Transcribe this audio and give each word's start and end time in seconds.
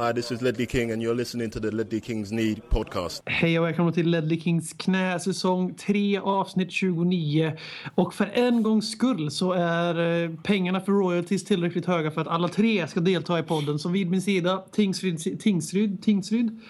Hi, 0.00 0.12
this 0.12 0.32
is 0.32 0.42
Ledley 0.42 0.66
King 0.66 0.92
and 0.92 1.02
you're 1.02 1.14
listening 1.14 1.50
to 1.50 1.60
the 1.60 1.70
Ledley 1.70 2.00
Kings 2.00 2.32
Need 2.32 2.68
podcast. 2.68 3.22
Hej 3.26 3.58
och 3.58 3.66
välkomna 3.66 3.92
till 3.92 4.10
Ledley 4.10 4.40
Kings 4.40 4.72
knä, 4.72 5.20
säsong 5.20 5.74
3, 5.74 6.18
avsnitt 6.18 6.72
29. 6.72 7.56
Och 7.94 8.14
för 8.14 8.30
en 8.34 8.62
gångs 8.62 8.90
skull 8.90 9.30
så 9.30 9.52
är 9.52 10.22
eh, 10.22 10.30
pengarna 10.42 10.80
för 10.80 10.92
royalties 10.92 11.44
tillräckligt 11.44 11.86
höga 11.86 12.10
för 12.10 12.20
att 12.20 12.26
alla 12.26 12.48
tre 12.48 12.88
ska 12.88 13.00
delta 13.00 13.38
i 13.38 13.42
podden. 13.42 13.78
Så 13.78 13.88
vid 13.88 14.10
min 14.10 14.22
sida, 14.22 14.64
Tingsryd, 14.72 15.40
Tingsryd, 15.40 16.02
Tingsryd? 16.02 16.60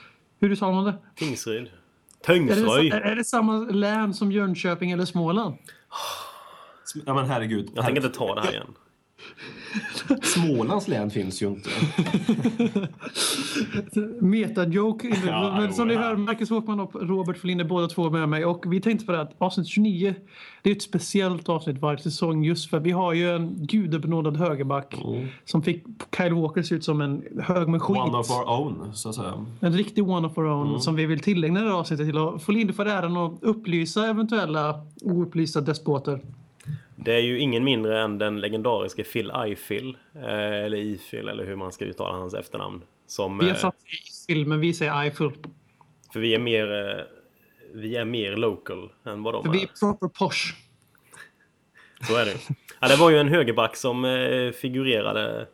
Hur 0.41 0.55
sa 0.55 0.73
man 0.73 0.85
det? 0.85 0.95
Tingsryd. 1.17 1.63
Är 1.63 1.65
det, 1.65 2.35
Tingsryd. 2.35 2.93
är 2.93 3.17
det 3.17 3.25
samma 3.25 3.59
län 3.59 4.15
som 4.15 4.33
Jönköping 4.33 4.91
eller 4.91 5.05
Småland? 5.05 5.55
Ja 7.07 7.15
men 7.15 7.27
herregud. 7.27 7.71
Jag 7.75 7.85
tänker 7.85 8.07
inte 8.07 8.19
ta 8.19 8.35
det 8.35 8.41
här 8.41 8.51
igen. 8.51 8.75
Smålands 10.23 10.89
län 10.89 11.11
finns 11.11 11.43
ju 11.43 11.47
inte. 11.47 11.71
Meta-joke. 14.21 15.17
Ja, 15.27 15.57
Men 15.61 15.73
som 15.73 15.89
ni 15.89 15.95
hör, 15.95 16.17
Marcus 16.17 16.51
Håkman 16.51 16.81
och 16.81 17.09
Robert 17.09 17.39
Flin 17.39 17.61
är 17.61 17.65
båda 17.65 17.89
två 17.89 18.11
med 18.11 18.29
mig. 18.29 18.45
Och 18.45 18.73
vi 18.73 18.81
tänkte 18.81 19.07
på 19.07 19.13
det 19.13 19.21
att 19.21 19.35
avsnitt 19.39 19.67
29, 19.67 20.15
det 20.63 20.71
är 20.71 20.75
ett 20.77 20.83
speciellt 20.83 21.49
avsnitt 21.49 21.79
varje 21.79 21.99
säsong 21.99 22.45
just 22.45 22.71
för 22.71 22.81
vi 22.81 22.91
har 22.91 23.13
ju 23.13 23.31
en 23.37 23.67
gudabenådad 23.67 24.37
högerback 24.37 24.95
som 25.45 25.63
fick 25.63 25.85
Kyle 26.17 26.35
Walker 26.35 26.63
se 26.63 26.75
ut 26.75 26.85
som 26.85 27.01
en 27.01 27.23
hög 27.43 27.69
med 27.69 27.83
skit. 27.83 27.97
One 27.97 28.19
of 28.19 28.31
our 28.31 28.61
own, 28.61 28.95
så 28.95 29.09
att 29.09 29.15
säga. 29.15 29.47
En 29.61 29.73
riktig 29.73 30.09
one 30.09 30.27
of 30.27 30.39
our 30.39 30.47
own 30.47 30.81
som 30.81 30.95
vi 30.95 31.07
vill 31.07 31.21
tillägna 31.21 31.61
det 31.61 31.67
här 31.67 31.75
avsnittet 31.75 32.07
till. 32.07 32.19
Och 32.19 32.43
Flin, 32.43 32.67
du 32.67 32.73
får 32.73 32.89
äran 32.89 33.17
att 33.17 33.43
upplysa 33.43 34.07
eventuella 34.07 34.87
oupplysta 35.03 35.61
despoter. 35.61 36.21
Det 37.05 37.15
är 37.15 37.21
ju 37.21 37.39
ingen 37.39 37.65
mindre 37.65 38.01
än 38.01 38.19
den 38.19 38.41
legendariske 38.41 39.05
Phil 39.05 39.33
Ifill. 39.47 39.97
Eh, 40.15 40.65
eller 40.65 40.77
Ifil 40.77 41.29
eller 41.29 41.45
hur 41.47 41.57
man 41.57 41.73
ska 41.73 41.85
uttala 41.85 42.19
hans 42.19 42.35
efternamn. 42.35 42.83
Som, 43.07 43.39
Vi 43.39 43.45
har 43.45 43.53
eh, 43.53 43.57
satt 43.59 43.75
i 44.29 44.33
filmen, 44.33 44.61
vi 44.61 44.75
säger 44.75 45.03
Eiffel. 45.03 45.31
för 46.13 46.21
vi 46.21 46.35
är 46.35 46.39
mer... 46.39 46.89
Eh, 46.99 47.05
vi 47.75 47.97
är 47.97 48.05
mer 48.05 48.37
local 48.37 48.93
än 49.05 49.23
vad 49.23 49.35
de 49.35 49.45
För 49.45 49.51
vi 49.53 49.59
är. 49.59 49.63
är 49.63 49.69
proper 49.81 50.09
posh. 50.09 50.55
Så 52.07 52.17
är 52.17 52.25
det. 52.25 52.37
Ja, 52.81 52.89
det 52.89 52.97
var 52.97 53.11
ju 53.11 53.19
en 53.19 53.29
högerback 53.29 53.77
som 53.77 54.05
figurerade 54.61 55.47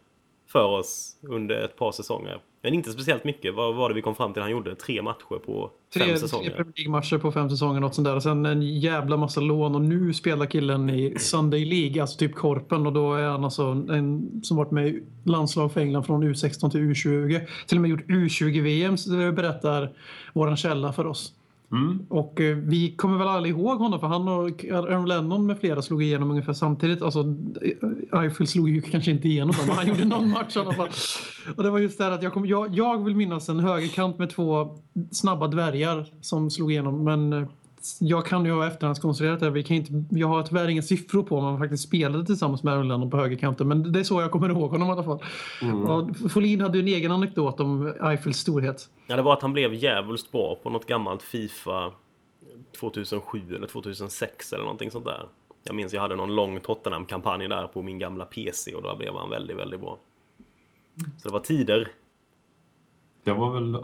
för 0.49 0.65
oss 0.65 1.17
under 1.23 1.61
ett 1.61 1.77
par 1.77 1.93
säsonger. 1.93 2.41
Men 2.67 2.75
inte 2.75 2.91
speciellt 2.93 3.25
mycket. 3.25 3.55
Vad 3.55 3.75
var 3.75 3.89
det 3.89 3.95
vi 3.95 4.03
kom 4.03 4.15
fram 4.15 4.33
till 4.33 4.43
han 4.43 4.51
gjorde? 4.51 4.75
Tre 4.75 5.03
matcher 5.03 5.39
på 5.39 5.71
fem 5.95 6.03
Tre, 6.03 6.05
tre 6.05 6.19
säsonger. 6.19 6.51
Premier 6.51 6.73
League-matcher 6.77 7.19
på 7.19 7.33
fem 7.33 7.51
säsonger. 7.51 7.81
Något 7.81 7.95
sånt 7.95 8.05
där. 8.05 8.17
Och 8.17 8.23
sen 8.23 8.47
en 8.47 8.63
jävla 8.63 9.17
massa 9.17 9.41
lån. 9.41 9.75
Och 9.75 9.81
nu 9.81 10.15
spelar 10.15 10.47
killen 10.47 10.91
i 10.91 11.19
Sunday 11.19 11.65
League, 11.65 12.03
alltså 12.03 12.19
typ 12.19 12.35
Korpen. 12.35 12.87
Och 12.87 12.93
då 12.93 13.15
är 13.15 13.29
han 13.29 13.45
alltså 13.45 13.63
en 13.63 14.41
som 14.43 14.57
varit 14.57 14.71
med 14.71 14.87
i 14.89 15.03
landslag 15.25 15.73
för 15.73 15.81
England 15.81 16.05
från 16.05 16.25
U16 16.25 16.71
till 16.71 16.81
U20. 16.81 17.41
Till 17.67 17.79
och 17.79 17.83
med 17.83 17.91
gjort 17.91 18.07
U20-VM, 18.07 18.97
så 18.97 19.11
det 19.11 19.33
berättar 19.33 19.93
våran 20.33 20.57
källa 20.57 20.93
för 20.93 21.07
oss. 21.07 21.33
Mm. 21.73 22.07
Och 22.09 22.41
eh, 22.41 22.57
vi 22.57 22.97
kommer 22.97 23.19
väl 23.19 23.29
alla 23.29 23.49
ihåg 23.49 23.79
honom 23.79 24.01
för 24.01 24.07
han 24.07 24.29
och 24.29 24.65
Aaron 24.65 25.09
Lennon 25.09 25.47
med 25.47 25.59
flera 25.59 25.83
slog 25.83 26.03
igenom 26.03 26.31
ungefär 26.31 26.53
samtidigt. 26.53 27.03
Alltså 27.03 27.21
eh, 27.63 28.21
Eiffel 28.21 28.47
slog 28.47 28.69
ju 28.69 28.81
kanske 28.81 29.11
inte 29.11 29.29
igenom 29.29 29.55
men 29.67 29.77
han 29.77 29.87
gjorde 29.87 30.05
någon 30.05 30.31
match 30.31 30.57
i 30.57 30.59
alla 30.59 30.73
fall. 30.73 30.89
Och 31.57 31.63
det 31.63 31.71
var 31.71 31.79
just 31.79 31.99
det 31.99 32.05
här 32.05 32.11
att 32.11 32.23
jag, 32.23 32.33
kom, 32.33 32.47
jag, 32.47 32.75
jag 32.75 33.05
vill 33.05 33.17
minnas 33.17 33.49
en 33.49 33.61
högerkant 33.61 34.19
med 34.19 34.31
två 34.31 34.77
snabba 35.11 35.49
dvärgar 35.49 36.07
som 36.21 36.51
slog 36.51 36.73
igenom 36.73 37.05
men 37.05 37.33
eh, 37.33 37.49
jag 38.01 38.27
kan 38.27 38.45
ju 38.45 38.53
ha 38.53 38.67
efterhandskonstruerat 38.67 39.41
det. 39.41 39.51
Vi 39.51 39.63
kan 39.63 39.77
inte, 39.77 40.05
jag 40.11 40.29
har 40.29 40.43
tyvärr 40.43 40.69
inga 40.69 40.83
siffror 40.83 41.23
på 41.23 41.39
om 41.39 41.45
han 41.45 41.59
faktiskt 41.59 41.83
spelade 41.83 42.27
tillsammans 42.27 42.63
med 42.63 42.75
Aaron 42.75 42.89
Lennon 42.89 43.11
på 43.11 43.17
högerkanten 43.17 43.69
men 43.69 43.93
det 43.93 44.01
är 44.01 44.05
så 44.05 44.21
jag 44.21 44.31
kommer 44.31 44.49
ihåg 44.49 44.71
honom 44.71 44.89
i 44.89 44.93
alla 44.93 45.05
fall. 45.05 45.23
Och 45.87 46.31
Folin 46.31 46.61
hade 46.61 46.79
ju 46.79 46.83
en 46.83 46.89
egen 46.89 47.13
anekdot 47.13 47.61
om 47.61 47.95
Eiffels 48.03 48.39
storhet. 48.39 48.89
Ja, 49.07 49.17
det 49.17 49.23
var 49.23 49.33
att 49.33 49.43
han 49.43 49.53
blev 49.53 49.75
jävligt 49.75 50.33
bra 50.33 50.59
på 50.63 50.71
något 50.71 50.87
gammalt 50.87 51.23
Fifa 51.23 51.93
2007 52.81 53.55
eller 53.55 53.67
2006 53.67 54.53
eller 54.53 54.65
någonting 54.65 54.91
sånt 54.91 55.05
där. 55.05 55.29
Jag 55.65 55.75
minns 55.75 55.93
jag 55.93 56.01
hade 56.01 56.17
någon 56.17 56.35
lång 56.35 56.61
Tottenham-kampanj 56.61 57.49
där 57.49 57.67
på 57.67 57.83
min 57.83 57.99
gamla 57.99 58.25
PC 58.25 58.75
och 58.75 58.83
då 58.83 58.97
blev 58.97 59.15
han 59.15 59.31
väldigt, 59.31 59.57
väldigt 59.57 59.81
bra. 59.81 59.99
Så 61.19 61.29
det 61.29 61.33
var 61.33 61.41
tider. 61.41 61.89
Det 63.27 63.33
var 63.33 63.51
väl 63.51 63.75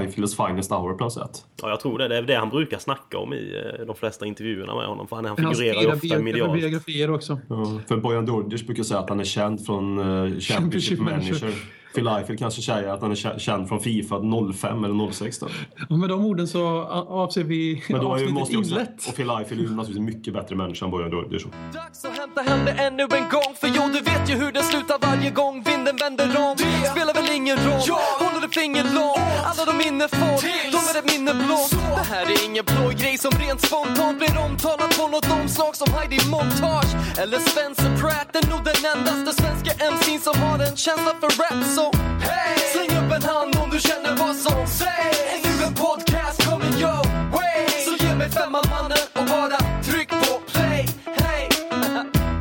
Eiffels 0.00 0.36
finest 0.36 0.70
hour 0.70 0.94
på 0.94 1.04
något 1.04 1.12
sätt. 1.12 1.44
Ja, 1.62 1.68
jag 1.68 1.80
tror 1.80 1.98
det. 1.98 2.08
Det 2.08 2.16
är 2.16 2.22
det 2.22 2.34
han 2.34 2.48
brukar 2.48 2.78
snacka 2.78 3.18
om 3.18 3.34
i 3.34 3.62
eh, 3.78 3.86
de 3.86 3.96
flesta 3.96 4.26
intervjuerna 4.26 4.74
med 4.74 4.86
honom. 4.86 5.08
För 5.08 5.16
han, 5.16 5.24
han 5.24 5.36
figurerar 5.36 5.80
ju 5.80 5.92
ofta 5.92 6.18
medialt. 6.18 6.60
biografier 6.60 7.10
också. 7.10 7.38
Ja, 7.48 7.80
för 7.88 7.96
Bojan 7.96 8.26
Djordjic 8.26 8.66
brukar 8.66 8.82
säga 8.82 9.00
att 9.00 9.08
han 9.08 9.20
är 9.20 9.24
känd 9.24 9.66
från 9.66 9.98
uh, 9.98 10.04
Championship 10.04 10.56
Championship 10.56 11.00
Manager. 11.00 11.54
Phil 11.98 12.08
Eiffel 12.08 12.38
kanske 12.38 12.62
säger 12.62 12.88
att 12.88 13.00
han 13.02 13.10
är 13.10 13.14
kä- 13.14 13.38
känd 13.38 13.68
från 13.68 13.80
Fifa 13.80 14.14
05 14.54 14.84
eller 14.84 15.12
06 15.12 15.38
då. 15.38 15.46
Och 15.90 15.98
med 15.98 16.08
de 16.08 16.24
orden 16.24 16.48
så 16.48 16.66
avser 17.08 17.44
vi 17.44 17.82
Men 17.88 18.00
då 18.00 18.08
avsnittet 18.12 18.34
måste 18.34 18.54
inlett. 18.54 19.08
och 19.08 19.16
Phil 19.16 19.30
Eiffel 19.30 19.58
är 19.58 19.62
ju 19.62 19.68
naturligtvis 19.68 19.96
en 19.98 20.04
mycket 20.04 20.34
bättre 20.34 20.56
människa 20.56 20.84
än 20.84 20.90
Bojan 20.90 21.10
Djordjic. 21.10 21.42
Dags 21.74 22.04
att 22.04 22.18
hämta 22.18 22.40
hem 22.42 22.64
det 22.64 22.72
ännu 22.72 23.02
en 23.02 23.28
gång 23.34 23.50
För 23.60 23.68
jo, 23.76 23.82
du 23.92 24.00
vet 24.00 24.30
ju 24.30 24.34
hur 24.34 24.52
det 24.52 24.62
slutar 24.62 24.98
varje 25.06 25.30
gång 25.30 25.62
vinden 25.62 25.96
vänder 25.96 26.26
om. 26.46 26.56
Spelar 26.92 27.14
väl 27.14 27.30
ingen 27.36 27.56
roll, 27.56 27.80
håller 28.24 28.46
ett 28.46 28.54
finger 28.54 28.84
långt. 28.84 29.28
Alla 29.50 29.64
de 29.70 29.76
minne 29.84 30.08
får, 30.08 30.38
de 30.74 30.78
är 30.90 30.96
ett 31.00 31.08
minne 31.12 31.32
blått 31.44 31.70
Det 32.00 32.06
här 32.14 32.26
är 32.34 32.44
ingen 32.48 32.64
blå 32.72 32.88
grej 33.02 33.18
som 33.18 33.32
rent 33.44 33.60
spontant 33.60 34.18
blir 34.18 34.34
omtalat 34.46 34.90
på 34.98 35.08
något 35.08 35.30
omslag 35.40 35.76
som 35.76 35.88
Heidi 35.96 36.18
Montage. 36.30 36.92
Eller 37.22 37.38
Spencer 37.38 37.90
Pratt, 38.00 38.30
är 38.40 38.44
nog 38.52 38.60
den 38.70 38.80
endaste 38.92 39.42
svenska 39.42 39.70
MC'n 39.92 40.18
som 40.26 40.36
har 40.42 40.58
en 40.68 40.76
känsla 40.76 41.12
för 41.20 41.30
rap 41.42 41.64
Så 41.76 41.84
hey! 42.20 42.58
släng 42.72 42.90
upp 42.98 43.12
en 43.12 43.22
hand 43.22 43.56
om 43.62 43.70
du 43.70 43.80
känner 43.80 44.16
vad 44.16 44.36
som 44.36 44.66
sägs 44.66 45.18
Är 45.32 45.38
nu 45.44 45.64
en 45.66 45.74
podcast 45.74 46.44
coming 46.48 46.74
your 46.84 47.02
way 47.32 47.68
Så 47.86 48.04
ge 48.04 48.14
mig 48.14 48.30
femman 48.30 48.64
mannen 48.70 49.04
och 49.18 49.24
bara 49.34 49.58
tryck 49.82 50.08
på 50.08 50.40
play 50.52 50.86
Hey! 51.20 51.48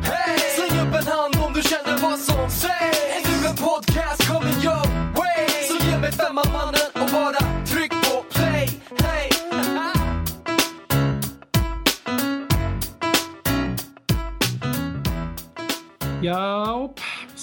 Hey! 0.04 0.40
Släng 0.56 0.80
upp 0.82 0.96
en 0.96 1.08
hand 1.08 1.36
om 1.46 1.54
du 1.54 1.62
känner 1.62 1.98
vad 1.98 2.20
som 2.20 2.50
sägs 2.50 3.00
Är 3.16 3.22
nu 3.28 3.48
en 3.48 3.56
podcast 3.56 4.28
coming 4.32 4.60
your 4.68 4.86
way 5.18 5.48
Så 5.70 5.76
ge 5.86 5.98
mig 5.98 6.12
femman 6.12 6.48
mannen 6.54 6.90
och 6.94 7.10
bara 7.12 7.42
tryck 7.66 7.92
på 7.92 8.24
play 8.34 8.70
Hey! 9.04 9.30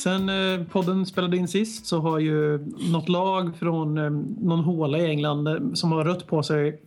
Sen 0.05 0.29
eh, 0.29 0.67
podden 0.67 1.07
spelade 1.07 1.37
in 1.37 1.49
sist 1.49 1.87
så 1.87 2.01
har 2.01 2.19
ju 2.19 2.59
något 2.93 3.09
lag 3.09 3.57
från 3.57 3.99
eh, 3.99 4.11
någon 4.41 4.61
håla 4.61 4.99
i 4.99 5.07
England 5.07 5.49
eh, 5.49 5.73
som 5.75 5.93
har 5.93 6.05
rött 6.05 6.27
på 6.27 6.43
sig 6.43 6.81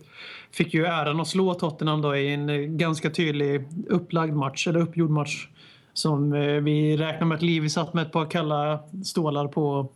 fick 0.50 0.74
ju 0.74 0.86
äran 0.86 1.20
att 1.20 1.28
slå 1.28 1.54
Tottenham 1.54 2.02
då 2.02 2.16
i 2.16 2.34
en 2.34 2.78
ganska 2.78 3.10
tydlig 3.10 3.68
upplagd 3.88 4.34
match, 4.34 4.66
eller 4.66 4.80
uppgjord 4.80 5.10
match. 5.10 5.48
Som 5.92 6.30
vi 6.64 6.96
räknar 6.96 7.26
med 7.26 7.36
att 7.36 7.42
Livi 7.42 7.70
satt 7.70 7.94
med 7.94 8.06
ett 8.06 8.12
par 8.12 8.30
kalla 8.30 8.80
stålar 9.04 9.48
på, 9.48 9.88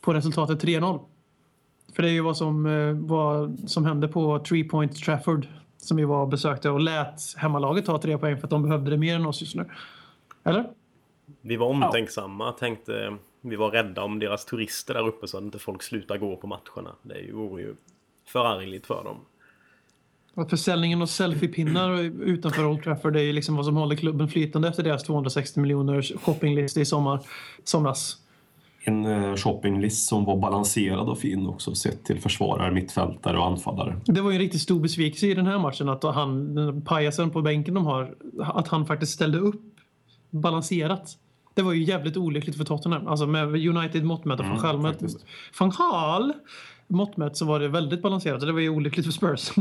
på 0.00 0.14
resultatet 0.14 0.64
3-0. 0.64 1.00
För 1.94 2.02
det 2.02 2.08
är 2.08 2.12
ju 2.12 2.20
vad 2.20 2.36
som, 2.36 2.64
vad 3.06 3.58
som 3.66 3.84
hände 3.84 4.08
på 4.08 4.38
Three 4.38 4.64
Point 4.64 4.96
Trafford 4.96 5.46
som 5.76 5.96
vi 5.96 6.04
var 6.04 6.22
och 6.22 6.28
besökte 6.28 6.70
och 6.70 6.80
lät 6.80 7.36
hemmalaget 7.36 7.86
ta 7.86 7.98
tre 7.98 8.18
poäng 8.18 8.36
för 8.36 8.44
att 8.44 8.50
de 8.50 8.62
behövde 8.62 8.90
det 8.90 8.96
mer 8.96 9.16
än 9.16 9.26
oss 9.26 9.40
just 9.40 9.54
nu. 9.54 9.64
Eller? 10.44 10.66
Vi 11.40 11.56
var 11.56 11.66
omtänksamma, 11.66 12.52
tänkte 12.52 13.16
vi 13.40 13.56
var 13.56 13.70
rädda 13.70 14.02
om 14.02 14.18
deras 14.18 14.44
turister 14.44 14.94
där 14.94 15.08
uppe 15.08 15.28
så 15.28 15.36
att 15.38 15.42
inte 15.44 15.58
folk 15.58 15.82
slutar 15.82 16.18
gå 16.18 16.36
på 16.36 16.46
matcherna. 16.46 16.90
Det 17.02 17.14
är 17.14 17.18
ju- 17.22 17.32
vore 17.32 17.62
ju 17.62 17.74
förargligt 18.26 18.86
för 18.86 19.04
dem. 19.04 19.16
Att 20.34 20.50
försäljningen 20.50 21.02
av 21.02 21.06
selfiepinnar 21.06 21.98
utanför 22.24 22.64
Old 22.66 22.82
Trafford 22.82 23.16
är 23.16 23.20
ju 23.20 23.32
liksom 23.32 23.56
vad 23.56 23.64
som 23.64 23.76
håller 23.76 23.96
klubben 23.96 24.28
flytande 24.28 24.68
efter 24.68 24.82
deras 24.82 25.04
260 25.04 25.60
miljoners 25.60 26.12
shoppinglista 26.22 26.80
i 26.80 26.84
sommar, 26.84 27.20
somras. 27.64 28.16
En 28.84 29.06
eh, 29.06 29.34
shoppinglist 29.36 30.08
som 30.08 30.24
var 30.24 30.36
balanserad 30.36 31.08
och 31.08 31.18
fin 31.18 31.46
också 31.46 31.74
sett 31.74 32.04
till 32.04 32.20
försvarare, 32.20 32.70
mittfältare 32.70 33.38
och 33.38 33.46
anfallare. 33.46 34.00
Det 34.04 34.20
var 34.20 34.30
ju 34.30 34.34
en 34.34 34.40
riktigt 34.42 34.60
stor 34.60 34.80
besvikelse 34.80 35.26
i 35.26 35.34
den 35.34 35.46
här 35.46 35.58
matchen 35.58 35.88
att 35.88 36.02
han, 36.04 36.54
den 36.54 36.82
pajasen 36.82 37.30
på 37.30 37.42
bänken 37.42 37.74
de 37.74 37.86
har, 37.86 38.14
att 38.40 38.68
han 38.68 38.86
faktiskt 38.86 39.12
ställde 39.12 39.38
upp 39.38 39.62
balanserat. 40.30 41.18
Det 41.54 41.62
var 41.62 41.72
ju 41.72 41.82
jävligt 41.82 42.16
olyckligt 42.16 42.56
för 42.56 42.64
Tottenham. 42.64 43.06
Alltså 43.08 43.26
med 43.26 43.44
United 43.66 44.04
måttmätt 44.04 44.40
och 44.40 44.46
Mm, 44.46 44.56
van 44.62 44.62
Gaal 44.62 44.78
van 45.58 45.70
Gaal 45.70 46.32
måttmätt 46.88 47.36
så 47.36 47.44
var 47.44 47.60
det 47.60 47.68
väldigt 47.68 48.02
balanserat. 48.02 48.40
Det 48.40 48.52
var 48.52 48.60
ju 48.60 48.68
olyckligt 48.68 49.06
för 49.06 49.12
Spurs. 49.12 49.52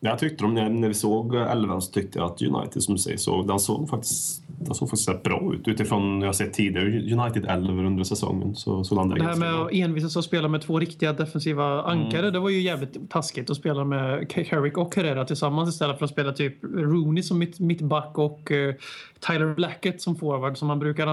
Jag 0.00 0.18
tyckte 0.18 0.44
de, 0.44 0.54
när, 0.54 0.68
när 0.68 0.88
vi 0.88 0.94
såg 0.94 1.34
elvan 1.34 1.82
så 1.82 1.92
tyckte 1.92 2.18
jag 2.18 2.26
att 2.26 2.42
United 2.42 2.82
som 2.82 2.94
du 2.94 3.00
säger 3.00 3.16
så, 3.16 3.42
den 3.42 3.58
såg 3.58 3.88
faktiskt, 3.88 4.42
den 4.46 4.74
såg 4.74 4.90
faktiskt 4.90 5.22
bra 5.22 5.54
ut 5.54 5.68
utifrån 5.68 6.22
jag 6.22 6.34
sett 6.34 6.52
tidigare 6.52 6.86
United 6.88 7.44
11 7.48 7.72
under 7.72 8.04
säsongen. 8.04 8.54
Så, 8.54 8.84
så 8.84 9.04
Det 9.04 9.24
här 9.24 9.36
med 9.36 9.54
att 9.54 9.72
envisas 9.72 10.16
och 10.16 10.24
spela 10.24 10.48
med 10.48 10.62
två 10.62 10.78
riktiga 10.78 11.12
defensiva 11.12 11.82
ankare, 11.82 12.30
det 12.30 12.38
var 12.38 12.50
ju 12.50 12.60
jävligt 12.60 13.10
taskigt 13.10 13.50
att 13.50 13.56
spela 13.56 13.84
med 13.84 14.30
Carrick 14.30 14.78
och 14.78 14.96
Herrera 14.96 15.24
tillsammans 15.24 15.68
istället 15.68 15.98
för 15.98 16.04
att 16.04 16.10
spela 16.10 16.32
typ 16.32 16.64
Rooney 16.64 17.22
som 17.22 17.38
mitt, 17.38 17.60
mittback 17.60 18.18
och 18.18 18.52
eh, 18.52 18.74
Tyler 19.20 19.54
Blackett 19.54 20.02
som 20.02 20.16
forward 20.16 20.58
som 20.58 20.68
man 20.68 20.78
brukar 20.78 21.06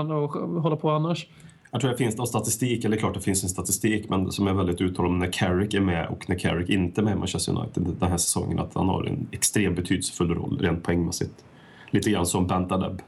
hålla 0.62 0.76
på 0.76 0.90
annars. 0.90 1.28
Jag 1.72 1.82
tror 1.82 1.92
det 1.92 1.98
finns 1.98 2.18
någon 2.18 2.28
statistik, 2.28 2.86
eller 2.86 2.98
klart 2.98 3.14
det 3.14 3.22
finns 3.22 3.44
en 3.44 3.50
statistik, 3.50 4.10
men 4.10 4.32
som 4.32 4.48
är 4.48 4.54
väldigt 4.54 4.82
uttalad 4.82 5.12
när 5.12 5.32
Carrick 5.32 5.74
är 5.74 5.80
med 5.80 6.08
och 6.08 6.30
när 6.30 6.36
Carrick 6.36 6.70
inte 6.70 7.02
är 7.02 7.06
med 7.06 7.14
i 7.14 7.16
Manchester 7.16 7.60
United 7.60 7.84
den 8.00 8.10
här 8.10 8.18
säsongen, 8.18 8.60
att 8.60 8.74
han 8.74 8.90
har 8.90 9.04
en 9.04 9.28
extremt 9.32 9.76
betydelsefull 9.76 10.34
roll 10.36 10.60
rent 10.62 10.84
poängmässigt. 10.84 11.46
Lite 11.92 12.12
grann 12.12 12.26
som 12.26 12.48
Bentaleb. 12.48 13.02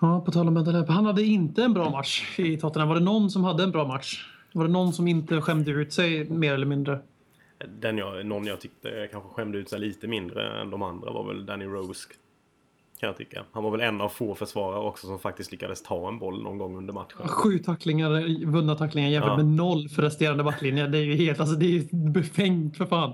Ja, 0.00 0.20
på 0.20 0.32
tal 0.32 0.48
om 0.48 0.54
Bentaleb. 0.54 0.88
Han 0.88 1.06
hade 1.06 1.24
inte 1.24 1.64
en 1.64 1.74
bra 1.74 1.90
match 1.90 2.38
i 2.38 2.56
Tottenham. 2.56 2.88
Var 2.88 2.96
det 2.96 3.04
någon 3.04 3.30
som 3.30 3.44
hade 3.44 3.62
en 3.62 3.70
bra 3.70 3.86
match? 3.86 4.26
Var 4.52 4.64
det 4.64 4.72
någon 4.72 4.92
som 4.92 5.08
inte 5.08 5.40
skämde 5.40 5.70
ut 5.70 5.92
sig 5.92 6.30
mer 6.30 6.54
eller 6.54 6.66
mindre? 6.66 7.00
Den 7.80 7.98
jag, 7.98 8.26
någon 8.26 8.46
jag 8.46 8.60
tyckte 8.60 9.08
kanske 9.12 9.28
skämde 9.28 9.58
ut 9.58 9.68
sig 9.68 9.80
lite 9.80 10.06
mindre 10.06 10.60
än 10.60 10.70
de 10.70 10.82
andra 10.82 11.12
var 11.12 11.26
väl 11.26 11.46
Danny 11.46 11.64
Rose. 11.64 12.08
Kan 13.00 13.06
jag 13.06 13.16
tycka. 13.16 13.44
Han 13.52 13.64
var 13.64 13.70
väl 13.70 13.80
en 13.80 14.00
av 14.00 14.08
få 14.08 14.34
försvarare 14.34 14.80
också 14.80 15.06
som 15.06 15.18
faktiskt 15.18 15.52
lyckades 15.52 15.82
ta 15.82 16.08
en 16.08 16.18
boll 16.18 16.42
någon 16.42 16.58
gång 16.58 16.76
under 16.76 16.92
matchen. 16.94 17.28
Sju 17.28 17.58
tacklingar, 17.58 18.46
vunna 18.46 18.74
tacklingar 18.74 19.08
jämfört 19.10 19.30
Ja. 19.30 19.36
med 19.36 19.46
noll 19.46 19.88
för 19.88 20.02
resterande 20.02 20.44
backlinje. 20.44 20.86
Det 20.86 20.98
är 20.98 21.02
ju 21.02 21.14
helt, 21.14 21.40
alltså 21.40 21.56
det 21.56 21.66
är 21.66 21.70
ju 21.70 21.88
befängt 21.92 22.76
för 22.76 22.86
fan. 22.86 23.12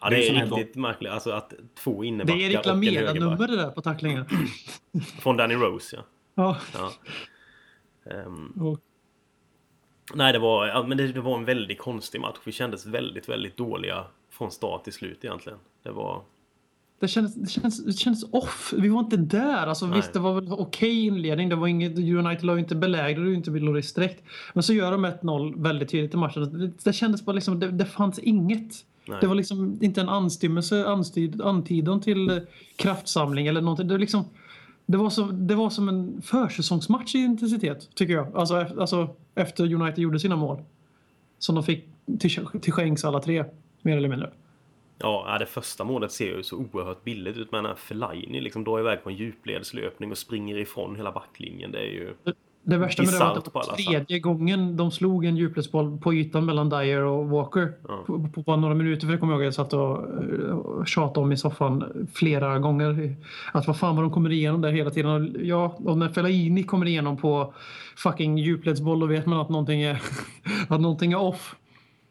Ja, 0.00 0.10
Det 0.10 0.28
är 0.28 0.34
det 0.34 0.40
är 0.40 0.46
riktigt 0.46 0.76
märkligt. 0.76 1.12
Alltså 1.12 1.30
att 1.30 1.52
två 1.74 2.00
Det 2.02 2.06
innebackar 2.06 2.38
är 2.40 2.44
en 2.44 2.50
högerback. 2.50 2.66
Lamela-nummer 2.66 3.46
det 3.48 3.56
där 3.56 3.70
på 3.70 3.80
tacklingen. 3.82 4.24
Från 5.20 5.36
Danny 5.36 5.54
Rose, 5.54 5.96
ja. 5.96 6.02
Ja. 6.34 6.56
ja. 6.74 6.92
Ehm, 8.12 8.46
Och, 8.60 8.78
nej, 10.14 10.32
det 10.32 10.38
var, 10.38 10.66
ja, 10.66 10.82
men 10.88 10.98
det, 10.98 11.06
det 11.12 11.20
var 11.20 11.36
en 11.38 11.44
väldigt 11.44 11.78
konstig 11.78 12.20
match. 12.20 12.36
Vi 12.44 12.52
kändes 12.52 12.86
väldigt, 12.86 13.28
väldigt 13.28 13.56
dåliga 13.56 14.04
från 14.30 14.50
start 14.50 14.84
till 14.84 14.92
slut 14.92 15.24
egentligen. 15.24 15.58
Det 15.82 15.90
var... 15.90 16.22
det, 17.02 17.08
kändes, 17.08 17.34
det, 17.34 17.50
kändes, 17.50 17.84
det 17.84 17.92
kändes 17.92 18.24
off. 18.30 18.74
Vi 18.76 18.88
var 18.88 19.00
inte 19.00 19.16
där. 19.16 19.66
Alltså, 19.66 19.86
Nej. 19.86 19.96
visst, 19.96 20.12
det 20.12 20.18
var 20.18 20.34
väl 20.34 20.52
okej 20.52 21.06
inledning. 21.06 21.48
Det 21.48 21.56
var 21.56 21.66
inget, 21.66 21.98
United 21.98 22.44
ju 22.44 22.58
inte 22.58 22.74
belägrade 22.74 23.28
ju 23.28 23.34
inte 23.34 23.50
Loris 23.50 23.94
direkt. 23.94 24.24
Men 24.52 24.62
så 24.62 24.72
gör 24.72 24.92
de 24.92 25.06
1-0 25.06 25.62
väldigt 25.62 25.90
tydligt 25.90 26.14
i 26.14 26.16
matchen. 26.16 26.58
Det, 26.58 26.84
det 26.84 26.92
kändes 26.92 27.24
bara 27.24 27.32
liksom, 27.32 27.60
det, 27.60 27.70
det 27.70 27.84
fanns 27.84 28.18
inget. 28.18 28.74
Nej. 29.08 29.18
Det 29.20 29.26
var 29.26 29.34
liksom 29.34 29.78
inte 29.80 30.00
en 30.00 30.08
anstymmelse, 30.08 30.86
anstid, 30.86 31.42
antydan 31.42 32.00
till 32.00 32.30
eh, 32.30 32.36
kraftsamling 32.76 33.46
eller 33.46 33.60
någonting. 33.60 33.88
Det 33.88 33.94
var 33.94 33.98
liksom... 33.98 34.24
Det 34.86 34.98
var, 34.98 35.10
så, 35.10 35.22
det 35.22 35.54
var 35.54 35.70
som 35.70 35.88
en 35.88 36.22
försäsongsmatch 36.22 37.14
i 37.14 37.18
intensitet, 37.18 37.88
tycker 37.94 38.14
jag. 38.14 38.36
Alltså, 38.36 38.60
efter, 38.60 38.80
alltså, 38.80 39.08
efter 39.34 39.74
United 39.74 39.98
gjorde 39.98 40.20
sina 40.20 40.36
mål. 40.36 40.62
Som 41.38 41.54
de 41.54 41.64
fick 41.64 41.84
till, 42.18 42.46
till 42.60 42.72
skänks 42.72 43.04
alla 43.04 43.20
tre, 43.20 43.44
mer 43.82 43.96
eller 43.96 44.08
mindre. 44.08 44.30
Ja, 45.02 45.36
det 45.38 45.46
första 45.46 45.84
målet 45.84 46.12
ser 46.12 46.36
ju 46.36 46.42
så 46.42 46.56
oerhört 46.56 47.04
billigt 47.04 47.36
ut. 47.36 47.52
Men 47.52 47.62
när 47.62 47.74
Fellaini 47.74 48.40
liksom 48.40 48.64
drar 48.64 48.80
iväg 48.80 49.04
på 49.04 49.10
en 49.10 49.16
djupledslöpning 49.16 50.10
och 50.10 50.18
springer 50.18 50.58
ifrån 50.58 50.96
hela 50.96 51.12
backlinjen. 51.12 51.72
Det 51.72 51.78
är 51.78 51.92
ju... 51.92 52.14
Det 52.64 52.76
värsta 52.76 53.02
med 53.02 53.12
det 53.12 53.18
var 53.18 53.36
att 53.36 53.44
det 53.44 53.50
var 53.54 53.62
tredje 53.62 54.18
gången 54.18 54.76
de 54.76 54.90
slog 54.90 55.24
en 55.24 55.36
djupledsboll 55.36 55.98
på 55.98 56.14
ytan 56.14 56.46
mellan 56.46 56.68
Dyer 56.68 57.02
och 57.02 57.28
Walker. 57.28 57.72
Ja. 57.88 58.02
På, 58.06 58.28
på 58.34 58.42
bara 58.42 58.56
några 58.56 58.74
minuter, 58.74 59.06
för 59.06 59.12
det 59.12 59.18
kommer 59.18 59.32
jag 59.32 59.40
ihåg 59.40 59.46
jag 59.46 59.54
satt 59.54 59.72
och 59.72 60.88
tjatade 60.88 61.20
om 61.20 61.32
i 61.32 61.36
soffan 61.36 62.08
flera 62.14 62.58
gånger. 62.58 63.16
Att 63.52 63.66
vad 63.66 63.78
fan 63.78 63.96
vad 63.96 64.04
de 64.04 64.10
kommer 64.10 64.32
igenom 64.32 64.60
där 64.60 64.72
hela 64.72 64.90
tiden. 64.90 65.10
Och 65.10 65.42
Ja, 65.42 65.76
och 65.84 65.98
när 65.98 66.08
Fellaini 66.08 66.62
kommer 66.62 66.86
igenom 66.86 67.16
på 67.16 67.54
fucking 67.96 68.38
djupledsboll 68.38 69.00
då 69.00 69.06
vet 69.06 69.26
man 69.26 69.40
att 69.40 69.48
någonting 69.48 69.82
är, 69.82 70.02
att 70.68 70.80
någonting 70.80 71.12
är 71.12 71.20
off. 71.20 71.56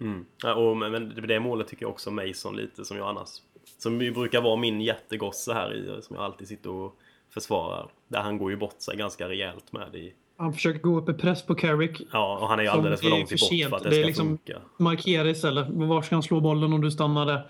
Mm. 0.02 0.26
Ja, 0.44 0.54
och, 0.56 0.78
men, 0.78 1.14
det 1.28 1.40
målet 1.40 1.68
tycker 1.68 1.84
jag 1.84 1.92
också 1.92 2.12
Mason 2.12 2.56
lite 2.56 2.86
som 2.86 2.98
jag 2.98 3.08
annars. 3.08 3.30
Som 3.78 4.02
ju 4.02 4.12
brukar 4.12 4.42
vara 4.42 4.56
min 4.56 4.82
jättegosse 4.82 5.54
här 5.54 5.74
i, 5.74 6.02
som 6.02 6.16
jag 6.16 6.26
alltid 6.26 6.48
sitter 6.48 6.70
och 6.70 6.96
försvarar. 7.34 7.90
Där 8.08 8.20
han 8.22 8.38
går 8.38 8.52
ju 8.52 8.58
bort 8.58 8.82
sig 8.82 8.98
ganska 8.98 9.30
rejält 9.30 9.72
med 9.72 9.96
i. 9.96 10.14
Han 10.38 10.54
försöker 10.54 10.80
gå 10.80 10.98
upp 10.98 11.10
i 11.10 11.14
press 11.14 11.46
på 11.46 11.56
Carrick. 11.56 12.02
Ja, 12.12 12.38
och 12.42 12.48
han 12.48 12.60
är 12.60 12.64
ju 12.64 12.70
alldeles 12.70 13.02
för 13.02 13.10
långt 13.10 13.30
för 13.30 13.36
bort 13.36 13.70
för 13.70 13.78
att 13.78 13.84
det, 13.84 13.90
Det 13.90 13.96
är 13.96 14.00
ska 14.00 14.08
liksom- 14.08 14.28
funka. 14.28 14.62
markera 14.78 15.30
istället. 15.30 15.68
Var 15.70 16.02
ska 16.02 16.16
han 16.16 16.24
slå 16.24 16.40
bollen 16.40 16.74
om 16.74 16.82
du 16.82 16.92
stannade? 16.92 17.44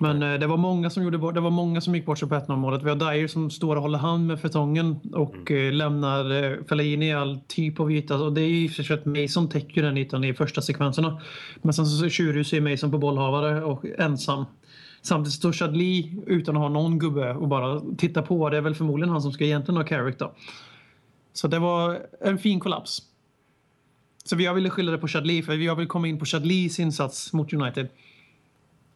Men 0.00 0.22
eh, 0.22 0.38
det 0.38 0.46
var 0.46 0.56
många 0.56 0.90
som 0.90 1.02
gjorde 1.02 1.18
bort, 1.18 1.34
det 1.34 1.40
var 1.40 1.50
många 1.50 1.80
som 1.80 1.94
gick 1.94 2.06
bort 2.06 2.18
sig 2.18 2.28
på 2.28 2.34
1 2.34 2.48
målet. 2.48 2.82
Vi 2.82 2.88
har 2.88 2.96
Dyer 2.96 3.28
som 3.28 3.50
står 3.50 3.76
och 3.76 3.82
håller 3.82 3.98
hand 3.98 4.26
med 4.26 4.40
fetongen 4.40 5.00
och 5.12 5.50
eh, 5.50 5.72
lämnar 5.72 6.44
eh, 6.44 6.64
Fellaini 6.68 7.08
i 7.08 7.12
all 7.12 7.40
typ 7.48 7.80
av 7.80 7.92
yta. 7.92 8.16
Och 8.16 8.32
det 8.32 8.40
är 8.40 8.48
ju 8.48 8.68
för 8.68 8.82
sig 8.82 8.94
att 8.94 9.04
Mason 9.04 9.48
täcker 9.48 9.82
den 9.82 9.96
ytan 9.96 10.24
i 10.24 10.34
första 10.34 10.62
sekvenserna. 10.62 11.20
Men 11.62 11.74
sen 11.74 11.86
så 11.86 12.08
tjurrusar 12.08 12.56
ju 12.56 12.70
Mason 12.70 12.90
på 12.90 12.98
bollhavare 12.98 13.64
och 13.64 13.84
ensam. 13.98 14.44
Samtidigt 15.02 15.34
står 15.34 15.52
Chadli 15.52 16.22
utan 16.26 16.56
att 16.56 16.62
ha 16.62 16.68
någon 16.68 16.98
gubbe 16.98 17.34
och 17.34 17.48
bara 17.48 17.80
titta 17.98 18.22
på. 18.22 18.50
Det 18.50 18.56
är 18.56 18.60
väl 18.60 18.74
förmodligen 18.74 19.10
han 19.10 19.22
som 19.22 19.32
ska 19.32 19.44
egentligen 19.44 19.76
ha 19.76 19.84
Carrick 19.84 20.18
då. 20.18 20.32
Så 21.32 21.48
det 21.48 21.58
var 21.58 22.00
en 22.20 22.38
fin 22.38 22.60
kollaps. 22.60 23.02
Så 24.24 24.36
jag 24.40 24.54
ville 24.54 24.70
skylla 24.70 24.92
det 24.92 24.98
på 24.98 25.08
Chadli 25.08 25.42
för 25.42 25.54
jag 25.54 25.76
vill 25.76 25.88
komma 25.88 26.08
in 26.08 26.18
på 26.18 26.24
Chadlis 26.24 26.80
insats 26.80 27.32
mot 27.32 27.52
United. 27.52 27.88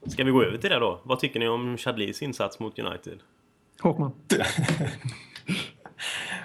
Ska 0.08 0.24
vi 0.24 0.30
gå 0.30 0.42
över 0.42 0.58
till 0.58 0.70
det 0.70 0.78
då? 0.78 1.00
Vad 1.02 1.18
tycker 1.18 1.40
ni 1.40 1.48
om 1.48 1.76
Chadlis 1.76 2.22
insats 2.22 2.58
mot 2.58 2.78
United? 2.78 3.18
Håkman. 3.80 4.12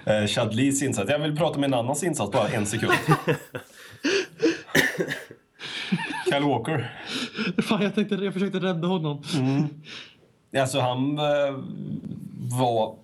Eh, 0.04 0.26
Chadlis 0.26 0.82
insats. 0.82 1.10
Jag 1.10 1.18
vill 1.18 1.36
prata 1.36 1.56
om 1.56 1.64
en 1.64 1.74
annans 1.74 2.02
insats, 2.04 2.32
bara 2.32 2.48
en 2.48 2.66
sekund. 2.66 2.92
Kyle 6.24 6.42
Walker. 6.42 7.00
Fan, 7.62 7.82
jag, 7.82 7.94
tänkte, 7.94 8.14
jag 8.14 8.32
försökte 8.32 8.58
rädda 8.58 8.88
honom. 8.88 9.22
Alltså 10.56 10.80
han 10.80 11.18
eh, 11.18 11.24
var 12.58 12.96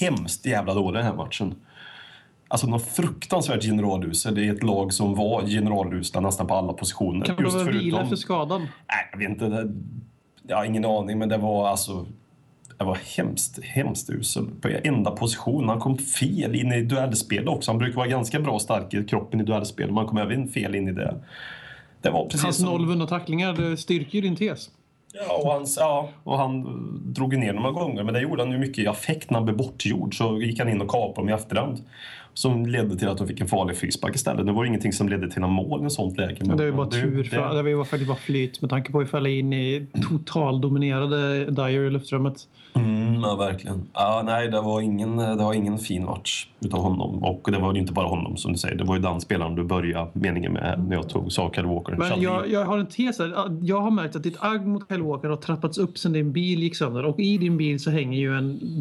hemskt 0.00 0.46
jävla 0.46 0.74
dålig 0.74 0.98
den 0.98 1.06
här 1.06 1.14
matchen. 1.14 1.54
Alltså 2.52 2.66
något 2.66 2.86
fruktansvärt 2.86 3.62
generalusel 3.62 4.38
i 4.38 4.48
ett 4.48 4.62
lag 4.62 4.92
som 4.92 5.14
var 5.14 5.46
generalusla 5.46 6.20
nästan 6.20 6.46
på 6.46 6.54
alla 6.54 6.72
positioner. 6.72 7.26
Kan 7.26 7.36
det 7.36 7.44
vara 7.44 7.64
vila 7.64 8.02
efter 8.02 8.16
skadan? 8.16 8.60
Nej, 8.60 9.08
jag 9.12 9.18
vet 9.18 9.28
inte. 9.28 9.48
Det, 9.48 9.72
jag 10.48 10.56
har 10.56 10.64
ingen 10.64 10.84
aning, 10.84 11.18
men 11.18 11.28
det 11.28 11.36
var 11.36 11.68
alltså... 11.68 12.06
Det 12.78 12.84
var 12.84 12.98
hemskt, 13.16 13.64
hemskt 13.64 14.10
usel 14.10 14.46
på 14.60 14.68
enda 14.84 15.10
position. 15.10 15.68
Han 15.68 15.80
kom 15.80 15.98
fel 15.98 16.54
in 16.54 16.72
i 16.72 16.82
duellspel 16.82 17.48
också. 17.48 17.70
Han 17.70 17.78
brukar 17.78 17.96
vara 17.96 18.08
ganska 18.08 18.40
bra 18.40 18.58
stark 18.58 18.94
i 18.94 19.04
kroppen 19.04 19.40
i 19.40 19.44
duellspel, 19.44 19.86
men 19.86 19.96
han 19.96 20.06
kom 20.06 20.18
även 20.18 20.48
fel 20.48 20.74
in 20.74 20.88
i 20.88 20.92
det. 20.92 21.14
Det 22.02 22.10
var 22.10 22.24
precis 22.24 22.42
Hans 22.42 22.56
som... 22.56 22.66
noll 22.66 22.86
vunna 22.86 23.06
tacklingar 23.06 23.52
det 23.52 23.76
styrker 23.76 24.14
ju 24.14 24.20
din 24.20 24.36
tes. 24.36 24.70
Ja, 25.14 25.36
och, 25.36 25.52
hans, 25.52 25.76
ja, 25.80 26.08
och 26.24 26.38
han 26.38 26.64
drog 27.12 27.38
ner 27.38 27.52
några 27.52 27.70
gånger, 27.70 28.02
men 28.02 28.14
det 28.14 28.20
gjorde 28.20 28.42
han 28.42 28.52
ju 28.52 28.58
mycket 28.58 28.84
i 28.84 28.86
affekt 28.86 29.30
när 29.30 29.38
han 29.38 29.44
blev 29.44 29.56
bortgjord. 29.56 30.18
Så 30.18 30.42
gick 30.42 30.58
han 30.58 30.68
in 30.68 30.80
och 30.80 30.90
kapade 30.90 31.14
dem 31.14 31.28
i 31.28 31.32
efterhand. 31.32 31.82
Som 32.34 32.66
ledde 32.66 32.96
till 32.98 33.08
att 33.08 33.18
de 33.18 33.26
fick 33.28 33.40
en 33.40 33.46
farlig 33.48 33.76
frispark 33.76 34.14
istället. 34.14 34.46
Det 34.46 34.52
var 34.52 34.64
ingenting 34.64 34.92
som 34.92 35.08
ledde 35.08 35.30
till 35.30 35.40
några 35.40 35.54
mål 35.54 35.82
i 35.82 35.86
ett 35.86 35.92
sånt 35.92 36.18
läge. 36.18 36.36
Men 36.44 36.56
det 36.56 36.62
är 36.62 36.66
ju 36.66 36.72
bara 36.72 36.86
det- 36.86 37.00
tur. 37.00 37.16
det- 37.22 37.28
För, 37.28 37.54
det 37.54 37.62
var 37.62 37.68
ju 37.70 37.84
faktiskt 37.84 38.08
bara 38.08 38.16
flyt 38.18 38.60
med 38.60 38.70
tanke 38.70 38.92
på 38.92 38.98
hur 38.98 39.06
fälla 39.06 39.28
in 39.28 39.52
i 39.52 39.86
totaldominerade 40.08 41.44
Dyer 41.50 41.84
i 41.86 41.90
luftrummet. 41.90 42.34
Mm, 42.74 43.14
ja, 43.22 43.36
verkligen. 43.36 43.82
Ja, 43.94 44.22
nej, 44.26 44.48
det 44.48 44.60
var, 44.60 44.80
ingen, 44.80 45.16
det 45.16 45.34
var 45.44 45.54
ingen 45.54 45.78
fin 45.78 46.04
match 46.04 46.46
utav 46.60 46.80
honom. 46.80 47.22
Och 47.24 47.48
det 47.52 47.58
var 47.58 47.74
ju 47.74 47.80
inte 47.80 47.92
bara 47.92 48.06
honom, 48.06 48.36
som 48.36 48.52
du 48.52 48.58
säger. 48.58 48.76
Det 48.76 48.84
var 48.84 48.96
ju 48.96 49.02
den 49.02 49.20
spelaren 49.20 49.54
du 49.54 49.64
började 49.64 50.10
meningen 50.12 50.52
med 50.52 50.84
när 50.88 50.96
jag 50.96 51.08
tog 51.08 51.32
Kyle 51.32 51.66
Walker. 51.66 51.96
Men 51.96 52.20
jag, 52.22 52.48
jag 52.50 52.64
har 52.64 52.78
en 52.78 52.86
tes 52.86 53.18
här. 53.18 53.58
Jag 53.62 53.80
har 53.80 53.90
märkt 53.90 54.16
att 54.16 54.22
ditt 54.22 54.36
agg 54.38 54.66
mot 54.66 54.88
Kyle 54.88 55.02
Walker 55.02 55.28
har 55.28 55.36
trappats 55.36 55.78
upp 55.78 55.98
sen 55.98 56.12
din 56.12 56.32
bil 56.32 56.62
gick 56.62 56.76
sönder. 56.76 57.04
Och 57.04 57.20
i 57.20 57.38
din 57.38 57.56
bil 57.56 57.80
så 57.80 57.90
hänger 57.90 58.18
ju 58.18 58.36
en 58.38 58.80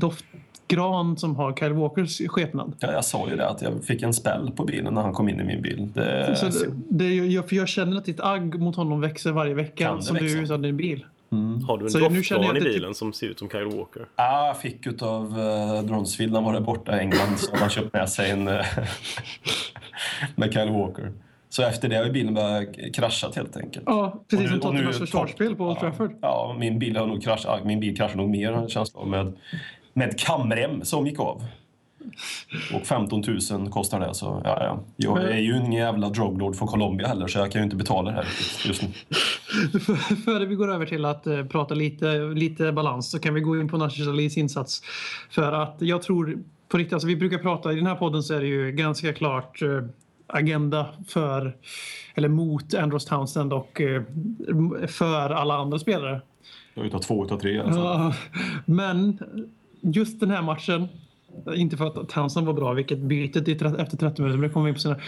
doftgran 0.75 1.18
som 1.18 1.36
har 1.36 1.54
Kyle 1.54 1.74
Walkers 1.74 2.22
skepnad. 2.28 2.74
Ja, 2.80 2.92
jag 2.92 3.06
sa 3.06 3.30
ju 3.30 3.36
det, 3.36 3.50
att 3.50 3.62
jag 3.62 3.84
fick 3.84 4.01
en 4.01 4.13
spell 4.13 4.51
på 4.56 4.63
bilen 4.63 4.94
när 4.94 5.01
han 5.01 5.13
kom 5.13 5.30
in 5.30 5.40
i 5.40 5.44
min 5.44 5.62
bil. 5.62 5.90
Det, 5.94 6.36
Så 6.36 6.46
det, 6.46 6.74
det, 6.90 7.16
jag, 7.16 7.50
för 7.50 7.56
jag 7.56 7.68
känner 7.68 7.98
att 7.98 8.06
ditt 8.06 8.20
agg 8.20 8.60
mot 8.60 8.75
honom 8.75 9.01
växer 9.01 9.32
varje 9.32 9.51
Kan 9.51 9.58
vecka 9.58 9.96
det 9.96 10.01
som 10.01 10.16
du 10.18 10.24
växa? 10.24 10.38
är 10.38 10.44
utan 10.44 10.62
din 10.62 10.78
bil. 10.78 11.06
Har 11.68 11.78
du 11.78 11.86
en 11.86 11.92
Så 11.92 12.10
nu 12.10 12.24
känner 12.24 12.44
jag 12.44 12.56
doftgran 12.56 12.58
i 12.58 12.74
bilen 12.74 12.94
som 12.94 13.13
ser 13.13 13.28
ut 13.28 13.40
som 13.40 13.50
Kyle 13.50 13.66
Walker? 13.66 14.06
Ja, 14.16 14.48
jag 14.48 14.58
fick 14.58 14.88
utav 14.88 15.40
uh, 15.40 15.82
Dronsfield 15.84 16.32
när 16.32 16.40
han 16.40 16.46
var 16.46 16.54
där 16.54 16.62
borta 16.62 16.98
i 16.98 17.00
England. 17.00 17.38
Så 17.38 17.56
han 17.56 17.70
köpt 17.70 17.94
med 17.94 18.10
sig 18.10 18.32
en 18.32 18.48
eh, 18.48 18.66
med 20.36 20.54
Kyle 20.54 20.72
Walker. 20.72 21.12
Så 21.50 21.63
efter 21.63 21.90
det 21.90 21.96
har 21.96 22.10
bilen 22.10 22.34
börjat 22.34 22.96
kraschat 22.96 23.36
helt 23.36 23.58
enkelt. 23.58 23.84
Ja, 23.88 24.24
precis 24.30 24.46
Och 24.46 24.51
som 24.51 24.60
Tottenhams 24.60 24.98
försvarsspel 24.98 25.56
på 25.56 25.68
Old 25.68 25.80
Trafford. 25.80 26.12
Ja, 26.22 26.56
min 26.60 26.80
bil 26.80 26.98
har 26.98 27.08
nog 27.08 27.24
kraschat. 27.24 27.60
ja, 27.60 27.66
Min 27.66 27.80
bil 27.80 27.98
kraschade 27.98 28.22
nog 28.22 28.30
mer 28.30 28.48
har 28.48 28.54
jag 28.54 28.63
en 28.63 28.70
känsla 28.70 29.00
av, 29.00 29.08
med, 29.08 29.34
med 29.93 30.19
kamrem 30.19 30.86
som 30.86 31.07
gick 31.07 31.19
av. 31.19 31.43
Och 32.74 32.86
15 32.88 33.24
000 33.51 33.69
kostar 33.69 34.00
det. 34.00 34.13
Så, 34.13 34.41
ja, 34.43 34.63
ja. 34.63 34.79
Jag 34.95 35.24
är 35.24 35.38
ju 35.38 35.57
ingen 35.57 35.71
jävla 35.71 36.10
droglord 36.10 36.55
från 36.55 36.67
Colombia 36.67 37.07
heller 37.07 37.27
så 37.27 37.39
jag 37.39 37.51
kan 37.51 37.62
ju 37.62 37.63
inte 37.63 37.75
betala 37.75 38.12
det 38.12 38.15
här 38.15 38.25
just 38.65 38.81
nu. 38.81 38.88
För- 39.79 40.15
Före 40.25 40.45
vi 40.45 40.55
går 40.55 40.74
över 40.74 40.86
till 40.86 41.05
att 41.05 41.27
eh, 41.27 41.45
prata 41.45 41.74
lite, 41.75 42.17
lite 42.19 42.71
balans 42.71 43.12
så 43.12 43.19
kan 43.19 43.33
vi 43.33 43.41
gå 43.41 43.60
in 43.60 43.69
på 43.69 43.77
Nasser 43.77 44.03
Salis 44.03 44.38
insats. 44.38 44.81
För 45.29 45.51
att 45.51 45.75
jag 45.79 46.01
tror 46.01 46.38
på 46.69 46.77
riktigt, 46.77 46.93
alltså 46.93 47.07
vi 47.07 47.15
brukar 47.15 47.38
prata 47.38 47.71
i 47.71 47.75
den 47.75 47.86
här 47.88 47.95
podden 47.95 48.24
så 48.24 48.33
är 48.33 48.39
det 48.39 48.48
ju 48.48 48.71
ganska 48.71 49.13
klart 49.13 49.62
eh, 49.62 49.69
agenda 50.27 50.86
för 51.07 51.55
eller 52.15 52.29
mot 52.29 52.74
Andros 52.74 53.05
Townsend 53.05 53.53
och 53.53 53.81
eh, 53.81 54.03
för 54.88 55.29
alla 55.29 55.53
andra 55.57 55.79
spelare. 55.79 56.21
Jag 56.74 56.86
utav 56.86 57.00
två 57.00 57.25
utav 57.25 57.39
tre 57.39 57.51
i 57.51 57.60
alla 57.60 57.74
fall. 57.74 57.83
Ja, 57.83 58.13
men 58.65 59.19
just 59.81 60.19
den 60.19 60.31
här 60.31 60.41
matchen, 60.41 60.88
inte 61.55 61.77
för 61.77 61.88
att 61.88 62.09
Townsend 62.09 62.47
var 62.47 62.53
bra, 62.53 62.73
vilket 62.73 63.00
bytet 63.00 63.47
efter 63.47 63.97
30 63.97 64.21
minuter, 64.21 64.38
men 64.38 64.41
det 64.41 64.50
kommer 64.50 64.65
vi 64.65 64.69
in 64.69 64.75
på 64.75 64.81
senare. 64.81 65.01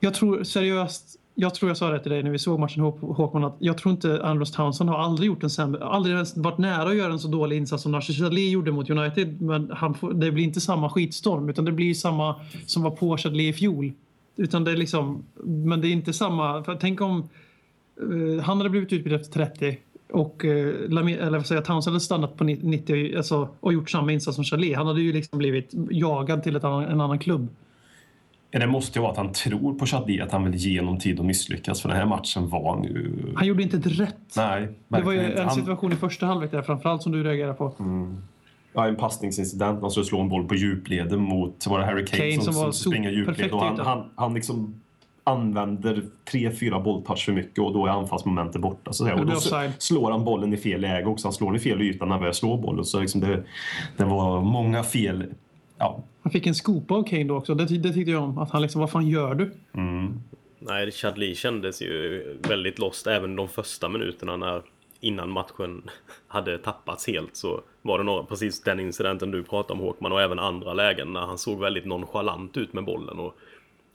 Jag 0.00 0.14
tror 0.14 0.44
seriöst, 0.44 1.18
jag 1.34 1.54
tror 1.54 1.70
jag 1.70 1.76
sa 1.76 1.90
det 1.90 1.98
till 1.98 2.10
dig 2.10 2.22
när 2.22 2.30
vi 2.30 2.38
såg 2.38 2.60
matchen 2.60 2.82
Håkman 2.82 3.44
att 3.44 3.56
jag 3.58 3.78
tror 3.78 3.92
inte 3.92 4.24
Andros 4.24 4.52
Townsend 4.52 4.90
har 4.90 4.98
aldrig 4.98 5.26
gjort 5.26 5.42
en 5.42 5.50
sämre, 5.50 5.84
aldrig 5.84 6.14
ens 6.14 6.36
varit 6.36 6.58
nära 6.58 6.88
att 6.88 6.96
göra 6.96 7.12
en 7.12 7.18
så 7.18 7.28
dålig 7.28 7.56
insats 7.56 7.82
som 7.82 7.92
Nasser 7.92 8.14
Chadli 8.14 8.50
gjorde 8.50 8.72
mot 8.72 8.90
United. 8.90 9.42
Men 9.42 9.70
han 9.70 9.94
får, 9.94 10.12
det 10.12 10.32
blir 10.32 10.44
inte 10.44 10.60
samma 10.60 10.90
skitstorm 10.90 11.48
utan 11.48 11.64
det 11.64 11.72
blir 11.72 11.94
samma 11.94 12.34
som 12.66 12.82
var 12.82 12.90
på 12.90 13.16
Chadli 13.16 13.48
i 13.48 13.52
fjol. 13.52 13.92
Utan 14.36 14.64
det 14.64 14.70
är 14.70 14.76
liksom, 14.76 15.24
men 15.44 15.80
det 15.80 15.88
är 15.88 15.92
inte 15.92 16.12
samma, 16.12 16.64
för 16.64 16.74
tänk 16.74 17.00
om 17.00 17.28
eh, 18.00 18.44
han 18.44 18.56
hade 18.56 18.70
blivit 18.70 18.92
utbytt 18.92 19.12
efter 19.12 19.32
30 19.32 19.78
och 20.12 20.44
Lamé, 20.88 21.12
eller 21.14 21.38
vad 21.38 21.46
säger 21.46 21.62
Townsend 21.62 21.94
hade 21.94 22.04
stannat 22.04 22.36
på 22.36 22.44
90 22.44 23.16
alltså, 23.16 23.48
och 23.60 23.72
gjort 23.72 23.90
samma 23.90 24.12
insats 24.12 24.34
som 24.34 24.44
Chadli. 24.44 24.74
Han 24.74 24.86
hade 24.86 25.00
ju 25.00 25.12
liksom 25.12 25.38
blivit 25.38 25.70
jagad 25.90 26.42
till 26.42 26.56
ett 26.56 26.64
annan, 26.64 26.84
en 26.84 27.00
annan 27.00 27.18
klubb. 27.18 27.48
Det 28.50 28.66
måste 28.66 28.98
ju 28.98 29.02
vara 29.02 29.12
att 29.12 29.16
han 29.18 29.32
tror 29.32 29.74
på 29.74 29.86
Chadli, 29.86 30.20
att 30.20 30.32
han 30.32 30.44
vill 30.44 30.54
ge 30.54 30.80
honom 30.80 30.98
tid 30.98 31.20
att 31.20 31.26
misslyckas. 31.26 31.82
För 31.82 31.88
den 31.88 31.98
här 31.98 32.06
matchen 32.06 32.48
var 32.48 32.76
nu... 32.76 33.22
Han 33.36 33.46
gjorde 33.46 33.62
inte 33.62 33.76
ett 33.76 33.86
rätt. 33.86 34.36
Nej, 34.36 34.68
Det 34.88 35.02
var 35.02 35.12
ju 35.12 35.20
en 35.20 35.46
Han- 35.46 35.54
situation 35.54 35.92
i 35.92 35.96
första 35.96 36.26
halvlek 36.26 36.50
där 36.50 36.62
framförallt 36.62 37.02
som 37.02 37.12
du 37.12 37.22
reagerade 37.22 37.54
på. 37.54 37.74
Ja, 38.74 38.86
en 38.88 38.96
passningsincident. 38.96 39.80
Han 39.80 39.90
skulle 39.90 40.06
slå 40.06 40.20
en 40.20 40.28
boll 40.28 40.48
på 40.48 40.54
djupleden 40.54 41.20
mot 41.20 41.66
var 41.66 41.78
det 41.78 41.84
Harry 41.84 42.04
Kane, 42.06 42.30
Kane 42.30 42.42
som, 42.42 42.52
som 42.54 42.72
som 42.72 42.72
springer 42.72 43.10
djupled. 43.10 43.52
Och 43.52 43.60
han, 43.60 43.80
han, 43.80 44.10
han 44.14 44.34
liksom 44.34 44.81
använder 45.24 46.02
tre, 46.30 46.50
fyra 46.50 46.80
bolltouch 46.80 47.24
för 47.24 47.32
mycket 47.32 47.58
och 47.58 47.72
då 47.72 47.86
är 47.86 47.90
anfallsmomentet 47.90 48.60
borta. 48.60 48.92
Så 48.92 49.12
och 49.12 49.26
då 49.26 49.40
slår 49.78 50.10
han 50.10 50.24
bollen 50.24 50.52
i 50.52 50.56
fel 50.56 50.80
läge 50.80 51.06
också. 51.06 51.26
Han 51.26 51.32
slår 51.32 51.48
den 51.48 51.56
i 51.56 51.60
fel 51.60 51.82
yta 51.82 52.04
när 52.04 52.12
han 52.12 52.20
börjar 52.20 52.32
slå 52.32 52.56
bollen. 52.56 52.84
Så 52.84 53.00
liksom 53.00 53.20
det, 53.20 53.44
det 53.96 54.04
var 54.04 54.40
många 54.40 54.82
fel. 54.82 55.24
Ja, 55.78 56.02
Han 56.22 56.32
fick 56.32 56.46
en 56.46 56.54
skopa 56.54 56.94
av 56.94 57.02
Kane 57.02 57.24
då 57.24 57.36
också. 57.36 57.54
Det, 57.54 57.64
det 57.64 57.92
tyckte 57.92 58.10
jag 58.10 58.22
om. 58.22 58.38
Att 58.38 58.50
han 58.50 58.62
liksom, 58.62 58.80
vad 58.80 58.90
fan 58.90 59.08
gör 59.08 59.34
du? 59.34 59.52
Nej, 60.58 60.90
Chadli 60.90 61.34
kändes 61.34 61.82
ju 61.82 62.24
väldigt 62.48 62.78
lost 62.78 63.06
även 63.06 63.36
de 63.36 63.48
första 63.48 63.88
minuterna 63.88 64.36
när 64.36 64.62
innan 65.00 65.30
matchen 65.30 65.82
hade 66.28 66.58
tappats 66.58 67.06
helt 67.06 67.36
så 67.36 67.60
var 67.82 67.98
det 67.98 68.04
några, 68.04 68.24
precis 68.24 68.62
den 68.62 68.80
incidenten 68.80 69.30
du 69.30 69.42
pratade 69.42 69.72
om 69.72 69.86
Håkman 69.86 70.12
och 70.12 70.22
även 70.22 70.38
andra 70.38 70.74
lägen 70.74 71.12
när 71.12 71.20
han 71.20 71.38
såg 71.38 71.60
väldigt 71.60 71.84
nonchalant 71.84 72.56
ut 72.56 72.72
med 72.72 72.84
bollen 72.84 73.18
och 73.18 73.36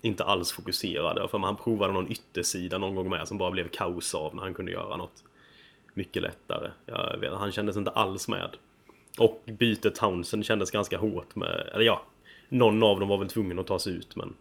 inte 0.01 0.23
alls 0.23 0.51
fokuserade, 0.51 1.27
För 1.27 1.39
han 1.39 1.55
provade 1.55 1.93
någon 1.93 2.11
yttersida 2.11 2.77
någon 2.77 2.95
gång 2.95 3.09
med 3.09 3.27
som 3.27 3.37
bara 3.37 3.51
blev 3.51 3.67
kaos 3.67 4.15
av 4.15 4.35
när 4.35 4.43
han 4.43 4.53
kunde 4.53 4.71
göra 4.71 4.97
något 4.97 5.23
mycket 5.93 6.21
lättare. 6.21 6.71
Jag 6.85 7.17
vet, 7.17 7.33
han 7.33 7.51
kändes 7.51 7.77
inte 7.77 7.91
alls 7.91 8.27
med. 8.27 8.49
Och 9.19 9.43
bytet 9.45 9.95
Townsend 9.95 10.45
kändes 10.45 10.71
ganska 10.71 10.97
hårt 10.97 11.35
med, 11.35 11.69
eller 11.73 11.85
ja, 11.85 12.01
någon 12.49 12.83
av 12.83 12.99
dem 12.99 13.09
var 13.09 13.17
väl 13.17 13.29
tvungen 13.29 13.59
att 13.59 13.67
ta 13.67 13.79
sig 13.79 13.93
ut 13.93 14.15
men 14.15 14.33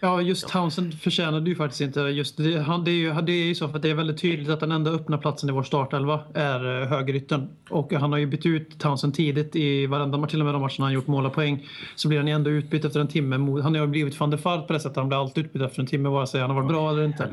Ja, 0.00 0.22
just 0.22 0.48
Townsend 0.48 1.00
förtjänade 1.00 1.50
ju 1.50 1.56
faktiskt 1.56 1.80
inte 1.80 2.00
just 2.00 2.36
det. 2.36 2.58
Han, 2.58 2.84
det, 2.84 2.90
är 2.90 2.94
ju, 2.94 3.12
det 3.12 3.32
är 3.32 3.44
ju 3.44 3.54
så 3.54 3.68
för 3.68 3.76
att 3.76 3.82
det 3.82 3.90
är 3.90 3.94
väldigt 3.94 4.20
tydligt 4.20 4.48
att 4.48 4.60
den 4.60 4.72
enda 4.72 4.90
öppna 4.90 5.18
platsen 5.18 5.48
i 5.48 5.52
vår 5.52 5.62
startelva 5.62 6.20
är 6.34 6.82
eh, 6.82 6.88
högerytten. 6.88 7.48
Och 7.70 7.92
han 7.92 8.12
har 8.12 8.18
ju 8.18 8.26
bytt 8.26 8.46
ut 8.46 8.78
Townsend 8.78 9.14
tidigt 9.14 9.56
i 9.56 9.86
varenda 9.86 10.18
match, 10.18 10.30
till 10.30 10.40
och 10.40 10.46
med 10.46 10.54
de 10.54 10.62
matcherna 10.62 10.84
han 10.84 10.92
gjort 10.92 11.06
mål 11.06 11.26
och 11.26 11.32
poäng. 11.32 11.68
Så 11.96 12.08
blir 12.08 12.18
han 12.18 12.26
ju 12.26 12.32
ändå 12.32 12.50
utbytt 12.50 12.84
efter 12.84 13.00
en 13.00 13.08
timme. 13.08 13.36
Han 13.36 13.74
har 13.74 13.82
ju 13.82 13.86
blivit 13.86 14.20
van 14.20 14.30
der 14.30 14.38
Fart 14.38 14.66
på 14.66 14.72
det 14.72 14.80
sättet. 14.80 14.96
Han 14.96 15.08
blir 15.08 15.20
alltid 15.20 15.46
utbytt 15.46 15.62
efter 15.62 15.80
en 15.80 15.86
timme 15.86 16.08
vare 16.08 16.26
sig 16.26 16.40
han 16.40 16.50
har 16.50 16.56
varit 16.56 16.68
bra 16.68 16.90
eller 16.90 17.04
inte. 17.04 17.30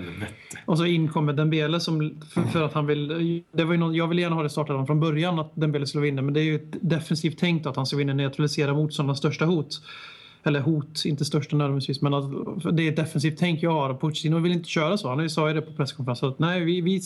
Och 0.66 0.78
så 0.78 0.86
in 0.86 1.08
kommer 1.08 1.34
Dembele 1.34 1.80
som 1.80 2.22
för, 2.34 2.42
för 2.42 2.64
att 2.64 2.74
han 2.74 2.86
vill... 2.86 3.44
Det 3.52 3.64
var 3.64 3.74
ju 3.74 3.80
någon, 3.80 3.96
jag 3.96 4.08
vill 4.08 4.20
gärna 4.20 4.36
ha 4.36 4.44
det 4.44 4.50
startat 4.50 4.88
från 4.88 5.00
början 5.00 5.40
att 5.40 5.52
Dembele 5.56 5.88
skulle 5.88 6.04
vinna 6.04 6.22
men 6.22 6.34
det 6.34 6.40
är 6.40 6.44
ju 6.44 6.56
ett 6.56 6.76
defensivt 6.82 7.40
tänkt 7.40 7.66
att 7.66 7.76
han 7.76 7.86
ska 7.86 7.98
vinna 7.98 8.14
neutralisera 8.14 8.74
motståndarnas 8.74 9.18
största 9.18 9.46
hot. 9.46 9.82
Eller 10.46 10.60
hot, 10.60 11.06
inte 11.06 11.26
största 11.26 11.56
nödvändigtvis, 11.56 12.02
men 12.02 12.14
att 12.14 12.26
det 12.78 12.84
är 12.84 12.90
ett 12.90 12.96
defensivt 12.96 13.38
tänk 13.40 13.64
jag 13.64 13.72
har. 13.72 13.94
Pochettino 13.94 14.40
vill 14.40 14.52
inte 14.52 14.70
köra 14.70 14.98
så. 14.98 15.10
Han 15.10 15.30
sa 15.30 15.48
ju 15.48 15.54
det 15.54 15.62
på 15.62 15.74
presskonferensen. 15.74 16.30
Att 16.30 16.40
nej, 16.40 16.64
vi, 16.64 16.82
vi, 16.82 17.02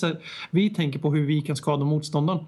vi 0.51 0.69
tänker 0.69 0.99
på 0.99 1.11
hur 1.11 1.25
vi 1.25 1.41
kan 1.41 1.55
skada 1.55 1.85
motståndaren. 1.85 2.45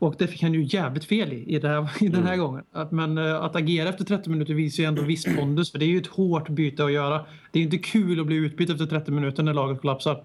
Och 0.00 0.14
det 0.18 0.26
fick 0.26 0.42
han 0.42 0.54
ju 0.54 0.62
jävligt 0.64 1.04
fel 1.04 1.32
i, 1.32 1.54
i, 1.54 1.58
det 1.58 1.68
här, 1.68 1.90
i 2.00 2.08
den 2.08 2.22
här 2.22 2.36
gången. 2.36 2.64
Att, 2.72 2.92
men 2.92 3.18
eh, 3.18 3.34
att 3.34 3.56
agera 3.56 3.88
efter 3.88 4.04
30 4.04 4.30
minuter 4.30 4.54
visar 4.54 4.82
ju 4.82 4.86
ändå 4.86 5.02
viss 5.02 5.24
pondus. 5.36 5.72
För 5.72 5.78
det 5.78 5.84
är 5.84 5.88
ju 5.88 5.98
ett 5.98 6.06
hårt 6.06 6.48
byte 6.48 6.84
att 6.84 6.92
göra. 6.92 7.24
Det 7.52 7.58
är 7.58 7.62
inte 7.62 7.78
kul 7.78 8.20
att 8.20 8.26
bli 8.26 8.36
utbytt 8.36 8.70
efter 8.70 8.86
30 8.86 9.10
minuter 9.10 9.42
när 9.42 9.54
laget 9.54 9.80
kollapsar. 9.80 10.22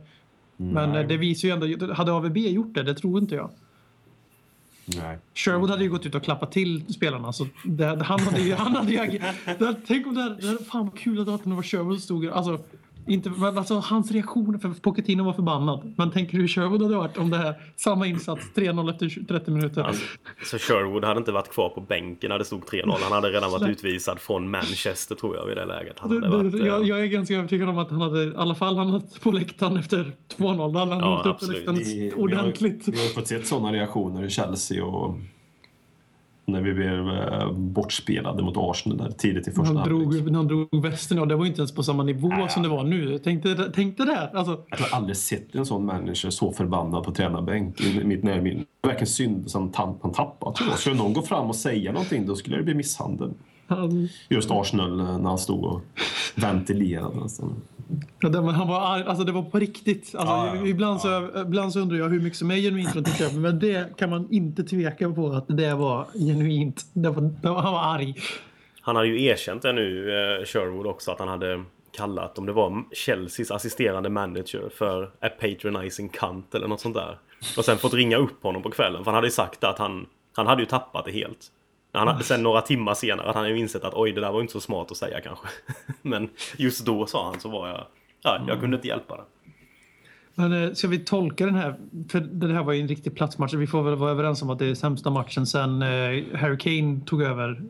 Men 0.58 0.96
eh, 0.96 1.08
det 1.08 1.17
visar 1.17 1.48
ju 1.48 1.53
ändå... 1.53 1.93
Hade 1.93 2.12
AVB 2.12 2.38
gjort 2.38 2.74
det? 2.74 2.84
Det 2.84 2.93
tror 2.93 3.20
inte 3.20 3.36
jag. 3.36 3.50
Nej. 4.86 5.18
Sherwood 5.36 5.70
hade 5.70 5.84
ju 5.84 5.90
gått 5.90 6.06
ut 6.06 6.16
och 6.16 6.24
klappat 6.24 6.52
till 6.52 6.94
spelarna. 6.94 7.34
Så 7.34 7.48
det, 7.66 7.86
han 8.04 8.20
hade 8.20 8.42
ju... 8.42 8.54
Han 8.54 8.75
hade 8.75 8.92
ju 8.92 8.98
det, 9.60 9.75
tänk 9.88 10.08
om 10.08 10.16
det 10.16 10.22
här 10.22 10.63
fan 10.63 10.86
vad 10.86 10.98
kul 10.98 11.20
att 11.20 11.44
det 11.44 11.50
var 11.50 11.63
Sherwood 11.63 12.02
stod 12.02 12.28
Alltså, 12.28 12.60
inte, 13.07 13.29
men 13.29 13.57
alltså, 13.57 13.75
hans 13.75 14.12
reaktion, 14.12 14.60
för 14.60 14.69
Pochettino 14.69 15.24
var 15.24 15.33
förbannad. 15.33 15.93
Men 15.98 16.12
tänker 16.12 16.33
du 16.33 16.41
hur 16.41 16.48
Sherwood 16.48 16.81
hade 16.81 16.95
varit 16.95 17.17
om 17.17 17.29
det 17.29 17.38
här, 17.38 17.55
samma 17.75 18.07
insats, 18.07 18.41
3-0 18.55 18.91
efter 18.93 19.10
20 19.10 19.25
30 19.25 19.51
minuter. 19.51 19.83
Alltså, 19.83 20.05
så 20.45 20.57
Sherwood 20.57 21.03
hade 21.03 21.17
inte 21.17 21.31
varit 21.31 21.50
kvar 21.50 21.69
på 21.69 21.81
bänken 21.81 22.29
när 22.29 22.39
det 22.39 22.45
stod 22.45 22.62
3-0. 22.63 22.98
Han 23.03 23.12
hade 23.12 23.29
redan 23.29 23.51
varit 23.51 23.69
utvisad 23.69 24.19
från 24.19 24.51
Manchester 24.51 25.15
tror 25.15 25.36
jag 25.36 25.45
vid 25.45 25.57
det 25.57 25.65
läget. 25.65 26.00
Han 26.00 26.24
hade 26.24 26.38
varit, 26.38 26.53
eh, 26.53 26.67
jag, 26.67 26.83
jag 26.83 27.01
är 27.01 27.05
ganska 27.05 27.36
övertygad 27.36 27.69
om 27.69 27.77
att 27.77 27.89
han 27.89 28.01
hade 28.01 28.24
i 28.24 28.33
alla 28.38 28.55
fall 28.55 28.77
hamnat 28.77 29.22
på 29.22 29.31
läktaren 29.31 29.77
efter 29.77 30.12
2-0. 30.38 30.74
Då 30.74 30.79
hade 30.79 30.91
han 30.91 31.00
Ja, 31.00 31.19
åkt 31.19 31.25
upp 31.27 31.39
på 31.39 31.53
läktaren 31.53 32.13
ordentligt. 32.15 32.88
Vi 32.88 32.91
har, 32.91 32.98
vi 32.98 33.07
har 33.07 33.13
fått 33.13 33.27
se 33.27 33.43
sådana 33.43 33.74
reaktioner 33.74 34.25
i 34.25 34.29
Chelsea 34.29 34.86
och 34.86 35.17
när 36.45 36.62
vi 36.62 36.73
blev 36.73 37.09
eh, 37.09 37.51
bortspelade 37.51 38.43
mot 38.43 38.53
Arsenal 38.57 38.97
där 38.97 39.09
tidigt 39.09 39.47
i 39.47 39.51
första 39.51 39.73
Han 39.73 39.88
drog, 39.88 40.35
han 40.35 40.47
drog 40.47 40.81
västen 40.81 41.19
och 41.19 41.27
det 41.27 41.35
var 41.35 41.45
inte 41.45 41.62
ens 41.62 41.75
på 41.75 41.83
samma 41.83 42.03
nivå 42.03 42.47
som 42.50 42.63
det 42.63 42.69
var 42.69 42.83
nu. 42.83 43.19
Tänk 43.23 43.43
dig 43.97 44.05
det. 44.05 44.29
Alltså, 44.33 44.63
Jag 44.69 44.77
har 44.77 44.97
aldrig 44.97 45.17
sett 45.17 45.55
en 45.55 45.65
sån 45.65 45.85
manager 45.85 46.29
så 46.29 46.51
förbannad 46.51 47.03
på 47.03 47.12
tränarbänk 47.12 47.81
i 47.81 48.03
mitt 48.03 48.23
närminne. 48.23 48.63
Det 48.81 48.88
verkligen 48.88 49.07
synd 49.07 49.51
som 49.51 49.71
han, 49.75 49.95
jag. 50.69 50.79
Skulle 50.79 50.95
någon 50.95 51.13
gå 51.13 51.21
fram 51.21 51.47
och 51.47 51.55
säga 51.55 51.91
någonting 51.91 52.25
då 52.25 52.35
skulle 52.35 52.57
det 52.57 52.63
bli 52.63 52.73
misshandel. 52.73 53.33
Han, 53.67 54.10
Just 54.29 54.51
Arsenal 54.51 55.00
eh, 55.00 55.17
när 55.17 55.29
han 55.29 55.38
stod 55.38 55.63
och 55.65 55.82
ventilerade. 56.36 57.15
nästan. 57.15 57.55
Ja, 58.20 58.29
det, 58.29 58.41
men 58.41 58.55
han 58.55 58.67
var 58.67 58.82
arg. 58.96 59.03
Alltså 59.08 59.24
det 59.24 59.32
var 59.32 59.43
på 59.43 59.60
riktigt. 59.60 60.15
Alltså, 60.15 60.34
Ja, 60.34 60.55
ja, 60.55 60.65
ibland, 60.65 61.01
så, 61.01 61.29
ibland 61.46 61.74
så 61.74 61.79
undrar 61.79 61.98
jag 61.98 62.10
hur 62.10 62.20
mycket 62.20 62.39
som 62.39 62.51
är 62.51 62.55
genuint 62.55 62.91
från 62.91 63.05
köpet. 63.05 63.38
Men 63.38 63.60
det 63.60 63.98
kan 63.98 64.10
man 64.10 64.27
inte 64.32 64.63
tveka 64.63 65.12
på 65.12 65.32
att 65.32 65.46
det 65.48 65.74
var 65.75 66.05
genuint. 66.13 66.86
Det 66.93 67.10
var, 67.10 67.22
det 67.22 67.50
var, 67.50 67.62
han 67.62 67.74
var 67.74 67.82
arg. 67.96 68.15
Han 68.82 68.96
hade 68.96 69.08
ju 69.08 69.24
erkänt 69.24 69.62
det 69.62 69.74
nu, 69.74 70.12
eh, 70.12 70.46
Sherwood 70.46 70.88
också, 70.88 71.12
att 71.12 71.20
han 71.20 71.27
hade 71.27 71.63
kallat, 71.98 72.38
om 72.38 72.46
det 72.46 72.53
var 72.53 72.84
Chelseas 72.96 73.51
assisterande 73.51 74.10
manager 74.10 74.70
för 74.77 75.03
a 75.03 75.29
patronizing 75.41 76.10
cunt 76.10 76.55
eller 76.55 76.67
något 76.67 76.82
sånt 76.82 76.96
där. 76.96 77.17
Och 77.58 77.65
sen 77.65 77.77
fått 77.77 77.93
ringa 77.93 78.17
upp 78.17 78.43
honom 78.43 78.63
på 78.63 78.70
kvällen, 78.70 79.03
för 79.03 79.12
han 79.12 79.15
hade 79.15 79.27
ju 79.27 79.32
sagt 79.32 79.63
att 79.63 79.79
han, 79.79 80.05
han 80.36 80.48
hade 80.48 80.62
ju 80.62 80.65
tappat 80.65 81.05
det 81.05 81.12
helt. 81.12 81.48
Han 81.93 82.07
hade, 82.07 82.23
sen 82.23 82.43
några 82.43 82.62
timmar 82.62 82.93
senare 82.93 83.29
att 83.29 83.35
han 83.35 83.43
hade 83.43 83.55
ju 83.55 83.59
insett 83.59 83.83
att 83.83 83.93
oj, 83.93 84.12
det 84.12 84.21
där 84.21 84.31
var 84.31 84.41
inte 84.41 84.53
så 84.53 84.62
smart 84.62 84.91
att 84.91 84.97
säga 84.97 85.21
kanske. 85.21 85.47
Men 86.01 86.29
just 86.57 86.85
då 86.85 87.05
sa 87.05 87.25
han 87.25 87.39
så 87.39 87.50
var 87.50 87.67
jag, 87.67 87.85
ja, 88.21 88.45
jag 88.47 88.59
kunde 88.59 88.75
inte 88.75 88.88
hjälpa 88.88 89.17
det. 89.17 89.23
Men 90.35 90.63
eh, 90.63 90.73
ska 90.73 90.88
vi 90.88 91.00
tolka 91.00 91.45
den 91.45 91.55
här? 91.55 91.75
För 92.09 92.19
det 92.19 92.53
här 92.53 92.63
var 92.63 92.73
ju 92.73 92.81
en 92.81 92.88
riktig 92.88 93.15
platsmatch. 93.15 93.53
Vi 93.53 93.67
får 93.67 93.83
väl 93.83 93.95
vara 93.95 94.12
överens 94.12 94.41
om 94.41 94.50
att 94.50 94.59
det 94.59 94.65
är 94.65 94.75
sämsta 94.75 95.09
matchen 95.09 95.47
sen 95.47 95.81
eh, 95.81 95.88
Harry 96.35 96.57
Kane 96.57 97.00
tog 97.05 97.21
över 97.21 97.62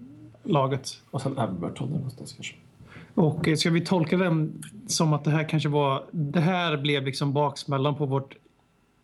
laget. 0.43 1.01
Och 1.11 1.21
sen 1.21 1.37
Everton 1.37 1.89
någonstans 1.89 2.33
kanske. 2.33 2.55
Och 3.13 3.47
eh, 3.47 3.55
ska 3.55 3.69
vi 3.69 3.81
tolka 3.81 4.17
den 4.17 4.63
som 4.87 5.13
att 5.13 5.23
det 5.23 5.31
här 5.31 5.49
kanske 5.49 5.69
var... 5.69 6.03
Det 6.11 6.39
här 6.39 6.77
blev 6.77 7.05
liksom 7.05 7.33
baksmällan 7.33 7.95
på 7.95 8.05
vårt 8.05 8.35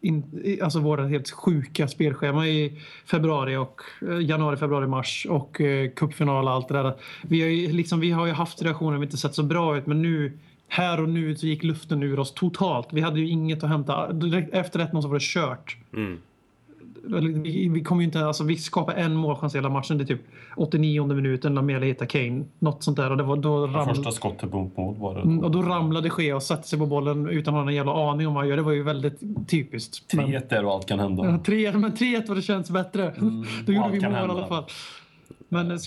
in, 0.02 0.24
alltså 0.62 0.80
våra 0.80 1.08
helt 1.08 1.32
sjuka 1.32 1.88
spelschema 1.88 2.48
i 2.48 2.82
februari 3.06 3.56
och 3.56 3.82
eh, 4.02 4.22
januari, 4.22 4.58
februari, 4.58 4.88
mars 4.88 5.28
och 5.30 5.62
eh, 5.62 5.92
cupfinal 5.92 6.46
och 6.46 6.52
allt 6.52 6.68
det 6.68 6.74
där. 6.74 6.94
Vi 7.22 7.42
har 7.42 7.50
ju, 7.50 7.72
liksom, 7.72 8.00
vi 8.00 8.12
har 8.12 8.26
ju 8.26 8.32
haft 8.32 8.62
reaktioner 8.62 8.98
vi 8.98 9.06
inte 9.06 9.18
sett 9.18 9.36
så 9.36 9.44
bra 9.44 9.78
ut 9.78 9.88
men 9.88 10.02
nu 10.02 10.38
här 10.68 11.02
och 11.02 11.10
nu 11.10 11.36
så 11.36 11.48
gick 11.48 11.64
luften 11.64 12.04
ur 12.04 12.20
oss 12.20 12.34
totalt. 12.34 12.88
Vi 12.92 13.02
hade 13.02 13.20
ju 13.20 13.28
inget 13.28 13.64
att 13.64 13.70
hämta. 13.70 14.14
Direkt 14.14 14.54
efter 14.54 14.80
1-0 14.80 15.02
så 15.02 15.08
var 15.08 15.16
det 15.16 15.24
kört. 15.24 15.78
Mm. 15.94 16.18
Vi, 17.04 17.70
vi 17.70 17.84
kommer 17.84 18.02
ju 18.02 18.06
inte, 18.06 18.26
alltså 18.26 18.44
vi 18.44 18.58
skapade 18.58 19.02
en 19.02 19.16
målchans 19.16 19.56
hela 19.56 19.70
matchen. 19.70 19.98
Det 19.98 20.04
är 20.04 20.06
typ 20.06 20.22
89 20.56 21.14
minuten 21.14 21.66
Mele 21.66 21.86
hittar 21.86 22.06
Kane. 22.06 22.44
Något 22.60 22.84
sånt 22.84 22.98
där. 22.98 23.12
Och, 23.12 23.18
det 23.18 23.24
var, 23.24 23.36
då 23.36 23.68
ramlade, 23.68 23.96
första 23.96 24.12
skottet 24.12 24.54
mot 24.54 24.78
mål 24.78 24.96
var 24.98 25.16
det. 25.16 25.22
Mm, 25.22 25.40
och 25.40 25.52
då 25.52 25.62
ramlade 25.62 26.10
Ske 26.10 26.34
och 26.34 26.44
satte 26.44 26.68
sig 26.68 26.80
på 26.80 26.86
bollen 26.86 27.30
utan 27.30 27.56
att 27.56 27.62
ha 27.62 27.70
en 27.70 27.76
jävla 27.76 28.12
aning 28.12 28.28
om 28.28 28.34
vad 28.34 28.44
han 28.44 28.50
gör. 28.50 28.58
Det 28.58 28.64
var 28.64 28.72
ju 28.72 28.84
väldigt 28.84 29.20
typiskt. 29.50 30.14
Men- 30.14 30.26
3-1 30.28 30.50
där 30.50 30.66
och 30.66 30.74
allt 30.74 30.88
kan 30.88 31.00
hända. 31.00 31.26
Ja, 31.26 31.40
tre, 31.46 31.72
men 31.72 31.92
3-1 31.92 32.28
var 32.28 32.36
det 32.36 32.42
känns 32.42 32.70
bättre. 32.70 33.14
Då 33.66 33.74
gjorde 33.74 33.90
vi 33.90 34.02
mål 34.02 34.14
i 34.14 34.16
alla 34.16 34.48
fall. 34.48 34.64
Men 35.50 35.72
eh, 35.72 35.78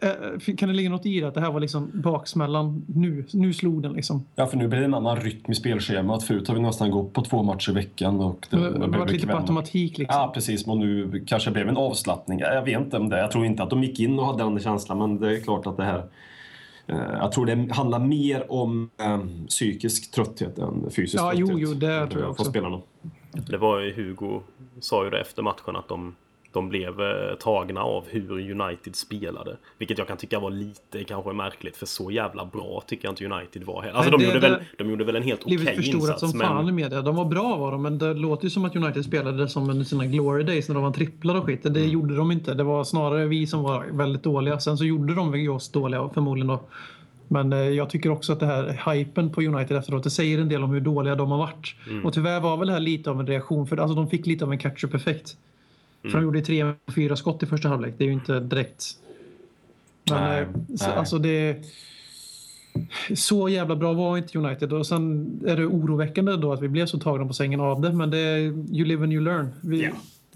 eh, 0.00 0.54
kan 0.56 0.68
det 0.68 0.74
ligga 0.74 0.90
något 0.90 1.06
i 1.06 1.20
det? 1.20 1.28
Att 1.28 1.34
det 1.34 1.40
här 1.40 1.52
var 1.52 1.60
liksom 1.60 1.90
baksmällan 1.94 2.84
nu? 2.88 3.24
Nu 3.32 3.52
slog 3.52 3.82
den 3.82 3.92
liksom. 3.92 4.24
Ja, 4.34 4.46
för 4.46 4.56
nu 4.56 4.68
blir 4.68 4.78
det 4.78 4.84
en 4.84 4.94
annan 4.94 5.16
rytm 5.16 5.52
i 5.52 5.54
spelschemat. 5.54 6.22
Förut 6.22 6.48
har 6.48 6.54
vi 6.54 6.60
nästan 6.60 6.90
gått 6.90 7.12
på 7.12 7.22
två 7.22 7.42
matcher 7.42 7.70
i 7.70 7.74
veckan. 7.74 8.20
Och 8.20 8.46
det, 8.50 8.56
Det 8.56 8.70
det 8.72 8.78
var 8.78 8.88
blev 8.88 9.06
lite 9.06 9.26
på 9.26 9.36
automatik 9.36 9.98
liksom. 9.98 10.20
Ja, 10.20 10.30
precis. 10.34 10.66
Och 10.66 10.76
nu 10.76 11.24
kanske 11.26 11.50
det 11.50 11.54
blev 11.54 11.68
en 11.68 11.76
avslappning. 11.76 12.38
Jag 12.38 12.64
vet 12.64 12.80
inte 12.80 12.96
om 12.96 13.08
det. 13.08 13.18
Jag 13.18 13.30
tror 13.30 13.46
inte 13.46 13.62
att 13.62 13.70
de 13.70 13.82
gick 13.82 14.00
in 14.00 14.18
och 14.18 14.26
hade 14.26 14.38
den 14.42 14.60
känslan, 14.60 14.98
men 14.98 15.20
det 15.20 15.36
är 15.36 15.40
klart 15.40 15.66
att 15.66 15.76
det 15.76 15.84
här 15.84 16.04
Eh, 16.88 16.96
jag 17.12 17.32
tror 17.32 17.46
det 17.46 17.72
handlar 17.74 17.98
mer 17.98 18.52
om 18.52 18.90
eh, 19.00 19.18
psykisk 19.48 20.10
trötthet 20.14 20.58
än 20.58 20.90
fysisk 20.90 21.22
Ja, 21.22 21.30
trötthet. 21.30 21.48
jo, 21.50 21.58
jo, 21.58 21.74
det 21.74 22.06
tror 22.06 22.22
jag 22.22 22.30
också. 22.30 22.44
spelarna. 22.44 22.80
Det 23.50 23.58
var 23.58 23.80
ju 23.80 23.92
Hugo 23.92 24.40
sa 24.80 25.04
ju 25.04 25.10
det 25.10 25.20
efter 25.20 25.42
matchen 25.42 25.76
att 25.76 25.88
de, 25.88 26.14
de 26.56 26.68
blev 26.68 27.00
eh, 27.00 27.34
tagna 27.40 27.80
av 27.82 28.04
hur 28.08 28.50
United 28.60 28.96
spelade. 28.96 29.56
Vilket 29.78 29.98
jag 29.98 30.08
kan 30.08 30.16
tycka 30.16 30.38
var 30.40 30.50
lite 30.50 31.04
kanske 31.04 31.32
märkligt 31.32 31.76
för 31.76 31.86
så 31.86 32.10
jävla 32.10 32.44
bra 32.44 32.82
tycker 32.86 33.04
jag 33.08 33.12
inte 33.12 33.24
United 33.26 33.64
var 33.64 33.82
heller. 33.82 33.94
Alltså 33.94 34.10
de, 34.10 34.24
gjorde 34.24 34.38
väl, 34.38 34.56
de 34.78 34.90
gjorde 34.90 35.04
väl 35.04 35.16
en 35.16 35.22
helt 35.22 35.44
okej 35.44 35.58
förstorat 35.58 35.94
insats. 35.94 36.20
som 36.20 36.40
fan 36.40 36.62
i 36.62 36.64
Men 36.66 36.74
media. 36.74 37.02
De 37.02 37.16
var 37.16 37.24
bra 37.24 37.56
var 37.56 37.72
de, 37.72 37.82
men 37.82 37.98
det 37.98 38.14
låter 38.14 38.44
ju 38.44 38.50
som 38.50 38.64
att 38.64 38.76
United 38.76 39.04
spelade 39.04 39.48
som 39.48 39.70
under 39.70 39.84
sina 39.84 40.06
glory 40.06 40.42
days 40.44 40.68
när 40.68 40.74
de 40.74 40.84
var 40.84 40.90
tripplar 40.92 41.34
och 41.34 41.44
skit. 41.44 41.62
Det 41.62 41.68
Mm. 41.68 41.90
gjorde 41.90 42.16
de 42.16 42.30
inte. 42.32 42.54
Det 42.54 42.62
var 42.64 42.84
snarare 42.84 43.26
vi 43.26 43.46
som 43.46 43.62
var 43.62 43.86
väldigt 43.92 44.22
dåliga. 44.22 44.60
Sen 44.60 44.78
så 44.78 44.84
gjorde 44.84 45.14
de 45.14 45.38
ju 45.38 45.48
oss 45.48 45.68
dåliga 45.68 46.08
förmodligen 46.14 46.46
då. 46.48 46.60
Men 47.28 47.52
eh, 47.52 47.58
jag 47.58 47.90
tycker 47.90 48.10
också 48.10 48.32
att 48.32 48.40
det 48.40 48.46
här 48.46 48.92
hypen 48.94 49.30
på 49.30 49.40
United 49.42 49.76
efteråt, 49.76 50.02
det 50.04 50.10
säger 50.10 50.38
en 50.38 50.48
del 50.48 50.62
om 50.62 50.70
hur 50.70 50.80
dåliga 50.80 51.14
de 51.14 51.30
har 51.30 51.38
varit. 51.38 51.74
Mm. 51.90 52.04
Och 52.06 52.14
tyvärr 52.14 52.40
var 52.40 52.56
väl 52.56 52.66
det 52.66 52.72
här 52.72 52.80
lite 52.80 53.10
av 53.10 53.20
en 53.20 53.26
reaktion, 53.26 53.66
för 53.66 53.76
alltså, 53.76 53.94
de 53.94 54.08
fick 54.08 54.26
lite 54.26 54.44
av 54.44 54.52
en 54.52 54.58
catch-up-effekt. 54.58 55.36
För 56.10 56.18
Mm. 56.18 56.20
de 56.20 56.24
gjorde 56.24 56.40
tre, 56.40 56.72
fyra 56.94 57.16
skott 57.16 57.42
i 57.42 57.46
första 57.46 57.68
halvlek. 57.68 57.94
Det 57.98 58.04
är 58.04 58.06
ju 58.06 58.12
inte 58.12 58.40
direkt... 58.40 58.84
Men 60.10 60.22
Nej, 60.22 60.42
eh, 60.42 60.48
så, 60.76 60.88
nej. 60.88 60.96
alltså 60.96 61.18
det... 61.18 61.56
Så 63.14 63.48
jävla 63.48 63.76
bra 63.76 63.92
var 63.92 64.16
inte 64.18 64.38
United 64.38 64.72
och 64.72 64.86
sen 64.86 65.30
är 65.46 65.56
det 65.56 65.66
oroväckande 65.66 66.36
då 66.36 66.52
att 66.52 66.62
vi 66.62 66.68
blev 66.68 66.86
så 66.86 66.98
tagna 66.98 67.26
på 67.26 67.32
sängen 67.32 67.60
av 67.60 67.80
det. 67.80 67.92
Men 67.92 68.10
det 68.10 68.18
är 68.18 68.38
you 68.38 68.84
live 68.84 69.02
and 69.02 69.12
you 69.12 69.24
learn. 69.24 69.48
Vi, 69.60 69.82
Ja. 69.84 69.90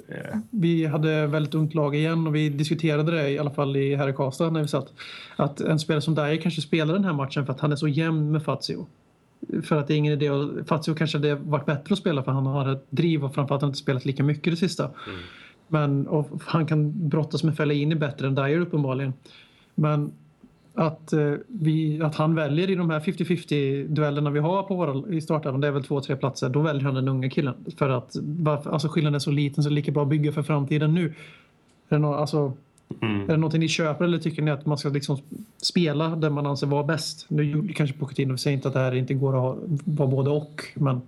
Eh, 0.08 0.38
vi 0.50 0.86
hade 0.86 1.26
väldigt 1.26 1.54
ungt 1.54 1.74
lag 1.74 1.94
igen 1.96 2.26
och 2.26 2.34
vi 2.34 2.48
diskuterade 2.48 3.12
det 3.12 3.30
i 3.30 3.38
alla 3.38 3.50
fall 3.50 3.76
i 3.76 3.96
här 3.96 4.08
i 4.08 4.12
Karlstad 4.12 4.50
när 4.50 4.62
vi 4.62 4.68
satt. 4.68 4.92
Att 5.36 5.60
en 5.60 5.78
spelare 5.78 6.02
som 6.02 6.14
Dyer 6.14 6.36
kanske 6.36 6.60
spelar 6.62 6.94
den 6.94 7.04
här 7.04 7.12
matchen 7.12 7.46
för 7.46 7.52
att 7.52 7.60
han 7.60 7.72
är 7.72 7.76
så 7.76 7.88
jämn 7.88 8.32
med 8.32 8.42
Fazio. 8.42 8.86
För 9.62 9.76
att 9.76 9.86
det 9.88 9.94
är 9.94 9.98
ingen 9.98 10.12
idé 10.12 10.28
att, 10.28 10.68
Fazio 10.68 10.94
kanske 10.94 11.18
hade 11.18 11.34
varit 11.34 11.66
bättre 11.66 11.92
att 11.92 11.98
spela 11.98 12.22
för 12.22 12.32
han 12.32 12.46
har 12.46 12.72
ett 12.72 12.86
driv 12.90 13.24
och 13.24 13.34
framförallt 13.34 13.62
inte 13.62 13.78
spelat 13.78 14.04
lika 14.04 14.22
mycket 14.22 14.52
det 14.52 14.56
sista. 14.56 14.90
Men 15.70 16.06
och 16.06 16.28
han 16.46 16.66
kan 16.66 17.08
brottas 17.08 17.44
med 17.44 17.56
Fellaini 17.56 17.94
bättre 17.94 18.26
än 18.26 18.34
Dyer 18.34 18.60
uppenbarligen. 18.60 19.12
Men 19.74 20.12
att, 20.74 21.12
eh, 21.12 21.32
vi, 21.46 22.02
att 22.02 22.14
han 22.14 22.34
väljer 22.34 22.70
i 22.70 22.74
de 22.74 22.90
här 22.90 23.00
50-50 23.00 23.88
duellerna 23.88 24.30
vi 24.30 24.40
har 24.40 24.62
på 24.62 24.74
våra, 24.74 25.14
i 25.14 25.20
startelvan, 25.20 25.60
det 25.60 25.66
är 25.66 25.72
väl 25.72 25.84
två, 25.84 26.00
tre 26.00 26.16
platser, 26.16 26.48
då 26.48 26.60
väljer 26.60 26.82
han 26.82 26.94
den 26.94 27.08
unga 27.08 27.30
killen. 27.30 27.54
För 27.76 27.88
att 27.88 28.16
varför, 28.22 28.70
alltså 28.70 28.88
skillnaden 28.88 29.14
är 29.14 29.18
så 29.18 29.30
liten 29.30 29.64
så 29.64 29.68
det 29.68 29.72
är 29.72 29.74
lika 29.74 29.92
bra 29.92 30.02
att 30.02 30.08
bygga 30.08 30.32
för 30.32 30.42
framtiden 30.42 30.94
nu. 30.94 31.06
Är 31.06 31.12
det, 31.88 31.98
nå, 31.98 32.14
alltså, 32.14 32.52
Mm. 33.02 33.22
är 33.22 33.26
det 33.26 33.36
någonting 33.36 33.60
ni 33.60 33.68
köper 33.68 34.04
eller 34.04 34.18
tycker 34.18 34.42
ni 34.42 34.50
att 34.50 34.66
man 34.66 34.78
ska 34.78 34.88
liksom 34.88 35.18
spela 35.56 36.08
där 36.16 36.30
man 36.30 36.46
anser 36.46 36.66
vara 36.66 36.84
bäst? 36.84 37.26
Nu 37.28 37.68
kanske 37.74 37.96
Pochettino, 37.96 38.36
säger 38.36 38.56
inte 38.56 38.68
att 38.68 38.74
det 38.74 38.80
här 38.80 38.94
inte 38.94 39.14
går 39.14 39.28
att 39.28 39.40
ha, 39.40 39.56
vara 39.84 40.08
både 40.08 40.30
och, 40.30 40.64
men 40.74 41.00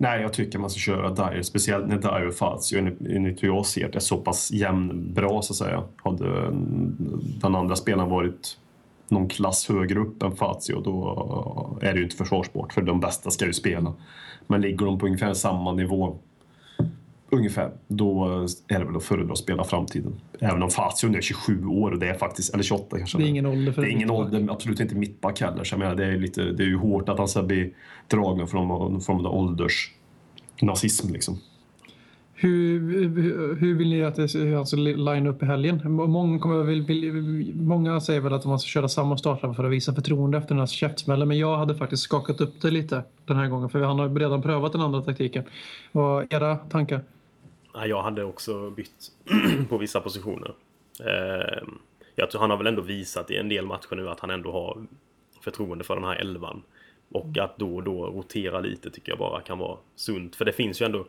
Nej, 0.00 0.22
jag 0.22 0.32
tycker 0.32 0.58
man 0.58 0.70
ska 0.70 0.78
köra 0.78 1.10
Dyer, 1.10 1.42
speciellt 1.42 1.88
när 1.88 1.98
Dyer 1.98 2.26
och 2.28 2.34
Fazio, 2.34 2.78
enligt- 2.78 3.42
hur 3.42 3.48
jag 3.48 3.66
ser 3.66 3.88
det, 3.88 3.96
är 3.98 4.00
så 4.00 4.16
pass 4.16 4.50
jämnbra 4.50 5.42
så 5.42 5.52
att 5.52 5.56
säga. 5.56 5.82
Hade 5.96 6.26
eh, 6.38 6.50
den 7.40 7.54
andra 7.54 7.76
spelaren 7.76 8.10
varit 8.10 8.58
någon 9.08 9.28
klass 9.28 9.68
högre 9.68 10.00
upp 10.00 10.22
än 10.22 10.36
Fazio 10.36 10.80
då 10.80 11.78
eh, 11.82 11.88
är 11.88 11.92
det 11.92 11.98
ju 11.98 12.04
inte 12.04 12.16
försvarsbart 12.16 12.72
för 12.72 12.82
de 12.82 13.00
bästa 13.00 13.30
ska 13.30 13.46
ju 13.46 13.52
spela. 13.52 13.92
Men 14.46 14.60
ligger 14.60 14.86
de 14.86 14.98
på 14.98 15.06
ungefär 15.06 15.34
samma 15.34 15.72
nivå 15.72 16.16
ungefär, 17.30 17.70
då 17.88 18.24
är 18.68 18.78
det 18.78 18.84
väl 18.84 18.96
att 18.96 19.04
föredra 19.04 19.32
att 19.32 19.38
spela 19.38 19.64
framtiden. 19.64 20.20
Även 20.40 20.62
om 20.62 20.70
Fazio 20.70 21.08
nu 21.08 21.18
är 21.18 21.22
27 21.22 21.66
år 21.66 21.90
och 21.90 21.98
det 21.98 22.08
är 22.08 22.14
faktiskt, 22.14 22.54
eller 22.54 22.64
28 22.64 22.98
kanske. 22.98 23.18
det 23.18 23.24
är 23.24 23.28
ingen 23.28 23.46
ålder 23.46 23.72
för 23.72 23.82
Det 23.82 23.88
är 23.88 23.90
en 23.90 23.96
ingen 23.96 24.10
ålder, 24.10 24.46
absolut 24.50 24.80
inte 24.80 24.94
mittback 24.94 25.40
heller. 25.40 25.64
Så 25.64 25.74
jag 25.74 25.78
menar, 25.78 25.94
det, 25.94 26.04
är 26.04 26.16
lite, 26.16 26.42
det 26.42 26.62
är 26.62 26.66
ju 26.66 26.76
hårt 26.76 27.08
att 27.08 27.18
han 27.18 27.28
ska 27.28 27.42
bli 27.42 27.74
dragen 28.08 28.46
från 28.46 28.68
någon 28.68 29.00
form 29.00 29.26
av 29.26 29.34
ålders 29.34 29.92
nazism 30.60 31.12
liksom. 31.12 31.38
Hur, 32.40 32.80
hur, 33.20 33.56
hur 33.56 33.74
vill 33.74 33.88
ni 33.88 34.02
att 34.02 34.14
det 34.14 34.28
ska 34.28 34.58
alltså, 34.58 34.76
line 34.76 35.26
upp 35.26 35.42
i 35.42 35.46
helgen? 35.46 35.92
Många, 35.92 36.38
kommer, 36.38 36.62
vill, 36.62 36.82
vill, 36.82 37.54
många 37.54 38.00
säger 38.00 38.20
väl 38.20 38.32
att 38.32 38.44
man 38.44 38.58
ska 38.58 38.68
köra 38.68 38.88
samma 38.88 39.18
startelva 39.18 39.54
för 39.54 39.64
att 39.64 39.70
visa 39.70 39.94
förtroende 39.94 40.38
efter 40.38 40.48
den 40.48 40.58
här 40.58 40.66
käftsmällen. 40.66 41.28
Men 41.28 41.38
jag 41.38 41.56
hade 41.56 41.74
faktiskt 41.74 42.02
skakat 42.02 42.40
upp 42.40 42.62
det 42.62 42.70
lite 42.70 43.02
den 43.26 43.36
här 43.36 43.48
gången. 43.48 43.68
För 43.68 43.80
han 43.80 43.98
har 43.98 44.08
redan 44.08 44.42
prövat 44.42 44.72
den 44.72 44.80
andra 44.80 45.02
taktiken. 45.02 45.44
Vad 45.92 46.32
era 46.32 46.56
tankar? 46.56 47.04
Ja, 47.80 47.86
jag 47.86 48.02
hade 48.02 48.24
också 48.24 48.70
bytt 48.70 49.12
på 49.68 49.78
vissa 49.78 50.00
positioner. 50.00 50.52
Eh, 51.00 51.62
jag 52.16 52.30
tror 52.30 52.40
han 52.40 52.50
har 52.50 52.56
väl 52.56 52.66
ändå 52.66 52.82
visat 52.82 53.30
i 53.30 53.36
en 53.36 53.48
del 53.48 53.66
matcher 53.66 53.96
nu 53.96 54.08
att 54.08 54.20
han 54.20 54.30
ändå 54.30 54.52
har 54.52 54.86
förtroende 55.40 55.84
för 55.84 55.94
den 55.94 56.04
här 56.04 56.16
elvan. 56.16 56.62
Och 57.12 57.38
att 57.38 57.58
då 57.58 57.76
och 57.76 57.82
då 57.82 58.06
rotera 58.06 58.60
lite 58.60 58.90
tycker 58.90 59.12
jag 59.12 59.18
bara 59.18 59.40
kan 59.40 59.58
vara 59.58 59.78
sunt. 59.96 60.36
För 60.36 60.44
det 60.44 60.52
finns 60.52 60.80
ju 60.82 60.86
ändå 60.86 61.06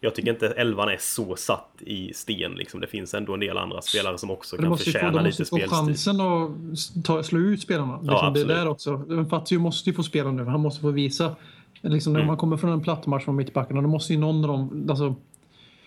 jag 0.00 0.14
tycker 0.14 0.30
inte 0.30 0.48
elvan 0.48 0.88
är 0.88 0.96
så 1.00 1.36
satt 1.36 1.70
i 1.80 2.12
sten 2.14 2.52
liksom. 2.52 2.80
Det 2.80 2.86
finns 2.86 3.14
ändå 3.14 3.34
en 3.34 3.40
del 3.40 3.58
andra 3.58 3.82
spelare 3.82 4.18
som 4.18 4.30
också 4.30 4.56
kan 4.56 4.64
ju 4.64 4.70
få, 4.70 4.76
förtjäna 4.76 5.10
de 5.10 5.24
måste 5.24 5.28
lite 5.42 5.50
få 5.50 5.56
spelstil. 5.56 5.76
chansen 5.78 6.20
att 6.20 7.04
ta, 7.04 7.22
slå 7.22 7.38
ut 7.40 7.60
spelarna. 7.60 7.92
Liksom, 7.96 8.08
det 8.14 8.20
är 8.20 8.26
absolut. 8.28 8.48
där 8.48 8.68
också. 8.68 9.04
Fazio 9.30 9.58
måste 9.58 9.90
ju 9.90 9.96
få 9.96 10.02
spela 10.02 10.30
nu. 10.30 10.44
Han 10.44 10.60
måste 10.60 10.80
få 10.80 10.90
visa. 10.90 11.36
Liksom, 11.80 12.12
när 12.12 12.20
Mm. 12.20 12.26
man 12.26 12.36
kommer 12.36 12.56
från 12.56 12.70
en 12.70 12.80
platt 12.82 13.06
match 13.06 13.24
från 13.24 13.36
mittbackarna 13.36 13.82
då 13.82 13.88
måste 13.88 14.12
ju 14.12 14.18
någon 14.18 14.36
av 14.44 14.48
dem... 14.48 14.86
Alltså, 14.90 15.14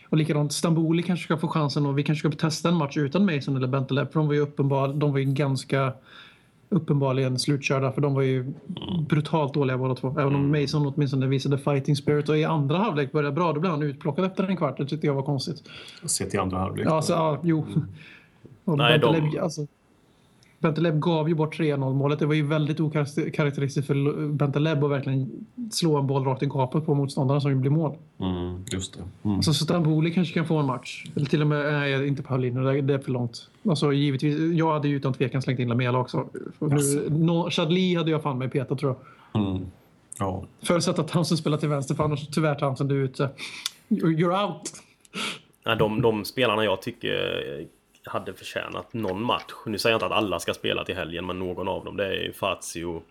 och 0.10 0.18
likadant, 0.18 0.54
Stamboli 0.54 1.04
kanske 1.04 1.24
ska 1.24 1.38
få 1.38 1.48
chansen 1.48 1.86
och 1.86 1.98
vi 1.98 2.04
kanske 2.04 2.30
ska 2.30 2.38
testa 2.38 2.70
en 2.70 2.76
match 2.76 2.98
utan 2.98 3.26
Mason 3.36 3.56
eller 3.56 3.68
Bentaleb. 3.68 4.12
För 4.12 4.20
de 4.20 4.28
var 4.28 4.34
ju 4.34 4.40
uppenbar, 4.40 4.88
de 4.88 5.12
var 5.12 5.20
ju 5.20 5.26
ganska 5.26 5.94
uppenbarligen 6.70 7.40
slutkörda 7.40 7.92
för 7.92 8.02
de 8.02 8.14
var 8.14 8.22
ju 8.22 8.54
brutalt 9.10 9.54
dåliga 9.54 9.78
båda 9.78 9.96
två. 9.96 10.16
Även 10.20 10.36
om 10.36 10.52
Mason 10.62 10.88
åtminstone 10.96 11.28
visade 11.28 11.58
fighting 11.58 11.96
spirit 11.96 12.30
och 12.30 12.38
i 12.38 12.44
andra 12.46 12.78
halvlek 12.78 13.12
började 13.12 13.36
bra. 13.36 13.54
Då 13.54 13.60
blev 13.60 13.72
han 13.72 13.84
utplockad 13.84 14.26
efter 14.26 14.44
en 14.44 14.58
kvart. 14.58 14.78
Det 14.78 14.86
tyckte 14.86 15.08
jag 15.08 15.14
var 15.14 15.24
konstigt. 15.24 15.64
Sett 16.06 16.34
i 16.34 16.38
andra 16.38 16.58
halvlek. 16.58 16.88
Ja, 16.88 16.96
alltså, 16.96 17.14
ja 17.14 17.40
jo. 17.44 17.66
Och 18.66 18.78
Nej, 18.78 19.00
de- 19.00 19.12
Bentaleb, 19.14 19.44
alltså, 19.44 19.68
Bentaleb 20.60 21.00
gav 21.00 21.30
ju 21.30 21.36
bort 21.36 21.60
3-0 21.60 21.94
målet. 21.94 22.20
Det 22.20 22.26
var 22.26 22.34
ju 22.34 22.46
väldigt 22.46 22.80
okaraktäristiskt 22.80 23.88
för 23.88 24.28
Bentaleb 24.28 24.84
att 24.84 24.92
verkligen 24.92 25.46
slå 25.72 25.98
en 25.98 26.08
boll 26.08 26.24
rakt 26.24 26.44
i 26.44 26.46
gapet 26.46 26.86
på 26.86 26.94
motståndaren 26.96 27.42
som 27.42 27.52
ju 27.52 27.58
blir 27.58 27.72
mål. 27.72 27.96
Mm, 28.20 28.64
just 28.72 28.94
det. 28.98 29.30
Mm. 29.30 29.42
Så 29.42 29.54
Stamboli 29.54 30.14
kanske 30.14 30.34
kan 30.34 30.46
få 30.48 30.58
en 30.58 30.66
match. 30.66 31.06
Eller 31.16 31.26
till 31.26 31.42
och 31.42 31.48
med, 31.48 31.74
nej 31.74 32.08
inte 32.08 32.24
Paulino, 32.24 32.72
det 32.82 32.94
är- 32.94 33.00
för 33.00 33.12
långt. 33.12 33.50
Alltså 33.70 33.94
givetvis, 33.94 34.58
jag 34.58 34.74
hade 34.74 34.88
ju 34.88 34.96
utan 34.96 35.14
tvekan 35.14 35.42
slängt 35.42 35.60
in 35.60 35.68
Lamela 35.70 36.00
också. 36.00 36.26
No, 37.10 37.50
Chadli 37.50 37.96
hade 37.96 38.12
jag 38.12 38.24
fan 38.24 38.38
med 38.38 38.52
petat 38.52 38.80
tror 38.80 38.96
jag. 39.34 39.42
Mm. 39.42 39.66
Ja. 40.20 40.44
Förutsatt 40.64 41.00
att 41.00 41.08
Townsend 41.08 41.40
spelar 41.40 41.58
till 41.58 41.70
vänster, 41.70 41.96
för 41.96 42.04
annars 42.04 42.28
tyvärr 42.28 42.56
Townsend, 42.56 42.90
du 42.90 43.00
är 43.00 43.04
ute. 43.06 43.30
You're 43.90 44.46
out! 44.48 44.62
Ja, 45.64 45.76
de, 45.76 46.02
de 46.02 46.26
spelarna 46.26 46.64
jag 46.64 46.82
tycker 46.82 47.10
hade 48.08 48.34
förtjänat 48.34 48.94
någon 48.94 49.24
match. 49.24 49.54
Nu 49.66 49.78
säger 49.78 49.94
jag 49.94 49.98
inte 49.98 50.06
att 50.06 50.24
alla 50.24 50.40
ska 50.40 50.54
spela 50.54 50.84
till 50.84 50.96
helgen, 50.96 51.26
men 51.26 51.40
någon 51.40 51.68
av 51.68 51.86
dem. 51.86 51.98
Det 51.98 52.06
är 52.06 52.32
Fazio, 52.32 53.04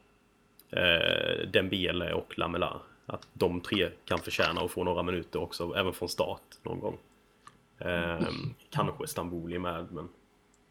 eh, 0.70 1.48
Dembele 1.52 2.12
och 2.12 2.38
Lamela. 2.38 2.80
Att 3.06 3.28
de 3.32 3.60
tre 3.60 3.88
kan 4.04 4.18
förtjäna 4.18 4.60
att 4.60 4.70
få 4.70 4.84
några 4.84 5.02
minuter 5.02 5.42
också, 5.42 5.74
även 5.76 5.92
från 5.92 6.08
start 6.08 6.42
någon 6.62 6.80
gång. 6.80 6.98
Eh, 7.78 8.26
kanske 8.70 9.06
Stamboli 9.06 9.58
med, 9.58 9.86
men... 9.92 10.08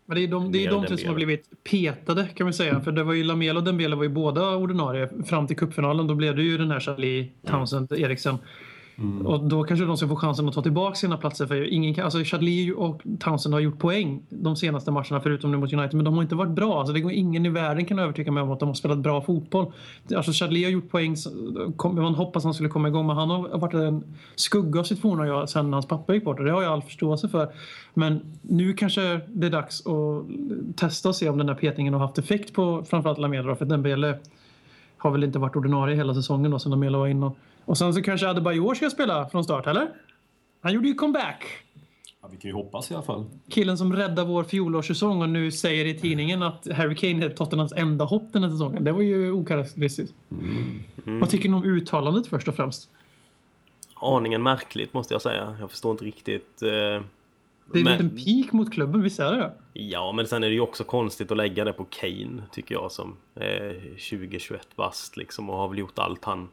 Men 0.07 0.17
det 0.17 0.23
är 0.23 0.27
de, 0.27 0.51
det 0.51 0.65
är 0.65 0.71
de 0.71 0.85
tre 0.85 0.97
som 0.97 1.07
har 1.07 1.15
blivit 1.15 1.63
petade 1.63 2.27
kan 2.35 2.45
man 2.45 2.53
säga. 2.53 2.81
För 2.81 2.91
det 2.91 3.03
var 3.03 3.13
ju 3.13 3.23
Lamela 3.23 3.59
och 3.59 3.65
Dembele 3.65 3.95
var 3.95 4.03
ju 4.03 4.09
båda 4.09 4.55
ordinarie 4.55 5.09
fram 5.25 5.47
till 5.47 5.57
cupfinalen. 5.57 6.07
Då 6.07 6.15
blev 6.15 6.35
det 6.35 6.43
ju 6.43 6.57
den 6.57 6.71
här 6.71 6.79
Charlie 6.79 7.31
Townsend, 7.47 7.91
Eriksen. 7.91 8.38
Mm. 8.97 9.25
Och 9.25 9.43
då 9.43 9.63
kanske 9.63 9.86
de 9.86 9.97
ska 9.97 10.08
få 10.08 10.15
chansen 10.15 10.47
att 10.47 10.53
ta 10.53 10.62
tillbaka 10.62 10.95
sina 10.95 11.17
platser. 11.17 11.45
För 11.47 11.73
ingen 11.73 11.93
kan, 11.93 12.05
alltså 12.05 12.23
Chadli 12.23 12.73
och 12.77 13.01
Townsend 13.19 13.53
har 13.53 13.60
gjort 13.60 13.79
poäng 13.79 14.21
de 14.29 14.55
senaste 14.55 14.91
matcherna 14.91 15.19
förutom 15.21 15.51
nu 15.51 15.58
mot 15.58 15.73
United. 15.73 15.93
Men 15.93 16.05
de 16.05 16.13
har 16.13 16.21
inte 16.21 16.36
varit 16.36 16.51
bra. 16.51 16.79
Alltså 16.79 16.93
det 16.93 16.99
går 16.99 17.12
ingen 17.12 17.45
i 17.45 17.49
världen 17.49 17.86
kan 17.86 17.99
övertyga 17.99 18.31
mig 18.31 18.43
om 18.43 18.51
att 18.51 18.60
de 18.60 18.67
har 18.69 18.73
spelat 18.73 18.97
bra 18.97 19.21
fotboll. 19.21 19.71
Alltså 20.15 20.31
Chadli 20.31 20.63
har 20.63 20.71
gjort 20.71 20.89
poäng. 20.91 21.15
kom- 21.77 21.95
Man 21.95 22.15
hoppas 22.15 22.43
han 22.43 22.53
skulle 22.53 22.69
komma 22.69 22.88
igång. 22.88 23.08
Men 23.08 23.15
han 23.15 23.29
har 23.29 23.58
varit 23.58 23.73
en 23.73 24.03
skugga 24.36 24.79
av 24.79 24.84
sitt 24.84 24.99
forna 24.99 25.27
jag 25.27 25.49
sen 25.49 25.73
hans 25.73 25.88
pappa 25.88 26.13
gick 26.13 26.23
bort. 26.23 26.39
Och 26.39 26.45
det 26.45 26.51
har 26.51 26.63
jag 26.63 26.71
all 26.71 26.81
förståelse 26.81 27.29
för. 27.29 27.49
Men 27.93 28.21
nu 28.41 28.73
kanske 28.73 29.19
det 29.27 29.47
är 29.47 29.51
dags 29.51 29.84
att 29.88 30.25
testa 30.77 31.10
och 31.10 31.15
se 31.15 31.29
om 31.29 31.38
den 31.38 31.47
här 31.49 31.55
petningen 31.55 31.93
har 31.93 32.01
haft 32.01 32.17
effekt 32.17 32.53
på 32.53 32.84
framförallt 32.89 33.19
Lamela. 33.19 33.55
För 33.55 33.65
Dembele 33.65 34.17
har 34.97 35.12
väl 35.12 35.23
inte 35.23 35.39
varit 35.39 35.55
ordinarie 35.55 35.95
hela 35.95 36.13
säsongen 36.13 36.51
då 36.51 36.60
sen 36.60 36.69
Lamela 36.71 36.97
var 36.97 37.08
inne. 37.08 37.31
Och 37.65 37.78
sen 37.78 37.93
så 37.93 38.01
kanske 38.01 38.28
Adebayor 38.30 38.75
ska 38.75 38.89
spela 38.89 39.30
från 39.30 39.43
start, 39.43 39.67
eller? 39.67 39.88
Han 40.62 40.73
gjorde 40.73 40.88
ju 40.88 40.93
comeback. 40.93 41.45
ja, 42.21 42.28
vi 42.32 42.38
kan 42.38 42.49
ju 42.49 42.56
hoppas 42.56 42.91
i 42.91 42.93
alla 42.93 43.04
fall. 43.04 43.25
Killen 43.49 43.78
som 43.78 43.93
räddade 43.93 44.23
vår 44.28 44.43
fjolårssäsong 44.43 45.21
och 45.21 45.30
nu 45.30 45.51
säger 45.51 45.86
i 45.86 45.99
tidningen 45.99 46.43
att 46.43 46.67
Harry 46.71 46.95
Kane 46.95 47.25
är 47.25 47.30
Tottenhams 47.30 47.73
enda 47.73 48.06
hopp 48.06 48.23
den 48.34 48.43
här 48.43 48.49
säsongen. 48.49 48.84
Det 48.84 48.91
var 48.91 49.01
ju 49.01 49.32
okaraktäristiskt. 49.32 50.15
Vad 51.04 51.30
tycker 51.30 51.49
ni 51.49 51.56
om 51.56 51.63
uttalandet 51.63 52.28
först 52.28 52.47
och 52.47 52.56
främst? 52.56 52.89
Aningen 53.95 54.43
märkligt 54.43 54.93
måste 54.93 55.13
jag 55.13 55.21
säga. 55.21 55.58
Jag 55.60 55.71
förstår 55.71 55.91
inte 55.91 56.06
riktigt... 56.06 56.62
Eh, 56.62 56.67
Det 56.69 57.80
är 57.80 57.80
en 57.80 57.84
Men- 57.84 57.91
liten 57.93 58.10
pik 58.10 58.51
mot 58.54 58.73
klubben, 58.73 59.01
visst 59.01 59.19
är 59.19 59.32
det 59.32 59.38
det? 59.38 59.51
Ja, 59.73 60.12
men 60.12 60.28
sen 60.28 60.43
är 60.43 60.47
det 60.47 60.54
ju 60.54 60.60
också 60.62 60.84
konstigt 60.84 61.32
att 61.32 61.38
lägga 61.38 61.63
det 61.65 61.73
på 61.73 61.86
Kane, 61.89 62.43
tycker 62.51 62.75
jag, 62.75 62.91
som 62.91 63.15
är 63.36 63.82
20-21 63.97 64.60
bast 64.75 65.17
liksom 65.17 65.49
och 65.49 65.58
har 65.58 65.67
väl 65.67 65.78
gjort 65.80 65.99
allt 65.99 66.25
han 66.25 66.47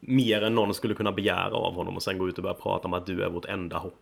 mer 0.00 0.42
än 0.42 0.54
någon 0.54 0.74
skulle 0.74 0.94
kunna 0.94 1.12
begära 1.12 1.54
av 1.54 1.74
honom 1.74 1.96
och 1.96 2.02
sen 2.02 2.18
gå 2.18 2.28
ut 2.28 2.36
och 2.38 2.42
börja 2.42 2.54
prata 2.54 2.88
om 2.88 2.94
att 2.94 3.06
du 3.06 3.22
är 3.22 3.30
vårt 3.30 3.44
enda 3.44 3.78
hopp. 3.78 3.94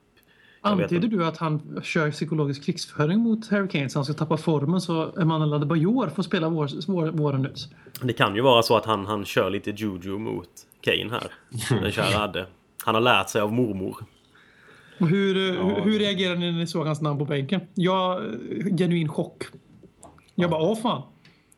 Antyder 0.60 1.08
du 1.08 1.24
att 1.24 1.36
han 1.36 1.80
kör 1.82 2.10
psykologisk 2.10 2.64
krigsföring 2.64 3.18
mot 3.18 3.50
Harry 3.50 3.68
Kane 3.68 3.88
så 3.88 3.98
han 3.98 4.04
ska 4.04 4.14
tappa 4.14 4.36
formen 4.36 4.80
så 4.80 5.12
Emanuel 5.20 5.52
Adebayor 5.52 6.08
får 6.08 6.22
spela 6.22 6.48
vår, 6.48 6.92
vår, 6.92 7.06
våren 7.06 7.46
ut? 7.46 7.68
Det 8.02 8.12
kan 8.12 8.34
ju 8.34 8.40
vara 8.42 8.62
så 8.62 8.76
att 8.76 8.84
han, 8.84 9.06
han 9.06 9.24
kör 9.24 9.50
lite 9.50 9.70
juju 9.70 10.18
mot 10.18 10.48
Kane 10.80 11.10
här. 11.10 11.32
Den 11.80 11.92
kära 11.92 12.22
Adde. 12.22 12.46
Han 12.84 12.94
har 12.94 13.02
lärt 13.02 13.28
sig 13.28 13.40
av 13.40 13.52
mormor. 13.52 13.96
Och 15.00 15.08
hur, 15.08 15.36
eh, 15.36 15.66
hur, 15.66 15.82
hur 15.84 15.98
reagerade 15.98 16.40
ni 16.40 16.52
när 16.52 16.58
ni 16.58 16.66
såg 16.66 16.86
hans 16.86 17.00
namn 17.00 17.18
på 17.18 17.24
bänken? 17.24 17.60
Jag, 17.74 18.16
eh, 18.16 18.76
genuin 18.78 19.08
chock. 19.08 19.44
Jag 20.34 20.50
bara, 20.50 20.62
åh 20.62 20.76
fan. 20.82 21.02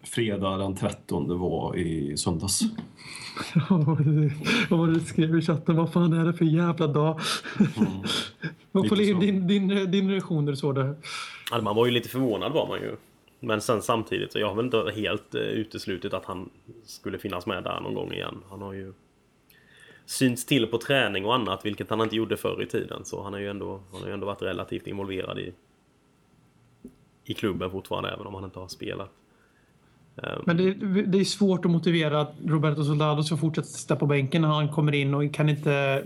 Fredag 0.03 0.57
den 0.59 0.77
13 0.77 1.39
var 1.39 1.77
i 1.77 2.17
söndags. 2.17 2.61
Vad 3.69 3.87
var 4.79 4.87
det 4.87 4.95
du 4.95 5.01
skrev 5.01 5.39
i 5.39 5.43
chatten? 5.43 5.77
Vad 5.77 5.93
fan 5.93 6.13
är 6.13 6.25
det 6.25 6.33
för 6.33 6.45
jävla 6.45 6.87
dag? 6.87 7.21
Vad 8.73 8.89
Pauline, 8.89 9.15
så. 9.15 9.21
din, 9.21 9.47
din, 9.47 9.91
din 9.91 10.11
reaktion 10.11 10.45
när 10.45 10.53
du 10.53 10.57
såg 10.57 10.75
det? 10.75 10.95
Ja, 11.51 11.61
man 11.61 11.77
var 11.77 11.87
ju 11.87 11.93
lite 11.93 12.09
förvånad 12.09 12.53
var 12.53 12.69
man 12.69 12.81
ju. 12.81 12.97
Men 13.41 13.61
sen 13.61 13.83
samtidigt 13.83 14.33
så 14.33 14.39
jag 14.39 14.49
har 14.49 14.55
väl 14.55 14.65
inte 14.65 14.93
helt 14.95 15.35
eh, 15.35 15.41
uteslutit 15.41 16.15
att 16.15 16.25
han 16.25 16.51
skulle 16.85 17.19
finnas 17.19 17.47
med 17.47 17.65
där 17.65 17.81
någon 17.81 17.95
gång 17.95 18.13
igen. 18.13 18.43
Han 18.51 18.63
har 18.63 18.73
ju 18.73 18.93
synts 20.07 20.47
till 20.47 20.67
på 20.67 20.79
träning 20.79 21.25
och 21.25 21.35
annat, 21.35 21.65
vilket 21.65 21.91
han 21.91 22.01
inte 22.01 22.17
gjorde 22.17 22.37
förr 22.37 22.63
i 22.63 22.67
tiden. 22.67 23.05
Så 23.05 23.23
han 23.23 23.33
har 23.33 23.41
ju 23.41 23.51
ändå, 23.51 23.81
han 23.93 24.01
har 24.01 24.09
ju 24.09 24.15
ändå 24.15 24.27
varit 24.27 24.43
relativt 24.43 24.87
involverad 24.87 25.39
i, 25.39 25.53
i 27.25 27.35
klubben 27.35 27.71
fortfarande, 27.71 28.11
även 28.11 28.27
om 28.27 28.35
han 28.35 28.45
inte 28.45 28.59
har 28.59 28.69
spelat. 28.69 29.11
Men 30.47 30.57
det, 30.57 30.73
det 31.03 31.21
är 31.21 31.25
svårt 31.25 31.65
att 31.65 31.71
motivera 31.71 32.21
att 32.21 32.35
Roberto 32.47 32.85
Soldado 32.85 33.23
ska 33.23 33.37
fortsätta 33.37 33.69
sitta 33.69 33.97
på 33.97 34.07
bänken 34.07 34.43
när 34.43 34.49
han 34.49 34.69
kommer 34.69 34.95
in 34.95 35.15
och 35.15 35.35
kan 35.35 35.49
inte... 35.49 36.03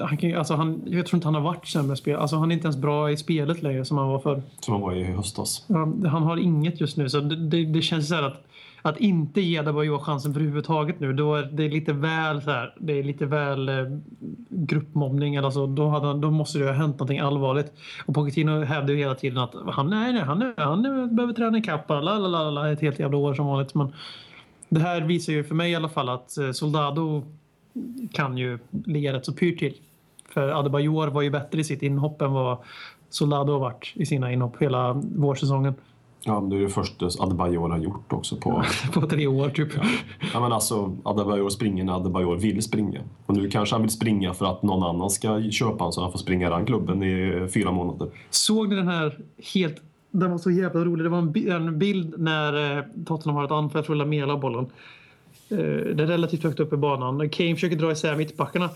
Han 0.00 0.16
kan, 0.16 0.36
alltså 0.36 0.54
han, 0.54 0.82
jag 0.86 1.06
tror 1.06 1.18
inte 1.18 1.26
han 1.26 1.34
har 1.34 1.42
varit 1.42 1.66
sämre 1.66 1.96
spel. 1.96 2.16
Alltså 2.16 2.36
han 2.36 2.50
är 2.50 2.54
inte 2.54 2.66
ens 2.66 2.76
bra 2.76 3.10
i 3.10 3.16
spelet 3.16 3.62
längre 3.62 3.84
som 3.84 3.98
han 3.98 4.08
var 4.08 4.18
förr. 4.18 4.42
Som 4.60 4.72
han 4.72 4.82
var 4.82 4.94
i 4.94 5.04
höstas. 5.04 5.64
Ja, 5.66 5.76
Han 6.08 6.22
har 6.22 6.36
inget 6.36 6.80
just 6.80 6.96
nu. 6.96 7.08
Så 7.08 7.20
det, 7.20 7.36
det, 7.36 7.64
det 7.64 7.82
känns 7.82 8.08
så 8.08 8.14
här 8.14 8.22
att, 8.22 8.45
att 8.88 9.00
inte 9.00 9.40
ge 9.40 9.58
Adebayor 9.58 9.98
chansen 9.98 10.30
överhuvudtaget 10.30 11.00
nu. 11.00 11.12
Då 11.12 11.34
är 11.34 11.42
det 11.42 11.68
lite 11.68 11.92
väl 11.92 12.42
så 12.42 12.50
här, 12.50 12.74
det 12.78 12.98
är 12.98 13.02
lite 13.02 13.26
väl 13.26 13.68
eh, 13.68 13.74
gruppmobbning. 14.48 15.34
Eller 15.34 15.50
så, 15.50 15.66
då, 15.66 15.88
hade, 15.88 16.20
då 16.20 16.30
måste 16.30 16.58
det 16.58 16.64
ha 16.64 16.72
hänt 16.72 16.98
någonting 16.98 17.18
allvarligt. 17.18 17.72
Och 18.06 18.14
Pochettino 18.14 18.64
hävdar 18.64 18.94
ju 18.94 19.00
hela 19.00 19.14
tiden 19.14 19.38
att 19.38 19.54
han, 19.66 19.90
nej, 19.90 20.12
nej, 20.12 20.22
han, 20.22 20.54
han 20.56 20.82
behöver 21.16 21.32
träna 21.32 21.58
ikapp. 21.58 21.90
Ett 21.90 22.80
helt 22.80 22.98
jävla 22.98 23.16
år 23.16 23.34
som 23.34 23.46
vanligt. 23.46 23.74
Men 23.74 23.92
det 24.68 24.80
här 24.80 25.00
visar 25.00 25.32
ju 25.32 25.44
för 25.44 25.54
mig 25.54 25.72
i 25.72 25.74
alla 25.74 25.88
fall 25.88 26.08
att 26.08 26.38
eh, 26.38 26.50
Soldado 26.50 27.22
kan 28.12 28.38
ju 28.38 28.58
ligga 28.86 29.12
rätt 29.12 29.26
så 29.26 29.32
pyrt 29.32 29.58
till. 29.58 29.74
För 30.28 30.48
Adebayor 30.48 31.08
var 31.08 31.22
ju 31.22 31.30
bättre 31.30 31.60
i 31.60 31.64
sitt 31.64 31.82
inhopp 31.82 32.22
än 32.22 32.32
vad 32.32 32.58
Soldado 33.08 33.52
har 33.52 33.60
varit 33.60 33.92
i 33.94 34.06
sina 34.06 34.32
inhopp 34.32 34.62
hela 34.62 34.92
vårsäsongen. 34.92 35.74
Ja, 36.26 36.40
men 36.40 36.50
det 36.50 36.56
är 36.56 36.60
det 36.60 36.68
första 36.68 37.06
Adebayor 37.18 37.68
har 37.68 37.78
gjort 37.78 38.12
också 38.12 38.36
på... 38.36 38.64
På 38.92 39.00
tre 39.00 39.26
år 39.26 39.48
typ. 39.48 39.68
Ja, 40.32 40.40
men 40.40 40.52
alltså, 40.52 40.96
Adebayor 41.02 41.48
springer 41.48 41.84
när 41.84 41.96
Adebayor 41.96 42.36
vill 42.36 42.62
springa. 42.62 43.00
Och 43.26 43.36
nu 43.36 43.50
kanske 43.50 43.74
han 43.74 43.82
vill 43.82 43.90
springa 43.90 44.34
för 44.34 44.46
att 44.46 44.62
någon 44.62 44.82
annan 44.82 45.10
ska 45.10 45.50
köpa 45.50 45.76
honom 45.78 45.92
så 45.92 46.02
han 46.02 46.12
får 46.12 46.18
springa 46.18 46.46
i 46.46 46.50
den 46.50 46.66
klubben 46.66 47.02
i 47.02 47.48
fyra 47.54 47.72
månader. 47.72 48.08
Såg 48.30 48.68
ni 48.68 48.76
den 48.76 48.88
här 48.88 49.18
helt... 49.54 49.82
Den 50.10 50.30
var 50.30 50.38
så 50.38 50.50
jävla 50.50 50.84
rolig. 50.84 51.04
Det 51.04 51.08
var 51.08 51.18
en, 51.18 51.50
en 51.50 51.78
bild 51.78 52.14
när 52.18 52.78
eh, 52.78 52.84
Tottenham 53.06 53.36
har 53.36 53.44
ett 53.44 53.50
anfall. 53.50 53.78
Jag 53.78 53.86
tror 53.86 53.96
Lamela 53.96 54.36
bollen. 54.36 54.66
Eh, 55.48 55.56
det 55.94 56.02
är 56.02 56.06
relativt 56.06 56.42
högt 56.42 56.60
upp 56.60 56.72
i 56.72 56.76
banan. 56.76 57.28
Kane 57.28 57.54
försöker 57.54 57.76
dra 57.76 57.92
isär 57.92 58.16
mittbackarna. 58.16 58.70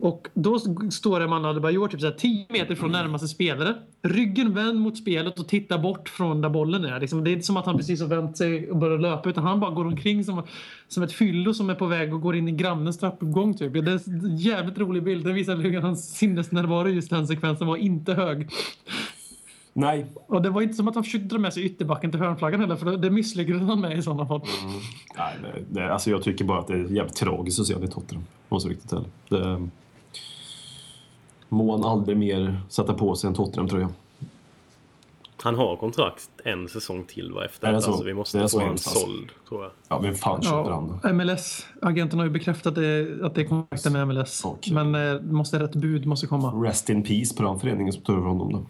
Och 0.00 0.28
då 0.34 0.58
står 0.90 1.20
Eman 1.20 1.44
Adebayor 1.44 1.88
typ 1.88 2.00
så 2.00 2.06
här 2.06 2.14
10 2.14 2.46
meter 2.50 2.74
från 2.74 2.92
närmaste 2.92 3.28
spelare. 3.28 3.74
Ryggen 4.02 4.54
vänd 4.54 4.80
mot 4.80 4.96
spelet 4.98 5.38
och 5.38 5.48
tittar 5.48 5.78
bort 5.78 6.08
från 6.08 6.40
där 6.40 6.48
bollen 6.48 6.84
är. 6.84 7.00
Liksom, 7.00 7.24
det 7.24 7.30
är 7.30 7.32
inte 7.32 7.46
som 7.46 7.56
att 7.56 7.66
han 7.66 7.76
precis 7.76 8.00
har 8.00 8.08
vänt 8.08 8.36
sig 8.36 8.70
och 8.70 8.76
börjat 8.76 9.00
löpa 9.00 9.28
utan 9.30 9.44
han 9.44 9.60
bara 9.60 9.70
går 9.70 9.84
omkring 9.84 10.24
som, 10.24 10.42
som 10.88 11.02
ett 11.02 11.12
fyllo 11.12 11.54
som 11.54 11.70
är 11.70 11.74
på 11.74 11.86
väg 11.86 12.14
och 12.14 12.20
går 12.20 12.36
in 12.36 12.48
i 12.48 12.52
grannens 12.52 12.98
trappuppgång. 12.98 13.54
Typ. 13.56 13.72
Det 13.72 13.78
är 13.78 13.88
en 14.26 14.36
jävligt 14.36 14.78
rolig 14.78 15.02
bild. 15.02 15.24
Den 15.24 15.34
visar 15.34 15.56
hur 15.56 15.80
hans 15.80 16.14
sinnesnärvaro 16.16 16.88
i 16.88 16.92
just 16.92 17.10
den 17.10 17.26
sekvensen 17.26 17.66
var 17.66 17.76
inte 17.76 18.14
hög. 18.14 18.48
Nej, 19.72 20.06
Och 20.26 20.42
det 20.42 20.50
var 20.50 20.62
inte 20.62 20.74
som 20.74 20.88
att 20.88 20.94
han 20.94 21.04
försökte 21.04 21.28
dra 21.28 21.38
med 21.38 21.52
sig 21.52 21.64
ytterbacken 21.64 22.10
till 22.10 22.20
hörnflaggan 22.20 22.60
heller, 22.60 22.76
för 22.76 22.96
det- 22.96 23.10
misslyckades 23.10 23.62
han 23.62 23.80
med 23.80 23.98
i 23.98 24.02
sådana 24.02 24.26
fall. 24.26 24.40
Nej, 25.18 25.34
det, 25.42 25.80
det, 25.80 25.92
alltså 25.92 26.10
jag 26.10 26.22
tycker 26.22 26.44
bara 26.44 26.58
att 26.58 26.66
det 26.66 26.74
är 26.74 26.78
jävligt 26.78 27.16
tragiskt 27.16 27.60
att 27.60 27.66
se 27.66 27.74
honom 27.74 27.88
i 27.88 27.92
Tottenham. 27.92 28.24
Måste 28.48 28.68
jag 28.68 28.74
riktigt 28.74 28.92
ärlig. 28.92 29.68
Må 31.52 31.72
han 31.76 31.84
aldrig 31.84 32.16
mer 32.16 32.60
sätta 32.68 32.94
på 32.94 33.14
sig 33.14 33.28
en 33.28 33.34
Tottenham-tröja. 33.34 33.88
Han 35.42 35.54
har 35.54 35.76
kontrakt 35.76 36.30
en 36.44 36.68
säsong 36.68 37.04
till 37.04 37.32
va, 37.32 37.44
efter 37.44 37.68
Är 37.68 37.72
det 37.72 37.78
detta, 37.78 37.92
så? 37.92 37.98
så 37.98 38.04
vi 38.04 38.14
måste 38.14 38.38
Det 38.38 38.42
få 38.42 38.48
så 38.48 38.60
alltså. 38.60 38.90
såld, 38.90 39.30
tror 39.48 39.62
jag. 39.62 39.72
Ja, 39.88 39.98
vem 39.98 40.14
fan 40.14 40.42
köper 40.42 40.70
han 40.70 40.88
då? 40.88 40.98
Ja, 41.02 41.12
MLS-agenten 41.12 42.18
har 42.18 42.26
ju 42.26 42.30
bekräftat 42.30 42.74
det, 42.74 43.18
att 43.22 43.34
det 43.34 43.40
är 43.40 43.44
kontrakten 43.44 43.92
med 43.92 44.08
MLS. 44.08 44.44
Okej. 44.44 44.74
Men 44.74 44.94
eh, 44.94 45.20
måste 45.22 45.58
rätt 45.58 45.74
bud 45.74 46.06
måste 46.06 46.26
komma. 46.26 46.50
Rest 46.52 46.90
in 46.90 47.02
peace 47.02 47.36
på 47.36 47.42
den 47.42 47.60
föreningen 47.60 47.92
som 47.92 48.02
tar 48.02 48.12
över 48.12 48.28
honom 48.28 48.52
då. 48.52 48.66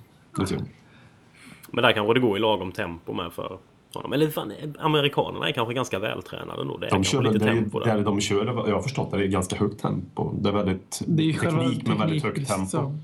Men 1.71 1.83
där 1.85 1.93
kanske 1.93 2.15
det 2.15 2.21
går 2.21 2.37
i 2.37 2.41
lagom 2.41 2.73
tempo 2.73 3.13
med 3.13 3.33
för 3.33 3.59
honom. 3.95 4.13
Eller 4.13 4.31
fan, 4.31 4.53
amerikanerna 4.79 5.49
är 5.49 5.53
kanske 5.53 5.75
ganska 5.75 5.99
vältränade 5.99 6.65
nog. 6.65 6.81
Det 6.81 6.87
är 6.87 6.91
De 6.91 7.05
kör, 7.05 7.23
lite 7.23 7.39
det 7.39 7.45
tempo 7.45 7.79
det 7.81 7.91
är, 7.91 7.97
där. 7.97 8.05
de 8.05 8.21
kör, 8.21 8.47
jag 8.69 8.75
har 8.75 8.83
förstått 8.83 9.07
att 9.13 9.19
det 9.19 9.25
är 9.25 9.29
ganska 9.29 9.57
högt 9.57 9.81
tempo. 9.83 10.33
Det 10.41 10.49
är 10.49 10.53
väldigt 10.53 11.03
Det 11.07 11.23
är 11.29 11.33
teknik 11.33 11.87
men 11.87 11.99
väldigt 11.99 12.23
högt 12.25 12.49
tempo. 12.49 12.67
så. 12.67 12.95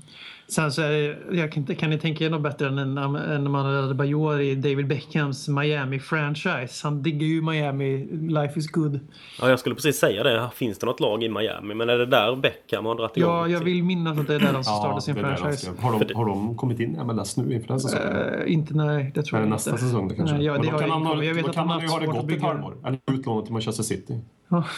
Sen 0.49 0.71
så 0.71 0.81
är 0.81 0.89
det, 0.91 1.17
jag 1.37 1.51
kan, 1.51 1.65
kan 1.65 1.89
ni 1.89 1.97
tänka 1.99 2.25
er 2.25 2.29
något 2.29 2.41
bättre 2.41 2.67
än 2.67 2.77
en- 2.77 2.97
än 2.97 3.43
när 3.43 3.49
man 3.49 3.65
hade 3.65 3.93
Bajor 3.93 4.41
i 4.41 4.55
David 4.55 4.87
Beckhams 4.87 5.47
Miami-franchise. 5.49 6.83
Han 6.83 7.03
diggar 7.03 7.27
ju 7.27 7.41
Miami, 7.41 8.05
life 8.11 8.59
is 8.59 8.71
good. 8.71 8.99
Ja, 9.41 9.49
jag 9.49 9.59
skulle 9.59 9.75
precis 9.75 9.97
säga 9.99 10.23
det. 10.23 10.49
Finns 10.55 10.77
det 10.79 10.85
något 10.85 10.99
lag 10.99 11.23
i 11.23 11.29
Miami? 11.29 11.73
Men 11.73 11.89
är 11.89 11.97
det 11.97 12.05
där 12.05 12.35
Beckham 12.35 12.85
har 12.85 12.95
dragit 12.95 13.17
igång? 13.17 13.29
Ja, 13.29 13.47
jag 13.47 13.59
vill 13.59 13.83
minnas 13.83 14.19
att 14.19 14.27
det 14.27 14.35
är 14.35 14.39
där 14.39 14.53
de 14.53 14.63
ska 14.63 14.73
starta 14.73 14.89
Ja, 14.95 15.01
sin 15.01 15.17
är 15.17 15.35
franchise. 15.35 15.71
Har, 15.79 15.99
de, 16.05 16.13
har 16.15 16.25
de 16.25 16.55
kommit 16.57 16.79
in 16.79 16.95
i 16.95 17.03
MLS 17.03 17.37
nu 17.37 17.53
inför 17.53 17.67
den 17.67 17.79
säsongen? 17.79 18.07
Eh, 18.17 18.53
inte, 18.53 18.73
nej, 18.73 19.11
det 19.15 19.23
tror 19.23 19.37
Är 19.39 19.41
det 19.41 19.47
jag 19.47 19.53
nästa 19.53 19.71
inte. 19.71 19.83
säsong 19.83 20.07
det 20.07 20.15
kanske? 20.15 20.35
Nej, 20.35 20.45
ja, 20.45 20.53
Men 20.53 20.61
det 20.61 20.67
då 20.67 20.71
har 20.73 20.79
kan 20.79 20.87
jag 20.89 20.93
han, 20.95 21.05
ha- 21.05 21.23
Jag 21.23 21.33
vet 21.33 21.43
då 21.43 21.49
att 21.49 21.55
kan 21.55 21.69
han 21.69 21.81
ju 21.81 21.87
ha 21.87 21.99
det 21.99 22.05
gott 22.05 22.31
ett 22.31 22.41
halvår. 22.41 22.73
Eller 22.85 22.99
utlånat 23.11 23.45
till 23.45 23.53
Manchester 23.53 23.83
City. 23.83 24.19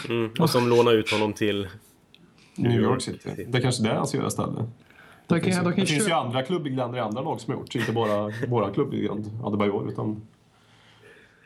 Mm, 0.09 0.29
och 0.39 0.49
som 0.49 0.69
lånar 0.69 0.93
ut 0.93 1.11
honom 1.11 1.33
till... 1.33 1.67
New 2.55 2.81
York 2.81 3.01
City. 3.01 3.45
Det 3.49 3.57
är 3.57 3.61
kanske 3.61 3.83
det 3.83 3.93
han 3.93 4.07
ska 4.07 4.17
göra 4.17 4.27
istället. 4.27 4.65
De 5.29 5.35
Det 5.35 5.41
finns, 5.41 5.55
kan, 5.55 5.65
de 5.65 5.81
det 5.81 5.85
finns 5.85 6.07
ju 6.07 6.11
andra 6.11 6.43
klubblegender 6.43 6.97
i 6.97 7.01
andra 7.01 7.21
lag 7.21 7.41
som 7.41 7.53
har 7.53 7.61
gjort 7.61 7.75
Inte 7.75 7.91
bara 7.91 8.31
våra 8.47 8.73
klubblegend 8.73 9.25
Adebayor 9.43 9.89
utan 9.89 10.21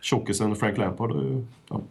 tjockisen 0.01 0.55
Frank 0.55 0.77
Lampard. 0.77 1.11
Ja. 1.69 1.81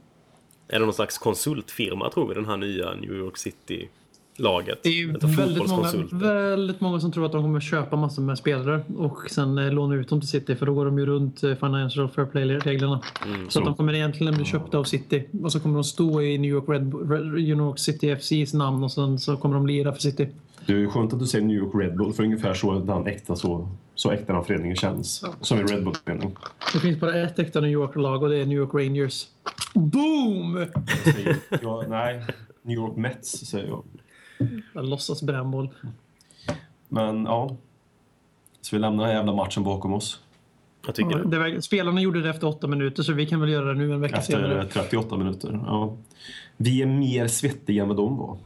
Är 0.68 0.78
det 0.78 0.84
någon 0.84 0.94
slags 0.94 1.18
konsultfirma 1.18 2.10
tror 2.10 2.28
vi, 2.28 2.34
den 2.34 2.46
här 2.46 2.56
nya 2.56 2.94
New 2.94 3.12
York 3.12 3.36
City-laget? 3.38 4.78
Det 4.82 4.88
är 4.88 4.92
ju 4.92 5.12
väldigt 5.12 5.68
många, 5.68 5.92
väldigt 6.12 6.80
många 6.80 7.00
som 7.00 7.12
tror 7.12 7.26
att 7.26 7.32
de 7.32 7.42
kommer 7.42 7.60
köpa 7.60 7.96
massor 7.96 8.22
med 8.22 8.38
spelare 8.38 8.82
och 8.96 9.30
sen 9.30 9.58
eh, 9.58 9.72
låna 9.72 9.94
ut 9.94 10.08
dem 10.08 10.20
till 10.20 10.28
City 10.28 10.56
för 10.56 10.66
då 10.66 10.74
går 10.74 10.84
de 10.84 10.98
ju 10.98 11.06
runt 11.06 11.42
eh, 11.42 11.54
Financial 11.54 12.08
Fair 12.08 12.26
Play-reglerna. 12.26 13.00
så 13.48 13.58
att 13.58 13.64
de 13.64 13.74
kommer 13.74 13.94
egentligen 13.94 14.34
bli 14.34 14.44
köpta 14.44 14.78
av 14.78 14.84
City 14.84 15.28
och 15.42 15.52
så 15.52 15.60
kommer 15.60 15.74
de 15.74 15.84
stå 15.84 16.22
i 16.22 16.38
New 16.38 16.50
York, 16.50 16.68
Red, 16.68 17.10
Red, 17.10 17.26
New 17.26 17.38
York 17.38 17.78
City 17.78 18.16
FCs 18.16 18.54
namn 18.54 18.84
och 18.84 18.92
sen 18.92 19.18
så 19.18 19.36
kommer 19.36 19.54
de 19.54 19.66
lira 19.66 19.92
för 19.92 20.00
City. 20.00 20.28
Det 20.66 20.72
är 20.72 20.86
skönt 20.86 21.12
att 21.12 21.18
du 21.18 21.26
säger 21.26 21.44
New 21.44 21.56
York 21.56 21.74
Red 21.74 21.96
Bull 21.96 22.12
för 22.12 22.22
ungefär 22.22 22.54
så 22.54 22.78
den 22.78 23.06
äkta 23.06 23.36
så, 23.36 23.68
så 23.94 24.10
äkta 24.10 24.32
den 24.32 24.44
föreningen 24.44 24.76
känns. 24.76 25.24
Som 25.40 25.58
en 25.58 25.66
Red 25.66 25.84
Bull-förening. 25.84 26.36
Det 26.72 26.78
finns 26.78 27.00
bara 27.00 27.14
ett 27.14 27.38
äkta 27.38 27.60
New 27.60 27.70
York-lag 27.70 28.22
och 28.22 28.28
det 28.28 28.36
är 28.36 28.46
New 28.46 28.58
York 28.58 28.74
Rangers. 28.74 29.26
Boom! 29.74 30.66
Ja, 31.62 31.84
nej, 31.88 32.22
New 32.62 32.76
York 32.76 32.96
Mets 32.96 33.46
säger 33.46 33.68
jag. 33.68 33.84
Jag 34.74 34.84
låtsas 34.84 35.22
brännboll. 35.22 35.68
Men 36.88 37.24
ja. 37.24 37.56
Så 38.60 38.76
vi 38.76 38.80
lämnar 38.80 39.02
den 39.02 39.10
här 39.10 39.16
jävla 39.16 39.34
matchen 39.34 39.64
bakom 39.64 39.92
oss. 39.92 40.20
Jag 40.86 40.94
tycker 40.94 41.18
det. 41.18 41.30
Det 41.30 41.38
var, 41.38 41.60
spelarna 41.60 42.00
gjorde 42.00 42.22
det 42.22 42.30
efter 42.30 42.46
åtta 42.46 42.66
minuter 42.66 43.02
så 43.02 43.12
vi 43.12 43.26
kan 43.26 43.40
väl 43.40 43.50
göra 43.50 43.68
det 43.68 43.74
nu 43.74 43.92
en 43.92 44.00
vecka 44.00 44.16
Efter 44.16 44.32
senare. 44.32 44.66
38 44.66 45.16
minuter. 45.16 45.60
Ja. 45.66 45.96
Vi 46.56 46.82
är 46.82 46.86
mer 46.86 47.26
svettiga 47.26 47.82
än 47.82 47.88
vad 47.88 47.96
de 47.96 48.16
var. 48.16 48.38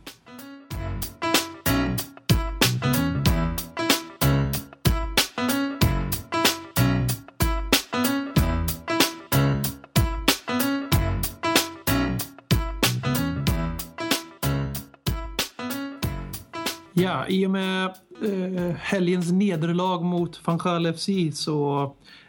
Ja, 17.26 17.32
i 17.32 17.46
och 17.46 17.50
med 17.50 17.84
eh, 18.22 18.74
helgens 18.76 19.32
nederlag 19.32 20.02
mot 20.02 20.36
Fanchal 20.36 20.92
FC 20.92 21.08
så 21.32 21.82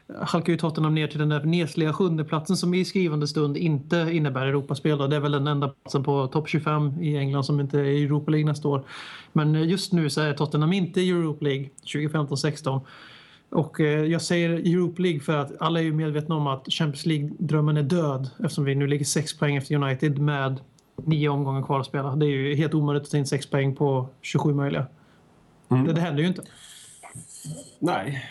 eh, 0.09 0.15
halkar 0.21 0.53
ju 0.53 0.57
Tottenham 0.57 0.95
ner 0.95 1.07
till 1.07 1.19
den 1.19 1.29
där 1.29 1.43
nesliga 1.43 1.93
sjundeplatsen 1.93 2.57
som 2.57 2.73
i 2.73 2.85
skrivande 2.85 3.27
stund 3.27 3.57
inte 3.57 4.09
innebär 4.11 4.45
Europaspel. 4.45 4.97
Det 4.97 5.15
är 5.15 5.19
väl 5.19 5.31
den 5.31 5.47
enda 5.47 5.67
platsen 5.67 6.03
på 6.03 6.27
topp 6.27 6.49
25 6.49 7.01
i 7.01 7.17
England 7.17 7.43
som 7.43 7.59
inte 7.59 7.79
är 7.79 7.83
i 7.83 8.03
Europa 8.03 8.31
League 8.31 8.45
nästa 8.45 8.67
år. 8.67 8.85
Men 9.33 9.55
eh, 9.55 9.69
just 9.69 9.93
nu 9.93 10.09
så 10.09 10.21
är 10.21 10.33
Tottenham 10.33 10.73
inte 10.73 11.01
i 11.01 11.09
Europa 11.09 11.45
League 11.45 11.69
2015-16. 11.85 12.81
Och 13.49 13.79
eh, 13.79 14.05
jag 14.05 14.21
säger 14.21 14.49
Europa 14.49 15.01
League 15.01 15.19
för 15.19 15.37
att 15.37 15.61
alla 15.61 15.79
är 15.79 15.83
ju 15.83 15.93
medvetna 15.93 16.35
om 16.35 16.47
att 16.47 16.65
Champions 16.69 17.05
League-drömmen 17.05 17.77
är 17.77 17.83
död 17.83 18.29
eftersom 18.39 18.65
vi 18.65 18.75
nu 18.75 18.87
ligger 18.87 19.05
sex 19.05 19.37
poäng 19.37 19.55
efter 19.55 19.75
United 19.75 20.17
med 20.17 20.59
nio 21.05 21.29
omgångar 21.29 21.61
kvar 21.61 21.79
att 21.79 21.85
spela. 21.85 22.15
Det 22.15 22.25
är 22.25 22.29
ju 22.29 22.55
helt 22.55 22.73
omöjligt 22.73 23.03
att 23.03 23.11
ta 23.11 23.17
in 23.17 23.27
sex 23.27 23.49
poäng 23.49 23.75
på 23.75 24.07
27 24.21 24.53
möjliga. 24.53 24.85
Mm. 25.69 25.85
Det, 25.85 25.93
det 25.93 26.01
händer 26.01 26.21
ju 26.21 26.27
inte. 26.27 26.41
Nej, 27.79 28.25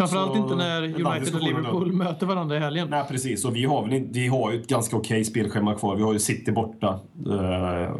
Framförallt 0.00 0.36
inte 0.36 0.54
när 0.54 0.82
United 0.82 1.34
och 1.34 1.42
Liverpool 1.42 1.92
möter 1.92 2.26
varandra 2.26 2.56
i 2.56 2.58
helgen. 2.58 2.88
Nej, 2.90 3.04
precis. 3.08 3.44
Och 3.44 3.56
vi 3.56 3.64
har, 3.64 3.86
väl, 3.86 4.02
vi 4.10 4.26
har 4.26 4.52
ju 4.52 4.60
ett 4.60 4.66
ganska 4.66 4.96
okej 4.96 5.24
spelschema 5.24 5.74
kvar. 5.74 5.96
Vi 5.96 6.02
har 6.02 6.12
ju 6.12 6.18
City 6.18 6.52
borta. 6.52 7.00
Eh, 7.26 7.94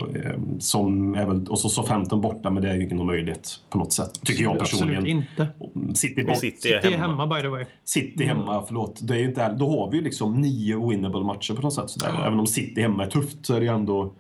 som 0.58 1.14
är 1.14 1.26
väl, 1.26 1.46
och 1.48 1.58
så 1.58 1.68
Southampton 1.68 2.20
borta, 2.20 2.50
men 2.50 2.62
det 2.62 2.70
är 2.70 2.74
ju 2.74 2.84
ingen 2.84 3.06
möjlighet 3.06 3.60
på 3.70 3.78
något 3.78 3.92
sätt. 3.92 4.20
Tycker 4.24 4.42
jag 4.42 4.58
personligen. 4.58 4.98
Absolut 4.98 5.26
inte. 5.38 5.48
City, 5.94 6.24
bort, 6.24 6.36
City, 6.36 6.72
är, 6.72 6.80
City 6.80 6.94
hemma. 6.94 7.06
hemma. 7.06 7.36
by 7.36 7.42
the 7.42 7.48
way. 7.48 7.64
City 7.84 8.24
mm. 8.24 8.36
hemma, 8.36 8.64
förlåt. 8.66 8.98
Det 9.02 9.14
är 9.14 9.18
ju 9.18 9.24
inte, 9.24 9.52
då 9.52 9.70
har 9.70 9.90
vi 9.90 9.96
ju 9.96 10.04
liksom 10.04 10.40
nio 10.40 10.88
winnable 10.88 11.24
matcher 11.24 11.54
på 11.54 11.62
något 11.62 11.74
sätt. 11.74 11.90
Sådär. 11.90 12.10
Mm. 12.10 12.22
Även 12.22 12.40
om 12.40 12.46
City 12.46 12.80
hemma 12.80 13.04
är 13.04 13.10
tufft 13.10 13.46
så 13.46 13.54
är 13.54 13.60
det 13.60 13.66
ju 13.66 13.72
ändå... 13.74 14.12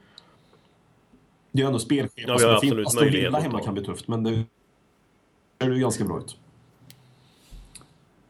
Det 1.52 1.58
är 1.58 1.62
ju 1.62 1.66
ändå 1.66 1.78
spelschema 1.78 2.32
ja, 2.32 2.38
som 2.38 2.50
är 2.50 2.60
fint. 2.60 2.86
Aston 2.86 3.04
Villa 3.04 3.40
hemma 3.40 3.60
kan 3.60 3.74
bli 3.74 3.84
tufft, 3.84 4.08
men 4.08 4.22
det 4.22 4.44
ser 5.62 5.70
ju 5.70 5.78
ganska 5.78 6.04
bra 6.04 6.18
ut. 6.18 6.36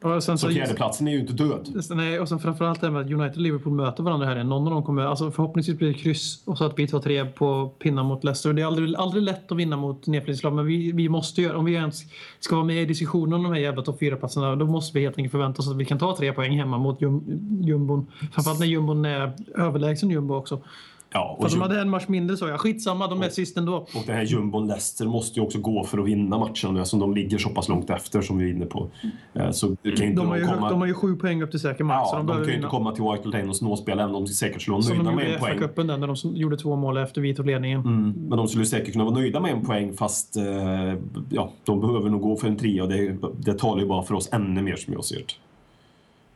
Och 0.02 0.22
sen 0.22 0.38
så, 0.38 0.46
så 0.46 0.52
fjärdeplatsen 0.52 1.08
är 1.08 1.12
ju 1.12 1.20
inte 1.20 1.32
död. 1.32 1.68
Nej, 1.90 2.20
och 2.20 2.28
sen 2.28 2.38
framförallt 2.38 2.80
det 2.80 2.86
här 2.86 2.92
med 2.92 3.00
att 3.00 3.10
United 3.10 3.36
och 3.36 3.42
Liverpool 3.42 3.72
möter 3.72 4.02
varandra 4.02 4.26
här. 4.26 4.44
Någon 4.44 4.66
av 4.66 4.72
dem 4.72 4.82
kommer, 4.82 5.02
alltså 5.02 5.30
förhoppningsvis 5.30 5.78
blir 5.78 5.88
det 5.88 5.94
kryss 5.94 6.42
och 6.44 6.58
så 6.58 6.64
att 6.64 6.78
vi 6.78 6.88
tar 6.88 7.00
tre 7.00 7.24
på 7.24 7.68
pinnar 7.68 8.02
mot 8.02 8.24
Leicester. 8.24 8.52
Det 8.52 8.62
är 8.62 8.66
aldrig, 8.66 8.94
aldrig 8.94 9.22
lätt 9.22 9.52
att 9.52 9.58
vinna 9.58 9.76
mot 9.76 10.06
nedflyttningslag 10.06 10.52
men 10.52 10.66
vi, 10.66 10.92
vi 10.92 11.08
måste 11.08 11.42
göra, 11.42 11.58
om 11.58 11.64
vi 11.64 11.72
ens 11.72 12.02
ska 12.40 12.56
vara 12.56 12.66
med 12.66 12.82
i 12.82 12.86
diskussionen 12.86 13.32
om 13.32 13.42
de 13.42 13.52
här 13.52 13.60
jävla 13.60 13.82
topp 13.82 14.00
4-platserna 14.02 14.56
då 14.56 14.66
måste 14.66 14.98
vi 14.98 15.04
helt 15.04 15.18
enkelt 15.18 15.32
förvänta 15.32 15.62
oss 15.62 15.70
att 15.70 15.76
vi 15.76 15.84
kan 15.84 15.98
ta 15.98 16.16
tre 16.16 16.32
poäng 16.32 16.58
hemma 16.58 16.78
mot 16.78 17.02
jum, 17.02 17.24
jumbon. 17.60 18.06
Framförallt 18.32 18.60
när 18.60 18.66
jumbon 18.66 19.04
är 19.04 19.32
överlägsen 19.56 20.10
jumbo 20.10 20.34
också. 20.34 20.60
Ja, 21.12 21.36
och 21.38 21.50
För 21.50 21.58
de 21.58 21.62
hade 21.62 21.80
en 21.80 21.90
match 21.90 22.08
mindre 22.08 22.36
så 22.36 22.48
ja. 22.48 22.58
Skitsamma, 22.58 23.06
de 23.06 23.22
är 23.22 23.26
och, 23.26 23.32
sist 23.32 23.56
ändå. 23.56 23.74
Och 23.76 24.02
den 24.06 24.16
här 24.16 24.24
jumbon 24.24 24.66
Leicester 24.66 25.06
måste 25.06 25.40
ju 25.40 25.46
också 25.46 25.58
gå 25.58 25.84
för 25.84 25.98
att 25.98 26.06
vinna 26.06 26.38
matchen 26.38 26.76
eftersom 26.76 27.00
de 27.00 27.14
ligger 27.14 27.38
så 27.38 27.48
pass 27.48 27.68
långt 27.68 27.90
efter 27.90 28.22
som 28.22 28.38
vi 28.38 28.44
är 28.44 28.54
inne 28.54 28.66
på. 28.66 28.90
Eh, 29.34 29.50
så 29.50 29.76
det 29.82 29.96
kan 29.96 30.06
inte 30.06 30.20
de, 30.20 30.28
har 30.28 30.36
ju, 30.36 30.46
komma... 30.46 30.70
de 30.70 30.80
har 30.80 30.86
ju 30.86 30.94
sju 30.94 31.16
poäng 31.16 31.42
upp 31.42 31.50
till 31.50 31.60
säker 31.60 31.84
match. 31.84 32.08
Ja, 32.12 32.18
de, 32.18 32.26
de 32.26 32.36
kan 32.36 32.46
ju 32.46 32.54
inte 32.54 32.68
komma 32.68 32.92
till 32.92 33.04
White 33.04 33.28
Lane 33.28 33.48
och 33.48 33.56
småspela 33.56 34.02
även 34.02 34.14
om 34.14 34.24
de 34.24 34.30
säkert 34.30 34.62
skulle 34.62 34.76
vara 34.76 34.88
nöjda 34.88 35.12
med 35.12 35.34
en 35.34 35.40
poäng. 35.40 35.58
Som 35.74 35.86
de 35.86 35.92
gjorde 35.92 35.94
i 35.94 35.98
när 35.98 36.06
de 36.06 36.36
gjorde 36.36 36.56
två 36.56 36.76
mål 36.76 36.96
efter 36.96 37.20
vi 37.20 37.34
tog 37.34 37.46
ledningen. 37.46 37.80
Mm, 37.80 38.14
men 38.28 38.38
de 38.38 38.48
skulle 38.48 38.66
säkert 38.66 38.92
kunna 38.92 39.04
vara 39.04 39.14
nöjda 39.14 39.40
med 39.40 39.52
en 39.52 39.64
poäng 39.64 39.96
fast 39.96 40.36
eh, 40.36 40.44
ja, 41.30 41.52
de 41.64 41.80
behöver 41.80 42.10
nog 42.10 42.20
gå 42.20 42.36
för 42.36 42.48
en 42.48 42.56
trea 42.56 42.82
och 42.82 42.88
det, 42.88 43.16
det 43.38 43.58
talar 43.58 43.82
ju 43.82 43.88
bara 43.88 44.02
för 44.02 44.14
oss 44.14 44.28
ännu 44.32 44.62
mer 44.62 44.76
som 44.76 44.92
jag 44.92 45.04
ser 45.04 45.16
det. 45.16 45.49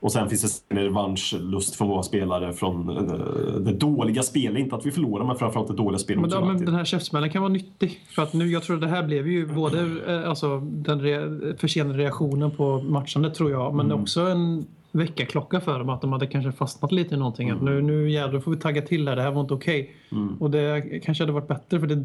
Och 0.05 0.13
sen 0.13 0.29
finns 0.29 0.63
det 0.69 0.75
en 0.75 0.83
revanschlust 0.83 1.75
från 1.75 1.89
våra 1.89 2.03
spelare 2.03 2.53
från 2.53 2.89
eh, 2.97 3.61
det 3.61 3.73
dåliga 3.73 4.23
spelet. 4.23 4.59
Inte 4.59 4.77
att 4.77 4.87
vi 4.87 4.91
förlorar, 4.91 5.25
men 5.25 5.37
framförallt 5.37 5.69
det 5.69 5.75
dåliga 5.75 5.99
spelet. 5.99 6.21
Men, 6.21 6.31
då, 6.31 6.45
men 6.45 6.65
den 6.65 6.75
här 6.75 6.85
käftsmällen 6.85 7.31
kan 7.31 7.43
vara 7.43 7.53
nyttig. 7.53 8.01
För 8.09 8.23
att 8.23 8.33
nu, 8.33 8.47
jag 8.47 8.63
tror 8.63 8.77
att 8.77 8.83
det 8.83 8.89
här 8.89 9.03
blev 9.03 9.29
ju 9.29 9.47
både 9.47 9.79
eh, 10.07 10.29
alltså, 10.29 10.61
den 10.61 11.01
re, 11.01 11.39
försenade 11.59 11.99
reaktionen 11.99 12.51
på 12.51 12.83
matchandet, 12.83 13.35
tror 13.35 13.51
jag, 13.51 13.75
men 13.75 13.87
mm. 13.87 14.03
också 14.03 14.21
en 14.21 14.67
väckarklocka 14.93 15.61
för 15.61 15.79
dem. 15.79 15.89
Att 15.89 16.01
de 16.01 16.13
hade 16.13 16.27
kanske 16.27 16.53
fastnat 16.53 16.93
lite 16.93 17.15
i 17.15 17.19
någonting. 17.19 17.49
Mm. 17.49 17.59
Att 17.59 17.65
nu, 17.65 17.83
nu 17.83 18.11
jävlar 18.11 18.41
får 18.41 18.51
vi 18.51 18.57
tagga 18.57 18.83
till 18.83 19.09
här, 19.09 19.17
det 19.17 19.23
här 19.23 19.31
var 19.31 19.41
inte 19.41 19.55
okej. 19.55 19.81
Okay. 19.81 20.23
Mm. 20.23 20.37
Och 20.37 20.51
det 20.51 21.01
kanske 21.05 21.23
hade 21.23 21.33
varit 21.33 21.49
bättre 21.49 21.81
för 21.81 21.87
det, 21.87 22.05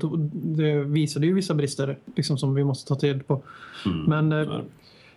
det 0.63 0.83
visade 0.83 1.25
ju 1.25 1.33
vissa 1.33 1.53
brister 1.53 1.97
liksom, 2.15 2.37
som 2.37 2.55
vi 2.55 2.63
måste 2.63 2.87
ta 2.87 2.95
till 2.95 3.23
på. 3.23 3.41
Mm. 3.85 4.03
Men 4.03 4.31
eh, 4.31 4.59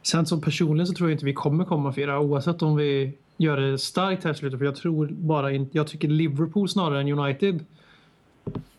Sen 0.02 0.26
som 0.26 0.40
personligen 0.40 0.86
så 0.86 0.94
tror 0.94 1.08
jag 1.08 1.14
inte 1.14 1.24
vi 1.24 1.32
kommer 1.32 1.64
komma 1.64 1.92
fyra 1.92 2.20
oavsett 2.20 2.62
om 2.62 2.76
vi 2.76 3.12
gör 3.36 3.56
det 3.56 3.78
starkt 3.78 4.24
här 4.24 4.34
slutet. 4.34 4.58
För 4.58 4.64
jag 4.64 4.76
tror 4.76 5.06
bara 5.06 5.52
inte, 5.52 5.78
jag 5.78 5.86
tycker 5.86 6.08
Liverpool 6.08 6.68
snarare 6.68 7.00
än 7.00 7.18
United 7.18 7.64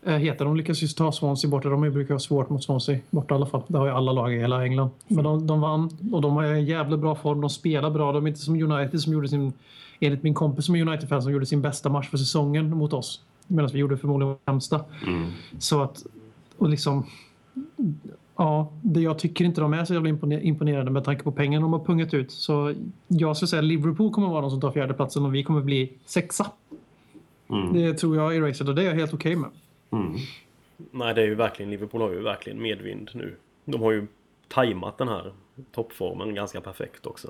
eh, 0.04 0.16
heter. 0.16 0.46
De 0.46 0.56
lyckas 0.56 0.84
ju 0.84 0.88
ta 0.88 1.12
Swansea 1.12 1.50
borta. 1.50 1.70
De 1.70 1.82
brukar 1.82 2.14
ha 2.14 2.20
svårt 2.20 2.50
mot 2.50 2.64
Swansea 2.64 3.00
borta 3.10 3.34
i 3.34 3.36
alla 3.36 3.46
fall. 3.46 3.62
Det 3.68 3.78
har 3.78 3.86
ju 3.86 3.92
alla 3.92 4.12
lag 4.12 4.34
i 4.34 4.40
hela 4.40 4.64
England. 4.64 4.90
Men 5.08 5.24
de, 5.24 5.48
de 5.48 5.62
vann 5.62 5.90
och 6.12 6.22
de 6.22 6.36
har 6.36 6.44
en 6.44 6.66
jävla 6.66 6.98
bra 6.98 7.16
form. 7.16 7.42
De 7.42 7.50
spelar 7.50 7.90
bra. 7.90 8.12
De 8.12 8.26
är 8.26 8.28
inte 8.28 8.42
som 8.42 8.72
United 8.72 9.02
som 9.02 9.14
gjorde 9.14 9.28
sin, 9.28 9.54
enligt 10.00 10.24
min 10.24 10.34
kompis 10.34 10.66
som 10.66 10.76
är 10.76 10.82
United-fan, 10.82 11.22
som 11.22 11.32
gjorde 11.32 11.46
sin 11.46 11.62
bästa 11.62 11.90
match 11.90 12.10
för 12.10 12.18
säsongen 12.18 12.78
mot 12.78 12.94
oss. 12.94 13.22
Medan 13.48 13.70
vi 13.74 13.80
gjorde 13.80 13.98
förmodligen 13.98 14.30
vår 14.30 14.52
sämsta. 14.52 14.82
Mm. 15.08 15.32
Så 15.60 15.82
att, 15.82 16.06
och 16.58 16.70
liksom 16.70 17.06
Ja, 18.44 18.72
det 18.82 19.02
jag 19.02 19.20
tycker 19.20 19.46
inte 19.46 19.62
de 19.62 19.74
är 19.74 19.86
så 19.86 19.94
jävla 19.94 20.10
imponerade 20.40 20.92
med 20.92 21.04
tanke 21.04 21.24
på 21.24 21.32
pengarna 21.32 21.64
de 21.64 21.74
har 21.74 21.86
pungat 21.86 22.14
ut. 22.14 22.32
Så 22.32 22.74
jag 23.08 23.38
skulle 23.38 23.48
säga 23.48 23.60
att 23.60 23.66
Liverpool 23.66 24.12
kommer 24.12 24.28
vara 24.28 24.42
de 24.42 24.50
som 24.50 24.62
tar 24.62 24.72
fjärdeplatsen 24.72 25.26
och 25.26 25.36
vi 25.36 25.44
kommer 25.44 25.62
bli 25.62 25.94
sexa. 26.06 26.52
Mm. 27.50 27.74
Det 27.74 27.94
tror 27.94 28.16
jag 28.16 28.36
är 28.36 28.42
racet 28.42 28.68
och 28.68 28.76
det 28.76 28.82
är 28.82 28.86
jag 28.86 28.94
helt 28.94 29.14
okej 29.14 29.38
okay 29.38 29.50
med. 29.90 30.02
Mm. 30.02 30.18
Nej, 30.92 31.14
det 31.14 31.22
är 31.22 31.26
ju 31.26 31.36
verkligen, 31.36 31.72
Liverpool 31.72 32.02
har 32.02 32.12
ju 32.12 32.22
verkligen 32.22 32.62
medvind 32.62 33.10
nu. 33.14 33.36
De 33.66 33.82
har 33.82 33.92
ju 33.92 34.08
tajmat 34.48 34.98
den 34.98 35.08
här 35.08 35.34
toppformen 35.72 36.36
ganska 36.36 36.62
perfekt 36.62 37.06
också. 37.06 37.28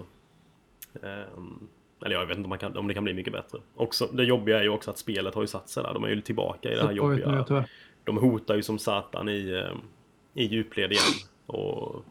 Um, 1.37 1.67
eller 2.05 2.15
jag 2.15 2.25
vet 2.25 2.37
inte 2.37 2.49
om, 2.49 2.57
kan, 2.57 2.77
om, 2.77 2.87
det 2.87 2.93
kan 2.93 3.03
bli 3.03 3.13
mycket 3.13 3.33
bättre. 3.33 3.59
Också, 3.75 4.05
det 4.13 4.23
jobbiga 4.23 4.59
är 4.59 4.63
ju 4.63 4.69
också 4.69 4.91
att 4.91 4.97
spelet 4.97 5.35
har 5.35 5.41
ju 5.41 5.47
satt 5.47 5.69
sig 5.69 5.83
där. 5.83 5.93
De 5.93 6.03
är 6.03 6.09
ju 6.09 6.21
tillbaka 6.21 6.71
i 6.71 6.75
det 6.75 6.81
här 6.81 6.91
jobbiga. 6.91 7.65
De 8.03 8.17
hotar 8.17 8.55
ju 8.55 8.63
som 8.63 8.79
satan 8.79 9.29
i 9.29 9.51
um, 9.51 9.81
i 10.33 10.43
djupled 10.43 10.91
igen. 10.91 11.13
Och 11.45 12.05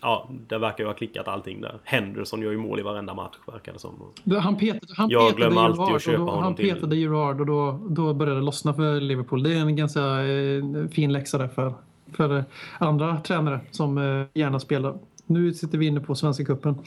ja, 0.00 0.28
det 0.48 0.58
verkar 0.58 0.84
ju 0.84 0.88
ha 0.88 0.94
klickat 0.94 1.28
allting 1.28 1.60
där. 1.60 1.78
Henderson 1.84 2.42
gör 2.42 2.50
ju 2.50 2.58
mål 2.58 2.80
i 2.80 2.82
varenda 2.82 3.14
match 3.14 3.36
verkar 3.46 3.72
det 3.72 3.78
som. 3.78 4.12
Han 4.40 4.56
petade, 4.56 4.94
han 4.96 5.10
jag 5.10 5.36
glömmer 5.36 5.60
alltid 5.60 5.96
att 5.96 6.02
köpa 6.02 6.18
honom 6.18 6.42
Han 6.42 6.54
petade 6.54 6.96
Gerard 6.96 7.40
och 7.40 7.46
då, 7.46 7.80
då 7.88 8.14
började 8.14 8.40
det 8.40 8.44
lossna 8.44 8.74
för 8.74 9.00
Liverpool. 9.00 9.42
Det 9.42 9.54
är 9.54 9.60
en 9.60 9.76
ganska 9.76 10.00
eh, 10.00 10.88
fin 10.92 11.12
läxa 11.12 11.38
där 11.38 11.48
för, 11.48 11.74
för 12.12 12.44
andra 12.78 13.20
tränare 13.20 13.60
som 13.70 13.98
eh, 13.98 14.26
gärna 14.34 14.60
spelar. 14.60 14.98
Nu 15.26 15.54
sitter 15.54 15.78
vi 15.78 15.86
inne 15.86 16.00
på 16.00 16.14
Svenska 16.14 16.44
cupen. 16.44 16.74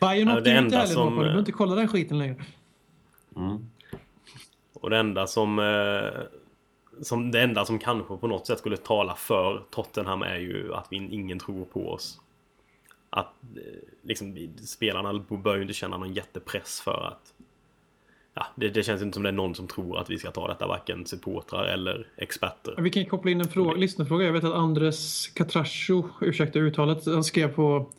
Bayern 0.00 0.28
åkte 0.28 0.50
ja, 0.50 0.62
ut 0.62 0.72
i 0.72 0.86
som... 0.86 1.14
Du 1.14 1.20
behöver 1.20 1.38
inte 1.38 1.52
kolla 1.52 1.74
den 1.74 1.88
skiten 1.88 2.18
längre. 2.18 2.36
Mm. 3.36 3.58
Och 4.74 4.90
det 4.90 4.98
enda 4.98 5.26
som 5.26 5.58
eh, 5.58 5.64
som 7.02 7.30
det 7.30 7.40
enda 7.40 7.64
som 7.64 7.78
kanske 7.78 8.16
på 8.16 8.26
något 8.26 8.46
sätt 8.46 8.58
skulle 8.58 8.76
tala 8.76 9.14
för 9.14 9.62
Tottenham 9.70 10.22
är 10.22 10.38
ju 10.38 10.74
att 10.74 10.86
vi, 10.90 10.96
ingen 10.96 11.38
tror 11.38 11.64
på 11.64 11.90
oss. 11.90 12.20
Att 13.10 13.34
eh, 13.56 13.62
liksom, 14.02 14.48
spelarna 14.66 15.24
bör 15.28 15.56
ju 15.56 15.62
inte 15.62 15.74
känna 15.74 15.96
någon 15.96 16.14
jättepress 16.14 16.80
för 16.80 17.06
att 17.06 17.34
Ja, 18.38 18.46
det, 18.54 18.68
det, 18.68 18.82
känns 18.82 19.02
inte 19.02 19.14
som 19.14 19.22
det 19.22 19.28
är 19.28 19.32
någon 19.32 19.54
som 19.54 19.66
tror 19.66 19.98
att 19.98 20.10
vi 20.10 20.18
ska 20.18 20.30
ta 20.30 20.48
detta, 20.48 20.66
varken 20.66 21.06
supportrar 21.06 21.64
eller 21.64 22.06
experter. 22.16 22.74
Vi 22.78 22.90
kan 22.90 23.06
koppla 23.06 23.30
in 23.30 23.40
en 23.40 23.48
fråga, 23.48 23.72
lyssnarfråga. 23.72 24.26
Jag 24.26 24.32
vet 24.32 24.44
att 24.44 24.54
Andres 24.54 25.28
Catraccio, 25.28 26.10
ursäkta 26.20 26.58
uttalet, 26.58 27.06
han 27.06 27.24
skrev 27.24 27.54
på, 27.54 27.90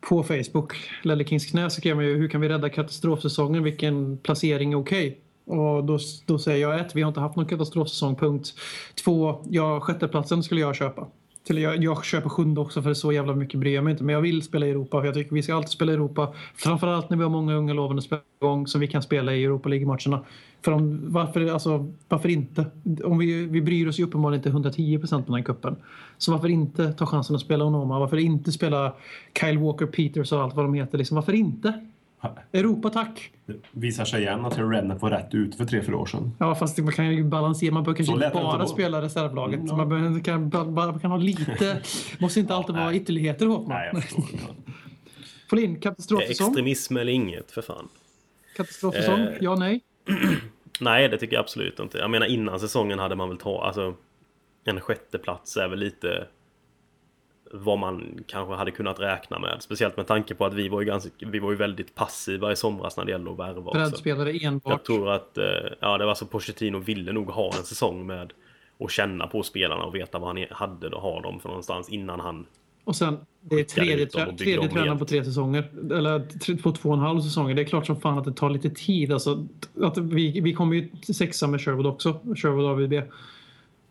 på 0.00 0.22
Facebook, 0.22 0.74
Lelle 1.02 1.24
Kings 1.24 1.46
knä, 1.46 1.70
skrev 1.70 1.96
man 1.96 2.04
ju 2.04 2.16
hur 2.16 2.28
kan 2.28 2.40
vi 2.40 2.48
rädda 2.48 2.68
katastrofsäsongen, 2.68 3.62
vilken 3.62 4.18
placering 4.18 4.72
är 4.72 4.76
okej? 4.76 5.08
Okay? 5.08 5.20
Och 5.48 5.84
då, 5.84 5.98
då 6.26 6.38
säger 6.38 6.68
jag 6.68 6.80
ett, 6.80 6.96
vi 6.96 7.02
har 7.02 7.08
inte 7.08 7.20
haft 7.20 7.36
någon 7.36 7.46
katastrofsäsong, 7.46 8.16
punkt. 8.16 8.54
Två, 9.04 9.44
ja, 9.50 9.80
sjätteplatsen 9.80 10.42
skulle 10.42 10.60
jag 10.60 10.76
köpa. 10.76 11.06
Till 11.46 11.58
jag, 11.58 11.84
jag 11.84 12.04
köper 12.04 12.28
sjunde 12.28 12.60
också 12.60 12.82
för 12.82 12.94
så 12.94 13.12
jävla 13.12 13.34
mycket 13.34 13.60
bryr 13.60 13.74
jag 13.74 13.84
mig 13.84 13.90
inte. 13.90 14.04
Men 14.04 14.12
jag 14.12 14.20
vill 14.20 14.42
spela 14.42 14.66
i 14.66 14.70
Europa 14.70 15.00
för 15.00 15.06
jag 15.06 15.14
tycker 15.14 15.34
vi 15.34 15.42
ska 15.42 15.54
alltid 15.54 15.70
spela 15.70 15.92
i 15.92 15.94
Europa. 15.94 16.34
Framförallt 16.54 17.10
när 17.10 17.16
vi 17.16 17.22
har 17.22 17.30
många 17.30 17.54
unga 17.54 17.72
lovande 17.72 18.02
spelare 18.02 18.24
igång 18.40 18.66
som 18.66 18.80
vi 18.80 18.86
kan 18.86 19.02
spela 19.02 19.34
i 19.34 19.44
Europa 19.44 19.68
League-matcherna. 19.68 20.24
För 20.62 20.72
om, 20.72 21.00
varför, 21.12 21.46
alltså, 21.46 21.92
varför 22.08 22.28
inte? 22.28 22.66
Om 23.04 23.18
vi, 23.18 23.46
vi 23.46 23.60
bryr 23.60 23.88
oss 23.88 24.00
ju 24.00 24.04
uppenbarligen 24.04 24.38
inte 24.38 24.48
110 24.48 24.98
procent 24.98 25.26
på 25.26 25.32
den 25.32 25.40
här 25.40 25.46
kuppen. 25.46 25.76
Så 26.18 26.32
varför 26.32 26.48
inte 26.48 26.92
ta 26.92 27.06
chansen 27.06 27.36
att 27.36 27.42
spela 27.42 27.64
Onoma? 27.64 27.98
Varför 27.98 28.16
inte 28.16 28.52
spela 28.52 28.94
Kyle 29.40 29.58
Walker 29.58 29.86
Peters 29.86 30.32
och 30.32 30.42
allt 30.42 30.54
vad 30.54 30.64
de 30.64 30.74
heter? 30.74 30.98
Liksom, 30.98 31.14
varför 31.14 31.32
inte? 31.32 31.88
Europa 32.52 32.90
tack! 32.90 33.30
Det 33.46 33.54
visar 33.72 34.04
sig 34.04 34.22
igen 34.22 34.44
att 34.44 34.58
Rednep 34.58 35.02
var 35.02 35.10
rätt 35.10 35.34
ut 35.34 35.54
för 35.54 35.64
tre, 35.64 35.82
fyra 35.82 35.96
år 35.96 36.06
sedan. 36.06 36.32
Ja, 36.38 36.54
fast 36.54 36.78
man 36.78 36.92
kan 36.92 37.14
ju 37.14 37.24
balansera. 37.24 37.74
Man 37.74 37.82
behöver 37.82 37.96
kanske 38.04 38.26
inte 38.26 38.30
bara 38.34 38.66
spela 38.66 39.02
reservlaget. 39.02 39.60
Mm, 39.60 39.76
Man 39.76 39.88
behöver, 39.88 40.20
kan, 40.20 40.50
bara, 40.50 40.98
kan 40.98 41.10
ha 41.10 41.18
lite... 41.18 41.82
måste 42.18 42.40
inte 42.40 42.54
alltid 42.54 42.76
ja, 42.76 42.80
vara 42.80 42.94
ytterligheter, 42.94 43.46
Håkman. 43.46 43.78
Nej, 43.78 43.90
jag 43.92 44.02
förstår. 44.02 44.24
Folin, 45.50 45.80
katastrofsäsong? 45.80 46.48
Extremism 46.48 46.96
eller 46.96 47.12
inget, 47.12 47.50
för 47.50 47.62
fan. 47.62 47.88
Katastrofsäsong? 48.56 49.20
Eh, 49.20 49.34
ja, 49.40 49.54
nej? 49.54 49.80
nej, 50.80 51.08
det 51.08 51.18
tycker 51.18 51.34
jag 51.34 51.42
absolut 51.42 51.80
inte. 51.80 51.98
Jag 51.98 52.10
menar, 52.10 52.26
innan 52.26 52.60
säsongen 52.60 52.98
hade 52.98 53.14
man 53.14 53.28
väl 53.28 53.38
ta... 53.38 53.64
Alltså, 53.64 53.94
en 54.64 54.80
sjätte 54.80 55.18
plats 55.18 55.56
är 55.56 55.68
väl 55.68 55.78
lite 55.78 56.26
vad 57.50 57.78
man 57.78 58.24
kanske 58.26 58.54
hade 58.54 58.70
kunnat 58.70 59.00
räkna 59.00 59.38
med. 59.38 59.56
Speciellt 59.60 59.96
med 59.96 60.06
tanke 60.06 60.34
på 60.34 60.46
att 60.46 60.54
vi 60.54 60.68
var 60.68 60.80
ju, 60.80 60.86
ganska, 60.86 61.10
vi 61.18 61.38
var 61.38 61.50
ju 61.50 61.56
väldigt 61.56 61.94
passiva 61.94 62.52
i 62.52 62.56
somras 62.56 62.96
när 62.96 63.04
det 63.04 63.10
gällde 63.10 63.30
att 63.30 63.38
värva 63.38 63.70
också. 63.70 63.78
Breddspelare 63.78 64.32
enbart. 64.32 64.70
Jag 64.72 64.84
tror 64.84 65.10
att, 65.10 65.38
eh, 65.38 65.44
ja 65.80 65.98
det 65.98 66.06
var 66.06 66.14
så 66.14 66.26
Pochettino 66.26 66.78
ville 66.78 67.12
nog 67.12 67.30
ha 67.30 67.46
en 67.46 67.64
säsong 67.64 68.06
med 68.06 68.32
att 68.80 68.90
känna 68.90 69.26
på 69.26 69.42
spelarna 69.42 69.84
och 69.84 69.94
veta 69.94 70.18
vad 70.18 70.28
han 70.36 70.46
hade 70.50 70.86
att 70.86 70.92
ha 70.92 71.20
dem 71.20 71.40
för 71.40 71.48
någonstans 71.48 71.88
innan 71.88 72.20
han 72.20 72.46
Och 72.84 72.96
sen, 72.96 73.18
det 73.40 73.56
är 73.60 73.64
tredje, 73.64 74.04
och 74.04 74.38
tredje 74.38 74.68
tränaren 74.68 74.98
på 74.98 75.04
tre 75.04 75.24
säsonger. 75.24 75.64
Eller 75.92 76.56
på 76.62 76.72
två 76.72 76.88
och 76.88 76.94
en 76.94 77.00
halv 77.00 77.20
säsonger. 77.20 77.54
Det 77.54 77.62
är 77.62 77.66
klart 77.66 77.86
som 77.86 78.00
fan 78.00 78.18
att 78.18 78.24
det 78.24 78.32
tar 78.32 78.50
lite 78.50 78.70
tid. 78.70 79.12
Alltså, 79.12 79.46
att 79.82 79.98
vi, 79.98 80.40
vi 80.40 80.52
kommer 80.52 80.76
ju 80.76 80.88
till 80.88 81.14
sexa 81.14 81.46
med 81.46 81.60
Sherwood 81.60 81.86
också. 81.86 82.20
Sherwood 82.36 82.64
AVB. 82.64 82.94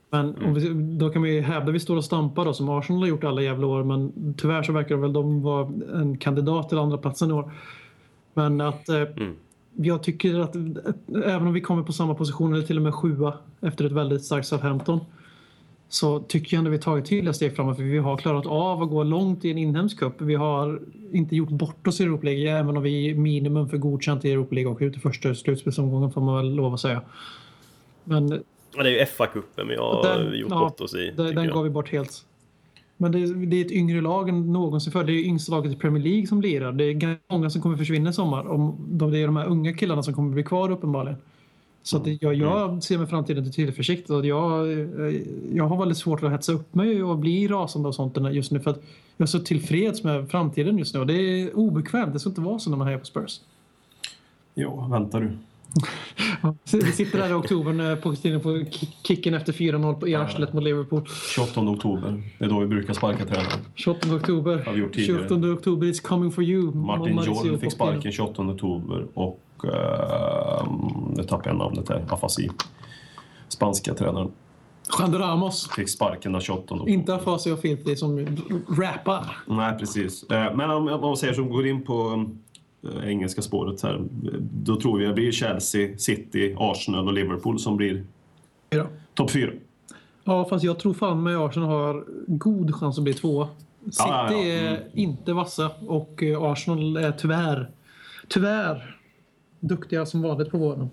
Men 0.10 0.36
om 0.46 0.54
vi, 0.54 0.70
då 0.98 1.10
kan 1.10 1.24
ju 1.24 1.42
hävda 1.42 1.72
vi 1.72 1.80
står 1.80 1.98
och 1.98 2.06
stampar 2.06 2.46
då, 2.46 2.54
som 2.54 2.70
Arsenal 2.70 3.02
har 3.02 3.08
gjort 3.08 3.24
alla 3.24 3.42
jävla 3.42 3.68
år. 3.68 3.84
Men 3.84 4.34
tyvärr 4.38 4.64
så 4.64 4.74
verkar 4.74 4.96
väl 4.96 5.14
de 5.14 5.42
vara 5.42 5.70
en 5.96 6.18
kandidat 6.18 6.70
till 6.70 6.78
andra 6.78 6.98
platsen 6.98 7.30
i 7.30 7.34
år. 7.34 7.52
Men 8.34 8.62
att 8.62 8.90
eh, 8.90 9.04
jag 9.76 10.04
tycker 10.04 10.40
att 10.40 10.56
även 11.26 11.48
om 11.48 11.54
vi 11.54 11.62
kommer 11.62 11.84
på 11.84 11.94
samma 11.94 12.14
position 12.14 12.54
eller 12.54 12.64
till 12.64 12.78
och 12.78 12.84
med 12.84 12.96
sjua 12.96 13.34
efter 13.62 13.86
ett 13.86 13.92
väldigt 13.92 14.24
starkt 14.24 14.48
Southampton 14.48 15.00
så 15.90 16.20
tycker 16.20 16.56
jag 16.56 16.60
ändå 16.60 16.72
vi 16.72 16.80
tagit 16.80 17.06
tydliga 17.06 17.34
steg 17.34 17.56
framåt 17.56 17.76
för 17.76 17.84
vi 17.84 17.98
har 17.98 18.18
klarat 18.18 18.46
av 18.46 18.82
att 18.84 18.90
gå 18.90 19.04
långt 19.04 19.46
i 19.46 19.52
en 19.52 19.58
inhemsk 19.58 20.00
cup. 20.00 20.22
Vi 20.22 20.36
har 20.36 20.82
inte 21.12 21.36
gjort 21.36 21.50
bort 21.50 21.88
oss 21.88 22.02
i 22.02 22.04
Europa 22.04 22.26
League 22.26 22.60
även 22.60 22.78
om 22.78 22.84
vi 22.84 23.10
är 23.10 23.16
minimum 23.16 23.70
för 23.70 23.78
godkänt 23.78 24.26
i 24.26 24.32
Europa 24.32 24.56
League 24.56 24.72
och 24.72 24.82
ut 24.82 24.98
i 24.98 25.00
första 25.00 25.36
slutspelsomgången 25.36 26.12
får 26.12 26.22
man 26.22 26.36
väl 26.36 26.56
lov 26.56 26.74
att 26.74 26.80
säga. 26.80 27.02
Men 28.04 28.44
Ja, 28.78 28.84
det 28.84 28.90
är 28.90 28.94
ju 28.94 29.06
FA-cupen 29.06 29.68
vi 29.68 29.76
har 29.76 30.04
Den- 30.04 30.40
gjort 30.40 30.52
ja, 30.52 30.60
bort 30.60 30.82
oss 30.82 30.96
i. 30.96 31.14
den, 31.18 31.36
den 31.36 31.48
gav 31.48 31.64
vi 31.64 31.70
bort 31.70 31.90
helt. 31.92 32.26
Men 32.98 33.12
det, 33.12 33.46
det 33.46 33.62
är 33.62 33.66
ett 33.66 33.72
yngre 33.72 34.02
lag 34.02 34.30
än 34.30 34.54
någonsin 34.54 34.92
förr. 34.94 35.04
Det 35.04 35.12
är 35.14 35.26
yngsta 35.26 35.52
laget 35.52 35.72
i 35.74 35.76
Premier 35.76 36.04
League 36.04 36.28
som 36.28 36.42
lirar. 36.42 36.72
Det 36.72 36.84
är 36.84 36.94
ganska 36.94 37.24
många 37.34 37.50
som 37.50 37.62
kommer 37.62 37.78
försvinna 37.78 38.10
i 38.10 38.14
sommar. 38.14 38.48
Om 38.48 38.76
de, 38.90 39.12
det 39.12 39.20
är 39.20 39.26
de 39.26 39.36
här 39.38 39.46
unga 39.48 39.74
killarna 39.74 40.04
som 40.04 40.14
kommer 40.14 40.34
bli 40.34 40.44
kvar 40.44 40.72
uppenbarligen. 40.72 41.18
Så 41.84 41.98
att 41.98 42.22
jag, 42.22 42.34
jag 42.34 42.84
ser 42.84 42.98
med 42.98 43.10
framtiden 43.10 43.44
till 43.44 43.54
tillförsikt. 43.54 44.10
Och 44.10 44.26
jag, 44.26 44.72
eh, 44.72 45.16
jag 45.54 45.68
har 45.68 45.78
väldigt 45.78 45.98
svårt 45.98 46.24
att 46.24 46.32
hetsa 46.32 46.52
upp 46.54 46.76
mig 46.76 47.04
och 47.04 47.18
bli 47.18 47.48
rasande 47.48 47.88
och 47.88 47.96
sånt 47.96 48.18
just 48.32 48.52
nu. 48.52 48.60
För 48.60 48.72
att 48.72 48.84
jag 49.18 49.26
är 49.26 49.28
så 49.28 49.40
tillfreds 49.40 50.04
med 50.04 50.30
framtiden 50.30 50.78
just 50.78 50.94
nu. 50.94 51.00
Och 51.00 51.08
det 51.08 51.14
är 51.14 51.58
obekvämt. 51.58 52.14
Det 52.14 52.20
ska 52.20 52.30
inte 52.30 52.42
vara 52.42 52.60
så 52.60 52.70
när 52.70 52.78
man 52.78 52.88
hejar 52.88 53.00
på 53.00 53.06
Spurs. 53.06 53.40
Ja, 54.54 54.88
vänta 54.92 55.20
du. 55.20 55.32
Vi 56.74 56.92
sitter 56.92 57.18
där 57.20 57.30
i 57.30 57.34
oktober 57.34 57.74
när 57.74 57.96
Pochettino 57.96 58.40
får 58.40 58.52
ki- 58.52 58.88
kicken 59.04 59.34
efter 59.34 59.54
4-0 59.54 59.94
på- 60.00 60.08
i 60.08 60.16
arslet 60.16 60.54
mot 60.54 60.64
Liverpool. 60.64 61.06
28 61.36 61.62
oktober. 61.62 62.24
Det 62.40 62.46
är 62.46 62.50
då 62.50 62.60
vi 62.60 62.68
brukar 62.68 62.94
sparka 62.94 63.26
tränaren. 63.26 63.60
28 63.76 64.16
oktober. 64.16 64.64
Har 64.66 64.74
vi 64.74 64.80
gjort 64.80 64.94
tidigare. 64.94 65.28
28 65.30 65.48
oktober, 65.54 65.88
it's 65.88 66.02
coming 66.08 66.32
for 66.32 66.44
you. 66.44 66.76
Martin 66.76 67.22
Jorl 67.26 67.58
fick 67.58 67.72
sparken 67.72 68.12
28 68.12 68.42
oktober 68.42 69.06
och... 69.14 69.40
Uh, 69.64 69.72
nu 71.16 71.24
tappade 71.24 71.50
jag 71.50 71.58
namnet 71.58 71.90
här. 71.90 72.06
Afasi. 72.10 72.50
Spanska 73.48 73.94
tränaren. 73.94 74.32
Juan 75.00 75.12
de 75.12 75.18
Ramos. 75.20 75.70
Fick 75.76 75.90
sparken 75.90 76.32
den 76.32 76.42
28 76.42 76.74
oktober. 76.74 76.92
Inte 76.92 77.16
Afasi 77.16 77.52
och 77.52 77.60
Filthy 77.60 77.96
som 77.96 78.28
rappar. 78.80 79.38
Nej, 79.48 79.78
precis. 79.80 80.24
Eh, 80.24 80.56
Men 80.56 80.70
om 80.70 80.84
man 81.02 81.18
säger 81.18 81.34
som 81.34 81.50
går 81.50 81.68
in 81.68 81.84
på 81.86 81.94
eh, 81.94 82.24
engelska 83.04 83.42
spåret 83.42 83.82
här. 83.82 84.02
Då 84.64 84.76
tror 84.82 85.02
jag 85.02 85.10
det 85.12 85.14
blir 85.16 85.32
Chelsea, 85.32 85.98
City, 85.98 86.56
Arsenal 86.60 87.08
och 87.08 87.14
Liverpool 87.14 87.60
som 87.60 87.78
blir 87.78 88.04
Ja. 88.70 88.86
topp 89.14 89.32
fyra. 89.32 89.52
ja, 90.24 90.46
fast 90.50 90.64
jag 90.64 90.80
tror 90.80 90.94
fan 90.94 91.24
med 91.24 91.38
Arsenal 91.38 91.70
har 91.70 92.04
god 92.28 92.76
chans 92.76 92.98
att 92.98 93.04
bli 93.04 93.14
tvåa. 93.14 93.48
City 93.84 93.96
Ja, 93.98 94.32
ja, 94.32 94.38
ja. 94.38 94.44
är 94.44 94.68
Mm. 94.72 94.82
inte 94.94 95.34
vassa 95.34 95.72
och 95.88 96.24
eh, 96.24 96.42
Arsenal 96.44 96.98
är 96.98 97.12
tyvärr, 97.12 97.70
tyvärr 98.28 98.96
duktiga 99.60 100.06
som 100.06 100.22
vanligt 100.22 100.52
på 100.52 100.58
våren. 100.58 100.90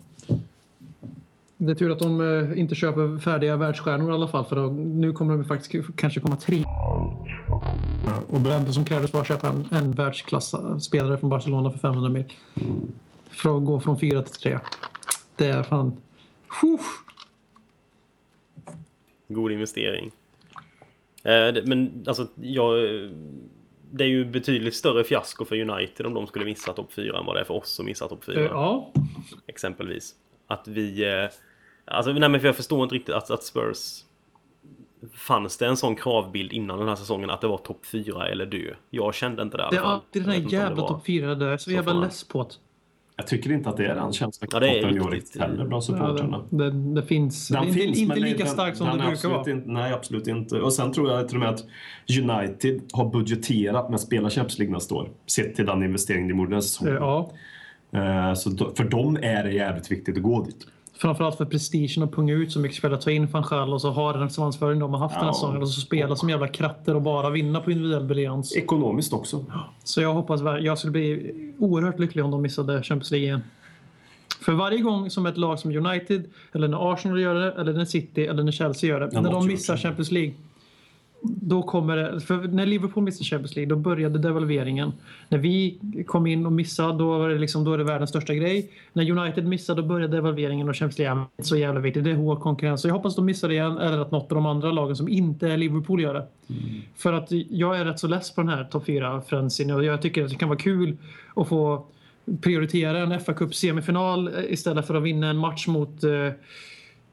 Det 1.56 1.70
är 1.70 1.74
tur 1.74 1.90
att 1.92 1.98
de 1.98 2.20
eh, 2.20 2.58
inte 2.60 2.74
köper 2.74 3.18
färdiga 3.18 3.56
världsstjärnor 3.56 4.10
i 4.10 4.14
alla 4.14 4.28
fall 4.28 4.44
för 4.44 4.56
då, 4.56 4.62
nu 4.72 5.12
kommer 5.12 5.34
de 5.36 5.44
faktiskt 5.44 5.86
kanske 5.96 6.20
komma 6.20 6.36
tre. 6.36 6.64
Och 8.28 8.40
det 8.40 8.72
som 8.72 8.84
krävdes 8.84 9.12
var 9.12 9.20
att 9.20 9.28
köpa 9.28 9.48
en, 9.48 9.68
en 9.72 9.92
världsklass-spelare 9.92 11.18
från 11.18 11.30
Barcelona 11.30 11.70
för 11.70 11.78
500 11.78 12.10
mil. 12.10 12.24
För 13.30 13.56
att 13.58 13.64
gå 13.64 13.80
från 13.80 13.98
fyra 14.00 14.22
till 14.22 14.34
tre. 14.40 14.58
Det 15.36 15.46
är 15.46 15.62
fan... 15.62 15.96
Uff. 16.62 16.86
God 19.28 19.52
investering. 19.52 20.10
Eh, 21.22 21.54
Men 21.64 22.04
alltså, 22.06 22.26
jag... 22.40 22.74
Det 23.90 24.04
är 24.04 24.08
ju 24.08 24.24
betydligt 24.24 24.74
större 24.74 25.04
fiasko 25.04 25.44
för 25.44 25.70
United 25.70 26.06
om 26.06 26.14
de 26.14 26.26
skulle 26.26 26.44
missa 26.44 26.72
topp 26.72 26.92
4 26.92 27.18
än 27.18 27.26
vad 27.26 27.36
det 27.36 27.40
är 27.40 27.44
för 27.44 27.54
oss 27.54 27.68
som 27.70 27.86
missar 27.86 28.08
topp 28.08 28.24
4. 28.24 28.40
Eh, 28.40 28.44
Ja, 28.46 28.92
Exempelvis. 29.46 30.14
Att 30.46 30.68
vi... 30.68 31.04
eh, 31.04 31.28
Alltså, 31.86 32.12
nej 32.12 32.28
men 32.28 32.40
för 32.40 32.48
jag 32.48 32.56
förstår 32.56 32.82
inte 32.82 32.94
riktigt 32.94 33.14
att, 33.14 33.30
att 33.30 33.44
Spurs... 33.44 34.04
Fanns 35.12 35.56
det 35.58 35.66
en 35.66 35.76
sån 35.76 35.96
kravbild 35.96 36.52
innan 36.52 36.78
den 36.78 36.88
här 36.88 36.96
säsongen 36.96 37.30
att 37.30 37.40
det 37.40 37.46
var 37.46 37.58
topp 37.58 37.86
4 37.86 38.28
eller 38.28 38.46
dö? 38.46 38.74
Jag 38.90 39.14
kände 39.14 39.42
inte 39.42 39.56
det 39.56 39.60
i 39.60 39.64
alla 39.64 39.70
det 39.70 39.76
är 39.76 39.80
fall. 39.82 39.90
alltid 39.92 40.22
den 40.24 40.34
Jag 40.34 40.44
det 40.44 40.56
jävla 40.56 40.86
topp 40.88 41.06
fyra 41.06 41.34
där. 41.34 41.56
Så 41.56 41.70
jävla 41.70 41.92
fan. 41.92 42.00
less 42.00 42.24
på 42.28 42.42
det. 42.42 42.54
Jag 43.16 43.26
tycker 43.26 43.52
inte 43.52 43.68
att 43.68 43.76
det 43.76 43.86
är 43.86 43.94
den 43.94 44.12
känslan 44.12 44.48
Ja, 44.52 44.60
det 44.60 44.78
är 44.78 45.10
riktigt- 45.10 45.40
heller 45.42 45.56
bland 45.56 45.72
Ja, 45.72 45.80
supportrarna. 45.80 46.44
det, 46.50 46.70
det, 46.70 46.94
det 46.94 47.02
finns. 47.06 47.48
Den 47.48 47.60
det 47.62 47.66
är 47.66 47.68
inte, 47.68 47.80
finns, 47.80 47.98
inte 47.98 48.14
men 48.14 48.22
lika 48.22 48.38
den- 48.44 48.52
starkt 48.52 48.76
som 48.78 48.86
den 48.86 48.98
det 48.98 49.04
är 49.04 49.08
brukar 49.08 49.28
vara. 49.28 49.50
Inte, 49.50 49.70
nej, 49.70 49.92
absolut 49.92 50.26
inte. 50.26 50.60
Och 50.60 50.72
sen 50.72 50.92
tror 50.92 51.10
jag 51.10 51.28
till 51.28 51.36
och 51.36 51.40
med 51.40 51.48
att 51.48 51.64
United 52.20 52.80
har 52.92 53.10
budgeterat 53.10 53.88
med 53.88 53.94
att 53.94 54.00
spela 54.00 54.30
Champions 54.30 54.58
League 54.58 54.74
nästa 54.74 54.94
år. 54.94 55.10
Sett 55.26 55.54
till 55.54 55.66
den 55.66 55.82
investering 55.82 56.28
de 56.28 56.38
gjorde 56.38 56.50
den 56.50 56.62
säsongen. 56.62 56.94
Ja, 56.94 57.30
Eh, 57.92 58.34
Så 58.34 58.50
då, 58.50 58.74
för 58.74 58.84
dem 58.84 59.16
är 59.22 59.44
det 59.44 59.52
jävligt 59.52 59.90
viktigt 59.92 60.16
att 60.16 60.22
gå 60.22 60.42
dit. 60.44 60.66
Framförallt 61.04 61.36
för 61.36 61.44
prestigen 61.44 62.02
att 62.02 62.12
punga 62.12 62.34
ut 62.34 62.52
så 62.52 62.58
mycket 62.60 62.78
spelare. 62.78 63.00
Ta 63.00 63.10
in 63.10 63.26
van 63.26 63.44
Gaal 63.50 63.72
och 63.72 63.80
så 63.80 63.90
ha 63.90 64.12
den 64.12 64.30
svansföring 64.30 64.78
de 64.78 64.92
har 64.92 64.98
haft 65.00 65.14
den 65.14 65.20
här 65.20 65.28
Ja. 65.28 65.34
säsongen 65.34 65.62
och 65.62 65.68
så 65.68 65.80
spela 65.80 66.16
som 66.16 66.30
jävla 66.30 66.48
kratter 66.48 66.94
och 66.96 67.02
bara 67.02 67.30
vinna 67.30 67.60
på 67.60 67.70
individuell 67.70 68.04
briljans. 68.04 68.56
Ekonomiskt 68.56 69.12
också. 69.12 69.44
Så 69.84 70.00
jag 70.02 70.12
hoppas 70.14 70.40
jag 70.60 70.78
skulle 70.78 70.90
bli 70.90 71.32
oerhört 71.58 71.98
lycklig 71.98 72.24
om 72.24 72.30
de 72.30 72.42
missade 72.42 72.82
Champions 72.82 73.10
League 73.10 73.26
igen. 73.26 73.42
För 74.40 74.52
varje 74.52 74.78
gång 74.78 75.10
som 75.10 75.26
ett 75.26 75.36
lag 75.36 75.58
som 75.58 75.76
United, 75.86 76.24
eller 76.52 76.68
när 76.68 76.92
Arsenal 76.92 77.20
gör 77.20 77.34
det, 77.34 77.52
eller 77.52 77.72
när 77.72 77.84
City 77.84 78.26
eller 78.26 78.42
när 78.42 78.52
Chelsea 78.52 78.90
gör 78.90 79.00
det. 79.00 79.08
Ja, 79.12 79.20
när 79.20 79.32
de 79.32 79.46
missar. 79.46 79.76
Champions 79.76 80.10
League. 80.10 80.32
Då 81.26 81.62
kommer 81.62 81.96
det, 81.96 82.20
för 82.20 82.48
när 82.48 82.66
Liverpool 82.66 83.04
missade 83.04 83.24
Champions 83.24 83.56
League, 83.56 83.68
då 83.68 83.76
började 83.76 84.18
devalveringen. 84.18 84.92
När 85.28 85.38
vi 85.38 85.78
kom 86.06 86.26
in 86.26 86.46
och 86.46 86.52
missade, 86.52 86.98
då 86.98 87.18
var 87.18 87.28
det, 87.28 87.38
liksom, 87.38 87.64
då 87.64 87.72
är 87.72 87.78
det 87.78 87.84
världens 87.84 88.10
största 88.10 88.34
grej. 88.34 88.70
När 88.92 89.10
United 89.10 89.46
missade, 89.46 89.82
då 89.82 89.88
började 89.88 90.16
devalveringen 90.16 90.68
och 90.68 90.76
Champions 90.76 90.98
League 90.98 91.24
är 91.36 91.42
så 91.42 91.56
jävla 91.56 91.80
viktigt. 91.80 92.04
Det 92.04 92.10
är 92.10 92.14
hård 92.14 92.40
konkurrens. 92.40 92.82
Så 92.82 92.88
jag 92.88 92.94
hoppas 92.94 93.16
de 93.16 93.24
missar 93.24 93.48
det 93.48 93.54
igen, 93.54 93.78
eller 93.78 93.98
att 93.98 94.10
något 94.10 94.32
av 94.32 94.34
de 94.34 94.46
andra 94.46 94.72
lagen 94.72 94.96
som 94.96 95.08
inte 95.08 95.48
är 95.48 95.56
Liverpool 95.56 96.00
gör 96.00 96.14
det. 96.14 96.26
För 96.96 97.12
att 97.12 97.28
jag 97.30 97.78
är 97.78 97.84
rätt 97.84 97.98
så 97.98 98.08
less 98.08 98.34
på 98.34 98.40
den 98.40 98.50
här 98.50 98.64
topp 98.64 98.86
4-frensin 98.86 99.72
och 99.74 99.84
jag 99.84 100.02
tycker 100.02 100.24
att 100.24 100.30
det 100.30 100.36
kan 100.36 100.48
vara 100.48 100.58
kul 100.58 100.96
att 101.36 101.48
få 101.48 101.86
prioritera 102.40 102.98
en 102.98 103.20
fa 103.20 103.34
Cup 103.34 103.54
semifinal 103.54 104.30
istället 104.48 104.86
för 104.86 104.94
att 104.94 105.02
vinna 105.02 105.30
en 105.30 105.36
match 105.36 105.66
mot 105.66 106.04
eh, 106.04 106.30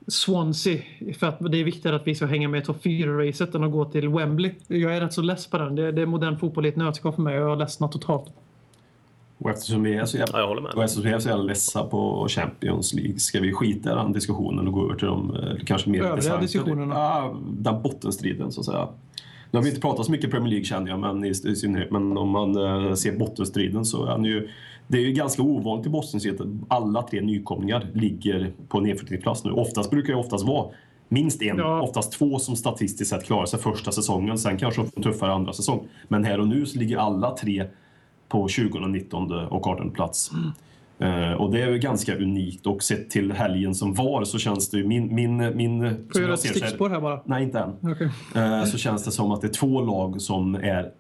Swansea. 0.07 0.81
För 1.19 1.27
att 1.27 1.51
det 1.51 1.57
är 1.59 1.63
viktigare 1.63 1.95
att 1.95 2.07
vi 2.07 2.15
ska 2.15 2.25
hänga 2.25 2.47
med 2.47 2.61
i 2.61 2.65
topp 2.65 2.77
4-racet 2.83 3.55
än 3.55 3.63
att 3.63 3.71
gå 3.71 3.85
till 3.85 4.09
Wembley. 4.09 4.51
Jag 4.67 4.95
är 4.97 5.01
rätt 5.01 5.13
så 5.13 5.21
less 5.21 5.47
på 5.47 5.57
den. 5.57 5.75
Det, 5.75 5.91
det 5.91 6.01
är 6.01 6.05
modern 6.05 6.37
fotboll 6.37 6.65
i 6.65 6.69
ett 6.69 6.75
nötskal 6.75 7.13
för 7.13 7.21
mig 7.21 7.35
och 7.37 7.41
jag 7.43 7.49
har 7.49 7.55
ledsnat 7.55 7.91
totalt. 7.91 8.25
Och 9.37 9.49
eftersom 9.49 9.83
vi 9.83 9.93
är 9.93 10.05
så 10.05 10.17
jävla, 10.17 10.33
Ja, 10.33 10.39
jag 10.39 10.47
håller 10.47 10.61
med. 10.61 10.71
och 10.71 10.83
eftersom 10.83 11.03
vi 11.03 11.09
är 11.11 11.19
så 11.19 11.29
jävla 11.29 11.43
lessa 11.43 11.83
på 11.83 12.27
Champions 12.29 12.93
League 12.93 13.19
ska 13.19 13.39
vi 13.39 13.53
skita 13.53 13.91
i 13.91 13.95
den 13.95 14.13
diskussionen 14.13 14.67
och 14.67 14.73
gå 14.73 14.83
över 14.85 14.95
till 14.95 15.07
de 15.07 15.35
eh, 15.35 15.65
kanske 15.65 15.89
mer 15.89 15.99
Övriga 15.99 16.15
intressanta- 16.15 16.41
diskussionerna. 16.41 16.95
Ja, 16.95 17.35
den 17.49 17.81
bottenstriden 17.81 18.51
så 18.51 18.59
att 18.59 18.65
säga. 18.65 18.87
Nu 19.51 19.57
har 19.57 19.63
vi 19.63 19.69
inte 19.69 19.81
pratat 19.81 20.05
så 20.05 20.11
mycket 20.11 20.31
Premier 20.31 20.49
League 20.49 20.65
känner 20.65 20.89
jag, 20.89 20.99
men, 20.99 21.23
i, 21.25 21.29
i 21.29 21.33
synnerhet, 21.33 21.91
men 21.91 22.17
om 22.17 22.29
man 22.29 22.55
eh, 22.87 22.93
ser 22.93 23.17
bottenstriden 23.17 23.85
så 23.85 24.05
är 24.05 24.11
han 24.11 24.25
ju... 24.25 24.49
Det 24.91 24.97
är 24.97 25.01
ju 25.01 25.11
ganska 25.11 25.41
ovanligt 25.41 25.87
i 25.87 25.89
bottenstriden 25.89 26.65
att 26.69 26.77
alla 26.77 27.01
tre 27.03 27.21
nykomlingar 27.21 27.87
ligger 27.93 28.51
på 28.67 28.79
nedflyttningsplats 28.79 29.43
nu. 29.43 29.51
Oftast 29.51 29.89
brukar 29.89 30.13
det 30.13 30.19
oftast 30.19 30.45
vara 30.45 30.71
minst 31.07 31.41
en, 31.41 31.57
Ja. 31.57 31.81
oftast 31.81 32.11
två 32.11 32.39
som 32.39 32.55
statistiskt 32.55 33.09
sett 33.09 33.25
klarar 33.25 33.45
sig 33.45 33.59
första 33.59 33.91
säsongen. 33.91 34.37
Sen 34.37 34.57
kanske 34.57 34.81
de 34.81 34.87
får 34.87 34.97
en 34.97 35.03
tuffare 35.03 35.33
andra 35.33 35.53
säsong. 35.53 35.87
Men 36.07 36.23
här 36.25 36.39
och 36.39 36.47
nu 36.47 36.65
så 36.65 36.79
ligger 36.79 36.97
alla 36.97 37.35
tre 37.37 37.65
på 38.29 38.47
20, 38.47 38.79
19 38.79 39.31
och 39.31 39.67
18 39.67 39.91
plats. 39.91 40.31
Eh, 40.99 41.31
och 41.33 41.51
det 41.51 41.61
är 41.61 41.69
ju 41.69 41.77
ganska 41.77 42.15
unikt 42.15 42.67
och 42.67 42.83
sett 42.83 43.09
till 43.09 43.31
helgen 43.31 43.75
som 43.75 43.93
var 43.93 44.23
så 44.23 44.37
känns 44.37 44.69
det 44.69 44.77
ju 44.77 44.87
min... 44.87 45.15
min, 45.15 45.37
min 45.57 45.79
Får 45.81 45.97
jag 46.13 46.21
göra 46.21 46.33
ett 46.33 46.39
stickspår 46.39 46.89
här 46.89 47.01
bara? 47.01 47.21
Nej, 47.25 47.43
inte 47.43 47.59
än. 47.59 47.91
Okej. 47.91 48.09
Eh, 48.35 48.63
så 48.65 48.77
känns 48.77 49.03
det 49.03 49.11
som 49.11 49.31
att 49.31 49.41
det 49.41 49.47
är 49.47 49.53
två 49.53 49.81
lag 49.81 50.21
som 50.21 50.55
är 50.55 50.91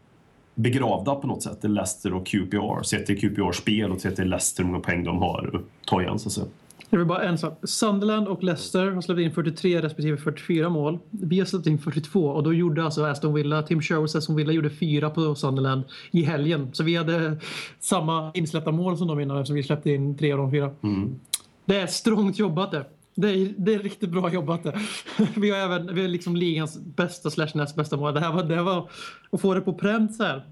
begravda 0.55 1.15
på 1.15 1.27
något 1.27 1.43
sätt. 1.43 1.61
Det 1.61 1.67
Leicester 1.67 2.13
och 2.13 2.27
QPR. 2.27 2.83
Sett 2.83 3.05
till 3.05 3.19
QPR 3.19 3.51
spel 3.51 3.91
och 3.91 4.01
sett 4.01 4.15
till 4.15 4.29
Leicester 4.29 4.63
hur 4.63 4.71
många 4.71 4.83
poäng 4.83 5.03
de 5.03 5.17
har 5.17 5.51
att 5.53 5.87
ta 5.87 6.01
igen 6.01 6.19
så 6.19 6.29
att 6.29 6.33
säga. 6.33 6.47
Jag 6.89 6.97
vill 6.97 7.07
bara 7.07 7.23
en 7.23 7.37
sak. 7.37 7.59
Sunderland 7.63 8.27
och 8.27 8.43
Leicester 8.43 8.91
har 8.91 9.01
släppt 9.01 9.19
in 9.19 9.31
43 9.31 9.81
respektive 9.81 10.17
44 10.17 10.69
mål. 10.69 10.99
Vi 11.09 11.39
har 11.39 11.45
släppt 11.45 11.67
in 11.67 11.79
42 11.79 12.25
och 12.25 12.43
då 12.43 12.53
gjorde 12.53 12.83
alltså 12.83 13.05
Aston 13.05 13.33
Villa, 13.33 13.63
Tim 13.63 13.81
Sherwood 13.81 14.15
Aston 14.15 14.35
Villa 14.35 14.51
gjorde 14.51 14.69
fyra 14.69 15.09
på 15.09 15.35
Sunderland 15.35 15.83
i 16.11 16.23
helgen. 16.23 16.69
Så 16.73 16.83
vi 16.83 16.95
hade 16.95 17.37
samma 17.79 18.31
insläppta 18.33 18.71
mål 18.71 18.97
som 18.97 19.07
de 19.07 19.19
innan 19.19 19.37
eftersom 19.37 19.55
vi 19.55 19.63
släppte 19.63 19.91
in 19.91 20.17
tre 20.17 20.31
av 20.31 20.37
de 20.37 20.51
fyra. 20.51 20.71
Det 21.65 21.75
är 21.75 21.87
strångt 21.87 22.39
jobbat 22.39 22.71
det. 22.71 22.85
Det 23.15 23.29
är, 23.29 23.53
det 23.57 23.73
är 23.73 23.79
riktigt 23.79 24.09
bra 24.09 24.33
jobbat 24.33 24.63
det. 24.63 24.79
Vi 25.35 25.49
har 25.49 25.57
även 25.57 25.95
vi 25.95 26.01
har 26.01 26.07
liksom 26.07 26.35
ligans 26.35 26.79
bästa 26.79 27.29
slash 27.29 27.49
näst 27.55 27.75
bästa 27.75 27.97
mål. 27.97 28.13
Det 28.13 28.19
här 28.19 28.33
var, 28.33 28.43
det 28.43 28.61
var 28.61 28.89
att 29.31 29.41
få 29.41 29.53
det 29.53 29.61
på 29.61 29.73
pränt 29.73 30.15
så 30.15 30.23
här. 30.23 30.45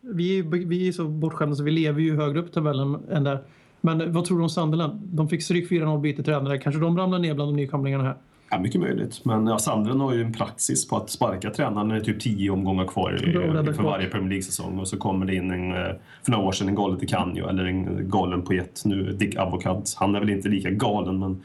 Vi, 0.00 0.42
vi 0.42 0.88
är 0.88 0.92
så 0.92 1.04
bortskämda 1.04 1.56
så 1.56 1.62
vi 1.62 1.70
lever 1.70 2.00
ju 2.00 2.16
högre 2.16 2.40
upp 2.40 2.48
i 2.48 2.52
tabellen 2.52 2.98
än 3.10 3.24
där. 3.24 3.42
Men 3.80 4.12
vad 4.12 4.24
tror 4.24 4.36
du 4.38 4.42
om 4.42 4.50
Sunderland? 4.50 5.00
De 5.02 5.28
fick 5.28 5.42
stryk 5.42 5.70
4-0 5.70 6.00
byte 6.00 6.22
tränare. 6.22 6.58
Kanske 6.58 6.80
de 6.80 6.98
ramlar 6.98 7.18
ner 7.18 7.34
bland 7.34 7.50
de 7.50 7.56
nykomlingarna 7.56 8.04
här? 8.04 8.16
Ja, 8.50 8.58
mycket 8.58 8.80
möjligt. 8.80 9.24
Men 9.24 9.46
ja, 9.46 9.58
Sandren 9.58 10.00
har 10.00 10.14
ju 10.14 10.22
en 10.22 10.32
praxis 10.32 10.88
på 10.88 10.96
att 10.96 11.10
sparka 11.10 11.50
tränaren 11.50 11.88
när 11.88 11.94
det 11.94 12.00
är 12.00 12.04
typ 12.04 12.20
tio 12.20 12.50
omgångar 12.50 12.86
kvar 12.86 13.14
i, 13.14 13.32
för 13.72 13.82
varje 13.82 14.08
Premier 14.08 14.28
League-säsong. 14.28 14.78
Och 14.78 14.88
så 14.88 14.96
kommer 14.96 15.26
det 15.26 15.34
in 15.34 15.50
en, 15.50 15.72
eh, 15.72 15.92
för 16.22 16.30
några 16.30 16.44
år 16.44 16.52
sedan 16.52 16.68
en 16.68 16.74
galen 16.74 16.98
till 16.98 17.08
Canio 17.08 17.48
eller 17.48 17.64
en 17.64 18.08
galen 18.10 18.42
poet. 18.42 18.82
Nu 18.84 19.12
Dick 19.12 19.36
Avocat. 19.36 19.96
Han 19.98 20.14
är 20.14 20.20
väl 20.20 20.30
inte 20.30 20.48
lika 20.48 20.70
galen 20.70 21.18
men... 21.18 21.42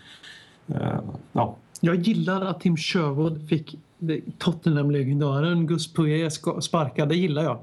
eh, 0.67 0.99
ja, 1.31 1.55
Jag 1.81 1.95
gillar 1.95 2.41
att 2.41 2.59
Tim 2.61 2.77
Sherwood 2.77 3.49
fick 3.49 3.75
Tottenham-legendaren 4.37 5.67
Gus 5.67 5.93
Poyet 5.93 6.33
ska- 6.33 6.61
sparkad. 6.61 7.09
Det 7.09 7.15
gillar 7.15 7.43
jag. 7.43 7.59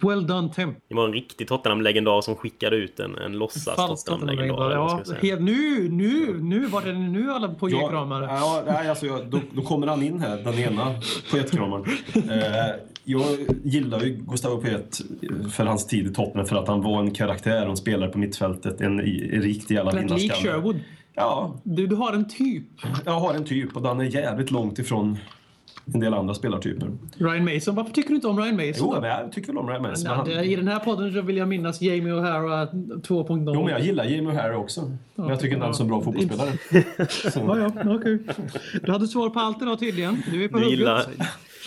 Well 0.00 0.26
done 0.26 0.48
Tim. 0.52 0.74
Det 0.88 0.94
var 0.94 1.04
en 1.06 1.12
riktig 1.12 1.48
Tottenham-legendar 1.48 2.20
som 2.20 2.34
skickade 2.36 2.76
ut 2.76 3.00
en, 3.00 3.14
en 3.18 3.32
låtsas 3.32 4.04
Tottenham-legendar. 4.04 4.70
Ja, 4.70 5.02
helt, 5.22 5.40
nu, 5.40 5.88
nu, 5.90 6.38
nu, 6.42 6.66
var 6.66 6.82
det 6.82 6.92
nu 6.92 7.30
alla 7.30 7.48
Poyet-kramare? 7.48 8.24
Ja, 8.24 8.62
nej, 8.66 8.88
alltså, 8.88 9.06
jag, 9.06 9.26
då, 9.26 9.38
då 9.52 9.62
kommer 9.62 9.86
han 9.86 10.02
in 10.02 10.20
här, 10.20 10.36
den 10.36 10.54
ena 10.58 10.94
poetkramaren. 11.30 11.84
Eh, 12.14 12.74
jag 13.04 13.24
gillar 13.64 14.00
ju 14.00 14.10
Gustavo 14.30 14.60
Poet 14.60 15.00
för 15.52 15.64
hans 15.66 15.86
tid 15.86 16.06
i 16.06 16.14
Tottenham 16.14 16.46
för 16.46 16.56
att 16.56 16.68
han 16.68 16.82
var 16.82 17.00
en 17.00 17.10
karaktär 17.10 17.64
och 17.64 17.70
en 17.70 17.76
spelare 17.76 18.10
på 18.10 18.18
mittfältet. 18.18 18.80
En, 18.80 19.00
en 19.00 19.42
riktig 19.42 19.74
jävla 19.74 19.92
vinnarskalle. 19.92 20.80
Ja, 21.16 21.56
Du, 21.62 21.86
du 21.86 21.96
har 21.96 22.12
en 22.12 22.28
typ. 22.28 22.64
jag 23.04 23.12
har 23.20 23.34
en 23.34 23.44
typ 23.44 23.76
och 23.76 23.82
den 23.82 24.00
är 24.00 24.04
jävligt 24.04 24.50
långt 24.50 24.78
ifrån 24.78 25.18
en 25.94 26.00
del 26.00 26.14
andra 26.14 26.34
spelartyper. 26.34 26.88
Ryan 27.18 27.44
Mason. 27.54 27.74
Varför 27.74 27.92
tycker 27.92 28.08
du 28.08 28.14
inte 28.14 28.28
om 28.28 28.38
Ryan 28.40 28.56
Mason? 28.56 28.72
Jo, 28.94 29.00
men 29.00 29.10
jag 29.10 29.32
tycker 29.32 29.46
väl 29.48 29.58
om 29.58 29.68
Ryan 29.68 29.82
Mason. 29.82 30.04
Ja, 30.10 30.16
men 30.16 30.24
det- 30.28 30.34
han- 30.36 30.44
I 30.44 30.56
den 30.56 30.68
här 30.68 30.78
podden 30.78 31.12
så 31.12 31.20
vill 31.22 31.36
jag 31.36 31.48
minnas 31.48 31.80
Jamie 31.82 32.12
O'Hara 32.12 32.68
2.0. 33.02 33.54
Jo, 33.54 33.62
men 33.62 33.72
jag 33.72 33.80
gillar 33.80 34.04
Jamie 34.04 34.32
O'Hara 34.32 34.54
också. 34.54 34.92
Men 35.14 35.28
jag 35.28 35.40
tycker 35.40 35.54
inte 35.54 35.64
han 35.64 35.70
är 35.70 35.76
så 35.76 35.84
bra 35.84 36.00
fotbollsspelare. 36.02 36.52
Ja, 37.60 37.70
ja, 37.84 37.94
okej. 37.96 38.18
Du 38.82 38.92
hade 38.92 39.06
svar 39.08 39.30
på 39.30 39.40
allt 39.40 39.62
idag 39.62 39.78
tydligen. 39.78 40.22
Du 40.30 40.44
är 40.44 40.48
på 40.48 40.58
Du 40.58 40.64
hugget. 40.64 40.78
gillar, 40.78 41.02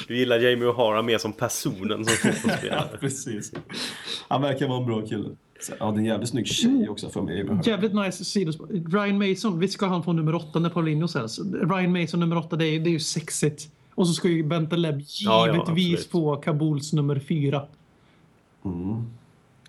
du 0.07 0.17
gillar 0.17 0.37
Jamie 0.39 0.67
O'Hara 0.69 1.01
mer 1.03 1.17
som 1.17 1.33
personen 1.33 2.05
som 2.05 2.31
fotbollsspelare. 2.33 2.97
precis. 2.99 3.51
Han 4.27 4.41
verkar 4.41 4.67
vara 4.67 4.79
en 4.79 4.85
bra 4.85 5.01
kille. 5.01 5.29
Så, 5.62 5.74
ja, 5.80 5.86
det 5.86 5.95
är 5.95 5.97
en 5.97 6.05
jävligt 6.05 6.30
snygg 6.30 6.47
tjej 6.47 6.89
också 6.89 7.10
för 7.10 7.22
mig. 7.22 7.45
Jävligt 7.64 7.93
nice 7.93 8.26
sidospår. 8.26 8.68
Ryan 8.68 9.30
Mason, 9.30 9.60
visst 9.60 9.74
ska 9.74 9.86
han 9.86 10.03
få 10.03 10.14
nummer 10.14 10.36
åtta 10.36 10.60
när 10.60 10.70
Paulinho 10.70 11.07
säljs? 11.07 11.39
Ryan 11.39 12.01
Mason 12.01 12.20
nummer 12.20 12.38
åtta, 12.38 12.55
det 12.55 12.66
är, 12.66 12.80
det 12.80 12.89
är 12.89 12.91
ju 12.91 12.99
sexigt. 12.99 13.72
Och 13.95 14.07
så 14.07 14.14
ska 14.14 14.28
ju 14.28 14.43
Bentaleb 14.43 15.01
Ja, 15.01 15.47
ja, 15.47 15.53
givetvis 15.53 15.93
absolut. 15.93 16.12
få 16.12 16.36
Kabuls 16.36 16.93
nummer 16.93 17.20
fyra. 17.20 17.66
Mm. 18.66 19.05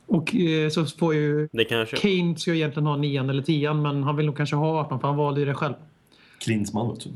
Och 0.06 0.34
eh, 0.34 0.68
så 0.68 0.86
får 0.86 1.14
ju... 1.14 1.48
Det. 1.52 1.64
Kane 1.64 2.36
ska 2.36 2.50
ju 2.50 2.56
egentligen 2.56 2.86
ha 2.86 2.96
nian 2.96 3.30
eller 3.30 3.42
tian, 3.42 3.82
men 3.82 4.02
han 4.02 4.16
vill 4.16 4.26
nog 4.26 4.36
kanske 4.36 4.56
ha 4.56 4.80
18 4.80 5.00
för 5.00 5.08
han 5.08 5.16
valde 5.16 5.40
ju 5.40 5.46
det 5.46 5.54
själv. 5.54 5.74
Klinsmann, 6.38 6.90
vet 6.90 7.00
du. 7.00 7.10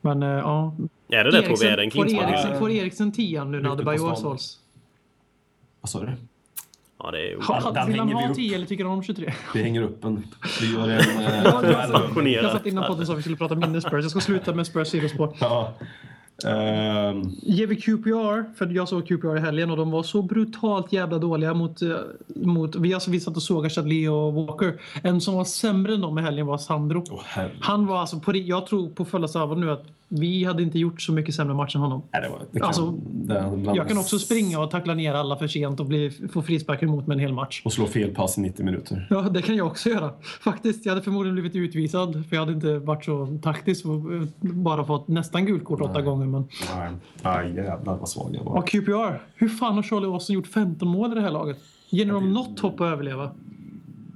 Men 0.00 0.22
eh, 0.22 0.28
ja. 0.28 0.74
Är 1.08 1.24
det 1.24 1.30
det 1.30 1.42
tror 1.42 1.56
vi 1.60 1.66
är 1.66 1.76
den 1.76 1.90
får, 1.90 2.04
Klinsmann? 2.04 2.28
Eriksen, 2.28 2.58
får 2.58 2.70
Eriksen 2.70 3.12
tian 3.12 3.50
nu 3.50 3.60
när 3.60 3.70
Adebayor 3.70 4.14
såls? 4.14 4.58
Vad 5.80 5.90
sa 5.90 6.00
du? 6.00 6.12
Ja, 6.98 7.10
det 7.10 7.18
är 7.18 7.22
ju... 7.30 7.40
Ha- 7.40 7.70
den 7.70 7.86
Vill 7.88 7.98
han 7.98 8.12
ha 8.12 8.28
upp. 8.30 8.34
10 8.36 8.54
eller 8.54 8.66
tycker 8.66 8.84
han 8.84 8.92
om 8.92 9.02
23? 9.02 9.32
Vi 9.54 9.62
hänger 9.62 9.82
upp 9.82 10.04
en. 10.04 10.26
Vi 10.60 10.72
gör 10.74 10.82
en... 10.88 10.90
eh, 10.90 11.44
Jag 11.44 11.62
duell. 11.62 11.90
Sanktionerat. 11.90 12.52
satt 12.52 12.66
innan 12.66 12.84
podden 12.86 13.06
sa 13.06 13.12
att 13.12 13.18
vi 13.18 13.22
skulle 13.22 13.36
prata 13.36 13.54
mindre 13.54 13.80
Spurs. 13.80 13.92
Jag 14.02 14.10
ska 14.10 14.20
sluta 14.20 14.54
med 14.54 14.66
Spurs 14.66 14.88
sidospår. 14.88 15.36
Ja. 15.40 15.74
Ehm, 16.44 17.22
Ger 17.42 17.66
vi 17.66 17.76
QPR, 17.76 18.54
för 18.56 18.66
jag 18.66 18.88
såg 18.88 19.06
QPR 19.08 19.36
i 19.36 19.40
helgen 19.40 19.70
och 19.70 19.76
de 19.76 19.90
var 19.90 20.02
så 20.02 20.22
brutalt 20.22 20.92
jävla 20.92 21.18
dåliga 21.18 21.54
mot... 21.54 21.82
eh, 21.82 21.88
mot 22.34 22.76
vi, 22.76 22.94
alltså, 22.94 23.10
vi 23.10 23.20
satt 23.20 23.36
och 23.36 23.42
såg 23.42 23.70
Chadley 23.70 24.08
och 24.08 24.32
Walker. 24.34 24.80
En 25.02 25.20
som 25.20 25.34
var 25.34 25.44
sämre 25.44 25.94
än 25.94 26.00
dem 26.00 26.18
i 26.18 26.22
helgen 26.22 26.46
var 26.46 26.58
Sandro. 26.58 27.04
Herregud. 27.24 27.56
Han 27.60 27.86
var 27.86 27.98
alltså 27.98 28.20
på 28.20 28.36
Jag 28.36 28.66
tror 28.66 28.88
på 28.88 29.04
fullaste 29.04 29.40
allvar 29.40 29.56
nu 29.56 29.70
att 29.70 29.84
vi 30.08 30.44
hade 30.44 30.62
inte 30.62 30.78
gjort 30.78 31.02
så 31.02 31.12
mycket 31.12 31.34
sämre 31.34 31.54
match 31.54 31.74
än 31.74 31.80
honom. 31.80 32.02
Nej, 32.12 32.22
det 32.22 32.28
var, 32.28 32.38
det 32.50 32.58
kan, 32.58 32.66
Alltså, 32.68 32.94
bland- 33.08 33.76
Jag 33.76 33.88
kan 33.88 33.98
också 33.98 34.18
springa 34.18 34.60
och 34.60 34.70
tackla 34.70 34.94
ner 34.94 35.14
alla 35.14 35.36
för 35.36 35.46
sent 35.48 35.80
och 35.80 35.86
bli, 35.86 36.10
få 36.32 36.42
frisparkar 36.42 36.86
emot 36.86 37.06
med 37.06 37.14
en 37.14 37.20
hel 37.20 37.32
match. 37.32 37.62
Och 37.64 37.72
slå 37.72 37.86
fel 37.86 38.10
pass 38.14 38.38
i 38.38 38.40
90 38.40 38.64
minuter. 38.64 39.06
Ja, 39.10 39.20
det 39.20 39.42
kan 39.42 39.56
jag 39.56 39.66
också 39.66 39.88
göra. 39.88 40.10
Faktiskt, 40.40 40.86
jag 40.86 40.92
hade 40.92 41.02
förmodligen 41.04 41.34
blivit 41.34 41.54
utvisad 41.56 42.12
för 42.28 42.36
jag 42.36 42.40
hade 42.40 42.52
inte 42.52 42.78
varit 42.78 43.04
så 43.04 43.38
taktisk 43.42 43.86
och 43.86 44.14
eh, 44.14 44.22
bara 44.40 44.84
fått 44.84 45.08
nästan 45.08 45.46
gult 45.46 45.64
kort 45.64 45.80
åtta 45.80 46.02
gånger. 46.02 46.25
Men... 46.30 46.48
Nej, 46.76 46.92
Nej 47.22 47.54
jävlar 47.54 47.96
vad 47.96 48.08
svag 48.08 48.34
jag 48.34 48.44
var. 48.44 48.56
Ja, 48.56 48.62
QPR. 48.62 49.22
Hur 49.34 49.48
fan 49.48 49.74
har 49.74 49.82
Charlie 49.82 50.06
Austin 50.06 50.34
gjort 50.34 50.46
15 50.46 50.88
mål 50.88 51.12
i 51.12 51.14
det 51.14 51.20
här 51.20 51.30
laget? 51.30 51.58
Ger 51.88 52.04
ni 52.04 52.10
dem 52.10 52.32
något 52.32 52.60
hopp 52.60 52.80
att 52.80 52.86
överleva? 52.92 53.30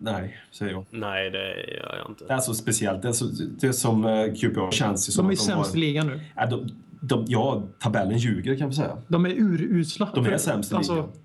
Nej, 0.00 0.36
säger 0.50 0.72
jag. 0.72 0.84
Nej, 0.90 1.30
det 1.30 1.54
gör 1.54 1.96
jag 1.98 2.10
inte. 2.10 2.24
Det 2.24 2.32
är 2.32 2.38
så 2.38 2.54
speciellt. 2.54 3.02
Det 3.02 3.08
är, 3.08 3.12
så, 3.12 3.24
det 3.60 3.66
är 3.66 3.72
som 3.72 4.04
uh, 4.04 4.34
QPR 4.34 4.70
känns 4.70 5.08
ju 5.08 5.12
som 5.12 5.26
De 5.26 5.30
är 5.30 5.32
att 5.32 5.38
sämst 5.38 5.74
i 5.74 5.78
har... 5.78 5.80
ligan 5.80 6.06
nu. 6.06 6.20
Ja, 6.36 6.46
de, 6.46 6.68
de, 7.00 7.24
ja, 7.28 7.62
tabellen 7.78 8.18
ljuger 8.18 8.56
kan 8.56 8.68
vi 8.68 8.74
säga. 8.74 8.96
De 9.08 9.26
är 9.26 9.30
urusla. 9.30 10.08
De 10.14 10.26
är 10.26 10.38
sämst 10.38 10.72
i 10.72 10.74
alltså, 10.74 10.92
ligan. 10.92 11.06
Alltså, 11.06 11.20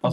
Ja, 0.00 0.10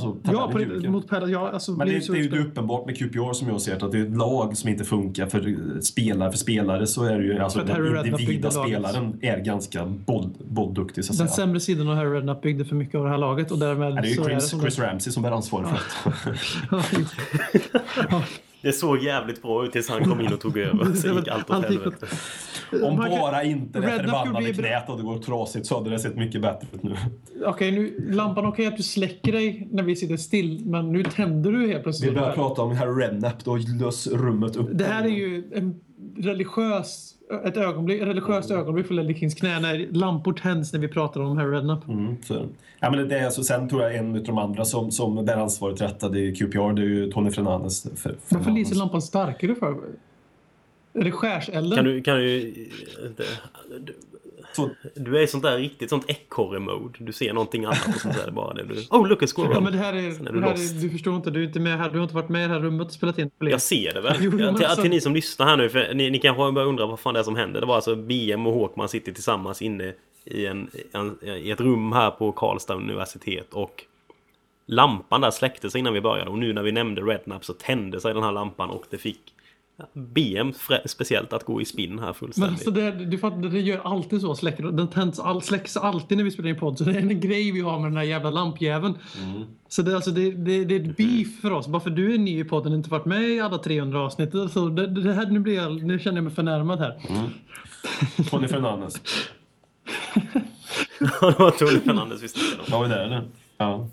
tabellen 0.52 0.84
på, 0.84 0.92
mot 0.92 1.08
Palace. 1.08 1.32
Ja, 1.32 1.50
alltså, 1.52 1.72
Men 1.72 1.88
det, 1.88 1.94
det 2.08 2.20
är 2.20 2.24
ju 2.34 2.42
uppenbart 2.48 2.86
med 2.86 2.98
QPR 2.98 3.34
som 3.34 3.48
jag 3.48 3.62
ser 3.62 3.86
att 3.86 3.92
det 3.92 3.98
är 4.00 4.04
ett 4.04 4.18
lag 4.18 4.58
som 4.58 4.70
inte 4.70 4.84
funkar 4.86 5.28
för 5.28 5.48
eh, 5.48 5.80
spelare 5.82 6.32
för 6.32 6.38
spelare 6.38 6.88
så 6.88 7.04
är 7.04 7.18
det 7.20 7.24
ju, 7.26 7.40
alltså 7.40 7.60
den 7.64 8.06
individa 8.08 8.50
laget. 8.50 8.70
spelaren 8.70 9.20
är 9.22 9.38
ganska 9.40 9.86
boll, 9.86 10.30
bollduktig 10.40 11.04
Den 11.04 11.14
säga. 11.14 11.28
sämre 11.28 11.60
sidan 11.60 11.88
av 11.90 11.96
Harry 11.96 12.10
Redknapp 12.10 12.42
byggde 12.42 12.66
för 12.66 12.76
mycket 12.76 12.96
av 12.96 13.04
det 13.04 13.10
här 13.10 13.18
laget 13.18 13.52
och 13.52 13.60
därmed 13.60 13.92
Ja, 13.92 14.02
det 14.02 14.08
är 14.08 14.10
ju 14.10 14.16
så 14.16 14.24
är 14.24 14.30
det 14.30 14.42
Chris, 14.42 14.62
Chris 14.62 14.80
Ramsey 14.80 15.14
som 15.14 15.24
bär 15.24 15.32
ansvar 15.32 15.64
för 15.64 16.32
det. 16.32 18.24
Det 18.62 18.74
såg 18.74 19.04
jävligt 19.04 19.42
bra 19.42 19.66
ut 19.66 19.72
tills 19.72 19.90
han 19.90 20.04
kom 20.04 20.22
in 20.22 20.34
och 20.34 20.40
tog 20.40 20.58
över. 20.58 20.94
Sen 20.96 21.16
gick 21.16 21.28
allt 21.28 21.50
åt- 21.50 21.64
helvete. 21.64 22.08
Om 22.84 22.96
Man 22.98 23.10
kan- 23.10 23.20
bara 23.20 23.44
inte 23.44 23.80
det 23.80 23.88
Redknapp 23.88 24.26
förbannade 24.26 24.54
bra- 24.54 24.64
knät 24.64 24.88
hade 24.88 25.04
gått 25.04 25.26
trasigt 25.26 25.66
så 25.66 25.78
hade 25.78 25.90
det 25.90 26.00
sett 26.00 26.16
mycket 26.16 26.42
bättre 26.42 26.68
ut 26.74 26.84
nu. 26.84 26.96
Okej, 27.46 27.72
nu, 27.72 28.10
lampan 28.12 28.46
okej 28.46 28.68
att 28.68 28.78
du 28.78 28.84
släcker 28.84 29.32
dig 29.32 29.68
när 29.72 29.84
vi 29.84 29.96
sitter 29.96 30.18
still, 30.18 30.66
men 30.66 30.92
nu 30.92 31.04
tänder 31.04 31.52
du 31.52 31.60
helt 31.68 31.80
Vi 31.80 31.84
plötsligt. 31.84 32.14
börjar 32.16 32.32
prata 32.34 32.62
om 32.62 32.76
Harry 32.76 33.04
Redknapp, 33.04 33.44
då 33.46 33.56
lös 33.80 34.08
rummet 34.08 34.56
upp. 34.56 34.70
Det 34.72 34.84
här 34.86 35.04
är 35.04 35.08
ju 35.10 35.44
en 35.56 35.80
religiös, 36.18 37.12
ett 37.46 37.58
ögonblick, 37.58 38.02
ett 38.02 38.08
religiöst 38.08 38.52
ögonblick 38.52 38.88
för 38.88 39.14
Kings 39.14 39.36
knä 39.36 39.60
när 39.60 39.88
lampor 39.92 40.34
tänds 40.34 40.74
när 40.74 40.80
vi 40.80 40.88
pratar 40.88 41.22
om 41.22 41.38
Harry 41.38 41.52
Redknapp. 41.56 41.88
Mm, 41.88 42.16
så. 42.24 42.46
Ja, 42.80 42.92
men 42.92 43.10
det 43.10 43.20
är 43.20 43.26
alltså, 43.26 43.44
sen 43.44 43.70
tror 43.70 43.82
jag 43.82 43.96
en 43.96 44.16
av 44.16 44.24
de 44.24 44.38
andra 44.38 44.66
som, 44.66 44.92
som 44.92 45.26
bär 45.26 45.38
ansvaret 45.38 45.82
rättade 45.82 46.20
i 46.20 46.36
QPR, 46.36 46.74
det 46.74 46.82
är 46.82 46.86
ju 46.86 47.12
Tony 47.12 47.32
Fernandes. 47.32 47.88
För, 48.02 48.16
Varför 48.30 48.52
lyser 48.52 48.76
lampan 48.76 49.02
starkare 49.02 49.56
för? 49.56 49.76
Är 50.96 51.04
det 51.04 51.12
skärselden? 51.12 51.76
Kan 51.76 51.86
du, 51.86 52.02
kan 52.02 52.18
du, 52.18 52.54
du, 53.80 53.96
du 54.96 55.18
är 55.18 55.22
i 55.22 55.28
sånt 55.28 55.44
där 55.44 55.58
riktigt 55.58 55.90
sånt 55.90 56.06
ekorre-mode. 56.08 56.98
Du 57.00 57.14
ser 57.14 57.34
någonting 57.34 57.66
annat 57.66 57.88
och 57.88 58.02
sånt 58.02 58.16
där 58.26 58.32
bara. 58.32 58.54
Det 58.54 58.64
du, 58.64 58.76
oh, 58.90 59.08
look 59.08 59.24
a 59.24 59.28
squirrel! 59.36 59.52
Ja, 59.54 59.60
men 59.60 59.72
det 59.74 59.80
här 59.80 59.94
är, 59.94 59.98
är 59.98 60.24
det 60.24 60.32
du 60.32 60.42
här 60.42 60.54
är, 60.54 60.82
du 60.82 60.90
förstår 60.90 61.16
inte, 61.16 61.32
du 61.32 61.40
är 61.40 61.48
inte 61.48 61.60
med 61.60 61.78
här, 61.78 61.90
du 61.90 61.98
har 61.98 62.04
inte 62.04 62.16
varit 62.16 62.30
med 62.30 62.46
i 62.46 62.48
det 62.48 62.54
här 62.54 62.60
rummet 62.62 62.88
och 62.88 62.94
spelat 62.94 63.20
in. 63.20 63.32
Jag 63.40 63.62
ser 63.62 63.94
det 63.94 64.02
väl. 64.02 64.16
Jo, 64.22 64.32
till, 64.32 64.66
alltså- 64.66 64.82
till 64.82 64.92
ni 64.92 65.02
som 65.02 65.14
lyssnar 65.14 65.46
här 65.46 65.58
nu, 65.58 65.70
för 65.70 65.94
ni, 65.94 66.10
ni 66.10 66.20
kanske 66.20 66.52
börjar 66.52 66.68
undra 66.68 66.86
vad 66.86 67.00
fan 67.00 67.14
det 67.14 67.20
är 67.20 67.24
som 67.24 67.36
händer. 67.36 67.62
Det 67.62 67.68
var 67.68 67.76
alltså 67.76 67.96
BM 67.96 68.48
och 68.48 68.54
Håkman 68.54 68.90
sitter 68.90 69.12
tillsammans 69.12 69.62
inne 69.62 69.94
i, 70.26 70.46
en, 70.46 70.70
en, 70.92 71.18
i 71.24 71.52
ett 71.52 71.62
rum 71.62 71.92
här 71.92 72.12
på 72.12 72.32
Karlstad 72.32 72.74
universitet 72.76 73.54
och 73.54 73.84
lampan 74.66 75.22
där 75.22 75.32
släckte 75.32 75.70
sig 75.70 75.80
innan 75.80 75.94
vi 75.94 76.02
började 76.02 76.30
och 76.30 76.38
nu 76.38 76.54
när 76.54 76.64
vi 76.64 76.72
nämnde 76.72 77.02
Redknapp 77.02 77.46
så 77.46 77.54
tände 77.54 78.02
sig 78.02 78.14
den 78.14 78.24
här 78.24 78.32
lampan 78.32 78.70
och 78.70 78.86
det 78.90 78.98
fick 78.98 79.20
BM 79.94 80.54
speciellt 80.86 81.34
att 81.34 81.44
gå 81.44 81.62
i 81.62 81.66
spinn 81.66 82.00
här 82.00 82.06
Men 82.06 82.14
fullständigt. 82.14 82.52
alltså 82.52 82.72
det, 82.72 82.92
du 82.92 83.18
fattar, 83.18 83.38
det 83.38 83.60
gör 83.60 83.82
alltid 83.84 84.22
så. 84.22 84.36
Släcker, 84.36 84.64
den 84.64 84.88
tänds 84.88 85.20
all, 85.20 85.42
släcks 85.42 85.78
alltid 85.78 86.18
när 86.18 86.24
vi 86.24 86.32
spelar 86.32 86.50
in 86.50 86.60
podd. 86.60 86.78
Så 86.78 86.84
det 86.84 86.92
är 86.92 86.98
en 86.98 87.20
grej 87.20 87.52
vi 87.52 87.62
har 87.62 87.80
med 87.80 87.92
den 87.92 87.98
här 87.98 88.04
jävla 88.04 88.30
lampjäveln. 88.30 88.98
Så 89.68 89.82
det, 89.82 89.96
alltså, 89.96 90.12
det, 90.12 90.32
det, 90.32 90.66
det 90.66 90.76
är 90.76 90.80
ett 90.80 90.98
beef 90.98 91.42
för 91.42 91.52
oss. 91.52 91.68
Bara 91.68 91.80
för 91.80 91.90
du 91.90 92.14
är 92.14 92.18
ny 92.18 92.40
i 92.40 92.44
podden 92.44 92.72
och 92.72 92.78
inte 92.78 92.90
varit 92.90 93.06
med 93.06 93.30
i 93.30 93.40
alla 93.40 93.58
300 93.58 94.02
avsnitt. 94.02 94.32
Så 94.52 94.70
det, 94.70 94.88
det 94.88 95.14
här, 95.14 95.26
nu, 95.26 95.40
blir 95.40 95.56
jag, 95.56 95.84
nu 95.84 96.00
känner 96.00 96.18
jag 96.18 96.24
mig 96.24 96.34
förnärmad 96.34 96.80
här. 96.80 97.00
Tony 98.30 98.48
Fernandes. 98.48 98.94
det 101.00 101.40
var 101.40 101.52
Tony 101.52 101.80
Fernandes 101.80 102.24
vi 102.24 102.28
snackade 102.28 102.62
om. 102.62 102.68
Ja, 102.68 102.82
men 102.82 102.90
det 102.90 102.96
är 102.96 103.10
det. 103.10 103.24
Ja. 103.58 103.88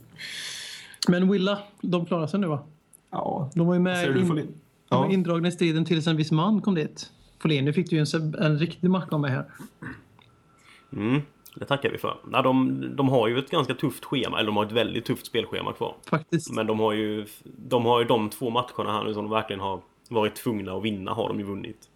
Men 1.09 1.33
Willa, 1.33 1.59
de 1.81 2.07
klarar 2.07 2.27
sig 2.27 2.41
nu 2.41 2.47
va? 2.47 2.63
Ja. 3.11 3.51
De 3.55 3.67
var 3.67 3.75
ju 3.75 3.81
Vad 3.83 3.97
säger 3.97 4.15
med 4.15 4.37
du 4.37 4.41
in, 4.41 4.55
De 4.93 5.03
Ja. 5.03 5.09
är 5.09 5.13
indragna 5.15 5.49
i 5.49 5.53
striden 5.53 5.85
tills 5.85 6.07
en 6.07 6.17
viss 6.17 6.33
man 6.33 6.61
kom 6.61 6.75
dit. 6.75 7.11
Folin, 7.39 7.65
nu 7.65 7.73
fick 7.73 7.91
du 7.91 7.97
ju 7.97 8.05
en, 8.15 8.35
en 8.35 8.59
riktig 8.59 8.91
macka 8.91 9.19
med 9.19 9.31
här. 9.31 9.45
Mm, 10.93 11.21
det 11.55 11.65
tackar 11.65 11.91
vi 11.91 11.99
för. 11.99 12.17
Ja, 12.33 12.43
de, 12.43 12.85
de 12.97 13.09
har 13.09 13.29
ju 13.29 13.39
ett 13.39 13.51
ganska 13.51 13.75
tufft 13.75 14.05
schema, 14.05 14.39
eller 14.39 14.47
de 14.47 14.57
har 14.57 14.65
ett 14.67 14.73
väldigt 14.73 15.05
tufft 15.05 15.27
spelschema 15.27 15.73
kvar. 15.73 15.95
Faktiskt. 16.11 16.53
Men 16.53 16.67
de 16.67 16.81
har 16.81 16.93
ju 16.93 17.27
de, 17.45 17.85
har 17.85 17.99
ju 18.01 18.05
de 18.07 18.31
två 18.31 18.51
matcherna 18.51 18.93
här 18.93 19.05
nu 19.05 19.15
som 19.15 19.25
de 19.25 19.31
verkligen 19.31 19.61
har 19.61 19.81
varit 20.09 20.35
tvungna 20.35 20.73
att 20.73 20.83
vinna 20.83 21.13
har 21.13 21.29
de 21.29 21.39
ju 21.39 21.45
vunnit. 21.45 21.89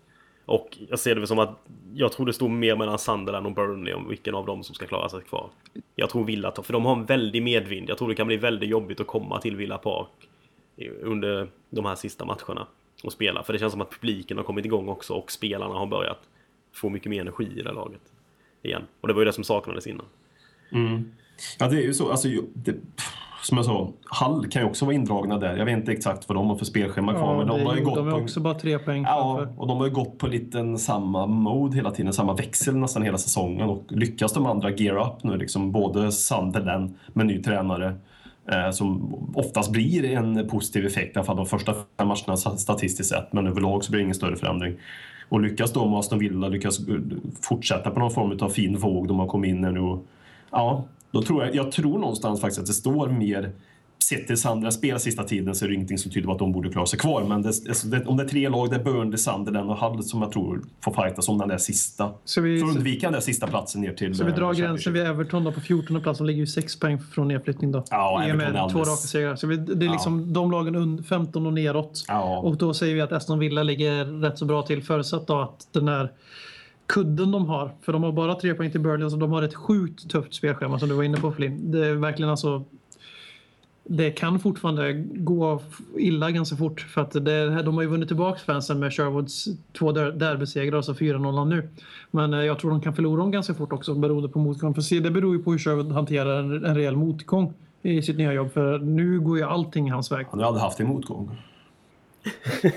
Och 0.47 0.79
jag 0.89 0.99
ser 0.99 1.15
det 1.15 1.21
väl 1.21 1.29
som 1.29 1.39
att 1.39 1.67
jag 1.95 2.13
tror 2.13 2.27
det 2.27 2.33
står 2.33 2.49
mer 2.49 2.77
mellan 2.77 2.99
Sunderland 2.99 3.47
och 3.47 3.53
Burnley 3.55 3.95
om 3.95 4.09
vilken 4.09 4.35
av 4.35 4.47
dem 4.47 4.63
som 4.63 4.75
ska 4.75 4.87
klara 4.87 5.09
sig 5.09 5.21
kvar. 5.23 5.51
Jag 5.95 6.11
tror 6.11 6.25
Villa 6.25 6.51
tar, 6.51 6.63
för 6.63 6.73
de 6.73 6.85
har 6.85 6.93
en 6.97 7.05
väldig 7.05 7.43
medvind. 7.43 7.89
Jag 7.89 7.99
tror 7.99 8.09
det 8.09 8.15
kan 8.15 8.27
bli 8.27 8.37
väldigt 8.37 8.69
jobbigt 8.71 9.01
att 9.01 9.07
komma 9.07 9.41
till 9.41 9.57
Villa 9.57 9.79
Park 9.79 10.09
under 11.03 11.49
de 11.71 11.85
här 11.85 11.95
sista 11.95 12.25
matcherna 12.25 12.67
och 13.05 13.13
spela. 13.13 13.43
För 13.43 13.53
det 13.53 13.59
känns 13.59 13.73
som 13.73 13.81
att 13.81 13.91
publiken 13.91 14.37
har 14.37 14.45
kommit 14.45 14.65
igång 14.65 14.89
också 14.89 15.15
och 15.15 15.31
spelarna 15.33 15.75
har 15.75 15.87
börjat 15.87 16.21
få 16.73 16.89
mycket 16.89 17.11
mer 17.11 17.21
energi 17.21 17.49
i 17.57 17.63
det 17.63 17.73
laget. 17.73 18.03
Igen. 18.63 18.83
Och 19.01 19.09
det 19.09 19.15
var 19.15 19.21
ju 19.21 19.27
det 19.27 19.33
som 19.33 19.45
saknades 19.45 19.87
innan. 19.87 20.07
Ja, 21.59 21.69
det 21.69 21.77
är 21.77 21.83
ju 21.83 21.95
så. 21.95 22.11
Alltså, 22.11 22.29
ju- 22.29 22.47
det, 22.55 22.75
som 23.43 23.57
jag 23.57 23.67
sa, 23.67 23.93
Hall 24.05 24.47
kan 24.47 24.63
ju 24.63 24.69
också 24.69 24.85
vara 24.85 24.95
indragna 24.95 25.39
där. 25.39 25.57
Jag 25.57 25.65
vet 25.65 25.77
inte 25.77 25.93
exakt 25.93 26.29
vad 26.29 26.37
de 26.37 26.49
har 26.49 26.57
för 26.57 26.65
spelschema 26.65 27.13
kvar. 27.15 27.33
Ja, 27.33 27.39
men 27.39 27.47
de 27.47 27.67
har 27.67 27.75
ju 27.75 27.81
gjorde 27.81 27.85
gått 27.85 27.95
de 27.95 28.11
på... 28.11 28.17
är 28.17 28.23
också 28.23 28.41
bara 28.41 28.55
tre 28.55 28.79
poäng 28.79 29.03
Ja, 29.03 29.47
och 29.57 29.67
de 29.67 29.79
har 29.79 29.87
ju 29.87 29.93
gått 29.93 30.19
på 30.19 30.27
lite 30.27 30.79
samma 30.79 31.27
mode 31.27 31.77
hela 31.77 31.91
tiden, 31.91 32.13
samma 32.13 32.35
växel 32.35 32.77
nästan 32.77 33.03
hela 33.03 33.19
säsongen. 33.19 33.69
Och 33.69 33.83
lyckas 33.89 34.33
de 34.33 34.47
andra 34.47 34.71
gear 34.71 35.07
up 35.07 35.23
nu, 35.25 35.37
liksom 35.37 35.73
både 35.73 36.13
Sunderland 36.13 36.95
med 37.13 37.27
ny 37.27 37.43
tränare, 37.43 37.97
Eh, 38.53 38.71
som 38.71 39.15
oftast 39.35 39.73
blir 39.73 40.05
en 40.05 40.49
positiv 40.49 40.87
effekt, 40.87 41.17
i 41.17 41.19
alla 41.19 41.27
fall 41.27 41.37
de 41.37 41.47
första 41.47 41.75
fem 41.75 42.09
matcherna 42.09 42.37
statistiskt 42.37 43.11
sett, 43.11 43.33
men 43.33 43.47
överlag 43.47 43.85
så 43.85 43.91
blir 43.91 43.99
det 43.99 44.03
ingen 44.03 44.15
större 44.15 44.37
förändring. 44.37 44.75
Och 45.29 45.41
lyckas 45.41 45.73
de 45.73 45.93
och 45.93 45.99
Aston 45.99 46.19
Villa 46.19 46.49
lyckas 46.49 46.89
eh, 46.89 46.95
fortsätta 47.43 47.91
på 47.91 48.01
någon 48.01 48.11
form 48.11 48.39
av 48.41 48.49
fin 48.49 48.77
våg, 48.77 49.09
de 49.09 49.19
har 49.19 49.27
kommit 49.27 49.49
in 49.49 49.61
nu 49.61 49.81
och, 49.81 50.07
Ja, 50.51 50.85
då 51.11 51.23
tror 51.23 51.45
jag, 51.45 51.55
jag 51.55 51.73
tror 51.73 51.99
någonstans 51.99 52.41
faktiskt 52.41 52.61
att 52.61 52.67
det 52.67 52.73
står 52.73 53.09
mer 53.09 53.53
Sett 54.09 54.27
till 54.27 54.37
Sandra 54.37 54.71
spel 54.71 55.01
sista 55.01 55.23
tiden 55.25 55.55
så 55.55 55.65
är 55.65 55.69
det 55.69 55.75
ingenting 55.75 55.99
som 55.99 56.11
tyder 56.11 56.27
på 56.27 56.33
att 56.33 56.39
de 56.39 56.53
borde 56.53 56.69
klara 56.69 56.87
sig 56.87 56.99
kvar. 56.99 57.25
Men 57.25 57.43
det, 57.43 57.49
alltså 57.49 57.87
det, 57.87 58.05
om 58.05 58.17
det 58.17 58.23
är 58.23 58.29
tre 58.29 58.49
lag, 58.49 58.71
det 58.71 58.77
är 58.77 58.85
Burnley, 58.85 59.19
Sunderland 59.19 59.71
och 59.71 59.77
Hull 59.77 60.03
som 60.03 60.23
jag 60.23 60.33
tror 60.33 60.63
får 60.85 60.93
fightas 60.93 61.29
om 61.29 61.39
den 61.39 61.49
där 61.49 61.59
sista. 61.59 62.11
Så 62.25 62.41
vi, 62.41 62.61
För 62.61 62.67
att 62.67 62.77
undvika 62.77 63.07
den 63.07 63.13
där 63.13 63.21
sista 63.21 63.47
platsen 63.47 63.81
ner 63.81 63.93
till 63.93 64.15
så 64.15 64.25
vi 64.25 64.31
eh, 64.31 64.37
drar 64.37 64.55
gränsen 64.55 64.93
vid 64.93 65.03
Everton 65.07 65.45
då 65.45 65.53
på 65.53 65.61
14 65.61 66.01
plats. 66.03 66.19
De 66.19 66.27
ligger 66.27 66.41
ju 66.41 66.47
6 66.47 66.81
poäng 66.81 66.99
från 66.99 67.29
nedflyttning 67.29 67.73
då. 67.73 67.85
Ja, 67.91 68.29
I 68.29 68.33
och 68.33 68.37
med 68.37 68.47
är 68.47 68.53
två 68.53 68.59
alldeles- 68.59 68.89
raka 68.89 68.97
segrar. 68.97 69.37
Så 69.37 69.47
vi, 69.47 69.57
det 69.57 69.87
är 69.87 69.91
liksom 69.91 70.33
de 70.33 70.51
lagen 70.51 70.77
under 70.77 71.03
15 71.05 71.47
och 71.47 71.53
neråt. 71.53 72.05
Ja. 72.09 72.39
Och 72.39 72.57
då 72.57 72.75
säger 72.75 72.95
vi 72.95 73.01
att 73.01 73.13
Aston 73.13 73.39
Villa 73.39 73.63
ligger 73.63 74.05
rätt 74.05 74.39
så 74.39 74.45
bra 74.45 74.63
till 74.63 74.83
förutsatt 74.83 75.27
då 75.27 75.41
att 75.41 75.69
den 75.73 75.89
här 75.89 76.13
kudden 76.87 77.31
de 77.31 77.47
har, 77.47 77.75
för 77.83 77.93
de 77.93 78.03
har 78.03 78.13
bara 78.13 78.35
tre 78.35 78.55
poäng 78.55 78.71
till 78.71 78.81
Burnley, 78.81 79.11
så 79.11 79.17
de 79.17 79.33
har 79.33 79.43
ett 79.43 79.55
sjukt 79.55 80.11
tufft 80.11 80.35
spelschema 80.35 80.79
som 80.79 80.89
du 80.89 80.95
var 80.95 81.03
inne 81.03 81.17
på 81.17 81.33
Flynn. 81.33 81.71
Det 81.71 81.87
är 81.87 81.95
verkligen 81.95 82.31
alltså 82.31 82.65
det 83.89 84.11
kan 84.11 84.39
fortfarande 84.39 84.93
gå 85.15 85.61
illa 85.99 86.31
ganska 86.31 86.57
fort 86.57 86.81
för 86.81 87.01
att 87.01 87.13
det, 87.13 87.63
de 87.63 87.75
har 87.75 87.83
ju 87.83 87.89
vunnit 87.89 88.09
tillbaka 88.09 88.39
fansen 88.39 88.79
med 88.79 88.93
Sherwoods 88.93 89.49
två 89.79 89.93
der- 89.93 90.13
derbysegrar 90.13 90.79
och 90.79 90.85
så 90.85 90.93
4-0 90.95 91.45
nu. 91.49 91.69
Men 92.11 92.35
eh, 92.35 92.41
jag 92.41 92.59
tror 92.59 92.71
de 92.71 92.81
kan 92.81 92.95
förlora 92.95 93.21
dem 93.21 93.31
ganska 93.31 93.55
fort 93.55 93.73
också 93.73 93.95
beroende 93.95 94.29
på 94.29 94.39
motgång. 94.39 94.75
För 94.75 95.01
det 95.01 95.11
beror 95.11 95.37
ju 95.37 95.43
på 95.43 95.53
hur 95.53 95.59
Sherwood 95.59 95.93
hanterar 95.93 96.39
en, 96.39 96.65
en 96.65 96.75
rejäl 96.75 96.97
motgång 96.97 97.53
i 97.83 98.03
sitt 98.03 98.17
nya 98.19 98.33
jobb 98.33 98.53
för 98.53 98.79
nu 98.79 99.21
går 99.21 99.39
ju 99.39 99.45
allting 99.45 99.91
hans 99.91 100.13
väg. 100.13 100.27
Han 100.31 100.41
har 100.41 100.47
aldrig 100.47 100.63
haft 100.63 100.81
en 100.81 100.87
motgång. 100.89 101.31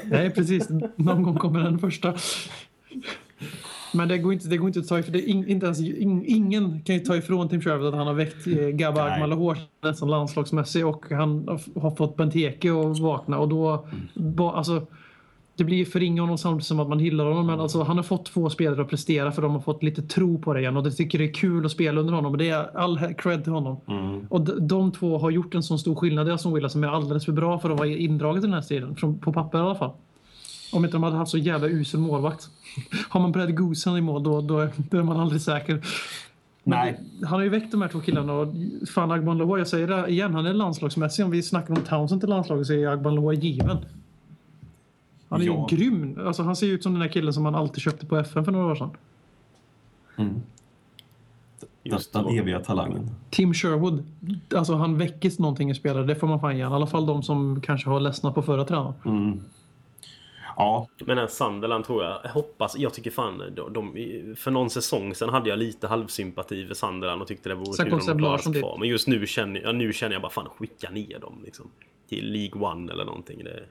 Nej, 0.04 0.30
precis. 0.30 0.70
Någon 0.96 1.24
gång 1.24 1.36
kommer 1.38 1.60
den 1.60 1.80
första. 1.80 2.14
Men 3.94 4.08
det 4.08 4.18
går 4.18 4.34
inte, 4.34 4.48
det 4.48 4.58
går 4.58 4.68
inte 4.68 4.80
att 4.80 4.88
ta 4.88 5.04
för 5.04 5.12
det 5.12 5.22
in, 5.22 5.48
inte 5.48 5.66
ens, 5.66 5.80
in, 5.80 6.24
Ingen 6.26 6.82
kan 6.82 6.96
ju 6.96 7.02
ta 7.02 7.16
ifrån 7.16 7.50
Tim 7.50 7.62
Sherwood 7.62 7.88
att 7.88 7.94
han 7.94 8.08
har 8.08 8.14
väckt 8.14 8.48
eh, 8.48 8.68
Gabba. 8.68 9.02
Agmalahor 9.02 9.58
nästan 9.82 10.10
landslagsmässig 10.10 10.88
och 10.88 11.06
han 11.10 11.60
har 11.76 11.96
fått 11.96 12.18
Benteke 12.18 12.72
att 12.72 13.00
vakna 13.00 13.40
och 13.40 13.50
då... 13.50 13.88
Ba, 14.14 14.52
alltså, 14.52 14.88
det 15.60 15.64
blir 15.64 15.86
förringa 15.86 16.22
honom 16.22 16.38
samtidigt 16.38 16.66
som 16.66 16.80
att 16.80 16.90
man 16.90 17.00
hyllar 17.00 17.26
honom 17.26 17.48
men 17.48 17.60
alltså, 17.60 17.84
han 17.84 17.98
har 17.98 18.04
fått 18.04 18.26
två 18.26 18.50
spelare 18.50 18.82
att 18.82 18.90
prestera 18.90 19.32
för 19.32 19.42
de 19.42 19.52
har 19.52 19.60
fått 19.60 19.84
lite 19.84 20.02
tro 20.02 20.38
på 20.38 20.54
det 20.54 20.60
igen 20.60 20.78
och 20.78 20.84
det 20.84 20.92
tycker 20.92 21.18
det 21.18 21.26
är 21.26 21.34
kul 21.34 21.66
att 21.66 21.72
spela 21.72 22.00
under 22.00 22.14
honom 22.14 22.32
och 22.32 22.38
det 22.38 22.50
är 22.50 22.78
all 22.78 23.14
cred 23.18 23.44
till 23.44 23.54
honom. 23.54 23.78
Och 24.30 24.42
de, 24.42 24.68
de 24.68 24.92
två 24.92 25.18
har 25.18 25.30
gjort 25.30 25.56
en 25.56 25.64
sån 25.64 25.80
stor 25.80 25.96
skillnad 25.96 26.28
i 26.28 26.32
Aston 26.32 26.54
Villa 26.54 26.70
som 26.70 26.84
är 26.84 26.88
alldeles 26.88 27.26
för 27.26 27.32
bra 27.32 27.60
för 27.60 27.70
att 27.70 27.80
vara 27.80 27.88
indraget 27.88 28.44
i 28.44 28.46
den 28.48 28.54
här 28.54 28.62
striden, 28.62 28.96
från, 28.96 29.20
på 29.20 29.34
papper 29.34 29.58
i 29.58 29.62
alla 29.62 29.76
fall. 29.76 29.92
Om 30.72 30.86
inte 30.86 30.96
de 30.96 31.04
hade 31.04 31.16
haft 31.16 31.32
så 31.32 31.38
jävla 31.38 31.68
usel 31.68 32.00
målvakt. 32.00 32.50
Har 33.10 33.20
man 33.20 33.32
Brad 33.32 33.58
Goosen 33.58 33.98
i 33.98 34.02
mål 34.02 34.24
då, 34.24 34.42
då, 34.42 34.60
är, 34.60 34.72
då 34.78 34.98
är 34.98 35.04
man 35.04 35.20
aldrig 35.20 35.42
säker. 35.42 35.82
Nej. 36.64 37.00
Han 37.22 37.30
har 37.34 37.42
ju 37.42 37.50
väckt 37.50 37.72
de 37.72 37.82
här 37.82 37.90
två 37.90 38.00
killarna 38.00 38.34
och 38.34 38.48
fan 38.94 39.12
Agban 39.12 39.38
Lahore, 39.38 39.60
jag 39.60 39.68
säger 39.68 39.88
det 39.88 40.08
igen, 40.08 40.34
han 40.34 40.46
är 40.46 40.54
landslagsmässig. 40.54 41.26
Om 41.26 41.32
vi 41.32 41.44
snackar 41.44 41.74
om 41.78 41.84
Townsend 41.84 42.22
till 42.22 42.30
landslaget 42.30 42.68
så 42.68 42.74
är 42.74 42.88
Agban 42.88 43.16
Lahore 43.16 43.36
given. 43.36 43.78
Han 45.30 45.42
är 45.42 45.46
Ja. 45.46 45.68
ju 45.70 45.78
grym. 45.78 46.20
Alltså, 46.26 46.44
han 46.44 46.56
ser 46.56 46.68
ut 46.68 46.84
som 46.84 46.92
den 46.94 47.02
där 47.02 47.08
killen 47.08 47.34
som 47.34 47.44
man 47.44 47.56
alltid 47.56 47.82
köpte 47.84 48.06
på 48.06 48.18
FN 48.18 48.46
för 48.46 48.52
några 48.52 48.66
år 48.72 48.76
sedan. 48.76 48.90
Just 51.84 52.14
den, 52.14 52.26
eviga 52.28 52.60
talangen. 52.60 53.10
Tim 53.30 53.54
Sherwood, 53.54 54.04
alltså 54.56 54.74
han 54.76 54.98
väcker 54.98 55.42
någonting 55.42 55.70
i 55.72 55.76
spelare, 55.76 56.06
det 56.06 56.16
får 56.16 56.28
man 56.28 56.40
fan 56.40 56.58
ge. 56.58 56.62
I 56.64 56.66
alla 56.66 56.88
fall 56.88 57.06
de 57.06 57.24
som 57.24 57.62
kanske 57.62 57.90
har 57.90 58.00
ledsnat 58.00 58.36
på 58.36 58.42
förra 58.42 58.66
tränaren. 58.66 59.44
Ja, 60.60 60.88
Men 61.06 61.18
den 61.18 61.28
Sunderland 61.28 61.86
tror 61.86 62.04
jag, 62.04 62.20
jag 62.24 62.30
hoppas, 62.30 62.78
jag 62.78 62.94
tycker 62.94 63.12
fan, 63.12 63.44
de, 63.56 63.74
de, 63.74 64.36
för 64.38 64.52
någon 64.52 64.70
säsong 64.70 65.16
sen 65.16 65.30
hade 65.30 65.50
jag 65.50 65.60
lite 65.60 65.88
halvsympati 65.88 66.68
för 66.68 66.74
Sunderland 66.74 67.22
och 67.22 67.28
tyckte 67.28 67.50
det 67.50 67.56
vore 67.56 67.74
Sen 67.74 67.86
kul 67.86 67.94
om 67.94 68.06
de 68.06 68.18
klarade 68.18 68.44
sig 68.44 68.54
kvar. 68.54 68.78
Men 68.80 68.88
just 68.90 69.08
nu 69.08 69.28
känner, 69.28 69.62
jag, 69.62 69.76
nu 69.76 69.94
känner 69.94 70.14
jag 70.14 70.22
bara 70.22 70.32
fan 70.32 70.50
skicka 70.58 70.90
ner 70.90 71.20
dem 71.20 71.42
liksom. 71.46 71.72
Till 72.10 72.32
League 72.32 72.62
One 72.62 72.94
eller 72.94 73.06
någonting. 73.06 73.44
Det, 73.44 73.64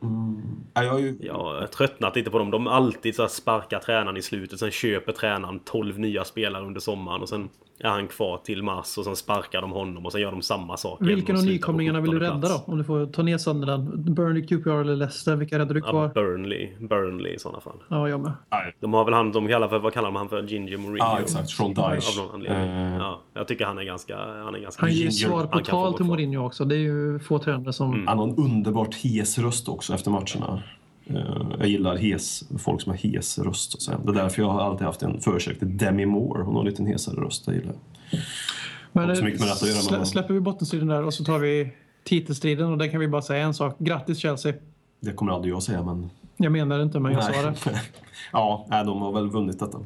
Ja, 0.75 0.85
jag 0.85 0.93
har 0.93 0.99
ju, 0.99 1.19
Jag 1.21 1.35
har 1.35 1.67
tröttnat 1.67 2.17
lite 2.17 2.31
på 2.31 2.39
dem. 2.39 2.51
De 2.51 2.67
alltid 2.67 3.15
så 3.15 3.23
här 3.23 3.29
sparkar 3.29 3.79
tränaren 3.79 4.17
i 4.17 4.23
slutet. 4.23 4.59
Sen 4.59 4.71
köper 4.71 5.13
tränaren 5.13 5.61
12 5.61 5.99
nya 5.99 6.25
spelare 6.25 6.65
under 6.67 6.81
sommaren. 6.81 7.23
Och 7.23 7.29
sen 7.29 7.49
är 7.81 7.89
han 7.89 8.09
kvar 8.09 8.37
till 8.39 8.63
mars. 8.63 8.99
Och 8.99 9.05
sen 9.05 9.17
sparkar 9.17 9.61
de 9.63 9.71
honom. 9.73 10.07
Och 10.07 10.13
sen 10.13 10.21
gör 10.21 10.31
de 10.31 10.43
samma 10.43 10.77
sak 10.77 10.99
Vilken 11.01 11.37
av 11.37 11.45
nykomlingarna 11.45 12.01
vill 12.01 12.11
du 12.11 12.17
17:e 12.19 12.25
rädda 12.27 12.41
plats. 12.41 12.67
då? 12.67 12.73
Om 12.73 12.79
du 12.79 12.85
får 12.85 13.07
ta 13.07 13.23
ner 13.23 13.39
Sunderland. 13.39 13.99
Burnley, 14.15 14.47
QPR 14.47 14.71
eller 14.71 14.97
Leicester. 14.97 15.37
Vilka 15.37 15.59
räddar 15.59 15.75
du 15.75 15.81
Ja, 15.81 15.91
kvar? 15.91 16.09
Burnley. 16.15 16.69
Burnley 16.81 17.35
i 17.35 17.39
sådana 17.39 17.61
fall. 17.61 17.77
Ja, 17.89 18.09
jag 18.09 18.21
med. 18.21 18.33
nej. 18.51 18.75
De 18.81 18.93
har 18.95 19.05
väl 19.05 19.15
han, 19.15 19.33
de 19.33 19.49
kallar 19.49 19.69
för, 19.69 19.79
vad 19.79 19.93
kallar 19.93 20.09
de 20.09 20.17
han 20.17 20.29
för? 20.29 20.43
Ginger 20.43 20.77
Mourinho? 20.77 20.99
Ja, 20.99 21.19
exakt. 21.21 21.51
Sean 21.51 21.75
Dyche. 21.75 21.83
Av 22.21 22.25
någon 22.27 22.35
anledning. 22.35 22.71
Eh. 22.71 22.97
Ja, 22.97 23.21
jag 23.35 23.49
tycker 23.49 23.65
han 23.67 23.79
är 23.79 23.85
ganska... 23.85 24.17
Han, 24.19 24.55
är 24.55 24.59
ganska 24.59 24.81
Han 24.83 24.93
ger 24.93 25.11
svar 25.11 25.47
på 25.47 25.59
tal 25.61 25.95
till. 25.95 26.07
Mourinho 26.07 26.47
också. 26.47 26.65
Det 26.65 26.75
är 26.75 26.79
ju 26.79 27.19
få 27.19 27.39
tränare 27.39 27.73
som... 27.73 28.07
Han 28.07 28.19
har 28.19 28.27
en 28.29 28.35
underbart 28.37 28.95
hes 28.95 29.39
röst 29.39 29.69
också 29.69 29.95
efter 29.95 30.11
matcherna. 30.11 30.63
Eh, 31.09 31.47
Jag 31.59 31.69
gillar 31.69 31.97
hes, 31.97 32.45
folk 32.59 32.81
som 32.83 32.91
har 32.91 32.97
hes 32.99 33.39
röst. 33.39 33.71
Så 33.73 33.77
att 33.77 33.83
säga. 33.83 33.99
Det 34.05 34.11
är 34.21 34.23
därför 34.23 34.43
jag 34.43 34.49
har 34.51 34.61
alltid 34.61 34.87
haft 34.87 35.03
en 35.03 35.21
förkärlek 35.21 35.59
till 35.59 35.77
Demi 35.79 36.07
Moore. 36.07 36.43
Hon 36.43 36.55
har 36.55 36.61
en 36.63 36.67
liten 36.69 36.87
hesare 36.87 37.17
röst. 37.21 37.47
Jag 37.47 37.57
gillar. 37.57 37.75
Men 38.93 39.17
så 39.17 39.25
mycket 39.25 39.41
med 39.41 39.51
att 39.53 39.63
göra, 39.69 39.97
men- 39.99 40.07
släpper 40.07 40.35
vi 40.35 40.41
bottenstriden 40.41 40.89
där 40.89 41.03
och 41.05 41.15
så 41.15 41.25
tar 41.25 41.39
vi 41.39 41.73
titelstriden 42.05 42.73
och 42.73 42.79
där 42.79 42.89
kan 42.89 43.01
vi 43.01 43.09
bara 43.09 43.23
säga 43.23 43.45
en 43.45 43.55
sak. 43.55 43.77
Grattis 43.79 44.19
Chelsea. 44.19 44.53
Det 45.01 45.13
kommer 45.13 45.33
aldrig 45.33 45.55
jag 45.55 45.63
säga, 45.63 45.83
men... 45.83 46.11
Jag 46.37 46.53
menar 46.53 46.83
inte, 46.83 47.01
men 47.01 47.13
jag 47.13 47.25
sa 47.25 47.43
det. 47.43 47.55
ja, 48.33 48.67
nej, 48.71 48.85
de 48.85 49.03
har 49.03 49.13
väl 49.13 49.31
vunnit 49.31 49.59
detta. 49.59 49.79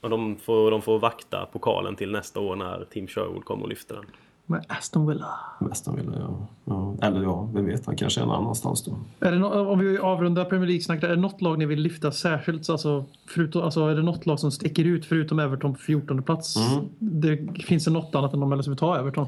Och 0.00 0.10
de 0.10 0.36
får, 0.36 0.70
de 0.70 0.82
får 0.82 0.98
vakta 0.98 1.46
pokalen 1.52 1.96
till 1.96 2.12
nästa 2.12 2.40
år 2.40 2.56
när 2.56 2.84
Tim 2.90 3.06
Sherwood 3.06 3.44
kommer 3.44 3.62
och 3.62 3.68
lyfter 3.68 3.94
den. 3.94 4.04
Med 4.52 4.64
Aston 4.68 5.06
Villa. 5.06 5.26
Nästan 5.60 5.96
vill 5.96 6.10
jag. 6.18 6.46
Ja. 6.64 6.94
Eller 7.02 7.22
ja, 7.22 7.48
vem 7.54 7.66
vet, 7.66 7.86
han 7.86 7.96
kanske 7.96 8.20
är 8.20 8.26
någon 8.26 8.36
annanstans 8.36 8.84
då. 8.84 8.96
Är 9.20 9.32
det 9.32 9.38
no- 9.38 9.66
om 9.66 9.78
vi 9.78 9.98
avrundar 9.98 10.44
Premier 10.44 10.66
League-snack, 10.66 11.02
är 11.02 11.08
det 11.08 11.16
något 11.16 11.40
lag 11.40 11.58
ni 11.58 11.66
vill 11.66 11.80
lyfta 11.80 12.12
särskilt? 12.12 12.70
Alltså, 12.70 13.04
förutom, 13.26 13.62
alltså, 13.62 13.86
är 13.86 13.94
det 13.94 14.02
något 14.02 14.26
lag 14.26 14.40
som 14.40 14.50
sticker 14.50 14.84
ut 14.84 15.06
förutom 15.06 15.38
Everton 15.38 15.72
på 15.72 15.78
14 15.78 16.22
plats? 16.22 16.56
Mm. 16.56 16.84
Det, 16.98 17.62
finns 17.64 17.84
det 17.84 17.90
något 17.90 18.14
annat 18.14 18.34
än 18.34 18.40
de 18.40 18.52
eller 18.52 18.62
så 18.62 18.70
vi 18.70 18.76
tar 18.76 18.98
Everton? 18.98 19.26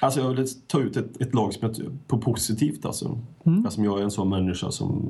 Alltså 0.00 0.20
jag 0.20 0.28
vill 0.28 0.46
ta 0.66 0.80
ut 0.80 0.96
ett, 0.96 1.20
ett 1.20 1.34
lag 1.34 1.54
som 1.54 1.68
jag, 1.68 1.98
på 2.06 2.18
positivt 2.18 2.86
alltså. 2.86 3.18
Mm. 3.44 3.64
Alltså 3.64 3.80
jag 3.80 3.98
är 3.98 4.02
en 4.02 4.10
sån 4.10 4.28
människa 4.28 4.70
som 4.70 5.02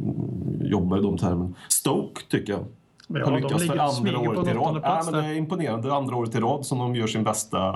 jobbar 0.61 0.99
i 0.99 1.03
de 1.03 1.18
termerna. 1.18 1.55
Stoke 1.68 2.20
tycker 2.28 2.53
jag. 2.53 2.64
Ja, 3.09 3.24
har 3.24 3.40
lyckats 3.40 3.66
för 3.66 3.78
andra 3.78 4.18
året 4.18 4.49
i 4.49 4.53
rad. 4.53 4.80
Ja, 4.82 5.03
men 5.05 5.22
det 5.22 5.28
är 5.28 5.34
imponerande. 5.34 5.94
Andra 5.94 6.16
året 6.16 6.34
i 6.34 6.38
rad 6.38 6.66
som 6.66 6.78
de 6.78 6.94
gör 6.94 7.07
sin 7.07 7.24
bästa 7.24 7.74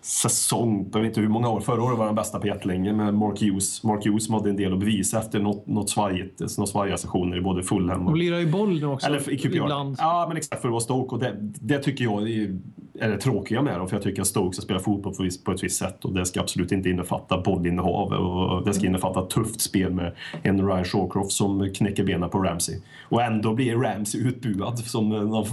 säsong. 0.00 0.90
Jag 0.92 1.00
vet 1.00 1.08
inte 1.08 1.20
hur 1.20 1.28
många 1.28 1.48
år. 1.48 1.60
Förra 1.60 1.82
året 1.82 1.98
var 1.98 2.06
den 2.06 2.14
bästa 2.14 2.38
på 2.38 2.46
jättelänge 2.46 2.92
med 2.92 3.14
Mark 3.14 3.42
Hughes. 3.42 3.82
Mark 3.84 4.06
Hughes 4.06 4.30
hade 4.30 4.50
en 4.50 4.56
del 4.56 4.72
att 4.72 4.78
bevisa 4.78 5.18
efter 5.18 5.40
något, 5.40 5.66
något 5.66 5.90
svajigt, 5.90 6.40
några 6.40 6.66
svajiga 6.66 6.96
sessioner 6.96 7.36
i 7.36 7.40
både 7.40 7.62
Fulham 7.62 8.04
De 8.04 8.08
och 8.08 8.16
lirar 8.16 8.38
ju 8.38 8.46
boll 8.46 8.80
nu 8.80 8.86
också. 8.86 9.06
eller 9.06 9.30
i 9.30 9.38
QPR. 9.38 9.56
ibland. 9.56 9.96
Ja, 9.98 10.24
men 10.28 10.36
exakt 10.36 10.62
för 10.62 10.68
att 10.68 10.72
vara 10.72 10.80
Stoke. 10.80 11.14
Och 11.14 11.20
det, 11.20 11.36
det 11.40 11.78
tycker 11.78 12.04
jag 12.04 12.30
är 12.30 12.58
är 13.00 13.08
det 13.08 13.18
tråkiga 13.18 13.62
med 13.62 13.78
dem 13.78 13.88
för 13.88 13.96
jag 13.96 14.02
tycker 14.02 14.22
att 14.22 14.28
Stoke 14.28 14.56
ska 14.56 14.62
spela 14.62 14.80
fotboll 14.80 15.14
på, 15.14 15.28
på 15.44 15.52
ett 15.52 15.64
visst 15.64 15.78
sätt 15.78 16.04
och 16.04 16.12
det 16.12 16.26
ska 16.26 16.40
absolut 16.40 16.72
inte 16.72 16.88
innefatta 16.88 17.40
bollinnehav 17.40 18.12
och 18.12 18.64
det 18.64 18.74
ska 18.74 18.86
innefatta 18.86 19.22
tufft 19.22 19.60
spel 19.60 19.92
med 19.92 20.12
en 20.42 20.66
Ryan 20.66 20.84
Shawcroft 20.84 21.32
som 21.32 21.72
knäcker 21.74 22.04
benen 22.04 22.30
på 22.30 22.38
Ramsey. 22.38 22.80
Och 23.08 23.22
ändå 23.22 23.54
blir 23.54 23.76
Ramsey 23.76 24.20
utbuad 24.20 24.78
som 24.78 25.08
någon, 25.08 25.46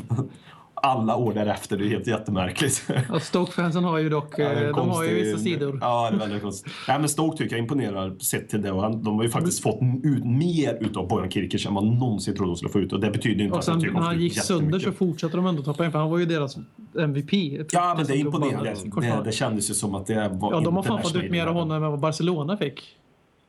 alla 0.84 1.16
år 1.16 1.34
därefter. 1.34 1.78
Det 1.78 1.86
är 1.86 1.90
helt 1.90 2.08
jättemärkligt. 2.08 2.84
Ja, 3.10 3.20
Stoke-fansen 3.20 3.84
har 3.84 3.98
ju 3.98 4.10
dock 4.10 4.34
ja, 4.38 4.54
de 4.54 4.74
konstig, 4.74 4.96
har 4.96 5.04
ju 5.04 5.24
vissa 5.24 5.38
sidor. 5.38 5.78
Ja, 5.82 6.10
det 6.12 6.16
är 6.16 6.20
väldigt 6.20 6.42
konstigt. 6.42 6.74
Ja, 6.88 7.00
men 7.00 7.10
Stoke 7.10 7.38
tycker 7.38 7.56
jag 7.56 7.64
imponerar 7.64 8.20
sett 8.20 8.50
till 8.50 8.62
det. 8.62 8.72
Och 8.72 8.98
de 8.98 9.16
har 9.16 9.24
ju 9.24 9.30
faktiskt 9.30 9.64
fått 9.64 9.80
ut 10.04 10.26
mer 10.26 10.78
utav 10.82 11.08
Bojan 11.08 11.32
Kirkic 11.32 11.66
än 11.66 11.74
vad 11.74 11.86
någonsin 11.86 12.36
trodde 12.36 12.52
de 12.52 12.56
skulle 12.56 12.72
få 12.72 12.80
ut. 12.80 12.94
Och 12.94 13.00
det 13.00 13.12
betyder 13.12 13.44
inte 13.44 13.58
och 13.58 13.64
sen, 13.64 13.78
att 13.78 13.84
jag 13.84 13.94
när 13.94 14.02
han 14.02 14.20
gick 14.20 14.42
sönder 14.42 14.80
så 14.80 14.92
fortsätter 14.92 15.38
de 15.38 15.46
ändå 15.46 15.64
ta 15.64 15.74
poäng. 15.74 15.92
För 15.92 16.00
han 16.00 16.10
var 16.10 16.18
ju 16.18 16.26
deras 16.26 16.58
MVP. 17.00 17.34
Ja, 17.72 17.94
men 17.98 18.06
det 18.06 18.14
är 18.14 18.18
imponerande. 18.18 18.76
Det, 19.02 19.22
det 19.26 19.32
kändes 19.32 19.70
ju 19.70 19.74
som 19.74 19.96
att 19.96 20.06
det 20.06 20.30
var 20.34 20.54
Ja, 20.54 20.60
de 20.60 20.76
har 20.76 20.84
fan 20.84 21.02
fått 21.02 21.16
ut 21.16 21.32
mer 21.32 21.48
av 21.48 21.54
honom 21.54 21.84
än 21.84 21.92
vad 21.92 22.00
Barcelona 22.00 22.58
fick. 22.58 22.82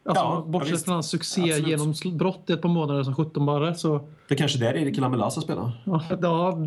Alltså, 0.09 0.25
ja, 0.25 0.45
bortsett 0.47 0.85
från 0.85 0.95
hans 0.95 1.11
succé 1.11 1.43
absolut. 1.43 1.69
genombrott 1.69 2.51
i 2.51 2.53
ett 2.53 2.63
par 2.63 2.69
månader 2.69 3.03
som 3.03 3.15
17 3.15 3.47
bara 3.47 3.75
så... 3.75 4.09
Det 4.29 4.35
är 4.35 4.39
kanske 4.39 4.59
där 4.59 4.77
Erik 4.77 4.97
Lamela 4.97 5.31
ska 5.31 5.41
spela? 5.41 5.73
Ja, 5.85 6.59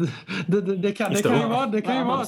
det, 0.47 0.61
det, 0.61 0.75
det, 0.75 0.91
kan, 0.91 1.13
det 1.13 1.21
kan 1.21 1.41
ju 1.41 1.47
vara. 1.47 1.65
Det 1.65 1.81
kan 1.81 1.97
ju 1.97 2.03
vara. 2.03 2.25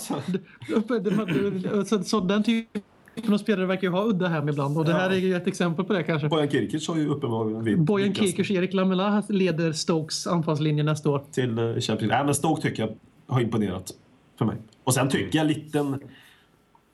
Så, 1.86 2.04
så 2.04 2.20
den 2.20 2.44
typen 2.44 3.34
av 3.34 3.38
spelare 3.38 3.66
verkar 3.66 3.88
ju 3.88 3.90
ha 3.90 4.06
udda 4.06 4.28
hem 4.28 4.50
ibland 4.50 4.78
och 4.78 4.86
det 4.86 4.94
här 4.94 5.10
är 5.10 5.16
ju 5.16 5.36
ett 5.36 5.48
exempel 5.48 5.86
på 5.86 5.94
det 5.94 6.04
kanske. 6.04 6.28
Bojan 6.30 6.50
Kirkic 6.50 6.88
har 6.88 6.98
ju 6.98 7.08
uppenbarligen... 7.08 7.86
Bojan 7.86 8.14
Kirkic 8.14 8.50
och 8.50 8.56
Erik 8.56 8.74
Lamela 8.74 9.24
leder 9.30 9.72
Stokes 9.72 10.28
anfallslinje 10.28 10.84
nästa 10.84 11.10
år. 11.10 11.24
Till 11.32 11.60
uh, 11.60 11.80
Champions 11.80 11.88
League. 11.88 12.18
Nej, 12.18 12.26
men 12.26 12.36
Stoke 12.36 12.62
tycker 12.62 12.84
jag 12.84 12.96
har 13.28 13.42
imponerat 13.42 13.92
för 14.38 14.46
mig. 14.46 14.58
Och 14.84 14.94
sen 14.94 15.10
tycker 15.10 15.38
jag 15.38 15.48
liten 15.48 16.00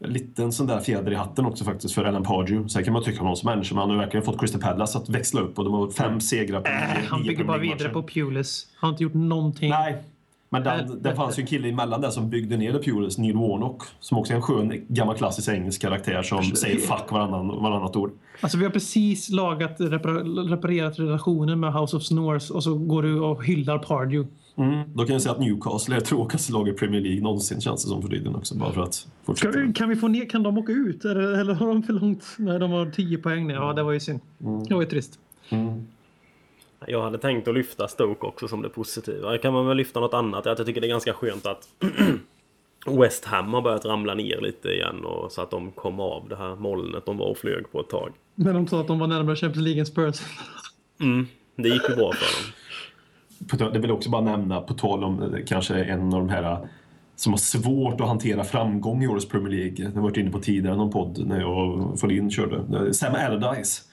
en 0.02 0.14
liten 0.14 0.52
sån 0.52 0.68
där 0.68 0.80
fjäder 0.80 1.12
i 1.12 1.16
hatten 1.16 1.46
också 1.46 1.64
faktiskt 1.64 1.96
för 1.96 2.06
Alan 2.06 2.24
Pardew. 2.24 2.70
Sen 2.70 2.84
kan 2.84 2.94
man 2.94 3.04
tycka 3.04 3.20
om 3.20 3.26
honom 3.26 3.36
som 3.36 3.50
människa, 3.50 3.76
men 3.76 3.82
han 3.82 3.90
har 3.90 3.98
verkligen 3.98 4.26
fått 4.26 4.40
Crystal 4.40 4.62
Palace 4.62 4.98
att 4.98 5.10
växla 5.10 5.42
upp 5.42 5.60
och 5.60 5.66
de 5.66 5.74
har 5.74 5.90
fem 5.90 6.22
segrar 6.22 6.62
på 6.62 6.68
äh, 6.68 7.04
Han 7.10 7.24
bygger 7.24 7.44
bara 7.44 7.58
vidare 7.58 7.90
på 7.90 8.04
Pulis. 8.04 8.68
Han 8.76 8.88
har 8.88 8.94
inte 8.94 9.04
gjort 9.04 9.14
någonting. 9.14 9.70
Nej, 9.70 10.04
men 10.50 10.64
den, 10.64 10.80
äh, 10.80 10.92
det 10.92 11.16
fanns 11.16 11.40
ju 11.40 11.42
en 11.42 11.48
kille 11.48 11.70
emellan 11.70 12.02
där 12.02 12.10
som 12.10 12.30
byggde 12.30 12.58
ner 12.58 12.80
Pulis, 12.84 13.18
Neil 13.18 13.36
Warnock, 13.36 13.84
som 14.00 14.18
också 14.18 14.34
är 14.34 14.36
en 14.36 14.42
skön 14.42 14.86
gammal 14.88 15.16
klassisk 15.16 15.50
engelsk 15.50 15.82
karaktär 15.82 16.24
som 16.24 16.44
säger 16.44 16.78
fuck 16.78 17.12
varannan, 17.12 17.48
varannat 17.48 17.96
ord. 17.96 18.12
Alltså 18.42 18.58
vi 18.58 18.64
har 18.64 18.72
precis 18.72 19.30
lagat, 19.30 19.76
reparerat 19.80 21.00
relationen 21.00 21.60
med 21.60 21.74
House 21.74 21.98
of 21.98 22.04
Snores 22.04 22.50
och 22.50 22.64
så 22.64 22.76
går 22.76 23.04
du 23.04 23.20
och 23.20 23.46
hyllar 23.46 23.78
Pardew. 23.78 24.30
Mm. 24.56 24.90
Då 24.94 25.06
kan 25.06 25.14
jag 25.14 25.22
säga 25.22 25.34
att 25.34 25.40
Newcastle 25.40 25.96
är 25.96 26.00
det 26.00 26.06
tråkigaste 26.06 26.54
laget 26.54 26.76
i 26.76 26.78
Premier 26.78 27.02
League 27.02 27.22
någonsin 27.22 27.62
känns 27.62 27.84
det 27.84 27.90
som 27.90 28.02
för 28.02 28.10
tiden 28.10 28.36
också. 28.36 28.56
Bara 28.56 28.72
för 28.72 28.82
att 28.82 29.08
kan, 29.38 29.74
kan 29.74 29.90
vi 29.90 29.96
få 29.96 30.08
ner, 30.08 30.30
kan 30.30 30.44
de 30.44 30.58
åka 30.58 30.72
ut 30.72 31.06
eller, 31.06 31.40
eller 31.40 31.54
har 31.54 31.68
de 31.68 31.84
för 31.84 31.94
långt? 31.94 32.24
Nej, 32.38 32.60
de 32.60 32.72
har 32.72 32.86
10 32.86 33.18
poäng 33.18 33.48
nu. 33.48 33.54
Ja, 33.54 33.74
det 33.74 33.84
var 33.84 33.92
ju 33.92 34.00
synd. 34.00 34.20
Mm. 34.42 34.64
Det 34.64 34.74
var 34.74 34.82
ju 34.82 34.88
trist. 34.88 35.20
Mm. 35.50 35.88
Jag 36.88 37.02
hade 37.02 37.18
tänkt 37.18 37.48
att 37.48 37.54
lyfta 37.54 37.88
Stoke 37.88 38.28
också 38.28 38.48
som 38.48 38.62
det 38.62 38.70
positiva. 38.70 39.38
Kan 39.38 39.54
man 39.54 39.68
väl 39.68 39.78
lyfta 39.78 40.00
något 40.00 40.14
annat? 40.14 40.46
Jag 40.46 40.66
tycker 40.66 40.82
det 40.82 40.88
är 40.88 40.90
ganska 40.90 41.14
skönt 41.14 41.46
att 41.46 41.68
West 43.00 43.26
Ham 43.26 43.54
har 43.54 43.62
börjat 43.62 43.86
ramla 43.86 44.14
ner 44.14 44.42
lite 44.42 44.70
igen 44.70 45.06
och 45.06 45.32
så 45.32 45.42
att 45.42 45.52
de 45.52 45.72
kom 45.72 46.00
av 46.00 46.30
det 46.30 46.36
här 46.36 46.56
molnet 46.56 47.06
de 47.06 47.18
var 47.18 47.26
och 47.26 47.38
flög 47.38 47.72
på 47.72 47.80
ett 47.80 47.90
tag. 47.90 48.12
Men 48.36 48.54
de 48.54 48.68
sa 48.68 48.82
att 48.82 48.88
de 48.88 49.00
var 49.00 49.08
närmare 49.08 49.36
Champions 49.36 49.64
League 49.64 49.80
än 49.80 49.86
Spurs. 49.86 50.22
Mm, 51.02 51.28
det 51.56 51.70
gick 51.70 51.90
ju 51.90 51.96
bra 51.96 52.12
för 52.14 52.26
dem. 53.58 53.74
Det 53.74 53.80
vill 53.80 53.92
också 53.92 54.10
bara 54.10 54.22
nämna, 54.22 54.62
på 54.62 54.74
tal 54.74 55.04
om 55.04 55.24
eh, 55.24 55.46
kanske 55.48 55.84
en 55.84 56.14
av 56.14 56.20
de 56.20 56.30
här 56.30 56.44
eh, 56.44 56.60
som 57.16 57.34
har 57.34 57.38
svårt 57.38 58.02
att 58.02 58.08
hantera 58.08 58.44
framgång 58.44 59.04
i 59.04 59.08
årets 59.08 59.28
Premier 59.28 59.54
League. 59.54 59.88
Det 59.90 59.96
har 59.96 60.02
varit 60.02 60.18
inne 60.18 60.32
på 60.32 60.40
tidigare 60.40 60.78
någon 60.78 60.92
podd 60.92 61.28
när 61.28 61.40
jag 61.40 61.80
och 61.80 62.00
Folin 62.00 62.32
körde. 62.32 62.94
Sam 62.94 63.16
Allardyce 63.16 63.89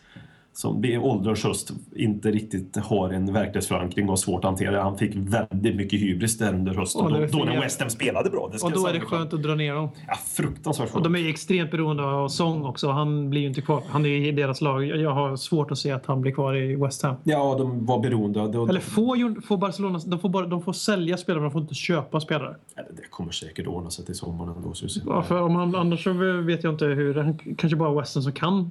som 0.56 0.80
vid 0.80 0.98
ålderns 0.98 1.44
höst 1.44 1.70
inte 1.96 2.30
riktigt 2.30 2.76
har 2.76 3.10
en 3.10 3.32
verklighetsförankring 3.32 4.08
och 4.08 4.18
svårt 4.18 4.38
att 4.38 4.44
hantera. 4.44 4.82
Han 4.82 4.98
fick 4.98 5.12
väldigt 5.16 5.76
mycket 5.76 6.00
hybris 6.00 6.38
där 6.38 6.54
under 6.54 6.74
hösten. 6.74 7.04
Och 7.04 7.12
då, 7.12 7.26
då 7.26 7.44
när 7.44 7.60
West 7.60 7.80
Ham 7.80 7.90
spelade 7.90 8.30
bra. 8.30 8.50
och 8.62 8.72
då 8.72 8.86
är 8.86 8.92
det 8.92 9.00
skönt 9.00 9.32
att 9.32 9.42
dra 9.42 9.54
ner 9.54 9.74
dem. 9.74 9.88
Ja, 10.08 10.14
fruktansvärt 10.26 10.90
skönt. 10.90 11.06
Och 11.06 11.12
de 11.12 11.24
är 11.24 11.28
extremt 11.28 11.70
beroende 11.70 12.02
av 12.02 12.28
sång 12.28 12.64
också. 12.64 12.90
Han 12.90 13.30
blir 13.30 13.40
ju 13.40 13.48
inte 13.48 13.60
kvar. 13.60 13.82
Han 13.88 14.06
är 14.06 14.08
i 14.08 14.32
deras 14.32 14.60
lag. 14.60 14.84
Jag 14.84 15.10
har 15.10 15.36
svårt 15.36 15.70
att 15.70 15.78
se 15.78 15.90
att 15.90 16.06
han 16.06 16.20
blir 16.20 16.32
kvar 16.32 16.54
i 16.56 16.76
West 16.76 17.02
Ham. 17.02 17.16
Ja, 17.24 17.54
de 17.58 17.86
var 17.86 18.00
beroende. 18.00 18.48
De... 18.48 18.68
Eller 18.68 18.80
får, 18.80 19.40
får 19.40 19.56
Barcelona... 19.56 20.00
De 20.06 20.18
får, 20.18 20.28
bara, 20.28 20.46
de 20.46 20.62
får 20.62 20.72
sälja 20.72 21.16
spelare, 21.16 21.40
men 21.40 21.50
de 21.50 21.52
får 21.52 21.62
inte 21.62 21.74
köpa 21.74 22.20
spelare. 22.20 22.56
det 22.74 23.10
kommer 23.10 23.32
säkert 23.32 23.66
ordna 23.66 23.90
sig 23.90 24.04
till 24.04 24.14
sommaren 24.14 24.54
ändå. 24.56 24.72
Ja, 25.06 25.22
för 25.22 25.42
om 25.42 25.56
han, 25.56 25.74
annars 25.74 26.04
så 26.04 26.12
vet 26.42 26.64
jag 26.64 26.72
inte 26.72 26.84
hur... 26.84 27.34
Kanske 27.56 27.76
bara 27.76 28.00
West 28.00 28.14
Ham 28.14 28.22
som 28.22 28.32
kan 28.32 28.70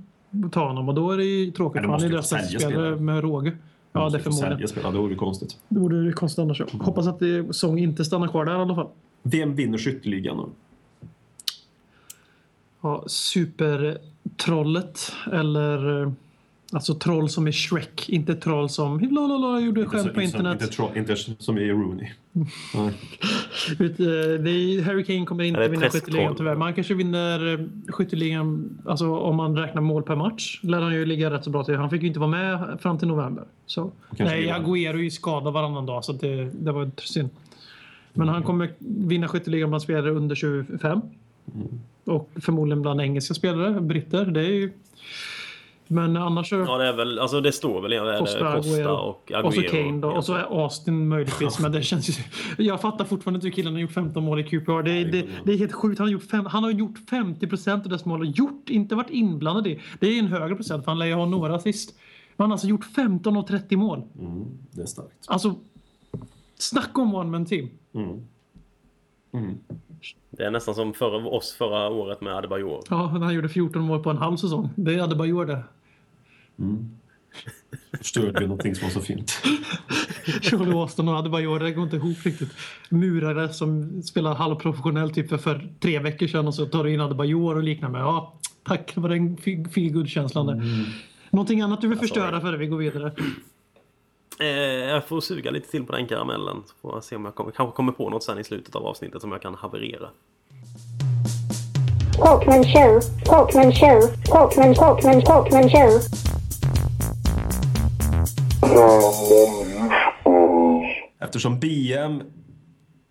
ta 0.51 0.67
honom 0.67 0.89
och 0.89 0.95
då 0.95 1.11
är 1.11 1.17
det 1.17 1.23
ju 1.23 1.51
tråkigt. 1.51 1.81
Men 1.81 1.91
han 1.91 2.03
är 2.03 2.09
deras 2.09 2.27
spelare, 2.27 2.59
spelare 2.59 2.95
med 2.95 3.21
råge. 3.21 3.57
Ja, 3.91 4.09
det 4.09 4.19
förmodligen. 4.19 4.67
Spela, 4.67 4.91
det 4.91 4.97
vore 4.97 5.15
konstigt. 5.15 5.57
Det 5.69 5.79
vore 5.79 6.11
konstigt 6.11 6.39
annars. 6.39 6.61
Mm. 6.61 6.79
Hoppas 6.79 7.07
att 7.07 7.21
Song 7.51 7.79
inte 7.79 8.05
stannar 8.05 8.27
kvar 8.27 8.45
där 8.45 8.51
i 8.51 8.55
alla 8.55 8.75
fall. 8.75 8.87
Vem 9.23 9.55
vinner 9.55 9.77
skytteligan 9.77 10.37
då? 10.37 10.49
Ja, 12.81 13.03
supertrollet 13.07 15.11
eller 15.31 16.13
Alltså 16.71 16.95
troll 16.95 17.29
som 17.29 17.47
är 17.47 17.51
Shrek, 17.51 18.09
inte 18.09 18.35
troll 18.35 18.69
som 18.69 18.99
la 18.99 19.59
gjorde 19.59 19.85
skämt 19.85 20.13
på 20.13 20.21
internet. 20.21 20.61
Inte, 20.61 20.73
troll, 20.73 20.97
inte 20.97 21.15
som 21.15 21.57
är 21.57 21.67
Rooney. 21.67 22.09
Mm. 22.73 22.93
Harry 24.83 25.03
Kane 25.03 25.25
kommer 25.25 25.43
inte 25.43 25.67
vinna 25.67 25.89
skytteligan 25.89 26.35
tyvärr. 26.35 26.55
Man 26.55 26.73
kanske 26.73 26.93
vinner 26.93 27.53
eh, 27.53 27.59
skytteligan, 27.87 28.77
alltså 28.85 29.15
om 29.15 29.35
man 29.35 29.57
räknar 29.57 29.81
mål 29.81 30.03
per 30.03 30.15
match, 30.15 30.59
lär 30.63 30.81
han 30.81 30.93
ju 30.93 31.05
ligga 31.05 31.31
rätt 31.31 31.43
så 31.43 31.49
bra 31.49 31.63
till. 31.63 31.75
Han 31.75 31.89
fick 31.89 32.01
ju 32.01 32.07
inte 32.07 32.19
vara 32.19 32.29
med 32.29 32.77
fram 32.81 32.97
till 32.97 33.07
november. 33.07 33.43
Så. 33.65 33.91
Nej, 34.09 34.51
Agüero 34.51 34.97
är 34.97 35.03
ju 35.03 35.11
skadad 35.11 35.53
varannan 35.53 35.85
dag 35.85 36.05
så 36.05 36.13
det, 36.13 36.45
det 36.45 36.71
var 36.71 36.91
synd. 36.97 37.29
Men 38.13 38.27
han 38.27 38.43
kommer 38.43 38.73
vinna 38.79 39.27
skytteligan 39.27 39.69
bland 39.69 39.81
spelare 39.81 40.11
under 40.11 40.35
25. 40.35 41.01
Mm. 41.55 41.67
Och 42.05 42.29
förmodligen 42.35 42.81
bland 42.81 43.01
engelska 43.01 43.33
spelare, 43.33 43.81
britter. 43.81 44.25
Det 44.25 44.39
är 44.39 44.53
ju 44.53 44.71
men 45.87 46.17
annars 46.17 46.49
så... 46.49 46.55
Ja, 46.55 46.77
det 46.77 46.87
är 46.87 46.93
väl, 46.93 47.19
alltså 47.19 47.41
det 47.41 47.51
står 47.51 47.81
väl 47.81 47.93
är 47.93 48.19
Costa, 48.19 48.55
Costa 48.55 48.91
och 48.91 49.31
Agüero. 49.31 49.43
Och 49.43 49.53
så 49.53 49.61
Kane 49.61 50.01
då. 50.01 50.11
Och 50.11 50.25
så 50.25 50.33
är 50.33 50.63
Austin 50.63 51.07
möjligtvis. 51.07 51.59
men 51.61 51.71
det 51.71 51.81
känns 51.81 52.09
ju... 52.09 52.23
Jag 52.63 52.81
fattar 52.81 53.05
fortfarande 53.05 53.37
inte 53.37 53.47
hur 53.47 53.51
killen 53.51 53.73
har 53.73 53.79
gjort 53.79 53.91
15 53.91 54.23
mål 54.23 54.39
i 54.39 54.43
QPR. 54.43 54.83
Det, 54.83 54.91
är, 54.91 55.05
det, 55.05 55.27
det 55.43 55.53
är 55.53 55.57
helt 55.57 55.73
sjukt. 55.73 55.99
Han 55.99 56.07
har 56.07 56.11
gjort, 56.11 56.23
fem, 56.23 56.45
han 56.45 56.63
har 56.63 56.71
gjort 56.71 57.09
50 57.09 57.47
procent 57.47 57.85
av 57.85 57.91
dess 57.91 58.05
mål. 58.05 58.33
Gjort, 58.35 58.69
inte 58.69 58.95
varit 58.95 59.09
inblandad 59.09 59.67
i. 59.67 59.81
Det 59.99 60.07
är 60.07 60.19
en 60.19 60.27
högre 60.27 60.55
procent 60.55 60.83
för 60.83 60.91
han 60.91 60.99
lär 60.99 61.05
ju 61.05 61.13
ha 61.13 61.25
några 61.25 61.55
assist. 61.55 61.95
Men 62.35 62.43
han 62.43 62.49
har 62.49 62.53
alltså 62.53 62.67
gjort 62.67 62.85
15 62.85 63.37
och 63.37 63.47
30 63.47 63.75
mål. 63.75 64.01
Mm, 64.19 64.45
det 64.71 64.81
är 64.81 64.85
starkt. 64.85 65.25
Alltså, 65.27 65.55
snacka 66.57 67.01
om 67.01 67.15
one 67.15 67.29
man 67.29 67.45
team. 67.45 67.69
Mm. 67.93 68.27
Mm. 69.33 69.57
Det 70.29 70.43
är 70.43 70.51
nästan 70.51 70.75
som 70.75 70.93
för 70.93 71.33
oss 71.33 71.53
förra 71.53 71.89
året 71.89 72.21
med 72.21 72.35
Adebayor. 72.35 72.83
Ja, 72.89 73.07
han 73.07 73.33
gjorde 73.33 73.49
14 73.49 73.81
mål 73.81 74.03
på 74.03 74.09
en 74.09 74.17
halv 74.17 74.37
säsong. 74.37 74.69
Det 74.75 74.93
är 74.93 75.03
Adebayor 75.03 75.45
det. 75.45 75.63
Mm. 76.59 76.89
Förstörde 77.97 78.39
vi 78.39 78.47
någonting 78.47 78.75
som 78.75 78.83
var 78.83 78.93
så 78.93 79.01
fint. 79.01 79.41
Charlie 80.41 80.73
Austin 80.73 81.07
och 81.07 81.15
Adebayor, 81.15 81.59
det 81.59 81.71
går 81.71 81.83
inte 81.83 81.95
ihop 81.95 82.17
riktigt. 82.25 82.49
Murare 82.89 83.53
som 83.53 84.01
spelar 84.03 84.35
halvprofessionellt 84.35 85.13
typ 85.13 85.29
för, 85.29 85.37
för 85.37 85.69
tre 85.79 85.99
veckor 85.99 86.27
sedan 86.27 86.47
och 86.47 86.55
så 86.55 86.65
tar 86.65 86.83
du 86.83 86.93
in 86.93 87.01
Adebayor 87.01 87.55
och 87.55 87.63
liknande. 87.63 87.99
Ja, 87.99 88.33
tack 88.63 88.91
för 88.91 89.09
den 89.09 89.37
feelgood-känslan 89.67 90.49
mm. 90.49 90.85
Någonting 91.29 91.61
annat 91.61 91.81
du 91.81 91.87
vill 91.87 91.97
förstöra 91.97 92.41
före 92.41 92.57
vi 92.57 92.67
går 92.67 92.77
vidare? 92.77 93.11
Eh, 94.39 94.47
jag 94.89 95.07
får 95.07 95.21
suga 95.21 95.51
lite 95.51 95.71
till 95.71 95.85
på 95.85 95.91
den 95.91 96.07
karamellen. 96.07 96.63
Så 96.65 96.73
får 96.81 96.93
jag 96.93 97.03
se 97.03 97.15
om 97.15 97.25
jag 97.25 97.35
kommer, 97.35 97.51
kanske 97.51 97.75
kommer 97.75 97.91
på 97.91 98.09
något 98.09 98.23
sen 98.23 98.39
i 98.39 98.43
slutet 98.43 98.75
av 98.75 98.85
avsnittet 98.85 99.21
som 99.21 99.31
jag 99.31 99.41
kan 99.41 99.55
haverera. 99.55 100.09
Talkman 102.17 102.63
show, 102.63 102.99
Talkman 103.25 103.71
show, 103.71 104.01
Talkman, 104.25 104.73
Talkman, 104.73 105.21
Talkman 105.21 105.69
show. 105.69 105.99
Eftersom 111.19 111.59
BM 111.59 112.21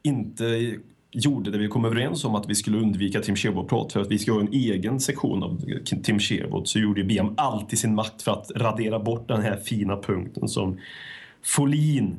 inte 0.02 0.76
gjorde 1.10 1.50
det 1.50 1.58
vi 1.58 1.68
kom 1.68 1.84
överens 1.84 2.24
om 2.24 2.34
att 2.34 2.48
vi 2.48 2.54
skulle 2.54 2.78
undvika 2.78 3.20
Tim 3.20 3.36
Sherwood-prat 3.36 3.92
för 3.92 4.00
att 4.00 4.10
vi 4.10 4.18
ska 4.18 4.32
ha 4.32 4.40
en 4.40 4.52
egen 4.52 5.00
sektion 5.00 5.42
av 5.42 5.62
Tim 6.02 6.18
Sherwood 6.18 6.68
så 6.68 6.78
gjorde 6.78 7.04
BM 7.04 7.34
alltid 7.36 7.78
sin 7.78 7.94
makt 7.94 8.22
för 8.22 8.32
att 8.32 8.50
radera 8.56 8.98
bort 8.98 9.28
den 9.28 9.42
här 9.42 9.56
fina 9.56 9.96
punkten 9.96 10.48
som 10.48 10.78
Folin 11.42 12.16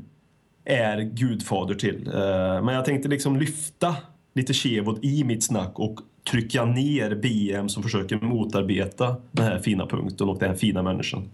är 0.65 1.01
gudfader 1.01 1.75
till. 1.75 2.07
Eh, 2.07 2.63
men 2.63 2.75
jag 2.75 2.85
tänkte 2.85 3.09
liksom 3.09 3.37
lyfta 3.39 3.95
lite 4.33 4.53
Sherwood 4.53 5.05
i 5.05 5.23
mitt 5.23 5.43
snack 5.43 5.79
och 5.79 5.99
trycka 6.31 6.65
ner 6.65 7.15
BM 7.15 7.69
som 7.69 7.83
försöker 7.83 8.17
motarbeta 8.17 9.15
den 9.31 9.45
här 9.45 9.59
fina 9.59 9.85
punkten 9.87 10.29
och 10.29 10.39
den 10.39 10.49
här 10.49 10.55
fina 10.55 10.83
människan. 10.83 11.29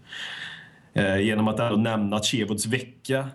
Eh, 0.94 1.20
genom 1.20 1.48
att 1.48 1.60
ändå 1.60 1.76
nämna 1.76 2.16
att 2.16 2.26
Chevods 2.26 2.66
vecka 2.66 3.28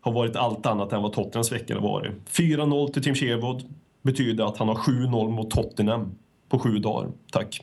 har 0.00 0.12
varit 0.12 0.36
allt 0.36 0.66
annat 0.66 0.92
än 0.92 1.02
vad 1.02 1.12
Tottenhams 1.12 1.52
vecka 1.52 1.74
har 1.74 1.80
varit. 1.80 2.12
4-0 2.30 2.92
till 2.92 3.02
Tim 3.02 3.14
Chevod 3.14 3.62
betyder 4.02 4.44
att 4.44 4.56
han 4.56 4.68
har 4.68 4.74
7-0 4.74 5.30
mot 5.30 5.50
Tottenham 5.50 6.14
på 6.48 6.58
sju 6.58 6.78
dagar. 6.78 7.10
Tack. 7.32 7.60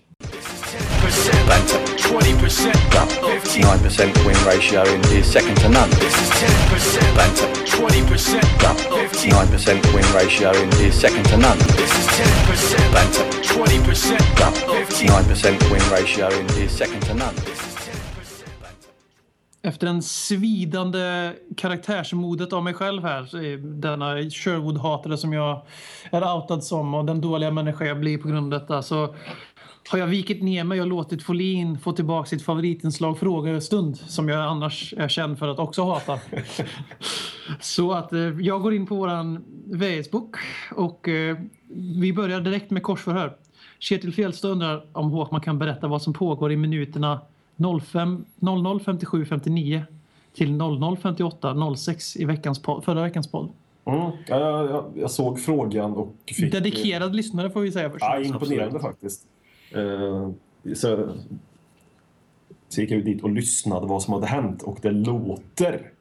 Banter. 1.48 1.80
20%, 1.98 2.74
9% 3.62 4.28
win 4.28 4.38
ratio 4.46 4.84
in 4.94 5.02
is 5.20 5.26
second 5.32 5.58
to 5.58 5.70
none. 5.70 5.92
Banter. 7.16 7.50
20%, 7.66 8.42
9% 9.30 9.94
win 9.96 10.06
ratio 10.14 10.52
in 10.64 10.70
is 10.88 10.96
second 11.02 11.26
to 11.26 11.38
none. 11.38 11.60
Banter. 12.94 13.26
20%, 13.44 14.18
9% 15.08 15.72
win 15.72 15.82
ratio 15.92 16.30
is 16.64 16.72
second 16.72 17.02
to 17.02 17.14
none. 17.14 17.79
Efter 19.62 19.88
en 19.88 20.02
svidande 20.02 21.34
karaktärsmodet 21.58 22.54
av 22.54 22.64
mig 22.64 22.74
själv 22.74 23.04
här, 23.04 23.58
denna 23.58 24.16
Sherwood-hatare 24.16 25.18
som 25.18 25.34
jag 25.34 25.66
är 26.12 26.36
outad 26.36 26.64
som 26.64 26.94
och 26.94 27.06
den 27.06 27.22
dåliga 27.22 27.52
människa 27.52 27.86
jag 27.86 28.00
blir 28.00 28.18
på 28.18 28.28
grund 28.28 28.54
av 28.54 28.60
detta, 28.60 28.82
så 28.82 29.16
har 29.90 30.00
jag 30.00 30.08
vikit 30.08 30.44
ner 30.44 30.64
mig 30.64 30.82
och 30.82 30.88
låtit 30.88 31.24
Folin 31.24 31.80
få 31.80 31.92
tillbaka 31.92 32.30
sitt 32.30 32.42
favoritinslag 32.42 33.20
Frågestund 33.20 33.98
som 33.98 34.30
jag 34.30 34.42
annars 34.42 34.94
är 34.98 35.08
känd 35.08 35.40
för 35.40 35.48
att 35.48 35.60
också 35.60 35.84
hata. 35.84 36.20
Så 37.60 37.92
att 37.92 38.14
eh, 38.14 38.20
jag 38.20 38.62
går 38.62 38.74
in 38.74 38.86
på 38.86 38.96
våran 38.96 39.44
Facebook 39.80 40.36
och 40.76 41.08
eh, 41.08 41.38
vi 42.00 42.14
börjar 42.14 42.42
direkt 42.42 42.72
med 42.72 42.84
korsförhör. 42.84 43.38
Kjetil 43.80 44.14
Fjellstad 44.14 44.48
undrar 44.48 44.86
om 44.94 45.12
Håkman 45.12 45.42
kan 45.42 45.60
berätta 45.60 45.88
vad 45.88 46.02
som 46.02 46.14
pågår 46.14 46.52
i 46.52 46.58
minuterna 46.58 47.22
05, 47.82 48.26
00, 48.40 48.80
57, 48.80 49.26
59 49.26 49.84
till 50.34 50.52
00, 50.52 50.98
58, 50.98 51.76
06 51.76 52.18
i 52.18 52.26
veckans 52.26 52.62
podd, 52.62 52.84
förra 52.84 53.02
veckans 53.04 53.32
podd. 53.32 53.50
Mm. 53.86 54.00
Ja, 54.00 54.40
jag, 54.40 54.70
jag, 54.70 54.86
jag 54.96 55.12
såg 55.12 55.40
frågan 55.40 55.94
och 55.94 56.16
fick... 56.26 56.52
Dedikerad 56.52 57.16
lyssnare 57.16 57.50
får 57.50 57.62
vi 57.62 57.72
säga 57.72 57.90
först. 57.90 58.02
Ja, 58.02 58.20
imponerande 58.20 58.80
faktiskt. 58.80 59.28
Eh, 59.72 60.30
så, 60.76 61.10
så 62.70 62.82
gick 62.82 62.92
jag 62.92 62.98
ju 62.98 63.04
dit 63.04 63.24
och 63.24 63.30
lyssnade 63.30 63.88
vad 63.88 64.04
som 64.04 64.14
hade 64.14 64.28
hänt 64.28 64.62
och 64.62 64.78
det 64.82 64.92
låter 64.92 65.92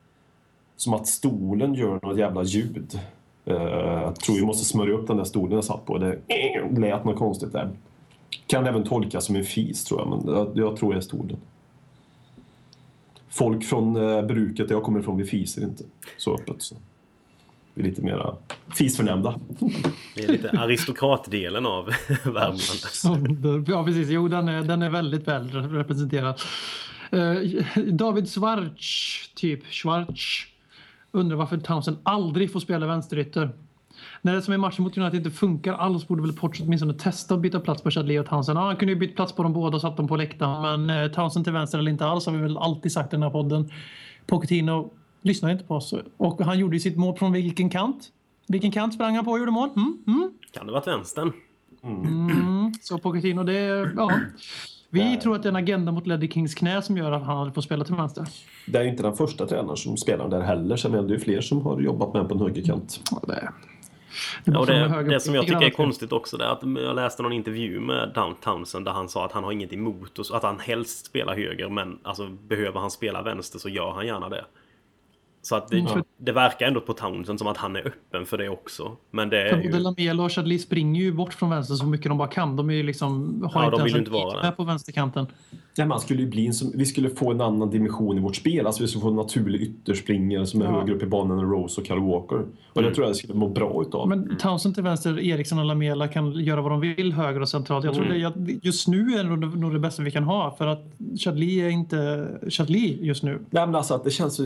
som 0.76 0.94
att 0.94 1.06
stolen 1.06 1.74
gör 1.74 2.00
något 2.02 2.18
jävla 2.18 2.42
ljud. 2.42 3.00
Eh, 3.44 3.54
jag 3.54 4.16
tror 4.16 4.34
vi 4.36 4.44
måste 4.44 4.64
smörja 4.64 4.94
upp 4.94 5.06
den 5.06 5.16
där 5.16 5.24
stolen 5.24 5.52
jag 5.52 5.64
satt 5.64 5.86
på. 5.86 5.98
Det 5.98 6.18
lät 6.78 7.04
något 7.04 7.18
konstigt 7.18 7.52
där. 7.52 7.70
Kan 8.46 8.66
även 8.66 8.84
tolkas 8.84 9.24
som 9.24 9.36
en 9.36 9.44
fis 9.44 9.84
tror 9.84 10.00
jag, 10.00 10.08
men 10.08 10.34
jag, 10.34 10.50
jag 10.54 10.76
tror 10.76 10.92
det 10.92 10.98
är 10.98 11.00
stolen. 11.00 11.36
Folk 13.28 13.64
från 13.64 13.96
eh, 13.96 14.22
bruket 14.22 14.68
där 14.68 14.74
jag 14.74 14.82
kommer 14.82 15.00
ifrån, 15.00 15.16
vi 15.16 15.24
fiser 15.24 15.62
inte 15.62 15.84
så 16.16 16.34
öppet. 16.34 16.62
Så. 16.62 16.76
Vi 17.74 17.82
är 17.82 17.88
lite 17.88 18.02
mera 18.02 18.36
fisförnämnda. 18.74 19.40
Det 20.14 20.24
är 20.24 20.28
lite 20.28 20.50
aristokratdelen 20.50 21.66
av 21.66 21.84
Värmland. 22.24 23.68
Ja, 23.68 23.84
precis. 23.84 24.08
Jo, 24.08 24.28
den 24.28 24.48
är, 24.48 24.62
den 24.62 24.82
är 24.82 24.90
väldigt 24.90 25.28
väl 25.28 25.50
representerad. 25.50 26.40
Eh, 27.10 27.34
David 27.92 28.28
Schwarz, 28.28 29.30
typ 29.34 29.66
Schwarz, 29.66 30.46
undrar 31.12 31.36
varför 31.36 31.58
Townsend 31.58 31.96
aldrig 32.02 32.52
får 32.52 32.60
spela 32.60 32.86
vänsterytter. 32.86 33.50
När 34.22 34.34
det 34.34 34.42
som 34.42 34.54
i 34.54 34.58
matchen 34.58 34.84
mot 34.84 34.98
United 34.98 35.16
inte 35.18 35.30
funkar 35.30 35.72
alls 35.72 36.08
borde 36.08 36.22
väl 36.22 36.32
Potts 36.32 36.60
åtminstone 36.60 36.94
testa 36.94 37.34
att 37.34 37.40
byta 37.40 37.60
plats 37.60 37.82
på 37.82 37.90
Chadley 37.90 38.18
och 38.18 38.26
Townsend. 38.26 38.58
Ja, 38.58 38.62
han 38.62 38.76
kunde 38.76 38.92
ju 38.92 38.98
bytt 38.98 39.16
plats 39.16 39.32
på 39.32 39.42
dem 39.42 39.52
båda 39.52 39.74
och 39.74 39.80
satt 39.80 39.96
dem 39.96 40.08
på 40.08 40.16
läktaren. 40.16 40.86
Men 40.86 41.04
eh, 41.04 41.10
Townsend 41.12 41.44
till 41.44 41.52
vänster 41.54 41.78
eller 41.78 41.90
inte 41.90 42.06
alls 42.06 42.26
har 42.26 42.32
vi 42.32 42.38
väl 42.38 42.58
alltid 42.58 42.92
sagt 42.92 43.12
i 43.12 43.16
den 43.16 43.22
här 43.22 43.30
podden. 43.30 43.70
Pochettino 44.26 44.90
lyssnar 45.22 45.50
inte 45.50 45.64
på 45.64 45.74
oss. 45.74 45.94
Och 46.16 46.40
han 46.44 46.58
gjorde 46.58 46.76
ju 46.76 46.80
sitt 46.80 46.96
mål 46.96 47.16
från 47.16 47.32
vilken 47.32 47.70
kant? 47.70 48.08
Vilken 48.48 48.70
kant 48.72 48.94
sprang 48.94 49.16
han 49.16 49.24
på 49.24 49.30
och 49.30 49.38
gjorde 49.38 49.50
mål? 49.50 49.68
Mm, 49.76 49.98
mm. 50.06 50.30
Kan 50.52 50.66
det 50.66 50.72
varit 50.72 50.86
vänstern? 50.86 51.32
Mm, 51.82 52.72
så 52.82 52.98
Pochettino, 52.98 53.42
det 53.42 53.58
är... 53.58 53.92
Ja. 53.96 54.10
Vi 54.90 55.16
tror 55.16 55.36
att 55.36 55.42
det 55.42 55.46
är 55.46 55.50
en 55.50 55.56
agenda 55.56 55.92
mot 55.92 56.06
Leddy 56.06 56.28
Kings 56.28 56.54
knä 56.54 56.82
som 56.82 56.96
gör 56.96 57.12
att 57.12 57.22
han 57.22 57.52
får 57.52 57.62
spela 57.62 57.84
till 57.84 57.94
vänster. 57.94 58.24
Det 58.66 58.78
är 58.78 58.82
ju 58.82 58.90
inte 58.90 59.02
den 59.02 59.16
första 59.16 59.46
tränaren 59.46 59.76
som 59.76 59.96
spelar 59.96 60.28
där 60.28 60.40
heller, 60.40 60.76
så 60.76 60.86
jag 60.86 60.92
menar, 60.92 61.08
det 61.08 61.14
är 61.14 61.18
ju 61.18 61.24
fler 61.24 61.40
som 61.40 61.62
har 61.62 61.80
jobbat 61.80 62.14
med 62.14 62.28
på 62.28 62.34
en 62.34 62.40
högerkant. 62.40 63.00
Ja, 63.10 63.20
det, 63.26 63.32
är- 63.32 63.50
Ja, 64.44 64.58
och 64.58 64.66
det, 64.66 65.02
det 65.02 65.20
som 65.20 65.34
jag 65.34 65.46
tycker 65.46 65.62
är 65.66 65.70
konstigt 65.70 66.12
också 66.12 66.36
det 66.36 66.44
är 66.44 66.48
att 66.48 66.62
jag 66.84 66.96
läste 66.96 67.22
någon 67.22 67.32
intervju 67.32 67.80
med 67.80 68.12
Down 68.14 68.34
Townsend 68.34 68.84
där 68.84 68.92
han 68.92 69.08
sa 69.08 69.24
att 69.24 69.32
han 69.32 69.44
har 69.44 69.52
inget 69.52 69.72
emot 69.72 70.18
och 70.18 70.26
så- 70.26 70.34
att 70.34 70.42
han 70.42 70.58
helst 70.60 71.06
spelar 71.06 71.36
höger 71.36 71.68
men 71.68 71.98
alltså 72.02 72.26
behöver 72.28 72.80
han 72.80 72.90
spela 72.90 73.22
vänster 73.22 73.58
så 73.58 73.68
gör 73.68 73.90
han 73.90 74.06
gärna 74.06 74.28
det. 74.28 74.44
Så 75.42 75.56
att 75.56 75.68
det, 75.68 75.86
för- 75.86 76.04
det 76.16 76.32
verkar 76.32 76.66
ändå 76.66 76.80
på 76.80 76.92
Townsend 76.92 77.38
som 77.38 77.48
att 77.48 77.56
han 77.56 77.76
är 77.76 77.86
öppen 77.86 78.26
för 78.26 78.38
det 78.38 78.48
också. 78.48 78.96
Men 79.10 79.28
det 79.28 79.42
är 79.42 79.48
För 79.50 79.56
både 79.56 79.68
ju... 79.76 79.78
Lamela 79.82 80.22
och 80.22 80.32
Chadli 80.32 80.58
springer 80.58 81.02
ju 81.02 81.12
bort 81.12 81.34
från 81.34 81.50
vänster 81.50 81.74
så 81.74 81.86
mycket 81.86 82.08
de 82.08 82.18
bara 82.18 82.28
kan. 82.28 82.56
De 82.56 82.70
är 82.70 82.74
ju 82.74 82.82
liksom, 82.82 83.42
har 83.52 83.62
Ja, 83.62 83.64
inte 83.66 83.76
de 83.76 83.80
ens 83.80 83.84
vill 83.84 83.92
ju 83.92 83.96
en 83.98 84.00
inte 84.00 84.10
vara 84.10 84.42
där. 84.42 84.50
på 84.52 84.64
vänsterkanten. 84.64 85.26
Ja, 85.78 85.86
man 85.86 86.00
skulle 86.00 86.22
ju 86.22 86.28
bli 86.28 86.46
en 86.46 86.54
som, 86.54 86.72
vi 86.74 86.84
skulle 86.86 87.10
få 87.10 87.30
en 87.30 87.40
annan 87.40 87.70
dimension 87.70 88.18
i 88.18 88.20
vårt 88.20 88.36
spel. 88.36 88.66
Alltså 88.66 88.82
vi 88.82 88.88
skulle 88.88 89.02
få 89.02 89.08
en 89.08 89.16
naturlig 89.16 89.60
ytterspringare 89.60 90.46
som 90.46 90.60
är 90.62 90.64
Ja. 90.64 90.70
högre 90.70 90.94
upp 90.94 91.02
i 91.02 91.06
banan 91.06 91.38
än 91.38 91.44
Rose 91.50 91.80
och 91.80 91.86
Kyle 91.86 91.98
Walker. 92.00 92.44
Och 92.72 92.82
det 92.82 92.94
tror 92.94 93.06
jag 93.06 93.16
skulle 93.16 93.34
må 93.34 93.48
bra 93.48 93.82
utav. 93.86 94.08
Men 94.08 94.36
Townsend 94.38 94.74
till 94.74 94.84
vänster, 94.84 95.20
Eriksson 95.20 95.58
och 95.58 95.64
Lamela 95.64 96.08
kan 96.08 96.32
göra 96.32 96.62
vad 96.62 96.72
de 96.72 96.80
vill 96.80 97.12
höger 97.12 97.40
och 97.40 97.48
centralt. 97.48 97.84
Jag 97.84 97.94
tror 97.94 98.06
Mm. 98.06 98.32
det, 98.36 98.58
just 98.62 98.88
nu 98.88 99.00
är 99.14 99.24
det 99.24 99.36
nog- 99.56 99.72
det 99.72 99.78
bästa 99.78 100.02
vi 100.02 100.10
kan 100.10 100.24
ha 100.24 100.54
för 100.58 100.66
att 100.66 100.84
Chadli 101.24 101.60
är 101.60 101.68
inte 101.68 102.28
Chadli 102.48 102.98
just 103.02 103.22
nu. 103.22 103.38
Nej, 103.50 103.66
men 103.66 103.74
alltså 103.74 103.94
att 103.94 104.04
det 104.04 104.10
känns 104.10 104.40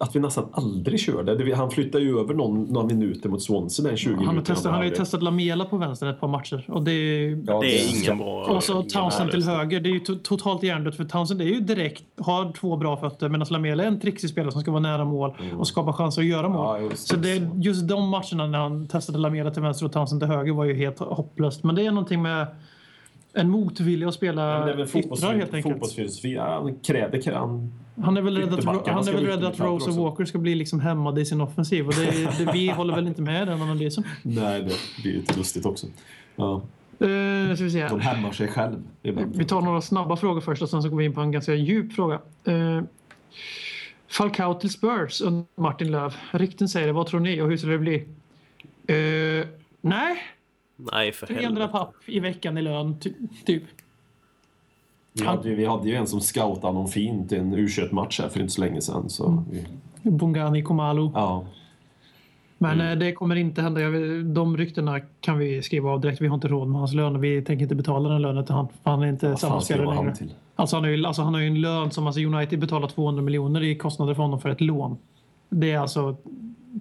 att 0.00 0.16
vi 0.16 0.20
nästan 0.20 0.44
aldrig 0.52 1.00
kör 1.00 1.22
det. 1.22 1.36
det. 1.44 1.52
Han 1.52 1.70
flyttar 1.70 1.98
ju 1.98 2.18
över 2.18 2.34
någon, 2.34 2.62
några 2.64 2.86
minuter 2.86 3.28
mot 3.28 3.42
Swansea, 3.42 3.86
den 3.86 3.96
20 3.96 4.14
Han 4.24 4.36
har, 4.36 4.42
testat, 4.42 4.64
han 4.72 4.74
har 4.80 4.84
ju 4.84 4.90
testat 4.90 5.22
Lamela 5.22 5.64
på 5.64 5.76
vänster 5.76 6.06
ett 6.06 6.20
par 6.20 6.28
matcher 6.28 6.64
och 6.68 6.82
det 6.82 6.92
är 6.92 7.42
Ja, 7.46 7.60
Det 7.60 7.66
är 7.80 8.00
ingen 8.02 8.18
bra... 8.18 8.44
Och 8.44 8.62
så 8.62 8.82
Townsend 8.82 9.30
till 9.30 9.42
höger. 9.42 9.80
Det 9.80 9.88
är 9.88 9.92
ju 9.92 10.00
to 10.00 10.14
totalt 10.22 10.62
hjärndött 10.70 10.96
för 10.96 11.04
Townsend 11.04 11.40
är 11.40 11.44
ju 11.44 11.60
direkt, 11.60 12.04
har 12.16 12.52
två 12.52 12.76
bra 12.76 12.96
fötter 12.96 13.28
medan 13.28 13.46
Lamela 13.50 13.82
är 13.82 13.86
en 13.86 14.00
trixig 14.00 14.30
spelare 14.30 14.52
som 14.52 14.60
ska 14.60 14.70
vara 14.70 14.80
nära 14.80 15.04
mål 15.04 15.36
och 15.58 15.68
skapa 15.68 15.92
chanser 15.92 16.22
att 16.22 16.28
göra 16.28 16.48
mål. 16.48 16.76
Mm. 16.76 16.90
Ja, 16.90 16.96
så 16.96 17.16
det. 17.16 17.38
det, 17.38 17.50
just 17.62 17.88
de 17.88 18.08
matcherna 18.08 18.46
när 18.46 18.58
han 18.58 18.88
testade 18.88 19.18
Lamela 19.18 19.50
till 19.50 19.62
vänster 19.62 19.86
och 19.86 19.92
Townsend 19.92 20.20
till 20.20 20.28
höger 20.28 20.52
var 20.52 20.64
ju 20.64 20.74
helt 20.74 20.98
hopplöst. 20.98 21.64
Men 21.64 21.74
det 21.74 21.86
är 21.86 21.90
någonting 21.90 22.22
med 22.22 22.46
en 23.32 23.50
motvilja 23.50 24.08
att 24.08 24.14
spela 24.14 24.70
yttrar 24.70 25.34
helt 25.34 25.54
enkelt. 25.54 25.62
fotbollsfilosofi. 25.62 26.36
Han 26.36 26.78
kräver... 26.78 27.20
kan 27.20 27.72
Han, 28.02 28.16
är 28.16 28.22
väl 28.22 28.36
rädd 28.36 28.54
att, 28.54 28.64
han 28.86 29.08
är 29.08 29.12
väl 29.12 29.26
rädd 29.26 29.44
att 29.44 29.60
Rose 29.60 29.90
och. 29.90 29.96
Walker 29.96 30.24
ska 30.24 30.38
bli 30.38 30.54
liksom 30.54 30.80
hämmade 30.80 31.20
i 31.20 31.24
sin 31.24 31.40
offensiv. 31.40 31.86
Och 31.86 31.94
det, 31.94 32.38
det, 32.38 32.52
vi 32.52 32.68
håller 32.68 32.94
väl 32.94 33.06
inte 33.06 33.22
med 33.22 33.42
i 33.42 33.46
den 33.46 33.62
analysen. 33.62 34.04
nej, 34.22 34.62
det 34.62 35.02
blir 35.02 35.12
lite 35.12 35.38
lustigt 35.38 35.66
också. 35.66 35.86
Ja, 36.36 36.62
Uh, 37.02 37.54
ska 37.54 37.64
vi 37.64 37.70
se. 37.70 37.88
de 37.88 38.00
hämmar 38.00 38.32
sig 38.32 38.48
själv 38.48 38.82
ibland. 39.02 39.36
Vi 39.36 39.44
tar 39.44 39.60
några 39.62 39.80
snabba 39.80 40.16
frågor 40.16 40.40
först 40.40 40.62
och 40.62 40.68
sen 40.70 40.82
så 40.82 40.88
går 40.88 40.96
vi 40.96 41.04
in 41.04 41.12
på 41.14 41.20
en 41.20 41.32
ganska 41.32 41.54
djup 41.54 41.92
fråga. 41.92 42.20
Uh, 42.48 42.82
Falcao 44.08 44.54
till 44.54 44.70
Spurs 44.70 45.20
under 45.20 45.44
Martin 45.54 45.90
Löv. 45.90 46.14
Rykten 46.30 46.68
säger 46.68 46.86
det. 46.86 46.92
Vad 46.92 47.06
tror 47.06 47.20
ni 47.20 47.40
och 47.40 47.48
hur 47.48 47.56
ska 47.56 47.66
det 47.68 47.78
bli? 47.78 47.96
Uh, 48.90 49.46
nej, 49.80 50.16
Nej, 50.92 51.12
för 51.12 51.26
300 51.26 51.44
helvete. 51.48 51.72
papp 51.72 51.94
i 52.06 52.20
veckan 52.20 52.58
i 52.58 52.62
lön, 52.62 53.00
ty 53.00 53.12
typ. 53.44 53.62
Vi 55.12 55.24
hade, 55.26 55.48
ju- 55.48 55.54
vi 55.54 55.64
hade 55.66 55.88
ju 55.88 55.94
en 55.94 56.06
som 56.06 56.20
scoutade 56.20 56.72
någon 56.72 56.88
fin 56.88 57.28
till 57.28 57.38
en 57.38 57.54
u 57.54 57.68
match 57.92 58.20
här 58.20 58.28
för 58.28 58.40
inte 58.40 58.52
så 58.52 58.60
länge 58.60 58.80
sedan. 58.80 59.10
Så 59.10 59.26
Mm. 59.28 59.44
vi, 60.02 60.10
Bongani, 60.10 60.62
Komalu. 60.62 61.10
ja. 61.14 61.46
Men 62.62 62.80
Mm. 62.80 62.92
eh, 62.92 62.98
det 62.98 63.12
kommer 63.12 63.36
inte 63.36 63.62
hända. 63.62 63.80
De 64.24 64.56
ryktena 64.56 65.00
kan 65.20 65.38
vi 65.38 65.62
skriva 65.62 65.90
av 65.90 66.00
direkt. 66.00 66.20
Vi 66.20 66.26
har 66.26 66.34
inte 66.34 66.48
råd 66.48 66.68
med 66.68 66.78
hans 66.78 66.94
lön 66.94 67.20
vi 67.20 67.42
tänker 67.42 67.62
inte 67.62 67.74
betala 67.74 68.08
den 68.08 68.22
lönen 68.22 68.44
till 68.44 68.54
han. 68.54 68.68
För 68.82 68.90
han 68.90 69.02
är 69.02 69.06
inte 69.06 69.28
Vad 69.28 69.38
samma 69.38 69.60
spelare 69.60 69.86
han 69.86 69.96
längre. 69.96 70.16
till? 70.16 70.34
Alltså 70.56 70.76
han, 70.76 70.84
har 70.84 70.90
ju, 70.90 71.04
alltså 71.06 71.22
han 71.22 71.34
har 71.34 71.40
ju 71.40 71.46
en 71.46 71.60
lön 71.60 71.90
som 71.90 72.06
alltså 72.06 72.20
United 72.20 72.58
betalar 72.60 72.88
200 72.88 73.22
miljoner 73.22 73.62
i 73.62 73.74
kostnader 73.76 74.14
för 74.14 74.22
honom 74.22 74.40
för 74.40 74.48
ett 74.48 74.60
lån. 74.60 74.96
Det 75.48 75.70
är 75.72 75.78
alltså 75.78 76.16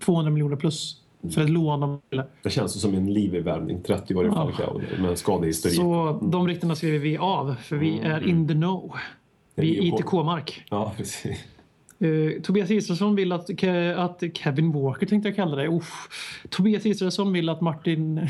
200 0.05 0.31
miljoner 0.31 0.55
plus 0.55 0.95
för 1.33 1.41
ett 1.41 1.49
lån. 1.49 1.99
Det 2.43 2.49
känns 2.49 2.81
som 2.81 2.93
en 2.95 3.13
livvärmning, 3.13 3.81
30 3.81 4.15
år 4.15 4.27
i 4.27 4.31
Falcao 4.31 4.81
med 5.01 5.17
skadehistorik. 5.17 5.75
Så 5.75 6.19
de 6.31 6.47
ryktena 6.47 6.75
skriver 6.75 6.99
vi 6.99 7.17
av 7.17 7.55
för 7.61 7.75
vi 7.75 7.99
är 7.99 8.27
in 8.27 8.47
the 8.47 8.53
know. 8.53 8.93
Vi 9.55 9.79
Mm. 9.79 9.93
Är 9.93 9.99
ITK-mark. 9.99 10.63
Ja, 10.69 10.93
precis. 10.97 11.37
Uh, 12.01 12.41
Tobias 12.41 12.71
Israelsson 12.71 13.15
vill 13.15 13.31
att, 13.31 13.49
Ke- 13.49 13.95
att 13.95 14.23
Kevin 14.33 14.71
Walker 14.71 15.05
tänkte 15.05 15.29
jag 15.29 15.35
kalla 15.35 15.55
det. 15.55 15.67
Uff. 15.67 16.09
Tobias 16.49 16.85
Israelsson 16.85 17.33
vill 17.33 17.49
att 17.49 17.61
Martin... 17.61 18.29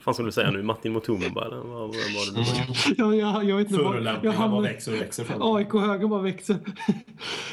fan 0.00 0.14
skulle 0.14 0.28
du 0.28 0.32
säga 0.32 0.50
nu? 0.50 0.62
Martin 0.62 0.92
Mutumba 0.92 1.44
eller 1.46 1.56
vad, 1.56 1.66
vad 1.66 1.88
var 1.88 2.34
det 2.34 2.40
du 2.40 2.44
sa? 2.44 3.14
jag, 3.14 3.44
jag, 3.44 3.56
vet 3.56 3.70
inte 3.70 3.82
vad... 3.82 3.96
Jag 3.96 4.04
Förolämpningar 4.04 4.48
bara 4.48 4.60
växer 4.60 4.92
och 4.94 5.00
växer. 5.00 5.24
fram. 5.24 5.42
AIK-höger 5.42 6.06
bara 6.08 6.22
växer. 6.22 6.56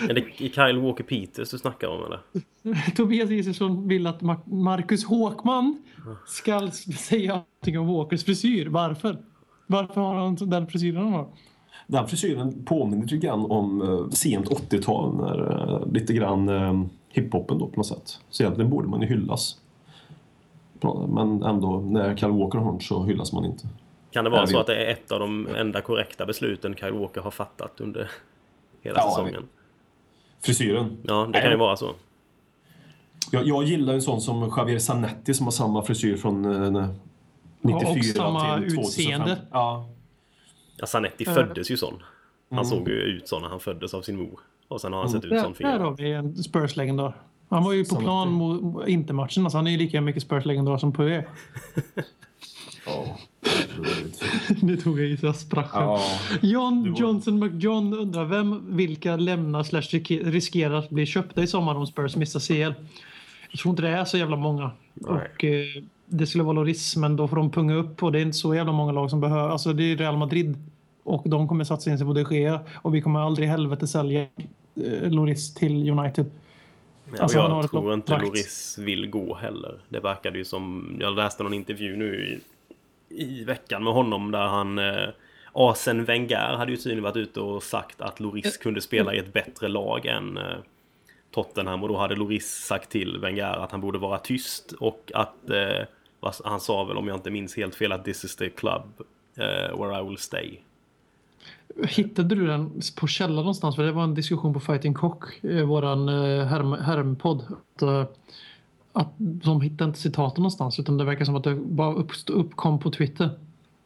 Är 0.09 0.13
det 0.13 0.49
Kyle 0.49 0.79
Walker 0.79 1.03
Peters 1.03 1.49
du 1.51 1.57
snackar 1.57 1.87
om 1.87 2.05
eller? 2.05 2.19
Tobias 2.95 3.31
Israelsson 3.31 3.87
vill 3.87 4.07
att 4.07 4.21
Mar- 4.21 4.53
Marcus 4.53 5.05
Håkman 5.05 5.83
ska 6.27 6.71
säga 6.97 7.31
någonting 7.31 7.79
om 7.79 7.87
Walkers 7.87 8.23
frisyr. 8.25 8.67
Varför? 8.67 9.17
Varför 9.67 10.01
har 10.01 10.15
han 10.15 10.35
den 10.35 10.67
frisyren 10.67 10.97
han 11.03 11.13
har? 11.13 11.27
Den 11.91 12.07
frisyren 12.07 12.65
påminner 12.65 13.03
lite 13.03 13.17
grann 13.27 13.51
om 13.51 13.81
uh, 13.81 14.09
sent 14.09 14.49
80-tal, 14.49 15.15
när, 15.15 15.41
uh, 15.41 15.91
lite 15.93 16.13
grann 16.13 16.49
uh, 16.49 16.85
hiphopen 17.09 17.57
då 17.57 17.67
på 17.67 17.75
något 17.75 17.87
sätt. 17.87 18.19
Så 18.29 18.43
egentligen 18.43 18.69
borde 18.69 18.87
man 18.87 19.01
ju 19.01 19.07
hyllas. 19.07 19.57
Men 21.07 21.43
ändå, 21.43 21.79
när 21.79 22.15
Kyle 22.15 22.31
Walker 22.31 22.59
har 22.59 22.79
så 22.79 23.03
hyllas 23.03 23.33
man 23.33 23.45
inte. 23.45 23.67
Kan 24.11 24.23
det 24.23 24.29
vara 24.29 24.47
så 24.47 24.59
att 24.59 24.67
det 24.67 24.85
är 24.85 24.91
ett 24.91 25.11
av 25.11 25.19
de 25.19 25.47
enda 25.47 25.81
korrekta 25.81 26.25
besluten 26.25 26.75
Kyle 26.75 26.93
Walker 26.93 27.21
har 27.21 27.31
fattat 27.31 27.81
under 27.81 28.11
hela 28.81 28.99
Ja, 28.99 29.09
säsongen? 29.09 29.47
Frisyren. 30.41 30.97
Ja, 31.03 31.29
det 31.33 31.41
kan 31.41 31.51
ju 31.51 31.57
vara 31.57 31.75
så. 31.75 31.91
Jag, 33.31 33.47
jag 33.47 33.63
gillar 33.63 33.93
en 33.93 34.01
sån 34.01 34.21
som 34.21 34.53
Javier 34.57 34.79
Zanetti 34.79 35.33
som 35.33 35.45
har 35.47 35.51
samma 35.51 35.81
frisyr 35.81 36.17
från 36.17 36.45
eh, 36.75 36.89
94 37.61 37.89
och 37.89 38.05
samma 38.15 38.57
till 38.57 38.75
2005. 38.75 38.79
utseende. 38.79 39.37
Ja. 39.51 39.89
Ja, 40.79 40.85
Zanetti 40.87 41.23
Eh. 41.27 41.33
föddes 41.33 41.71
ju 41.71 41.77
sån. 41.77 41.93
Han 42.49 42.59
Mm. 42.59 42.65
såg 42.69 42.87
ju 42.89 42.93
ut 42.95 43.27
så 43.27 43.39
när 43.39 43.47
han 43.49 43.59
föddes 43.59 43.93
av 43.93 44.01
sin 44.01 44.17
mor. 44.17 44.39
Och 44.67 44.81
sen 44.81 44.93
har 44.93 44.99
han 44.99 45.09
sett 45.09 45.23
ut 45.25 45.29
Där, 45.29 45.43
sån 45.43 45.53
där 45.59 45.79
har 45.79 45.97
vi 45.97 46.11
en 46.11 46.35
Spurs-legendar. 46.35 47.13
Han 47.49 47.63
var 47.63 47.73
ju 47.73 47.85
på 47.85 47.95
plan 47.95 48.31
mot 48.31 48.87
Inter-matchen. 48.87 49.43
Alltså 49.43 49.57
han 49.57 49.67
är 49.67 49.71
ju 49.71 49.77
lika 49.77 50.01
mycket 50.01 50.23
Spurs-legendar 50.23 50.77
som 50.77 50.93
Poirier. 50.93 51.27
Ja. 52.85 53.17
Nu 54.61 54.77
tog 54.77 54.99
jag 54.99 55.07
i 55.09 55.17
så 55.17 55.25
jag 55.25 55.35
sprack 55.35 55.69
ja. 55.73 56.01
John 56.41 56.95
Johnson 56.97 57.39
McJohn 57.39 57.93
undrar 57.93 58.25
vem, 58.25 58.75
vilka 58.77 59.15
lämnar 59.15 59.63
slash 59.63 59.81
riske- 59.81 60.23
riskerar 60.31 60.73
att 60.75 60.89
bli 60.89 61.05
köpta 61.05 61.43
i 61.43 61.47
sommar 61.47 61.75
om 61.75 61.87
Spurs 61.87 62.15
missar 62.15 62.39
CL. 62.39 62.73
Jag 63.51 63.59
tror 63.59 63.69
inte 63.71 63.81
det 63.81 63.89
är 63.89 64.05
så 64.05 64.17
jävla 64.17 64.35
många. 64.37 64.71
Och, 65.01 65.43
eh, 65.43 65.65
det 66.09 66.27
skulle 66.27 66.43
vara 66.43 66.53
Loris, 66.53 66.95
men 66.95 67.15
då 67.15 67.27
får 67.27 67.35
de 67.35 67.51
punga 67.51 67.75
upp 67.75 68.03
och 68.03 68.11
det 68.11 68.19
är 68.19 68.21
inte 68.21 68.37
så 68.37 68.55
jävla 68.55 68.71
många 68.71 68.91
lag 68.91 69.09
som 69.09 69.19
behöver. 69.19 69.49
Alltså 69.49 69.73
det 69.73 69.83
är 69.83 69.97
Real 69.97 70.17
Madrid 70.17 70.57
och 71.03 71.29
de 71.29 71.47
kommer 71.47 71.63
satsa 71.63 71.91
in 71.91 71.97
sig 71.97 72.07
på 72.07 72.13
de 72.13 72.35
Gea 72.35 72.59
och 72.75 72.95
vi 72.95 73.01
kommer 73.01 73.19
aldrig 73.19 73.47
i 73.47 73.51
helvete 73.51 73.87
sälja 73.87 74.21
eh, 74.21 75.09
Loris 75.09 75.53
till 75.53 75.89
United. 75.89 76.25
Ja, 77.15 77.21
Alltså, 77.23 77.37
jag 77.37 77.69
tror 77.69 77.93
inte 77.93 78.07
kontrakt. 78.07 78.23
Loris 78.23 78.77
vill 78.77 79.09
gå 79.09 79.35
heller. 79.35 79.79
Det 79.89 79.99
verkade 79.99 80.37
ju 80.37 80.45
som... 80.45 80.95
Jag 80.99 81.15
läste 81.15 81.43
någon 81.43 81.53
intervju 81.53 81.95
nu 81.95 82.39
i, 83.09 83.23
i 83.23 83.43
veckan 83.43 83.83
med 83.83 83.93
honom 83.93 84.31
där 84.31 84.47
han... 84.47 84.79
Eh, 84.79 85.09
Asen 85.53 86.05
Wenger 86.05 86.55
hade 86.57 86.71
ju 86.71 86.77
tydligen 86.77 87.03
varit 87.03 87.17
ute 87.17 87.39
och 87.39 87.63
sagt 87.63 88.01
att 88.01 88.19
Loris 88.19 88.57
kunde 88.57 88.81
spela 88.81 89.13
i 89.13 89.17
ett 89.17 89.33
bättre 89.33 89.67
lag 89.67 90.05
än 90.05 90.37
eh, 90.37 90.43
Tottenham 91.31 91.83
och 91.83 91.89
då 91.89 91.97
hade 91.97 92.15
Loris 92.15 92.47
sagt 92.47 92.89
till 92.89 93.17
Wenger 93.17 93.63
att 93.63 93.71
han 93.71 93.81
borde 93.81 93.97
vara 93.97 94.17
tyst 94.17 94.71
och 94.71 95.11
att... 95.13 95.49
Eh, 95.49 95.85
han 96.43 96.59
sa 96.59 96.83
väl 96.83 96.97
om 96.97 97.07
jag 97.07 97.17
inte 97.17 97.31
minns 97.31 97.57
helt 97.57 97.75
fel 97.75 97.91
att 97.91 98.05
this 98.05 98.23
is 98.23 98.35
the 98.35 98.49
club 98.49 98.83
eh, 99.35 99.79
where 99.79 100.01
I 100.01 100.03
will 100.03 100.17
stay. 100.17 100.57
Hittade 101.87 102.35
du 102.35 102.47
den 102.47 102.81
på 102.99 103.07
källan 103.07 103.35
någonstans? 103.35 103.75
För 103.75 103.83
det 103.83 103.91
var 103.91 104.03
en 104.03 104.15
diskussion 104.15 104.53
på 104.53 104.59
Fighting 104.59 104.93
Cock, 104.93 105.43
eh, 105.43 105.65
våran 105.65 106.09
eh, 106.09 106.45
härm, 106.45 106.73
härmpodd. 106.73 107.41
Att, 107.41 107.81
eh, 107.81 108.05
att 108.93 109.13
de 109.17 109.61
hittade 109.61 109.87
inte 109.87 109.99
citaten 109.99 110.41
någonstans 110.41 110.79
utan 110.79 110.97
det 110.97 111.03
verkar 111.03 111.25
som 111.25 111.35
att 111.35 111.43
det 111.43 111.55
bara 111.55 111.93
uppstod, 111.93 112.35
uppkom 112.35 112.79
på 112.79 112.91
Twitter. 112.91 113.29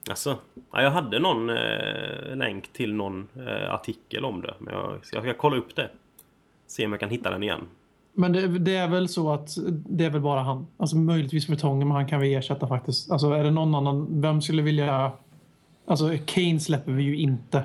Alltså, 0.10 0.38
ja, 0.72 0.82
jag 0.82 0.92
hade 0.92 1.20
någon 1.20 1.50
eh, 1.50 2.36
länk 2.36 2.74
till 2.74 2.94
någon 2.94 3.28
eh, 3.36 3.74
artikel 3.74 4.26
om 4.26 4.42
det. 4.42 4.54
Men 4.60 4.74
jag 4.74 5.00
jag 5.12 5.24
ska 5.24 5.34
kolla 5.34 5.58
upp 5.58 5.76
det. 5.76 5.90
Se 6.68 6.86
om 6.86 6.92
jag 6.92 7.00
kan 7.00 7.10
hitta 7.10 7.30
den 7.30 7.44
igen. 7.44 7.62
Men 8.16 8.34
det, 8.34 8.48
det 8.48 8.76
är 8.76 8.88
väl 8.88 9.08
så 9.08 9.34
att 9.34 9.58
det 9.90 10.06
är 10.06 10.10
väl 10.10 10.22
bara 10.22 10.42
han. 10.42 10.68
Alltså 10.78 10.96
möjligtvis 10.98 11.50
Vertongen, 11.50 11.88
men 11.88 11.96
han 11.96 12.08
kan 12.08 12.20
vi 12.20 12.34
ersätta 12.34 12.68
faktiskt. 12.68 13.12
Alltså 13.12 13.32
är 13.32 13.44
det 13.44 13.52
någon 13.52 13.76
annan, 13.76 14.22
vem 14.22 14.42
skulle 14.42 14.62
vilja... 14.62 15.12
Alltså 15.86 16.10
Kane 16.26 16.60
släpper 16.60 16.92
vi 16.92 17.04
ju 17.04 17.18
inte. 17.18 17.64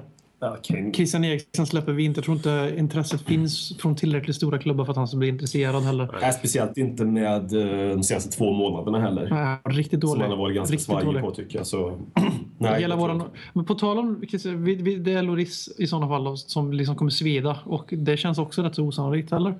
Kane. 0.62 0.92
Christian 0.92 1.24
Eriksen 1.24 1.66
släpper 1.66 1.92
vi 1.92 2.04
inte. 2.04 2.18
Jag 2.18 2.24
tror 2.24 2.36
inte 2.36 2.74
intresset 2.78 3.20
finns 3.20 3.76
från 3.78 3.96
tillräckligt 3.96 4.36
stora 4.36 4.58
klubbar 4.58 4.84
för 4.84 4.90
att 4.90 4.96
han 4.96 5.08
ska 5.08 5.16
bli 5.16 5.28
intresserad 5.28 5.82
heller. 5.82 6.08
Nej, 6.20 6.32
speciellt 6.32 6.78
inte 6.78 7.04
med 7.04 7.52
eh, 7.52 7.96
de 7.96 8.02
senaste 8.02 8.36
två 8.36 8.52
månaderna 8.52 9.00
heller. 9.00 9.28
Nej, 9.30 9.76
riktigt 9.76 10.00
Som 10.00 10.08
dålig. 10.10 10.22
han 10.22 10.30
har 10.30 10.38
varit 10.38 10.56
ganska 10.56 10.72
Riktigt 10.72 10.86
svajig 10.86 11.06
dålig. 11.06 11.22
på 11.22 11.30
tycker 11.30 11.58
jag. 11.58 11.66
Så, 11.66 11.98
nej, 12.58 12.82
jag 12.82 12.96
våran, 12.96 13.22
men 13.52 13.64
på 13.64 13.74
tal 13.74 13.98
om, 13.98 14.20
det 14.20 15.12
är 15.12 15.22
Loris 15.22 15.68
i 15.78 15.86
sådana 15.86 16.08
fall 16.08 16.38
som 16.38 16.72
liksom 16.72 16.96
kommer 16.96 17.10
svida 17.10 17.58
och 17.64 17.94
det 17.96 18.16
känns 18.16 18.38
också 18.38 18.62
rätt 18.62 18.74
så 18.74 18.84
osannolikt, 18.84 19.32
eller? 19.32 19.54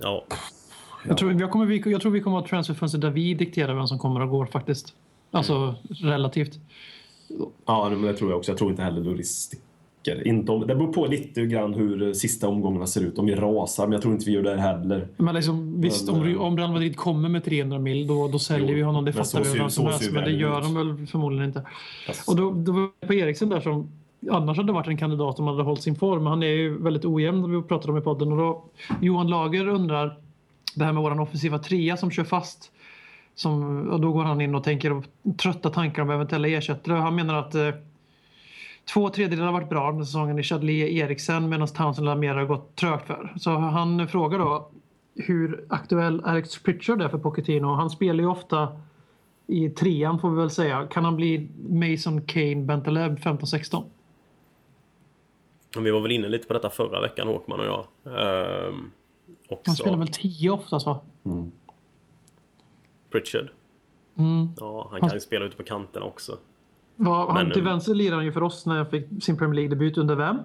Ja, 0.00 0.24
Jag, 1.08 1.18
tror, 1.18 1.40
jag, 1.40 1.50
kommer, 1.50 1.66
vi- 1.66 1.82
jag 1.90 2.00
tror 2.00 2.12
vi 2.12 2.20
kommer 2.20 2.36
att 2.38 2.42
ha 2.44 2.48
transferfönster 2.48 2.98
där 2.98 3.10
vi 3.10 3.34
dikterar 3.34 3.74
vem 3.74 3.86
som 3.86 3.98
kommer 3.98 4.20
och 4.20 4.28
går 4.30 4.46
faktiskt. 4.46 4.94
Alltså 5.30 5.74
relativt. 5.88 6.58
Ja, 7.66 7.88
men 7.90 8.02
det 8.02 8.14
tror 8.14 8.30
jag 8.30 8.38
också. 8.38 8.50
Jag 8.50 8.58
tror 8.58 8.70
inte 8.70 8.82
heller 8.82 9.00
Loris 9.00 9.30
sticker. 9.30 10.26
Inte 10.28 10.52
om, 10.52 10.60
det 10.66 10.74
beror 10.74 10.92
på 10.92 11.06
lite 11.06 11.46
grann 11.46 11.74
hur 11.74 12.12
sista 12.14 12.48
omgångarna 12.48 12.86
ser 12.86 13.00
ut. 13.00 13.18
Om 13.18 13.26
vi 13.26 13.34
rasar, 13.34 13.84
men 13.86 13.92
jag 13.92 14.02
tror 14.02 14.14
inte 14.14 14.26
vi 14.26 14.32
gör 14.32 14.42
det 14.42 14.60
heller. 14.60 15.08
Men 15.16 15.34
liksom, 15.34 15.80
visst, 15.80 16.06
Men, 16.06 16.14
om, 16.22 16.28
eh, 16.28 16.40
om 16.42 16.56
Real 16.58 16.72
Madrid 16.72 16.96
kommer 16.96 17.28
med 17.28 17.44
300 17.44 17.78
mil 17.78 18.06
då, 18.06 18.28
då 18.28 18.38
säljer 18.38 18.68
Jo, 18.68 18.74
vi 18.74 18.82
honom. 18.82 19.04
Det 19.04 19.12
fattar 19.12 19.44
vi 19.44 19.58
vem 19.58 19.70
som 19.70 19.84
så 19.84 19.90
helst. 19.90 20.12
Men 20.12 20.24
det 20.24 20.30
gör 20.30 20.58
ut. 20.58 20.64
de 20.64 20.74
väl 20.74 21.06
förmodligen 21.06 21.44
inte. 21.48 21.62
Fast- 22.06 22.28
Och 22.28 22.36
då, 22.36 22.50
då 22.50 22.72
var 22.72 22.80
jag 23.00 23.08
på 23.08 23.14
Eriksen 23.14 23.48
där 23.48 23.60
som 23.60 23.88
annars 24.30 24.56
hade 24.56 24.72
varit 24.72 24.86
en 24.86 24.96
kandidat 24.96 25.38
om 25.38 25.46
han 25.46 25.54
hade 25.54 25.68
hållit 25.68 25.82
sin 25.82 25.96
form. 25.96 26.22
Men 26.22 26.30
han 26.30 26.42
är 26.42 26.46
ju 26.46 26.82
väldigt 26.82 27.04
ojämn, 27.04 27.62
vi 27.62 27.68
pratade 27.68 27.92
om 27.92 27.98
i 27.98 28.00
podden. 28.00 28.32
Och 28.32 28.38
då, 28.38 28.64
Johan 29.00 29.28
Lager 29.28 29.68
undrar 29.68 30.18
det 30.74 30.84
här 30.84 30.92
med 30.92 31.02
våran 31.02 31.20
offensiva 31.20 31.58
trea 31.58 31.96
som 31.96 32.10
kör 32.10 32.24
fast. 32.24 32.70
Som, 33.34 33.88
och 33.88 34.00
då 34.00 34.12
går 34.12 34.24
han 34.24 34.40
in 34.40 34.54
och 34.54 34.64
tänker 34.64 35.02
trötta 35.36 35.70
tankar 35.70 36.02
om 36.02 36.10
eventuella 36.10 36.48
ersättare. 36.48 36.96
Han 36.96 37.14
menar 37.14 37.34
att 37.34 37.54
eh, 37.54 37.70
två 38.94 39.08
tredjedelar 39.08 39.46
har 39.46 39.52
varit 39.52 39.68
bra 39.68 39.86
den 39.86 39.96
här 39.96 40.04
säsongen 40.04 40.38
i 40.38 40.42
Chadli 40.42 40.98
Eriksen 40.98 41.48
medan 41.48 41.68
Townsend 41.68 42.08
och 42.08 42.14
har 42.14 42.44
gått 42.44 42.76
trögt 42.76 43.06
för. 43.06 43.32
Så 43.36 43.50
han 43.50 44.08
frågar 44.08 44.38
då 44.38 44.70
hur 45.16 45.64
aktuell 45.68 46.24
Alex 46.24 46.62
Pritchard 46.62 47.02
är 47.02 47.08
för 47.08 47.18
Pochettino. 47.18 47.74
Han 47.74 47.90
spelar 47.90 48.20
ju 48.20 48.26
ofta 48.26 48.68
i 49.46 49.68
trean 49.68 50.18
får 50.18 50.30
vi 50.30 50.36
väl 50.36 50.50
säga. 50.50 50.86
Kan 50.86 51.04
han 51.04 51.16
bli 51.16 51.48
Mason 51.68 52.22
Kane 52.22 52.56
Bentaleb 52.56 53.18
15-16? 53.18 53.84
Men 55.74 55.84
vi 55.84 55.90
var 55.90 56.00
väl 56.00 56.12
inne 56.12 56.28
lite 56.28 56.46
på 56.46 56.54
detta 56.54 56.70
förra 56.70 57.00
veckan, 57.00 57.28
Håkman 57.28 57.60
och 57.60 57.66
jag. 57.66 57.86
Ehm, 58.04 58.74
Han 58.74 59.58
också 59.58 59.72
spelar 59.72 59.96
väl 59.98 60.08
10 60.08 60.50
oftast 60.50 60.86
va? 60.86 61.00
Pritchard. 63.12 63.48
Mm. 64.18 64.48
Ja, 64.56 64.88
han 64.90 65.00
kan 65.00 65.14
ju 65.14 65.20
spela 65.20 65.44
ute 65.44 65.56
på 65.56 65.62
kanterna 65.62 66.06
också. 66.06 66.38
Va, 66.96 67.26
han, 67.28 67.44
Men, 67.44 67.52
till 67.52 67.62
eh, 67.62 67.68
vänster 67.68 67.94
lirar 67.94 68.16
han 68.16 68.24
ju 68.24 68.32
för 68.32 68.42
oss 68.42 68.66
när 68.66 68.76
jag 68.76 68.90
fick 68.90 69.06
sin 69.22 69.36
Premier 69.36 69.54
League-debut 69.54 69.98
under 69.98 70.14
vem? 70.14 70.36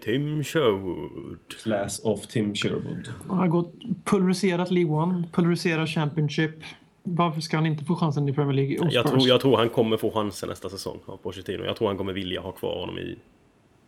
Tim 0.00 0.44
Sherwood. 0.44 1.38
Class 1.62 2.00
of 2.04 2.26
Tim 2.26 2.54
Sherwood. 2.54 3.08
Han 3.28 3.38
har 3.38 3.48
gått 3.48 3.74
pulveriserat 4.04 4.70
League 4.70 4.92
One, 4.92 5.28
pulveriserat 5.32 5.88
Championship. 5.88 6.54
Varför 7.02 7.40
ska 7.40 7.56
han 7.56 7.66
inte 7.66 7.84
få 7.84 7.94
chansen 7.94 8.28
i 8.28 8.32
Premier 8.32 8.52
League? 8.52 8.88
Jag 8.92 9.06
tror, 9.06 9.28
jag 9.28 9.40
tror 9.40 9.56
han 9.56 9.68
kommer 9.68 9.96
få 9.96 10.10
chansen 10.10 10.48
nästa 10.48 10.68
säsong 10.68 10.98
av 11.06 11.16
Pochettino. 11.16 11.64
Jag 11.64 11.76
tror 11.76 11.88
han 11.88 11.96
kommer 11.96 12.12
vilja 12.12 12.40
ha 12.40 12.52
kvar 12.52 12.80
honom 12.80 12.98
i, 12.98 13.18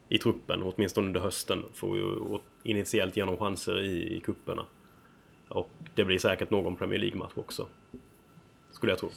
i 0.09 0.19
truppen, 0.19 0.63
åtminstone 0.63 1.07
under 1.07 1.21
hösten. 1.21 1.65
Får 1.75 1.97
ju 1.97 2.05
initiellt 2.63 3.17
ge 3.17 3.23
honom 3.23 3.37
chanser 3.37 3.81
i, 3.81 4.17
i 4.17 4.21
kupperna. 4.21 4.63
Och 5.49 5.71
det 5.95 6.05
blir 6.05 6.19
säkert 6.19 6.51
någon 6.51 6.77
Premier 6.77 6.99
League-match 7.01 7.33
också. 7.35 7.67
Skulle 8.73 8.93
jag 8.93 8.99
tro. 8.99 9.11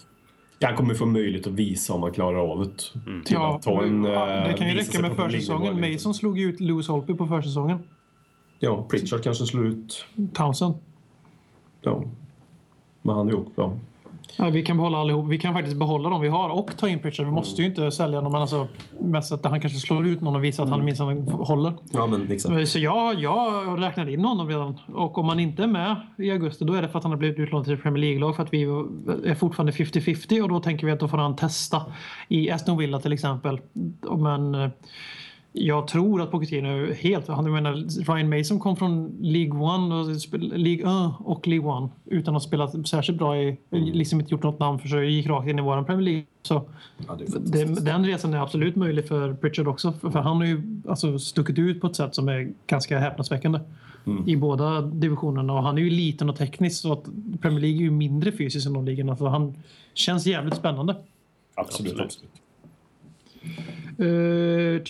Han 0.62 0.76
kommer 0.76 0.94
få 0.94 1.06
möjlighet 1.06 1.48
att 1.48 1.54
visa 1.54 1.94
om 1.94 2.04
han 2.04 2.12
klarar 2.12 2.52
av 2.52 2.60
det. 2.60 3.02
Mm. 3.12 3.24
Till 3.24 3.34
Ja, 3.34 3.56
att 3.56 3.62
ta 3.62 3.84
en, 3.84 4.04
ja, 4.04 4.38
eh, 4.38 4.48
det 4.48 4.58
kan 4.58 4.70
ju 4.70 4.76
räcka 4.76 5.02
med 5.02 5.16
försäsongen. 5.16 5.92
Mason 5.92 6.14
slog 6.14 6.40
ju 6.40 6.50
ut 6.50 6.60
Lewis 6.60 6.88
Holtby 6.88 7.14
på 7.14 7.28
försäsongen. 7.28 7.80
Ja, 8.60 8.88
Pritchard 8.90 9.24
kanske 9.24 9.46
slår 9.46 9.68
ut. 9.68 10.06
Townsend. 10.34 10.76
Ja. 11.82 12.04
Men 13.02 13.16
han 13.16 13.28
är 13.28 13.32
ju 13.32 13.38
också... 13.38 13.80
Ja, 14.38 14.50
vi 14.50 14.64
kan 14.64 14.78
behålla 14.78 14.98
allihop. 14.98 15.30
Vi 15.30 15.38
kan 15.38 15.54
faktiskt 15.54 15.78
behålla 15.78 16.10
dem 16.10 16.22
vi 16.22 16.28
har 16.28 16.50
och 16.50 16.78
ta 16.78 16.90
in 16.90 17.00
Pritchard. 17.00 17.26
Vi 17.26 17.32
måste 17.32 17.62
ju 17.62 17.68
inte 17.68 17.92
sälja 17.92 18.22
dem, 18.22 18.32
men 18.32 18.42
alltså 18.42 18.68
mest 19.00 19.32
att 19.32 19.46
han 19.46 19.62
kanske 19.62 19.80
slår 19.80 20.08
ut 20.08 20.22
någon 20.22 20.36
och 20.36 20.44
visar 20.44 20.64
att 20.64 20.70
han 20.70 20.86
minsann 20.86 21.28
håller. 21.28 21.74
ja, 21.92 22.08
men 22.08 22.32
exakt. 22.32 22.70
Så 22.70 22.80
jag, 22.80 23.20
jag 23.20 23.82
räknar 23.82 24.10
in 24.10 24.26
honom 24.26 24.48
redan. 24.48 24.80
Och 24.94 25.18
om 25.18 25.30
han 25.30 25.40
inte 25.40 25.64
är 25.64 25.68
med 25.68 25.96
i 26.18 26.32
augusti 26.32 26.66
då 26.66 26.74
är 26.74 26.82
det 26.82 26.90
för 26.90 26.98
att 26.98 27.04
han 27.04 27.12
har 27.12 27.20
blivit 27.20 27.40
utlånad 27.40 27.66
till 27.66 27.78
Premier 27.78 28.02
League-lag 28.02 28.36
för 28.36 28.44
att 28.44 28.54
vi 28.54 28.64
är 28.64 29.36
fortfarande 29.36 29.72
50-50 29.72 30.42
och 30.42 30.50
då 30.50 30.60
tänker 30.60 30.86
vi 30.86 30.94
att 30.94 31.00
då 31.00 31.08
får 31.08 31.18
han 31.18 31.36
testa 31.36 31.82
i 32.28 32.52
Aston 32.52 32.78
Villa 32.78 33.00
till 33.00 33.14
exempel. 33.14 33.60
Men 34.18 34.56
eh, 34.56 34.70
jag 35.54 35.88
tror 35.88 36.22
att 36.22 36.32
Pochettino 36.32 36.68
är 36.68 36.94
helt... 36.94 37.28
Han 37.28 37.52
menar, 37.52 37.74
Ryan 38.14 38.38
Mason 38.38 38.60
kom 38.60 38.76
från 38.76 39.18
League 39.22 39.60
One 39.60 39.96
och 39.96 40.08
League 40.40 41.08
1 41.08 41.14
och 41.20 41.48
League 41.48 41.68
One 41.68 41.90
utan 42.06 42.36
att 42.36 42.44
spela 42.44 42.68
särskilt 42.68 43.18
bra 43.18 43.38
i... 43.38 43.58
Liksom 43.70 44.20
inte 44.20 44.32
gjort 44.32 44.44
något 44.44 44.60
namn 44.60 44.80
för 44.80 44.88
sig. 44.88 45.12
Gick 45.12 45.28
rakt 45.28 45.50
in 45.50 45.60
i 45.60 45.62
våran 45.62 45.86
Premier 45.86 46.06
League. 46.06 46.26
Så 46.42 46.66
Ja, 47.08 47.18
det 47.40 47.86
den 47.86 48.06
resan 48.06 48.34
är 48.34 48.38
absolut 48.38 48.76
möjlig 48.76 49.08
för 49.08 49.34
Pritchard 49.34 49.68
också. 49.68 49.94
För, 50.02 50.10
för 50.10 50.20
han 50.20 50.38
har 50.38 50.46
ju 50.46 50.82
alltså 50.88 51.20
stuckit 51.20 51.60
ut 51.60 51.82
på 51.82 51.88
ett 51.88 51.96
sätt 51.96 52.16
som 52.16 52.30
är 52.30 52.52
ganska 52.68 53.00
häpnadsväckande. 53.00 53.60
I 54.28 54.36
båda 54.36 54.82
divisionerna. 54.82 55.54
Och 55.54 55.64
han 55.64 55.78
är 55.78 55.82
ju 55.82 55.90
liten 55.90 56.30
och 56.30 56.36
teknisk 56.36 56.82
så 56.82 56.94
att 56.94 57.04
Premier 57.42 57.60
League 57.60 57.78
är 57.78 57.82
ju 57.82 57.92
mindre 57.92 58.32
fysiskt 58.32 58.68
än 58.68 58.74
de 58.74 58.86
ligorna. 58.86 59.18
Så 59.18 59.28
han 59.28 59.58
känns 59.94 60.28
jävligt 60.28 60.56
spännande. 60.56 60.96
Absolut, 61.56 61.92
Absolut. 61.92 62.06
absolut. 62.06 62.32
Eh, 64.02 64.84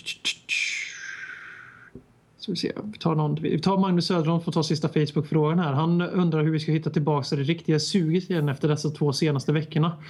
ska 2.36 2.52
vi, 2.52 2.56
se, 2.56 2.72
vi, 2.92 2.98
tar 2.98 3.14
någon, 3.14 3.34
vi 3.34 3.60
tar 3.60 3.78
Magnus 3.78 4.06
Söderholm 4.06 4.40
får 4.40 4.52
ta 4.52 4.62
sista 4.62 4.88
Facebook-frågan 4.88 5.58
här. 5.58 5.72
Han 5.72 6.02
undrar 6.02 6.42
hur 6.42 6.50
vi 6.50 6.60
ska 6.60 6.72
hitta 6.72 6.90
tillbaka 6.90 7.24
till 7.24 7.38
det 7.38 7.44
riktiga 7.44 7.80
suget 7.80 8.30
igen 8.30 8.48
efter 8.48 8.68
dessa 8.68 8.90
två 8.90 9.12
senaste 9.12 9.52
veckorna. 9.52 10.02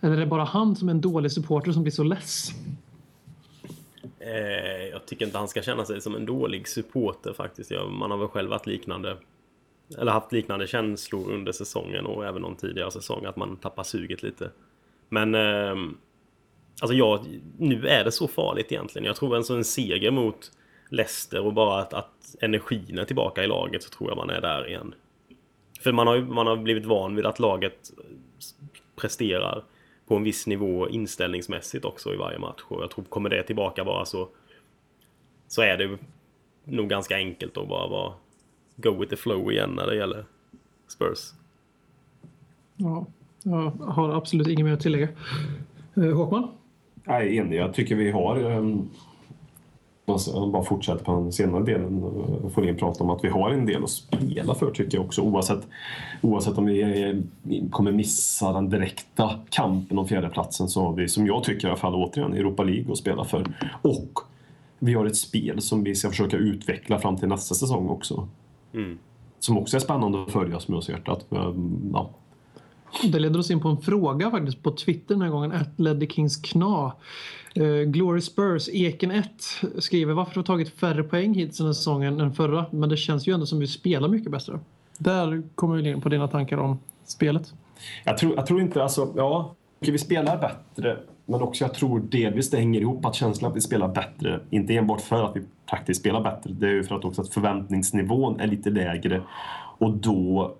Eller 0.00 0.16
är 0.16 0.20
det 0.20 0.26
bara 0.26 0.44
han 0.44 0.76
som 0.76 0.88
är 0.88 0.92
en 0.92 1.00
dålig 1.00 1.32
supporter 1.32 1.72
som 1.72 1.82
blir 1.82 1.92
så 1.92 2.02
less? 2.02 2.50
Eh, 4.18 4.86
jag 4.92 5.06
tycker 5.06 5.26
inte 5.26 5.38
han 5.38 5.48
ska 5.48 5.62
känna 5.62 5.84
sig 5.84 6.00
som 6.00 6.14
en 6.14 6.26
dålig 6.26 6.68
supporter 6.68 7.32
faktiskt. 7.32 7.70
Ja, 7.70 7.86
man 7.86 8.10
har 8.10 8.18
väl 8.18 8.28
själv 8.28 8.50
varit 8.50 8.66
liknande 8.66 9.16
eller 9.98 10.12
haft 10.12 10.32
liknande 10.32 10.66
känslor 10.66 11.32
under 11.32 11.52
säsongen 11.52 12.06
och 12.06 12.26
även 12.26 12.42
någon 12.42 12.56
tidigare 12.56 12.90
säsong 12.90 13.24
att 13.24 13.36
man 13.36 13.56
tappar 13.56 13.82
suget 13.82 14.22
lite. 14.22 14.50
Men 15.08 15.34
eh, 15.34 15.74
alltså 16.80 16.94
jag, 16.94 17.40
nu 17.58 17.88
är 17.88 18.04
det 18.04 18.12
så 18.12 18.28
farligt 18.28 18.72
egentligen. 18.72 19.06
Jag 19.06 19.16
tror 19.16 19.36
en 19.36 19.44
sån 19.44 19.64
seger 19.64 20.10
mot 20.10 20.52
Leicester 20.88 21.40
och 21.40 21.52
bara 21.52 21.80
att, 21.80 21.94
att 21.94 22.36
energin 22.40 22.98
är 22.98 23.04
tillbaka 23.04 23.44
i 23.44 23.46
laget 23.46 23.82
så 23.82 23.90
tror 23.90 24.10
jag 24.10 24.16
man 24.16 24.30
är 24.30 24.40
där 24.40 24.68
igen. 24.68 24.94
För 25.80 25.92
man 25.92 26.06
har, 26.06 26.18
man 26.20 26.46
har 26.46 26.56
blivit 26.56 26.86
van 26.86 27.16
vid 27.16 27.26
att 27.26 27.38
laget 27.38 27.90
presterar 28.96 29.64
på 30.06 30.16
en 30.16 30.22
viss 30.22 30.46
nivå 30.46 30.88
inställningsmässigt 30.88 31.84
också 31.84 32.14
i 32.14 32.16
varje 32.16 32.38
match. 32.38 32.60
Och 32.68 32.82
jag 32.82 32.90
tror 32.90 33.04
kommer 33.04 33.30
det 33.30 33.42
tillbaka 33.42 33.84
bara 33.84 34.04
så 34.04 34.28
så 35.48 35.62
är 35.62 35.76
det 35.76 35.98
nog 36.64 36.88
ganska 36.88 37.16
enkelt 37.16 37.56
att 37.56 37.68
bara 37.68 37.88
vara 37.88 38.12
go 38.76 39.00
with 39.00 39.10
the 39.10 39.16
flow 39.16 39.52
igen 39.52 39.70
när 39.70 39.86
det 39.86 39.96
gäller 39.96 40.24
Spurs. 40.88 41.32
Ja, 42.76 43.06
jag 43.42 43.70
har 43.70 44.14
absolut 44.14 44.48
inget 44.48 44.66
mer 44.66 44.72
att 44.72 44.80
tillägga. 44.80 45.08
Eh, 45.94 46.16
Håkman? 46.16 46.57
Jag 47.08 47.22
är 47.22 47.26
enig. 47.26 47.58
Jag 47.58 47.74
tycker 47.74 47.96
vi 47.96 48.10
har... 48.10 48.44
Um, 48.44 48.90
bara 50.52 50.64
fortsätter 50.64 51.04
på 51.04 51.12
den 51.12 51.32
senare 51.32 51.64
delen. 51.64 52.02
Uh, 52.02 52.48
får 52.48 52.68
in 52.68 52.76
prata 52.76 53.04
om 53.04 53.10
att 53.10 53.24
vi 53.24 53.28
har 53.28 53.50
en 53.50 53.66
del 53.66 53.84
att 53.84 53.90
spela 53.90 54.54
för 54.54 54.70
tycker 54.70 54.98
jag 54.98 55.06
också. 55.06 55.22
Oavsett, 55.22 55.66
oavsett 56.20 56.58
om 56.58 56.66
vi 56.66 56.82
är, 56.82 57.22
kommer 57.70 57.92
missa 57.92 58.52
den 58.52 58.68
direkta 58.68 59.30
kampen 59.50 59.98
om 59.98 60.08
fjärdeplatsen 60.08 60.68
så 60.68 60.82
har 60.82 60.92
vi, 60.92 61.08
som 61.08 61.26
jag 61.26 61.44
tycker 61.44 61.68
i 61.68 61.70
alla 61.70 61.80
fall, 61.80 61.94
återigen 61.94 62.32
Europa 62.32 62.62
League 62.62 62.92
att 62.92 62.98
spela 62.98 63.24
för. 63.24 63.46
Och 63.82 64.20
vi 64.78 64.94
har 64.94 65.06
ett 65.06 65.16
spel 65.16 65.60
som 65.60 65.84
vi 65.84 65.94
ska 65.94 66.08
försöka 66.08 66.36
utveckla 66.36 66.98
fram 66.98 67.16
till 67.16 67.28
nästa 67.28 67.54
säsong 67.54 67.88
också. 67.88 68.28
Mm. 68.74 68.98
Som 69.38 69.58
också 69.58 69.76
är 69.76 69.80
spännande 69.80 70.22
att 70.22 70.32
följa 70.32 70.60
som 70.60 70.74
jag 70.74 70.84
ser 70.84 70.92
hjärtat. 70.92 71.26
Ja. 71.92 72.10
Det 73.02 73.18
leder 73.18 73.38
oss 73.38 73.50
in 73.50 73.60
på 73.60 73.68
en 73.68 73.76
fråga 73.76 74.30
faktiskt 74.30 74.62
på 74.62 74.70
Twitter 74.70 75.14
den 75.14 75.22
här 75.22 75.30
gången. 75.30 75.52
Att 75.52 75.80
Leddy 75.80 76.06
Kings 76.06 76.36
Kna. 76.36 76.92
Uh, 77.58 77.82
Glory 77.82 78.20
Spurs, 78.20 78.68
Eken 78.72 79.10
1 79.10 79.26
skriver 79.78 80.14
varför 80.14 80.34
har 80.34 80.42
du 80.42 80.46
tagit 80.46 80.68
färre 80.68 81.02
poäng 81.02 81.34
hittills 81.34 81.58
den 81.58 81.66
här 81.66 81.72
säsongen 81.72 82.20
än 82.20 82.34
förra? 82.34 82.66
Men 82.70 82.88
det 82.88 82.96
känns 82.96 83.28
ju 83.28 83.34
ändå 83.34 83.46
som 83.46 83.58
vi 83.58 83.66
spelar 83.66 84.08
mycket 84.08 84.32
bättre. 84.32 84.60
Där 84.98 85.42
kommer 85.54 85.76
vi 85.76 85.90
in 85.90 86.00
på 86.00 86.08
dina 86.08 86.28
tankar 86.28 86.58
om 86.58 86.78
spelet. 87.04 87.54
Jag 88.04 88.18
tror, 88.18 88.36
jag 88.36 88.46
tror 88.46 88.60
inte, 88.60 88.82
alltså, 88.82 89.12
ja, 89.16 89.54
vi 89.80 89.98
spelar 89.98 90.38
bättre. 90.40 90.96
Men 91.26 91.42
också 91.42 91.64
jag 91.64 91.74
tror 91.74 92.00
delvis 92.00 92.50
det 92.50 92.56
hänger 92.56 92.80
ihop 92.80 93.04
att 93.04 93.14
känslan 93.14 93.50
att 93.50 93.56
vi 93.56 93.60
spelar 93.60 93.88
bättre, 93.88 94.40
inte 94.50 94.74
enbart 94.74 95.00
för 95.00 95.24
att 95.24 95.36
vi 95.36 95.42
praktiskt 95.70 96.00
spelar 96.00 96.20
bättre, 96.20 96.50
det 96.52 96.66
är 96.66 96.70
ju 96.70 96.84
för 96.84 96.94
att 96.94 97.04
också 97.04 97.22
att 97.22 97.28
förväntningsnivån 97.28 98.40
är 98.40 98.46
lite 98.46 98.70
lägre 98.70 99.22
och 99.78 99.92
då 99.92 100.54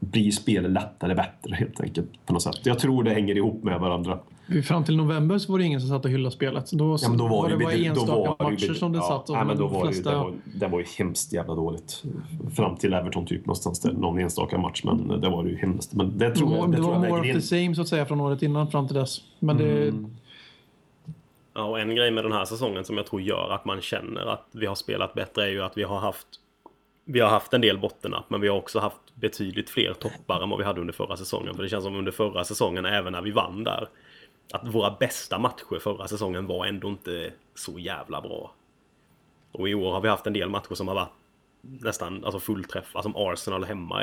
blir 0.00 0.30
spelet 0.30 0.70
lättare 0.70 1.14
bättre 1.14 1.54
helt 1.54 1.80
enkelt 1.80 2.26
på 2.26 2.32
något 2.32 2.42
sätt. 2.42 2.60
Jag 2.62 2.78
tror 2.78 3.04
det 3.04 3.10
hänger 3.10 3.36
ihop 3.36 3.64
med 3.64 3.80
varandra. 3.80 4.18
Fram 4.64 4.84
till 4.84 4.96
november 4.96 5.38
så 5.38 5.52
var 5.52 5.58
det 5.58 5.64
ingen 5.64 5.80
som 5.80 5.88
satt 5.88 6.04
och 6.04 6.10
hyllade 6.10 6.34
spelet. 6.34 6.72
Då, 6.72 6.98
ja, 7.02 7.08
men 7.08 7.18
då 7.18 7.28
var, 7.28 7.42
var 7.42 7.50
det 7.50 7.64
bara 7.64 7.72
enstaka 7.72 8.34
var 8.38 8.50
matcher 8.50 8.74
som 8.74 8.92
det 8.92 8.98
ja, 8.98 9.08
satt 9.08 9.30
och 9.30 9.36
nej, 9.36 9.44
men 9.44 9.56
då 9.56 9.66
var 9.66 9.86
flesta... 9.86 10.10
det, 10.10 10.16
det, 10.16 10.22
var, 10.22 10.34
det 10.54 10.68
var 10.68 10.78
ju 10.78 10.84
hemskt 10.98 11.32
jävla 11.32 11.54
dåligt. 11.54 12.02
Fram 12.56 12.76
till 12.76 12.94
Everton 12.94 13.26
typ 13.26 13.46
någonstans 13.46 13.80
där, 13.80 13.92
någon 13.92 14.18
enstaka 14.18 14.58
match. 14.58 14.84
Men 14.84 15.20
det 15.20 15.28
var 15.28 15.44
ju 15.44 15.56
hemskt. 15.56 15.94
Men 15.94 16.18
det 16.18 16.30
tror 16.30 16.50
det 16.50 16.56
jag, 16.56 16.70
det, 16.70 16.76
det 16.76 16.82
var 16.82 16.98
more 16.98 17.20
of 17.20 17.26
the 17.26 17.40
same 17.40 17.74
så 17.74 17.82
att 17.82 17.88
säga 17.88 18.06
från 18.06 18.20
året 18.20 18.42
innan 18.42 18.70
fram 18.70 18.86
till 18.86 18.96
dess. 18.96 19.20
Men 19.38 19.56
det... 19.56 19.82
Mm. 19.82 20.06
Ja, 21.54 21.64
och 21.64 21.80
en 21.80 21.94
grej 21.94 22.10
med 22.10 22.24
den 22.24 22.32
här 22.32 22.44
säsongen 22.44 22.84
som 22.84 22.96
jag 22.96 23.06
tror 23.06 23.20
gör 23.20 23.50
att 23.50 23.64
man 23.64 23.80
känner 23.80 24.26
att 24.26 24.46
vi 24.52 24.66
har 24.66 24.74
spelat 24.74 25.14
bättre 25.14 25.44
är 25.44 25.48
ju 25.48 25.62
att 25.62 25.78
vi 25.78 25.82
har 25.82 25.98
haft 25.98 26.26
vi 27.04 27.20
har 27.20 27.28
haft 27.28 27.54
en 27.54 27.60
del 27.60 27.78
bottennapp 27.78 28.30
men 28.30 28.40
vi 28.40 28.48
har 28.48 28.56
också 28.56 28.78
haft 28.78 29.00
betydligt 29.14 29.70
fler 29.70 29.94
toppar 29.94 30.42
än 30.42 30.50
vad 30.50 30.58
vi 30.58 30.64
hade 30.64 30.80
under 30.80 30.94
förra 30.94 31.16
säsongen. 31.16 31.54
För 31.54 31.62
det 31.62 31.68
känns 31.68 31.84
som 31.84 31.96
under 31.96 32.12
förra 32.12 32.44
säsongen, 32.44 32.84
även 32.84 33.12
när 33.12 33.22
vi 33.22 33.30
vann 33.30 33.64
där, 33.64 33.88
att 34.52 34.74
våra 34.74 34.96
bästa 35.00 35.38
matcher 35.38 35.78
förra 35.80 36.08
säsongen 36.08 36.46
var 36.46 36.66
ändå 36.66 36.88
inte 36.88 37.32
så 37.54 37.78
jävla 37.78 38.20
bra. 38.20 38.52
Och 39.52 39.68
i 39.68 39.74
år 39.74 39.92
har 39.92 40.00
vi 40.00 40.08
haft 40.08 40.26
en 40.26 40.32
del 40.32 40.50
matcher 40.50 40.74
som 40.74 40.88
har 40.88 40.94
varit 40.94 41.12
nästan 41.60 42.24
alltså 42.24 42.40
fullträff. 42.40 42.96
Alltså 42.96 43.12
Arsenal 43.14 43.64
hemma 43.64 44.00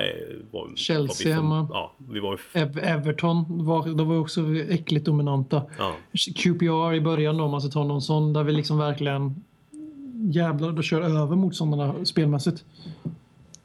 var, 0.51 0.76
Chelsea 0.76 1.28
var 1.28 1.36
hemma. 1.36 1.68
Ja, 1.72 1.91
vi 1.97 2.20
var 2.20 2.39
Ev 2.53 2.80
Everton 2.80 3.66
var, 3.66 3.88
de 3.95 4.09
var 4.09 4.20
också 4.20 4.41
äckligt 4.55 5.05
dominanta. 5.05 5.64
Ja. 5.78 5.95
QPR 6.36 6.93
i 6.93 7.01
början 7.01 7.38
då, 7.38 7.43
om 7.43 7.51
man 7.51 7.62
ska 7.62 7.72
ta 7.72 7.84
någon 7.84 8.01
sån 8.01 8.34
där 8.34 8.43
vi 8.43 8.51
liksom 8.51 8.78
verkligen 8.78 9.43
jävlar, 10.32 10.72
då 10.72 10.82
kör 10.82 11.01
över 11.01 11.36
motståndarna 11.36 12.05
spelmässigt. 12.05 12.66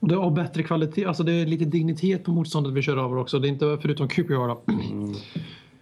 Och 0.01 0.09
det 0.09 0.16
har 0.16 0.30
bättre 0.30 0.62
kvalitet, 0.62 1.05
alltså 1.05 1.22
det 1.22 1.32
är 1.32 1.47
lite 1.47 1.64
dignitet 1.64 2.24
på 2.24 2.30
motståndet 2.30 2.72
vi 2.72 2.82
kör 2.82 2.97
över 2.97 3.18
också. 3.18 3.38
Det 3.38 3.49
är 3.49 3.51
inte 3.51 3.78
förutom 3.82 4.09
QPR 4.09 4.49
då. 4.49 4.61
Mm. 4.68 5.14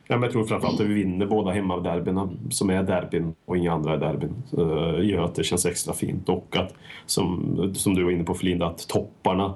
Ja, 0.09 0.17
men 0.17 0.23
jag 0.23 0.33
tror 0.33 0.45
framförallt 0.45 0.81
att 0.81 0.87
vi 0.87 0.95
vinner 0.95 1.27
båda 1.27 1.51
hemmaderbyna 1.51 2.29
som 2.51 2.71
är 2.71 2.83
derbyn 2.83 3.35
och 3.45 3.57
inga 3.57 3.73
andra 3.73 3.97
derbyn 3.97 4.43
uh, 4.59 5.09
gör 5.09 5.25
att 5.25 5.35
det 5.35 5.45
känns 5.45 5.67
extra 5.67 5.95
fint 5.95 6.29
och 6.29 6.57
att 6.57 6.75
som, 7.07 7.71
som 7.75 7.95
du 7.95 8.05
var 8.05 8.11
inne 8.11 8.25
på 8.25 8.35
Felinda 8.35 8.67
att 8.67 8.89
topparna 8.89 9.55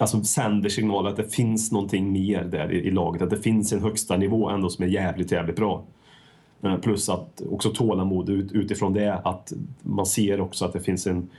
alltså 0.00 0.22
sänder 0.24 0.68
signaler 0.68 1.10
att 1.10 1.16
det 1.16 1.34
finns 1.34 1.72
någonting 1.72 2.12
mer 2.12 2.44
där 2.44 2.72
i, 2.72 2.76
i, 2.76 2.90
laget, 2.90 3.22
att 3.22 3.30
det 3.30 3.42
finns 3.42 3.72
en 3.72 3.82
högsta 3.82 4.16
nivå 4.16 4.48
ändå 4.48 4.68
som 4.68 4.84
är 4.84 4.88
jävligt, 4.88 5.32
jävligt 5.32 5.56
bra. 5.56 5.82
Eh, 6.62 6.76
plus 6.76 7.08
att 7.08 7.42
också 7.50 7.70
tålamod 7.70 8.28
ut, 8.28 8.52
utifrån 8.52 8.92
det, 8.92 9.14
att 9.14 9.52
man 9.82 10.06
ser 10.06 10.40
också 10.40 10.64
att 10.64 10.72
det 10.72 10.80
finns 10.80 11.06
en 11.06 11.30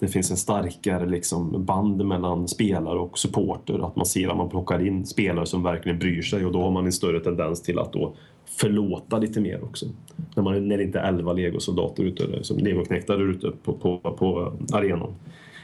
det 0.00 0.08
finns 0.08 0.30
en 0.30 0.36
starkare 0.36 1.06
liksom 1.06 1.64
band 1.64 2.04
mellan 2.04 2.48
spelare 2.48 2.98
och 2.98 3.18
supporter. 3.18 3.86
Att 3.86 3.96
man 3.96 4.06
ser 4.06 4.28
att 4.28 4.36
man 4.36 4.48
plockar 4.48 4.86
in 4.86 5.06
spelare 5.06 5.46
som 5.46 5.62
verkligen 5.62 5.98
bryr 5.98 6.22
sig 6.22 6.46
och 6.46 6.52
då 6.52 6.62
har 6.62 6.70
man 6.70 6.86
en 6.86 6.92
större 6.92 7.20
tendens 7.20 7.62
till 7.62 7.78
att 7.78 7.92
då 7.92 8.14
förlåta 8.46 9.18
lite 9.18 9.40
mer 9.40 9.64
också. 9.64 9.86
När, 10.36 10.42
man, 10.42 10.68
när 10.68 10.76
det 10.76 10.82
inte 10.82 10.98
är 10.98 11.08
elva 11.08 11.32
legosoldater 11.32 12.02
ute, 12.02 12.44
som 12.44 12.58
legoknektar 12.58 13.30
ute 13.30 13.52
på, 13.64 13.72
på, 13.72 13.98
på 13.98 14.52
arenan. 14.72 15.14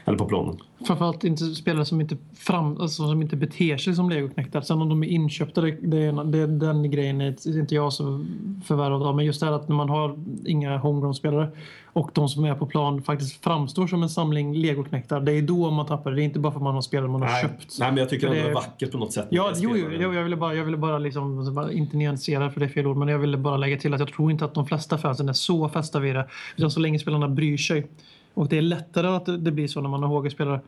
Eller 0.07 0.17
på 0.17 0.25
planen. 0.25 0.57
Framförallt 0.87 1.23
inte 1.23 1.43
spelare 1.43 1.85
som 1.85 2.01
inte, 2.01 2.17
fram, 2.35 2.81
alltså, 2.81 3.09
som 3.09 3.21
inte 3.21 3.35
beter 3.35 3.77
sig 3.77 3.95
som 3.95 4.09
legoknektar. 4.09 4.61
Sen 4.61 4.81
om 4.81 4.89
de 4.89 5.03
är 5.03 5.07
inköpta, 5.07 5.61
det, 5.61 5.71
det, 5.71 6.11
det, 6.23 6.47
den 6.47 6.91
grejen 6.91 7.21
är 7.21 7.57
inte 7.59 7.75
jag 7.75 7.93
så 7.93 8.25
förvärvad 8.65 9.03
av. 9.03 9.15
Men 9.15 9.25
just 9.25 9.39
det 9.39 9.45
här 9.45 9.53
att 9.53 9.67
när 9.67 9.75
man 9.75 9.89
har 9.89 10.19
inga 10.45 10.77
homegrown-spelare 10.77 11.49
och 11.85 12.11
de 12.13 12.29
som 12.29 12.45
är 12.45 12.55
på 12.55 12.65
plan 12.65 13.01
faktiskt 13.01 13.43
framstår 13.43 13.87
som 13.87 14.03
en 14.03 14.09
samling 14.09 14.55
legoknektar. 14.55 15.19
Det 15.19 15.31
är 15.31 15.41
då 15.41 15.71
man 15.71 15.85
tappar 15.85 16.11
det. 16.11 16.15
Det 16.15 16.21
är 16.21 16.25
inte 16.25 16.39
bara 16.39 16.51
för 16.51 16.59
att 16.59 16.63
man 16.63 16.75
har 16.75 16.81
spelare 16.81 17.09
man 17.09 17.21
har 17.21 17.29
Nej. 17.29 17.41
köpt. 17.41 17.79
Nej, 17.79 17.91
men 17.91 17.97
jag 17.97 18.09
tycker 18.09 18.29
det 18.29 18.39
är 18.39 18.53
vackert 18.53 18.91
på 18.91 18.97
något 18.97 19.13
sätt. 19.13 19.27
Ja, 19.29 19.51
jo, 19.55 19.75
jo, 19.75 19.91
jag, 19.91 20.15
jag 20.15 20.23
ville 20.23 20.35
bara, 20.35 20.55
jag 20.55 20.65
ville 20.65 20.77
bara 20.77 20.97
liksom, 20.97 21.69
inte 21.71 21.97
nyansera 21.97 22.49
för 22.49 22.59
det 22.59 22.65
är 22.65 22.69
fel 22.69 22.87
ord, 22.87 22.97
men 22.97 23.07
jag 23.07 23.19
ville 23.19 23.37
bara 23.37 23.57
lägga 23.57 23.77
till 23.77 23.93
att 23.93 23.99
jag 23.99 24.13
tror 24.13 24.31
inte 24.31 24.45
att 24.45 24.53
de 24.53 24.65
flesta 24.65 24.97
fansen 24.97 25.29
är 25.29 25.33
så 25.33 25.69
fästa 25.69 25.99
vid 25.99 26.15
det. 26.15 26.27
Utan 26.55 26.71
så 26.71 26.79
länge 26.79 26.99
spelarna 26.99 27.27
bryr 27.27 27.57
sig 27.57 27.87
och 28.37 28.47
det 28.47 28.57
är 28.57 28.61
lättare 28.61 29.07
att 29.07 29.25
det 29.25 29.51
blir 29.51 29.67
så 29.67 29.81
när 29.81 29.89
man 29.89 30.03
har 30.03 30.21
HG-spelare. 30.21 30.59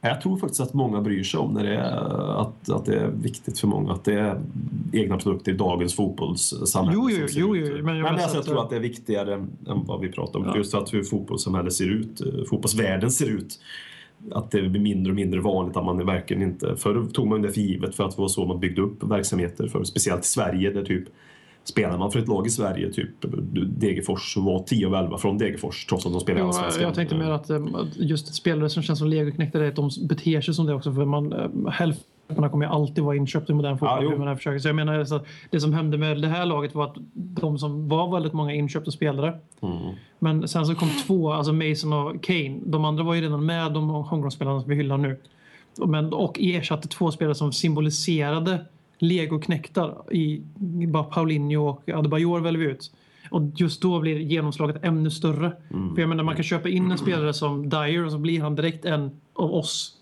Jag 0.00 0.20
tror 0.20 0.36
faktiskt 0.36 0.60
att 0.60 0.74
många 0.74 1.00
bryr 1.00 1.22
sig 1.22 1.40
om 1.40 1.52
när 1.52 1.64
det 1.64 1.76
är, 1.76 2.40
att, 2.40 2.70
att 2.70 2.84
det 2.84 2.96
är 2.96 3.08
viktigt 3.08 3.58
för 3.58 3.68
många 3.68 3.92
att 3.92 4.04
det 4.04 4.14
är 4.14 4.40
egna 4.92 5.16
produkter 5.16 5.52
i 5.52 5.54
dagens 5.54 5.94
fotbollssamhälle. 5.94 7.00
Jo, 7.02 7.10
jo, 7.10 7.26
jo, 7.30 7.56
jo, 7.56 7.84
men 7.84 7.96
jag, 7.96 8.04
men 8.04 8.14
alltså, 8.14 8.36
jag 8.36 8.44
tror 8.44 8.62
att 8.62 8.70
det 8.70 8.76
är 8.76 8.80
viktigare 8.80 9.34
än 9.34 9.84
vad 9.86 10.00
vi 10.00 10.12
pratar 10.12 10.38
om. 10.38 10.44
Ja. 10.46 10.56
Just 10.56 10.74
att 10.74 10.94
hur 10.94 11.02
fotbollssamhället 11.02 11.72
ser 11.72 11.90
ut, 11.90 12.20
fotbollsvärlden 12.50 13.10
ser 13.10 13.30
ut. 13.30 13.60
Att 14.32 14.50
det 14.50 14.62
blir 14.62 14.80
mindre 14.80 15.12
och 15.12 15.16
mindre 15.16 15.40
vanligt 15.40 15.76
att 15.76 15.84
man 15.84 16.06
verkligen 16.06 16.42
inte... 16.42 16.76
Förr 16.76 17.06
tog 17.12 17.26
man 17.26 17.42
det 17.42 17.52
för 17.52 17.60
givet 17.60 17.94
för 17.94 18.04
att 18.04 18.16
det 18.16 18.22
var 18.22 18.28
så 18.28 18.46
man 18.46 18.60
byggde 18.60 18.82
upp 18.82 19.02
verksamheter 19.02 19.68
för, 19.68 19.84
speciellt 19.84 20.24
i 20.24 20.28
Sverige 20.28 20.70
där 20.70 20.84
typ 20.84 21.04
spelar 21.64 21.98
man 21.98 22.10
för 22.10 22.18
ett 22.18 22.28
lag 22.28 22.46
i 22.46 22.50
Sverige, 22.50 22.92
typ 22.92 23.08
Degerfors, 23.66 24.34
som 24.34 24.44
var 24.44 24.62
10 24.62 24.86
av 24.86 24.94
11 24.94 25.18
från 25.18 25.38
Degerfors 25.38 25.86
trots 25.86 26.06
att 26.06 26.12
de 26.12 26.20
spelar 26.20 26.40
i 26.40 26.42
Allsvenskan. 26.42 26.82
Jag 26.82 26.94
tänkte 26.94 27.16
mer 27.16 27.30
att 27.30 27.50
just 27.96 28.34
spelare 28.34 28.70
som 28.70 28.82
känns 28.82 28.98
som 28.98 29.08
legoknäktare, 29.08 29.68
att 29.68 29.76
de 29.76 29.90
beter 30.08 30.40
sig 30.40 30.54
som 30.54 30.66
det 30.66 30.74
också. 30.74 30.92
För 30.92 31.04
man, 31.04 31.34
hälften 31.72 32.50
kommer 32.50 32.66
alltid 32.66 33.04
vara 33.04 33.16
inköpta 33.16 33.52
i 33.52 33.56
modern 33.56 33.78
fotboll. 33.78 34.36
Försöker. 34.36 34.58
Så 34.58 34.68
jag 34.68 34.76
menar, 34.76 35.04
så 35.04 35.20
det 35.50 35.60
som 35.60 35.72
hände 35.72 35.98
med 35.98 36.22
det 36.22 36.28
här 36.28 36.46
laget 36.46 36.74
var 36.74 36.84
att 36.84 36.96
de 37.14 37.58
som 37.58 37.88
var 37.88 38.12
väldigt 38.12 38.32
många 38.32 38.54
inköpta 38.54 38.90
spelare. 38.90 39.38
Mm. 39.62 39.94
Men 40.18 40.48
sen 40.48 40.66
så 40.66 40.74
kom 40.74 40.88
två, 41.06 41.32
alltså 41.32 41.52
Mason 41.52 41.92
och 41.92 42.22
Kane. 42.22 42.60
De 42.64 42.84
andra 42.84 43.04
var 43.04 43.14
ju 43.14 43.20
redan 43.20 43.46
med, 43.46 43.72
de 43.72 43.88
homegrown-spelarna 43.88 44.60
som 44.60 44.70
vi 44.70 44.76
hyllar 44.76 44.98
nu. 44.98 45.20
Men, 45.86 46.12
och 46.12 46.40
ersatte 46.40 46.88
två 46.88 47.10
spelare 47.10 47.34
som 47.34 47.52
symboliserade 47.52 48.64
legoknektar 49.08 50.14
i 50.14 50.42
bara 50.88 51.04
Paulinho 51.04 51.68
och 51.68 51.88
Adebayor 51.88 52.40
väljer 52.40 52.60
vi 52.60 52.72
ut. 52.72 52.92
Och 53.30 53.42
just 53.56 53.82
då 53.82 54.00
blir 54.00 54.18
genomslaget 54.18 54.76
ännu 54.84 55.10
större. 55.10 55.52
För 55.94 56.00
jag 56.00 56.08
menar, 56.08 56.24
man 56.24 56.34
kan 56.34 56.44
köpa 56.44 56.68
in 56.68 56.90
en 56.90 56.98
spelare 56.98 57.34
som 57.34 57.68
Dyer 57.68 58.04
och 58.04 58.12
så 58.12 58.18
blir 58.18 58.40
han 58.40 58.54
direkt 58.54 58.84
en 58.84 59.10
av 59.34 59.54
oss. 59.54 59.92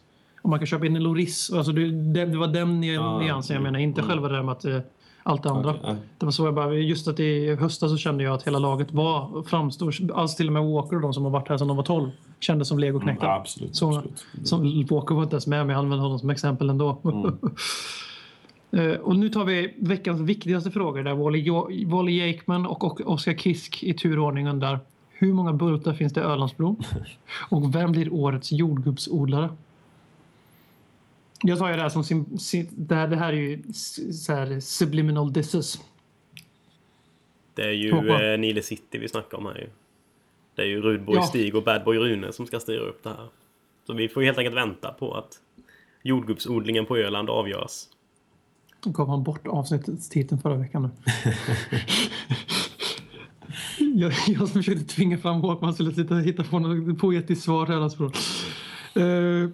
Och 0.43 0.51
man 0.51 0.59
kan 0.59 0.67
köpa 0.67 0.87
in 0.87 0.97
en 0.97 1.03
Loris. 1.03 1.53
Alltså 1.53 1.73
det, 1.73 1.91
det, 1.91 2.27
det 2.27 2.39
var 2.39 2.47
den 2.47 2.81
ny- 2.81 2.99
nyansen 2.99 3.55
jag 3.55 3.63
menar, 3.63 3.79
inte 3.79 4.03
själva 4.03 4.29
det 4.29 4.35
där 4.37 4.43
med 4.43 4.53
att 4.53 4.65
eh, 4.65 4.79
allt 5.23 5.43
det 5.43 5.51
andra. 5.51 5.75
Ja. 5.83 5.97
Det 6.19 6.25
var 6.27 6.33
så 6.33 6.45
jag 6.47 6.55
bara, 6.55 6.75
just 6.75 7.09
att 7.09 7.21
i 7.21 7.55
höstas 7.55 7.91
så 7.91 7.97
kände 7.97 8.25
jag 8.25 8.35
att 8.35 8.43
hela 8.43 8.59
laget 8.59 8.93
var 8.93 9.43
framstår, 9.43 9.95
alltså 10.15 10.37
till 10.37 10.47
och 10.47 10.53
med 10.53 10.63
Walker 10.65 10.97
och 10.97 11.03
de 11.03 11.15
som 11.15 11.25
har 11.25 11.31
varit 11.31 11.49
här 11.49 11.57
sedan 11.59 11.69
de 11.69 11.77
var 11.77 11.85
12 11.85 12.11
kändes 12.41 12.69
som 12.69 12.79
legoknektar. 12.79 13.27
Ja, 13.27 13.37
absolut, 13.37 13.77
Så, 13.77 13.97
absolut. 13.97 14.49
Som 14.49 14.87
Walker 14.91 15.15
var 15.15 15.23
inte 15.23 15.35
ens 15.35 15.47
med, 15.47 15.67
men 15.67 15.69
jag 15.75 15.79
använder 15.79 16.03
honom 16.03 16.19
som 16.19 16.31
exempel 16.31 16.71
ändå. 16.71 16.89
Eh, 17.05 17.49
och 19.01 19.17
nu 19.17 19.29
tar 19.29 19.45
vi 19.45 19.75
veckans 19.79 20.21
viktigaste 20.21 20.71
frågor 20.71 21.03
där 21.03 21.15
Wally, 21.87 22.19
Jakeman 22.19 22.67
och, 22.67 23.11
Oskar 23.11 23.35
Kisk 23.35 23.83
i 23.83 23.95
turordning 23.95 24.49
undrar 24.49 24.81
hur 25.11 25.33
många 25.33 25.53
bultar 25.53 25.95
finns 25.95 26.13
det 26.13 26.21
i 26.21 26.25
Ölandsbron? 26.25 26.83
Och 27.49 27.75
vem 27.75 27.93
blir 27.93 28.13
årets 28.13 28.53
jordgubbsodlare? 28.53 29.57
Jag 31.43 31.59
tar 31.59 31.69
ju 31.69 31.77
det 31.77 31.83
här 31.83 31.89
som 31.89 32.05
sim, 32.05 32.39
sim, 32.39 32.67
det, 32.71 32.95
här, 32.95 33.09
det 33.09 33.17
här 33.17 33.33
är 33.33 33.37
ju 33.37 33.63
så 34.13 34.33
här 34.33 34.61
subliminal 34.61 35.33
disses. 35.33 35.81
Det 37.55 37.63
är 37.63 37.73
ju 37.73 37.91
eh, 37.91 38.39
Nile 38.39 38.63
City 38.63 38.99
vi 38.99 39.09
snackar 39.09 39.39
om 39.39 39.47
här 39.47 39.59
ju. 39.59 39.69
Det 40.55 40.63
är 40.63 40.67
ju 40.67 40.81
Rudboy 40.81 41.17
Ja. 41.17 41.23
Stig 41.23 41.55
och 41.55 41.65
Badboy 41.65 41.99
Rune 41.99 42.33
som 42.33 42.47
ska 42.47 42.61
styra 42.61 42.81
upp 42.81 43.03
det 43.03 43.09
här. 43.09 43.29
Så 43.87 43.93
vi 43.93 44.09
får 44.09 44.23
helt 44.23 44.39
enkelt 44.39 44.57
vänta 44.57 44.93
på 44.93 45.15
att 45.15 45.41
jordgubbsodlingen 46.03 46.87
på 46.87 46.97
Öland 46.97 47.31
avgörs. 47.31 47.85
Gav 48.85 49.09
han 49.09 49.23
bort 49.23 49.47
avsnittets 49.47 50.09
titel 50.09 50.39
förra 50.39 50.55
veckan. 50.55 50.91
Jag, 53.95 54.13
jag 54.27 54.49
som 54.49 54.49
försökte 54.49 54.85
tvinga 54.85 55.19
fram 55.19 55.41
Håkman 55.41 55.75
skulle 55.75 55.93
sitta 55.93 56.15
och 56.15 56.21
hitta 56.21 56.45
på 56.45 56.59
något 56.59 56.99
poetiskt 56.99 57.45
svar 57.45 57.67
till 57.67 57.75
allas 57.75 57.97
frågor. 57.97 58.17
Uh, 58.97 59.51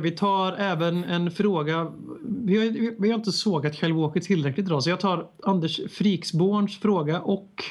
vi 0.00 0.10
tar 0.10 0.52
även 0.52 1.04
en 1.04 1.30
fråga. 1.30 1.92
Vi 2.28 2.58
har, 2.58 3.00
vi, 3.00 3.10
har 3.10 3.18
inte 3.18 3.32
sågat 3.32 3.82
Walker 3.82 4.20
tillräckligt 4.20 4.66
idag 4.66 4.82
så 4.82 4.90
jag 4.90 5.00
tar 5.00 5.26
Anders 5.42 5.80
Friksborns 5.90 6.78
fråga 6.78 7.20
och 7.20 7.64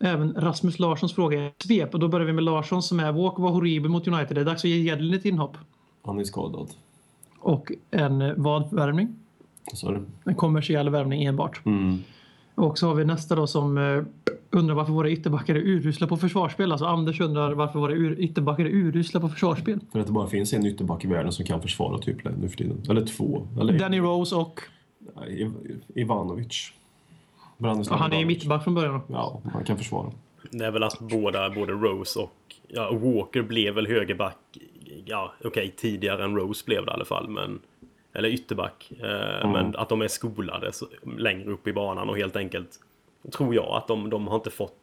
även 0.00 0.34
Rasmus 0.34 0.78
Larssons 0.78 1.14
fråga 1.14 1.46
i 1.46 1.52
svep. 1.58 1.94
Och 1.94 2.00
då 2.00 2.08
börjar 2.08 2.26
vi 2.26 2.32
med 2.32 2.44
Larsson 2.44 2.82
som 2.82 3.00
är 3.00 3.12
Walker 3.12 3.42
var 3.42 3.50
horribel 3.50 3.90
mot 3.90 4.08
United. 4.08 4.36
Det 4.36 4.40
är 4.40 4.44
dags 4.44 4.64
att 4.64 4.70
ge 4.70 4.76
Jedlin 4.76 5.14
ett 5.14 5.24
inhopp. 5.24 5.56
Han 6.02 6.20
är 6.20 6.24
skadad. 6.24 6.68
Och 7.38 7.72
en 7.90 8.22
eh, 8.22 8.34
du? 9.82 10.00
En 10.24 10.34
kommersiell 10.34 10.88
värvning 10.88 11.24
enbart. 11.24 11.66
Mm. 11.66 11.98
Och 12.54 12.78
så 12.78 12.86
har 12.86 12.94
vi 12.94 13.04
nästa 13.04 13.34
då 13.34 13.46
som 13.46 13.78
eh, 13.78 14.02
undrar 14.50 14.74
varför 14.74 14.92
våra 14.92 15.10
ytterbackar 15.10 15.54
är 15.54 15.60
urusla 15.60 16.06
på 16.06 16.16
försvarsspel. 16.16 16.72
Alltså 16.72 16.86
Anders 16.86 17.20
undrar 17.20 17.52
varför 17.54 17.78
våra 17.78 17.92
ur, 17.92 18.20
ytterbackar 18.20 18.64
är 18.64 18.70
urusla 18.70 19.20
på 19.20 19.28
försvarsspel. 19.28 19.80
För 19.92 20.00
att 20.00 20.06
det 20.06 20.12
bara 20.12 20.26
finns 20.26 20.52
en 20.52 20.66
ytterback 20.66 21.04
i 21.04 21.08
världen 21.08 21.32
som 21.32 21.44
kan 21.44 21.62
försvara 21.62 21.98
typ 21.98 22.24
nu 22.24 22.48
för 22.48 22.56
tiden. 22.56 22.82
Eller 22.90 23.06
två. 23.06 23.46
Eller 23.60 23.78
Danny 23.78 23.98
Rose 23.98 24.36
och... 24.36 24.60
Ivanovic. 25.94 26.72
Branislav 27.58 27.98
Han 27.98 28.12
är 28.12 28.18
ju 28.18 28.24
mittback 28.24 28.64
från 28.64 28.74
början. 28.74 29.00
Ja, 29.06 29.40
han 29.52 29.64
kan 29.64 29.78
försvara. 29.78 30.12
Det 30.50 30.64
är 30.64 30.70
väl 30.70 30.82
att 30.82 30.98
båda, 30.98 31.50
både 31.50 31.72
Rose 31.72 32.18
och 32.20 32.32
ja, 32.68 32.92
Walker 32.92 33.42
blev 33.42 33.74
väl 33.74 33.86
högerback. 33.86 34.58
Ja, 35.04 35.32
okej, 35.44 35.74
tidigare 35.76 36.24
än 36.24 36.36
Rose 36.36 36.64
blev 36.66 36.84
det 36.84 36.90
i 36.90 36.94
alla 36.94 37.04
fall, 37.04 37.28
men 37.28 37.60
eller 38.18 38.28
ytterback. 38.28 38.90
Eh, 39.00 39.52
Men 39.52 39.76
att 39.76 39.88
de 39.88 40.02
är 40.02 40.08
skolade 40.08 40.72
längre 41.18 41.50
upp 41.50 41.68
i 41.68 41.72
banan 41.72 42.08
och 42.08 42.16
helt 42.16 42.36
enkelt 42.36 42.80
tror 43.32 43.54
jag 43.54 43.76
att 43.76 43.88
de, 43.88 44.10
de 44.10 44.28
har 44.28 44.36
inte 44.36 44.50
fått 44.50 44.74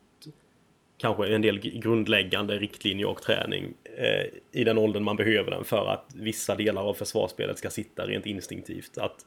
kanske 0.98 1.28
en 1.28 1.42
del 1.42 1.60
grundläggande 1.60 2.58
riktlinjer 2.58 3.08
och 3.08 3.22
träning 3.22 3.74
eh, 3.98 4.26
i 4.52 4.64
den 4.64 4.78
åldern 4.78 5.04
man 5.04 5.16
behöver 5.16 5.52
den 5.52 5.64
för 5.64 5.86
att 5.88 6.06
vissa 6.16 6.56
delar 6.56 6.82
av 6.82 6.94
försvarsspelet 6.94 7.58
ska 7.58 7.70
sitta 7.70 8.08
rent 8.08 8.26
instinktivt. 8.26 8.98
Att 8.98 9.26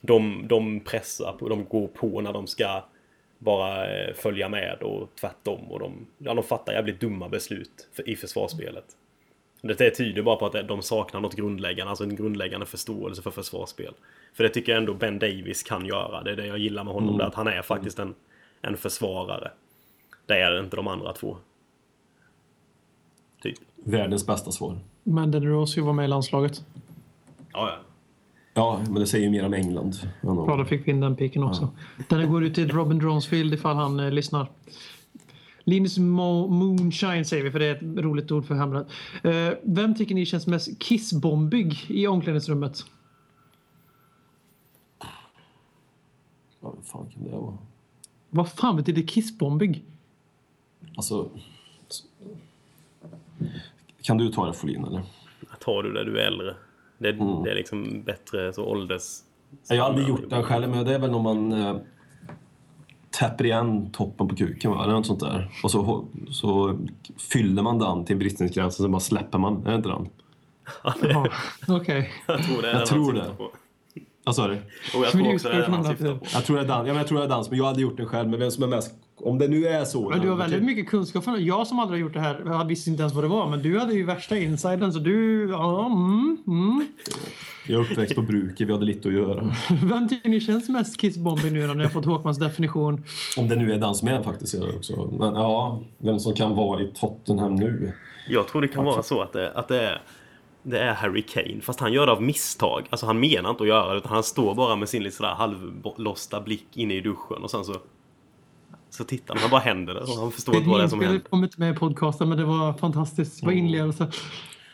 de, 0.00 0.44
de 0.48 0.80
pressar, 0.80 1.32
på, 1.32 1.48
de 1.48 1.64
går 1.64 1.88
på 1.88 2.20
när 2.20 2.32
de 2.32 2.46
ska 2.46 2.84
bara 3.38 3.98
eh, 3.98 4.14
följa 4.14 4.48
med 4.48 4.82
och 4.82 5.08
tvärtom. 5.20 5.70
Och 5.70 5.78
de, 5.78 6.06
ja, 6.18 6.34
de 6.34 6.44
fattar 6.44 6.72
jävligt 6.72 7.00
dumma 7.00 7.28
beslut 7.28 7.88
för, 7.92 8.08
i 8.08 8.16
försvarsspelet. 8.16 8.84
Det 9.62 9.90
tyder 9.90 10.22
bara 10.22 10.36
på 10.36 10.46
att 10.46 10.68
de 10.68 10.82
saknar 10.82 11.20
något 11.20 11.36
grundläggande, 11.36 11.90
alltså 11.90 12.04
en 12.04 12.16
grundläggande 12.16 12.66
förståelse 12.66 13.22
för 13.22 13.30
försvarsspel. 13.30 13.94
För 14.32 14.44
det 14.44 14.50
tycker 14.50 14.72
jag 14.72 14.78
ändå 14.78 14.94
Ben 14.94 15.18
Davis 15.18 15.62
kan 15.62 15.86
göra. 15.86 16.22
Det 16.22 16.30
är 16.30 16.36
det 16.36 16.46
jag 16.46 16.58
gillar 16.58 16.84
med 16.84 16.94
honom, 16.94 17.18
där, 17.18 17.24
att 17.24 17.34
han 17.34 17.46
är 17.46 17.62
faktiskt 17.62 17.98
en, 17.98 18.14
en 18.62 18.76
försvarare. 18.76 19.50
Det 20.26 20.34
är 20.34 20.60
inte 20.60 20.76
de 20.76 20.88
andra 20.88 21.12
två. 21.12 21.36
Typ. 23.42 23.58
Världens 23.84 24.26
bästa 24.26 24.50
svar. 24.50 24.78
Men 25.02 25.30
Danny 25.30 25.46
Rose 25.46 25.80
ju 25.80 25.86
var 25.86 25.92
med 25.92 26.04
i 26.04 26.08
landslaget. 26.08 26.64
Ja, 27.52 27.68
ja. 27.68 27.76
Ja, 28.54 28.80
men 28.84 28.94
det 28.94 29.06
säger 29.06 29.24
ju 29.24 29.30
mer 29.30 29.46
om 29.46 29.54
England. 29.54 29.94
Bra, 30.22 30.56
då 30.56 30.64
fick 30.64 30.86
vi 30.86 30.90
in 30.90 31.00
den 31.00 31.16
piken 31.16 31.42
också. 31.42 31.68
Den 32.08 32.30
går 32.30 32.44
ut 32.44 32.54
till 32.54 32.70
Robin 32.70 32.98
Dronsfield 32.98 33.54
ifall 33.54 33.76
han 33.76 34.00
eh, 34.00 34.10
lyssnar. 34.10 34.48
Linus 35.70 35.98
Mo 35.98 36.48
Moonshine 36.48 37.24
säger 37.24 37.44
vi, 37.44 37.50
för 37.50 37.58
det 37.58 37.66
är 37.66 37.74
ett 37.74 38.04
roligt 38.04 38.32
ord 38.32 38.44
för 38.44 38.54
Hamrad. 38.54 38.86
Eh, 39.22 39.52
vem 39.62 39.94
tycker 39.94 40.14
ni 40.14 40.26
känns 40.26 40.46
mest 40.46 40.78
kissbombig 40.78 41.84
i 41.88 42.06
omklädningsrummet? 42.06 42.84
Ja, 45.00 45.08
vad 46.60 46.84
fan 46.84 47.06
kan 47.10 47.24
det 47.24 47.30
vara? 47.30 47.58
Vad 48.30 48.52
fan 48.52 48.76
betyder 48.76 49.02
kissbombig? 49.02 49.84
Alltså... 50.96 51.30
Kan 54.02 54.18
du 54.18 54.32
ta 54.32 54.46
det 54.46 54.52
Folin 54.52 54.84
eller? 54.84 55.02
Tar 55.60 55.82
du 55.82 55.92
det, 55.92 56.04
du 56.04 56.20
är 56.20 56.26
äldre. 56.26 56.54
Det, 56.98 57.12
det 57.12 57.50
är 57.50 57.54
liksom 57.54 58.02
bättre 58.02 58.52
så 58.52 58.64
ålders... 58.64 59.18
Jag 59.68 59.76
har 59.76 59.88
aldrig 59.88 60.08
gjort 60.08 60.30
den 60.30 60.42
själv, 60.42 60.68
men 60.68 60.84
det 60.84 60.94
är 60.94 60.98
väl 60.98 61.10
när 61.10 61.18
man 61.18 61.52
eh, 61.52 61.76
täpper 63.10 63.44
igen 63.44 63.90
toppen 63.92 64.28
på 64.28 64.36
kuken, 64.36 64.70
va? 64.70 64.84
Eller 64.84 64.92
något 64.92 65.06
sånt 65.06 65.20
där. 65.20 65.50
Och 65.62 65.70
så, 65.70 66.04
så 66.30 66.78
fyller 67.32 67.62
man 67.62 67.78
den 67.78 68.04
till 68.04 68.16
bristningsgränsen, 68.16 68.84
så 68.84 68.88
bara 68.88 69.00
släpper 69.00 69.38
man. 69.38 69.66
Är 69.66 69.70
det 69.70 69.76
inte 69.76 69.88
den? 69.88 70.08
Jaha, 70.84 71.28
Okej. 71.68 72.10
Jag 72.26 72.44
tror 72.44 72.62
det 72.62 72.70
är 72.70 72.74
Jag 72.74 72.86
tror 72.86 73.12
det. 73.12 73.20
syftar 73.20 73.34
på. 73.34 73.50
Vad 74.24 74.36
sa 74.36 74.48
du? 74.48 74.54
Och 74.54 75.04
jag 75.04 75.10
tror 75.12 75.34
också 75.34 75.48
det 75.48 75.54
är 75.54 75.60
den 75.60 75.72
han 75.72 75.84
syftar 75.84 76.14
på. 76.14 76.26
Jag 76.32 76.44
tror 76.44 76.56
det 76.56 76.62
är 76.62 76.68
dans, 76.68 76.86
ja, 76.86 76.92
men 76.92 76.96
jag 76.96 77.06
tror 77.06 77.18
det 77.18 77.24
är 77.24 77.28
dans, 77.28 77.50
men 77.50 77.58
jag 77.58 77.66
hade 77.66 77.80
gjort 77.80 77.96
den 77.96 78.06
själv. 78.06 78.28
Men 78.28 78.40
vem 78.40 78.50
som 78.50 78.62
är 78.62 78.68
mest... 78.68 78.94
Om 79.22 79.38
det 79.38 79.48
nu 79.48 79.66
är 79.66 79.84
så... 79.84 80.10
Men 80.10 80.20
du 80.20 80.28
har 80.28 80.36
väldigt 80.36 80.62
mycket 80.62 80.88
kunskap. 80.88 81.24
Från, 81.24 81.44
jag 81.44 81.66
som 81.66 81.78
aldrig 81.78 82.00
har 82.00 82.06
gjort 82.06 82.14
det 82.14 82.20
här 82.20 82.42
jag 82.46 82.64
visste 82.64 82.90
inte 82.90 83.02
ens 83.02 83.14
vad 83.14 83.24
det 83.24 83.28
var. 83.28 83.50
Men 83.50 83.62
du 83.62 83.78
hade 83.78 83.94
ju 83.94 84.04
värsta 84.04 84.38
insiden 84.38 84.92
så 84.92 84.98
du... 84.98 85.48
Ja, 85.50 85.86
mm, 85.86 86.38
mm. 86.46 86.86
Jag 87.70 87.80
är 87.80 87.90
uppväxt 87.90 88.14
på 88.14 88.22
bruket, 88.22 88.68
vi 88.68 88.72
hade 88.72 88.84
lite 88.84 89.08
att 89.08 89.14
göra. 89.14 89.54
Vem 89.82 90.08
tycker 90.08 90.28
ni 90.28 90.40
känns 90.40 90.68
mest 90.68 91.00
kissbombig 91.00 91.52
nu 91.52 91.66
när 91.66 91.74
ni 91.74 91.82
har 91.82 91.90
fått 91.90 92.04
Håkmans 92.04 92.38
definition? 92.38 93.04
Om 93.36 93.48
det 93.48 93.56
nu 93.56 93.72
är 93.72 93.78
den 93.78 93.94
som 93.94 94.08
är 94.08 94.22
faktiskt. 94.22 94.54
Är 94.54 94.66
det 94.66 94.76
också. 94.76 95.10
Men 95.18 95.34
ja, 95.34 95.80
vem 95.98 96.18
som 96.18 96.34
kan 96.34 96.54
vara 96.54 96.82
i 96.82 96.90
Tottenham 96.94 97.54
nu. 97.54 97.92
Jag 98.28 98.48
tror 98.48 98.62
det 98.62 98.68
kan 98.68 98.84
vara 98.84 99.02
så 99.02 99.20
att 99.22 99.32
det, 99.32 99.52
att 99.52 99.68
det 99.68 99.80
är 99.80 100.02
det 100.62 100.78
är 100.78 100.94
Harry 100.94 101.22
Kane, 101.22 101.60
fast 101.60 101.80
han 101.80 101.92
gör 101.92 102.06
det 102.06 102.12
av 102.12 102.22
misstag. 102.22 102.86
Alltså 102.90 103.06
han 103.06 103.20
menar 103.20 103.50
inte 103.50 103.62
att 103.62 103.68
göra 103.68 103.92
det, 103.92 103.98
utan 103.98 104.12
han 104.12 104.22
står 104.22 104.54
bara 104.54 104.76
med 104.76 104.88
sin 104.88 105.02
lite 105.02 105.16
sådär 105.16 105.34
halvlosta 105.34 106.40
blick 106.40 106.66
inne 106.74 106.94
i 106.94 107.00
duschen 107.00 107.42
och 107.42 107.50
sen 107.50 107.64
så... 107.64 107.74
Så 108.90 109.04
tittar 109.04 109.36
han, 109.36 109.50
bara 109.50 109.60
händer 109.60 109.94
det 109.94 110.00
han 110.20 110.32
förstår 110.32 110.56
inte 110.56 110.68
vad 110.68 110.80
det 110.80 110.84
är 110.84 110.88
som 110.88 111.00
händer. 111.00 111.20
kom 111.20 111.44
inte 111.44 111.60
med 111.60 111.74
i 111.74 111.78
podcasten 111.78 112.28
men 112.28 112.38
det 112.38 112.44
var 112.44 112.72
fantastiskt. 112.72 113.40
Det 113.40 113.46
var 113.46 113.52
inlevelse. 113.52 114.10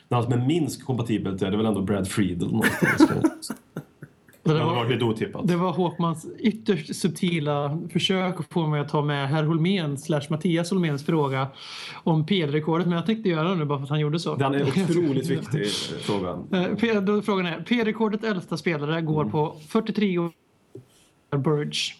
Den 0.08 0.22
som 0.22 0.32
är 0.32 0.46
minst 0.46 0.84
kompatibelt 0.84 1.42
är 1.42 1.50
det 1.50 1.56
väl 1.56 1.66
ändå 1.66 1.82
Brad 1.82 2.08
Friedel 2.08 2.48
någonstans. 2.52 3.52
Det 4.46 4.54
var, 4.54 5.46
det 5.46 5.56
var 5.56 5.72
Håkmans 5.72 6.26
ytterst 6.38 6.96
subtila 6.96 7.78
försök 7.92 8.40
att 8.40 8.52
få 8.52 8.66
mig 8.66 8.80
att 8.80 8.88
ta 8.88 9.02
med 9.02 9.28
herr 9.28 9.42
Holmén 9.42 9.98
slash 9.98 10.20
Mattias 10.30 10.70
Holméns 10.70 11.04
fråga 11.06 11.46
om 12.04 12.26
PL-rekordet. 12.26 12.86
Men 12.86 12.96
jag 12.96 13.06
tänkte 13.06 13.28
göra 13.28 13.48
det 13.48 13.54
nu 13.54 13.64
bara 13.64 13.78
för 13.78 13.84
att 13.84 13.90
han 13.90 14.00
gjorde 14.00 14.18
så. 14.20 14.34
Den 14.36 14.54
är 14.54 14.62
otroligt 14.90 15.30
viktig, 15.30 15.66
frågan. 16.00 16.48
Eh, 16.82 17.02
då 17.02 17.22
Frågan 17.22 17.46
är, 17.46 17.60
P-rekordets 17.68 18.24
äldsta 18.24 18.56
spelare 18.56 19.00
går 19.00 19.20
Mm. 19.20 19.32
på 19.32 19.56
43 19.68 20.18
år. 20.18 20.32
Burge. 21.36 21.94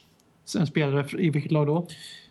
En 0.59 0.67
spelare 0.67 1.07
i 1.23 1.31
vilket 1.31 1.53
lag 1.53 1.67
då? 1.67 1.87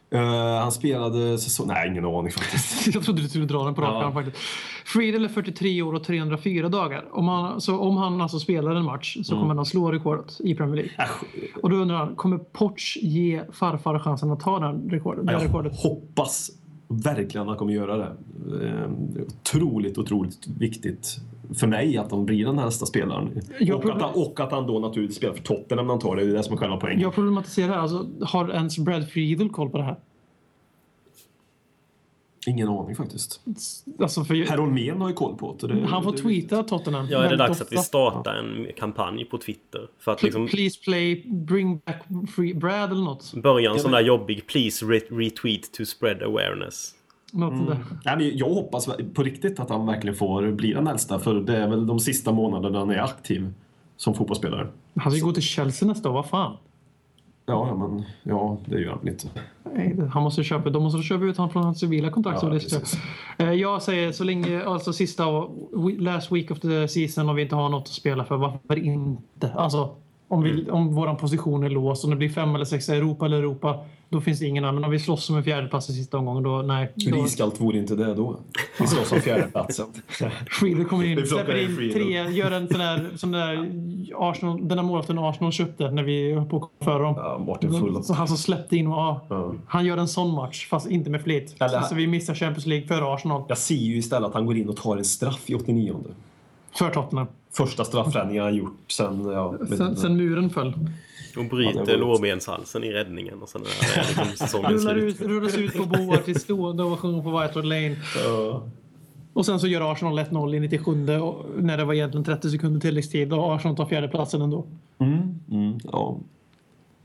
Eh, 0.10 0.60
han 0.62 0.72
spelade 0.72 1.38
säsong... 1.38 1.68
Nej, 1.68 1.90
ingen 1.90 2.06
aning 2.06 2.32
faktiskt. 2.32 2.88
Jag 2.96 3.04
trodde 3.04 3.22
du 3.22 3.30
skulle 3.30 3.46
dra 3.46 3.64
den 3.66 3.76
på 3.76 3.82
rak 3.82 4.04
Ja. 4.04 4.12
faktiskt. 4.12 4.38
Friedel 4.86 5.24
är 5.26 5.30
43 5.30 5.82
år 5.82 5.94
och 5.94 6.04
304 6.04 6.70
dagar. 6.70 7.06
Om 7.12 7.28
han, 7.28 7.62
så 7.62 7.80
om 7.80 7.98
han 7.98 8.22
alltså 8.22 8.40
spelar 8.40 8.76
en 8.76 8.86
match 8.86 9.18
så 9.24 9.34
Mm. 9.34 9.42
kommer 9.44 9.56
han 9.56 9.66
slå 9.66 9.92
rekordet 9.92 10.38
i 10.40 10.56
Premier 10.56 10.76
League. 10.76 10.92
Äh, 10.98 11.60
Och 11.64 11.70
då 11.70 11.76
undrar 11.76 11.96
han, 11.98 12.16
kommer 12.16 12.38
Poch 12.38 12.98
ge 13.02 13.42
farfar 13.52 14.00
chansen 14.00 14.32
att 14.32 14.40
ta 14.40 14.60
den 14.60 14.90
rekordet? 14.90 15.26
Det 15.28 15.34
Jag 15.34 15.44
rekordet? 15.44 15.74
hoppas 15.76 16.52
verkligen 16.88 17.42
att 17.42 17.48
han 17.48 17.58
kommer 17.58 17.74
göra 17.74 17.98
det. 17.98 18.12
Eh, 18.68 18.90
otroligt, 19.42 19.98
otroligt 19.98 20.48
viktigt 20.60 21.18
för 21.54 21.68
mig 21.68 21.98
att 21.98 22.12
han 22.12 22.26
blir 22.26 22.46
den 22.46 22.58
här 22.58 22.66
nästa 22.66 22.86
spelaren. 22.86 23.42
Och 23.74 23.86
att, 23.90 24.02
han, 24.02 24.12
och 24.16 24.40
att 24.40 24.52
han 24.52 24.68
då 24.68 24.80
naturligtvis 24.80 25.18
spelar 25.18 25.34
för 25.34 25.44
Tottenham 25.44 26.00
tar 26.00 26.16
det. 26.16 26.22
Är 26.22 26.26
det 26.28 26.44
som 26.44 26.54
är 26.54 26.58
själva 26.58 26.78
poängen. 26.78 27.00
Jag 27.02 27.14
problematiserar. 27.16 27.78
Alltså, 27.78 28.08
har 28.22 28.50
ens 28.52 28.78
Brad 28.78 29.10
Friedel 29.10 29.50
koll 29.50 29.70
på 29.70 29.78
det 29.78 29.84
här? 29.84 29.96
Ingen 32.48 32.68
aning 32.70 32.96
faktiskt. 32.96 33.42
Alltså 34.00 34.24
för, 34.24 34.36
Herr 34.36 34.58
Holmén 34.58 35.02
har 35.02 35.08
ju 35.10 35.14
koll 35.16 35.36
på 35.36 35.56
det. 35.60 35.68
det 35.68 35.86
han 35.88 36.04
får 36.04 36.12
det- 36.12 36.18
tweeta 36.18 36.64
Tottenham. 36.64 37.08
Ja, 37.10 37.24
är 37.24 37.30
det 37.30 37.36
dags 37.38 37.62
att 37.62 37.72
vi 37.72 37.78
startar 37.78 38.36
en 38.36 38.68
kampanj 38.78 39.26
på 39.26 39.38
Twitter? 39.38 39.88
För 40.00 40.12
att 40.12 40.24
liksom 40.24 40.48
Please 40.48 40.80
play, 40.84 41.24
bring 41.28 41.78
back 41.86 42.04
free 42.36 42.54
Brad 42.54 42.92
eller 42.92 43.04
något. 43.04 43.34
börja 43.34 43.72
en 43.72 43.80
sån 43.80 43.92
där 43.92 44.02
jobbig 44.02 44.48
“Please 44.48 44.86
re- 44.86 45.18
retweet 45.20 45.72
to 45.74 45.86
spread 45.86 46.24
awareness”. 46.24 46.95
Mm. 47.36 47.78
men 48.06 48.38
jag 48.38 48.50
hoppas 48.50 48.90
på 49.14 49.24
riktigt 49.24 49.60
att 49.60 49.70
han 49.70 49.86
verkligen 49.86 50.16
får 50.16 50.52
bli 50.52 50.74
den 50.74 50.88
äldsta 50.88 51.20
för 51.20 51.34
det 51.36 51.58
är 51.58 51.68
väl 51.68 51.88
de 51.88 52.00
sista 52.00 52.32
månaderna 52.32 52.80
han 52.80 52.90
är 52.90 53.00
aktiv 53.04 53.54
som 53.98 54.14
fotbollsspelare. 54.14 54.68
Han 54.96 55.12
ska 55.12 55.26
gå 55.26 55.32
till 55.34 55.44
Chelsea 55.44 55.88
nästa 55.88 56.10
år, 56.10 56.14
vad 56.14 56.26
fan. 56.26 56.58
Ja, 57.46 57.76
men 57.76 58.04
ja, 58.24 58.58
det 58.66 58.80
gör 58.82 58.92
han 58.92 59.08
inte. 59.08 59.28
Nej, 59.76 59.96
Han 60.14 60.24
måste 60.24 60.44
köpa, 60.44 60.70
de 60.70 60.84
måste 60.84 61.02
köpa 61.02 61.26
ut 61.26 61.38
honom 61.38 61.50
från 61.50 61.64
hans 61.64 61.80
civila 61.80 62.10
kontrakt. 62.10 62.44
Ja, 62.44 62.60
som 62.60 62.80
det. 63.38 63.44
Eh, 63.44 63.54
Jag 63.54 63.82
säger 63.82 64.12
så 64.12 64.24
länge, 64.24 64.64
alltså 64.66 64.94
sista, 64.94 65.24
last 66.00 66.32
week 66.32 66.52
of 66.52 66.60
the 66.60 66.88
season 66.88 67.30
och 67.30 67.38
vi 67.38 67.42
inte 67.42 67.56
har 67.56 67.70
något 67.70 67.84
att 67.84 67.88
spela 67.88 68.26
för, 68.26 68.38
varför 68.38 68.78
inte? 68.80 69.54
Alltså, 69.54 69.96
om, 70.28 70.44
vi, 70.44 70.52
Mm. 70.52 70.74
om 70.74 70.96
vår 70.96 71.14
position 71.16 71.64
är 71.64 71.70
låst, 71.70 72.04
om 72.04 72.10
det 72.10 72.16
blir 72.16 72.30
fem 72.30 72.56
eller 72.56 72.66
sex, 72.66 72.90
Europa 72.90 73.26
eller 73.26 73.38
Europa, 73.38 73.80
då 74.10 74.22
finns 74.22 74.40
det 74.40 74.46
ingen 74.46 74.64
annan. 74.64 74.76
Men 74.76 74.84
om 74.84 74.92
vi 74.92 75.00
slåss 75.00 75.30
om 75.30 75.36
en 75.38 75.44
fjärdeplats 75.44 75.90
i 75.90 75.94
sista 75.94 76.18
omgången, 76.18 76.44
då 76.44 76.62
nej. 76.62 76.92
Då, 76.96 77.18
iskallt 77.26 77.62
vore 77.62 77.78
inte 77.78 77.96
det 77.96 78.14
då? 78.14 78.40
Vi 78.80 78.88
slåss 78.88 79.12
om 79.12 79.20
fjärdeplatsen. 79.20 79.86
Friedel 80.60 80.86
kommer 80.86 81.04
in, 81.06 81.28
släpper 81.28 81.56
in 81.56 81.92
tre, 81.94 82.32
gör 82.32 82.52
en 82.52 82.68
sån 82.68 82.80
där, 82.80 83.10
som 83.16 83.32
den 83.32 83.42
där 83.42 83.72
Arsenal, 84.18 84.68
den 84.68 84.78
där 84.78 84.84
målvakten 84.84 85.20
Arsenal 85.20 85.52
köpte 85.52 85.92
när 85.92 86.04
vi 86.04 86.34
höll 86.34 86.46
på 86.46 86.58
att 86.58 86.86
före 86.86 87.04
dem. 87.04 87.14
Ja, 87.18 87.44
Martin 87.48 87.72
Fulham. 87.80 88.04
Så 88.04 88.14
han 88.14 88.28
som 88.28 88.38
släppte 88.38 88.78
in 88.78 88.88
och 88.88 88.94
ja, 88.94 89.22
Ja. 89.30 89.54
Han 89.68 89.86
gör 89.86 89.98
en 89.98 90.08
sån 90.08 90.34
match, 90.36 90.68
fast 90.70 90.90
inte 90.90 91.10
med 91.10 91.22
flit. 91.22 91.56
Eller- 91.60 91.82
Så 91.82 91.96
vi 91.96 92.08
missar 92.08 92.34
Champions 92.36 92.66
League 92.66 92.88
före 92.88 93.14
Arsenal. 93.14 93.44
Jag 93.48 93.58
ser 93.58 93.76
ju 93.76 93.98
istället 93.98 94.28
att 94.28 94.34
han 94.34 94.46
går 94.46 94.58
in 94.58 94.70
och 94.70 94.76
tar 94.78 94.98
en 94.98 95.06
straff 95.06 95.50
i 95.50 95.56
89 95.56 95.96
För 96.78 96.90
Tottenham. 96.90 97.28
Första 97.58 97.86
straffräddningen 97.86 98.44
han 98.44 98.56
gjort 98.56 98.92
sen... 98.92 99.26
Ja, 99.26 99.56
Sen, 99.78 99.96
sen 99.96 100.18
muren 100.18 100.50
föll. 100.50 100.68
Och 101.38 101.44
Ja, 101.44 101.50
bryter 101.50 101.80
var- 101.80 101.98
lårbenshalsen 101.98 102.84
i 102.84 102.92
räddningen 102.92 103.42
och 103.42 103.50
sen 103.50 103.62
är 103.62 103.66
det 103.96 104.08
liksom 104.08 104.26
säsongen 104.48 104.72
Rullar 104.72 104.96
ut, 104.96 105.18
slut. 105.18 105.30
rullas 105.30 105.58
ut 105.58 105.74
på 105.78 105.86
boar 105.86 106.18
till 106.18 106.40
stående 106.40 106.84
ovation 106.84 107.24
på 107.24 107.30
White 107.40 107.54
Hart 107.56 107.66
Lane. 107.66 107.96
Ja. 108.26 108.64
Och 109.34 109.46
sen 109.46 109.60
så 109.60 109.68
gör 109.68 109.92
Arsenal 109.92 110.20
1-0 110.20 110.56
i 110.56 110.60
97 110.60 111.20
och 111.20 111.46
när 111.58 111.78
det 111.78 111.86
var 111.86 111.94
egentligen 111.94 112.24
30 112.26 112.50
sekunder 112.50 112.80
tilläggstid. 112.80 113.34
Och 113.34 113.56
Arsenal 113.56 113.78
tar 113.78 113.86
fjärdeplatsen 113.86 114.42
ändå. 114.42 114.66
Mm, 114.98 115.40
mm, 115.52 115.80
ja. 115.84 116.18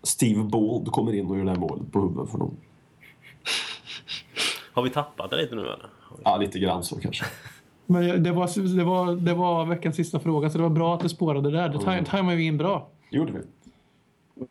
Steve 0.02 0.42
Bold 0.42 0.86
kommer 0.92 1.12
in 1.14 1.26
och 1.26 1.38
gör 1.38 1.44
det 1.44 1.50
här 1.50 1.58
målet 1.58 1.92
på 1.92 2.00
huvudet 2.00 2.30
för 2.30 2.38
dem. 2.38 2.50
Har 4.72 4.82
vi 4.82 4.90
tappat 4.90 5.30
det 5.30 5.36
lite 5.36 5.54
nu 5.54 5.62
eller? 5.62 5.86
Ja, 6.24 6.36
lite 6.36 6.58
grann 6.58 6.84
så 6.84 7.00
kanske. 7.00 7.24
Men 7.90 8.22
det 8.22 8.32
var, 8.32 8.76
det, 8.76 8.84
var, 8.84 9.14
det 9.16 9.34
var 9.34 9.66
veckans 9.66 9.96
sista 9.96 10.20
fråga, 10.20 10.50
så 10.50 10.58
det 10.58 10.62
var 10.62 10.70
bra 10.70 10.94
att 10.94 11.00
det 11.00 11.08
spårade 11.08 11.50
där. 11.50 11.68
Det 11.68 11.78
taj- 11.78 12.04
tajmade 12.04 12.36
vi 12.36 12.44
in 12.46 12.58
bra. 12.58 12.88
Gjorde 13.10 13.32
vi. 13.32 13.38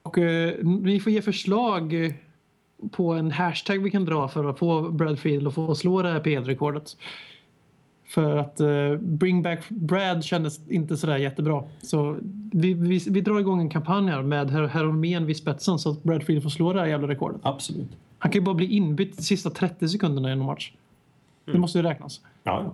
Och 0.03 0.17
eh, 0.17 0.53
vi 0.81 0.99
får 0.99 1.11
ge 1.11 1.21
förslag 1.21 2.05
eh, 2.05 2.11
på 2.91 3.13
en 3.13 3.31
hashtag 3.31 3.77
vi 3.83 3.91
kan 3.91 4.05
dra 4.05 4.27
för 4.27 4.45
att 4.45 4.59
få 4.59 4.89
Brad 4.89 5.19
Friedel 5.19 5.47
att 5.47 5.53
få 5.53 5.75
slå 5.75 6.01
det 6.01 6.11
här 6.11 6.19
PL-rekordet. 6.19 6.97
För 8.07 8.37
att 8.37 8.59
eh, 8.59 8.95
Bring 8.99 9.41
Back 9.43 9.69
Brad 9.69 10.23
kändes 10.23 10.69
inte 10.69 10.97
sådär 10.97 11.17
jättebra. 11.17 11.63
Så 11.81 12.17
vi, 12.51 12.73
vi, 12.73 12.99
vi 13.09 13.21
drar 13.21 13.39
igång 13.39 13.61
en 13.61 13.69
kampanj 13.69 14.09
här 14.09 14.21
med 14.21 14.49
Herr 14.51 14.83
Holmén 14.83 15.25
vid 15.25 15.37
spetsen 15.37 15.79
så 15.79 15.91
att 15.91 16.03
Brad 16.03 16.23
Friedel 16.23 16.43
får 16.43 16.49
slå 16.49 16.73
det 16.73 16.79
här 16.79 16.87
jävla 16.87 17.07
rekordet. 17.07 17.41
Absolut. 17.43 17.89
Han 18.19 18.31
kan 18.31 18.41
ju 18.41 18.45
bara 18.45 18.55
bli 18.55 18.65
inbytt 18.65 19.17
de 19.17 19.23
sista 19.23 19.49
30 19.49 19.87
sekunderna 19.87 20.29
i 20.29 20.31
en 20.31 20.45
match. 20.45 20.71
Det 21.45 21.57
måste 21.57 21.77
ju 21.77 21.83
räknas. 21.83 22.21
Ja, 22.43 22.63
ja. 22.63 22.73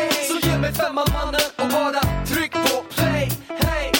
med 0.61 0.69
ge 0.69 0.73
mig 0.73 0.73
femman 0.73 1.07
mannen 1.13 1.41
och 1.57 1.67
bara 1.67 2.25
tryck 2.25 2.51
på 2.51 2.83
play. 2.95 3.29
Hey, 3.47 3.91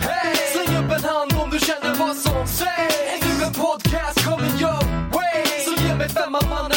hey. 0.00 0.36
Släng 0.52 0.76
upp 0.76 0.92
en 0.92 1.04
hand 1.04 1.32
om 1.42 1.50
du 1.50 1.58
känner 1.58 1.94
vad 1.98 2.16
som 2.16 2.46
sägs. 2.46 2.94
Är 3.12 3.38
du 3.38 3.44
en 3.44 3.52
podcast 3.52 4.24
coming 4.24 4.60
your 4.60 4.84
way. 5.14 5.44
Så 5.64 5.82
ge 5.82 5.94
mig 5.94 6.08
femman 6.08 6.44
mannen 6.50 6.73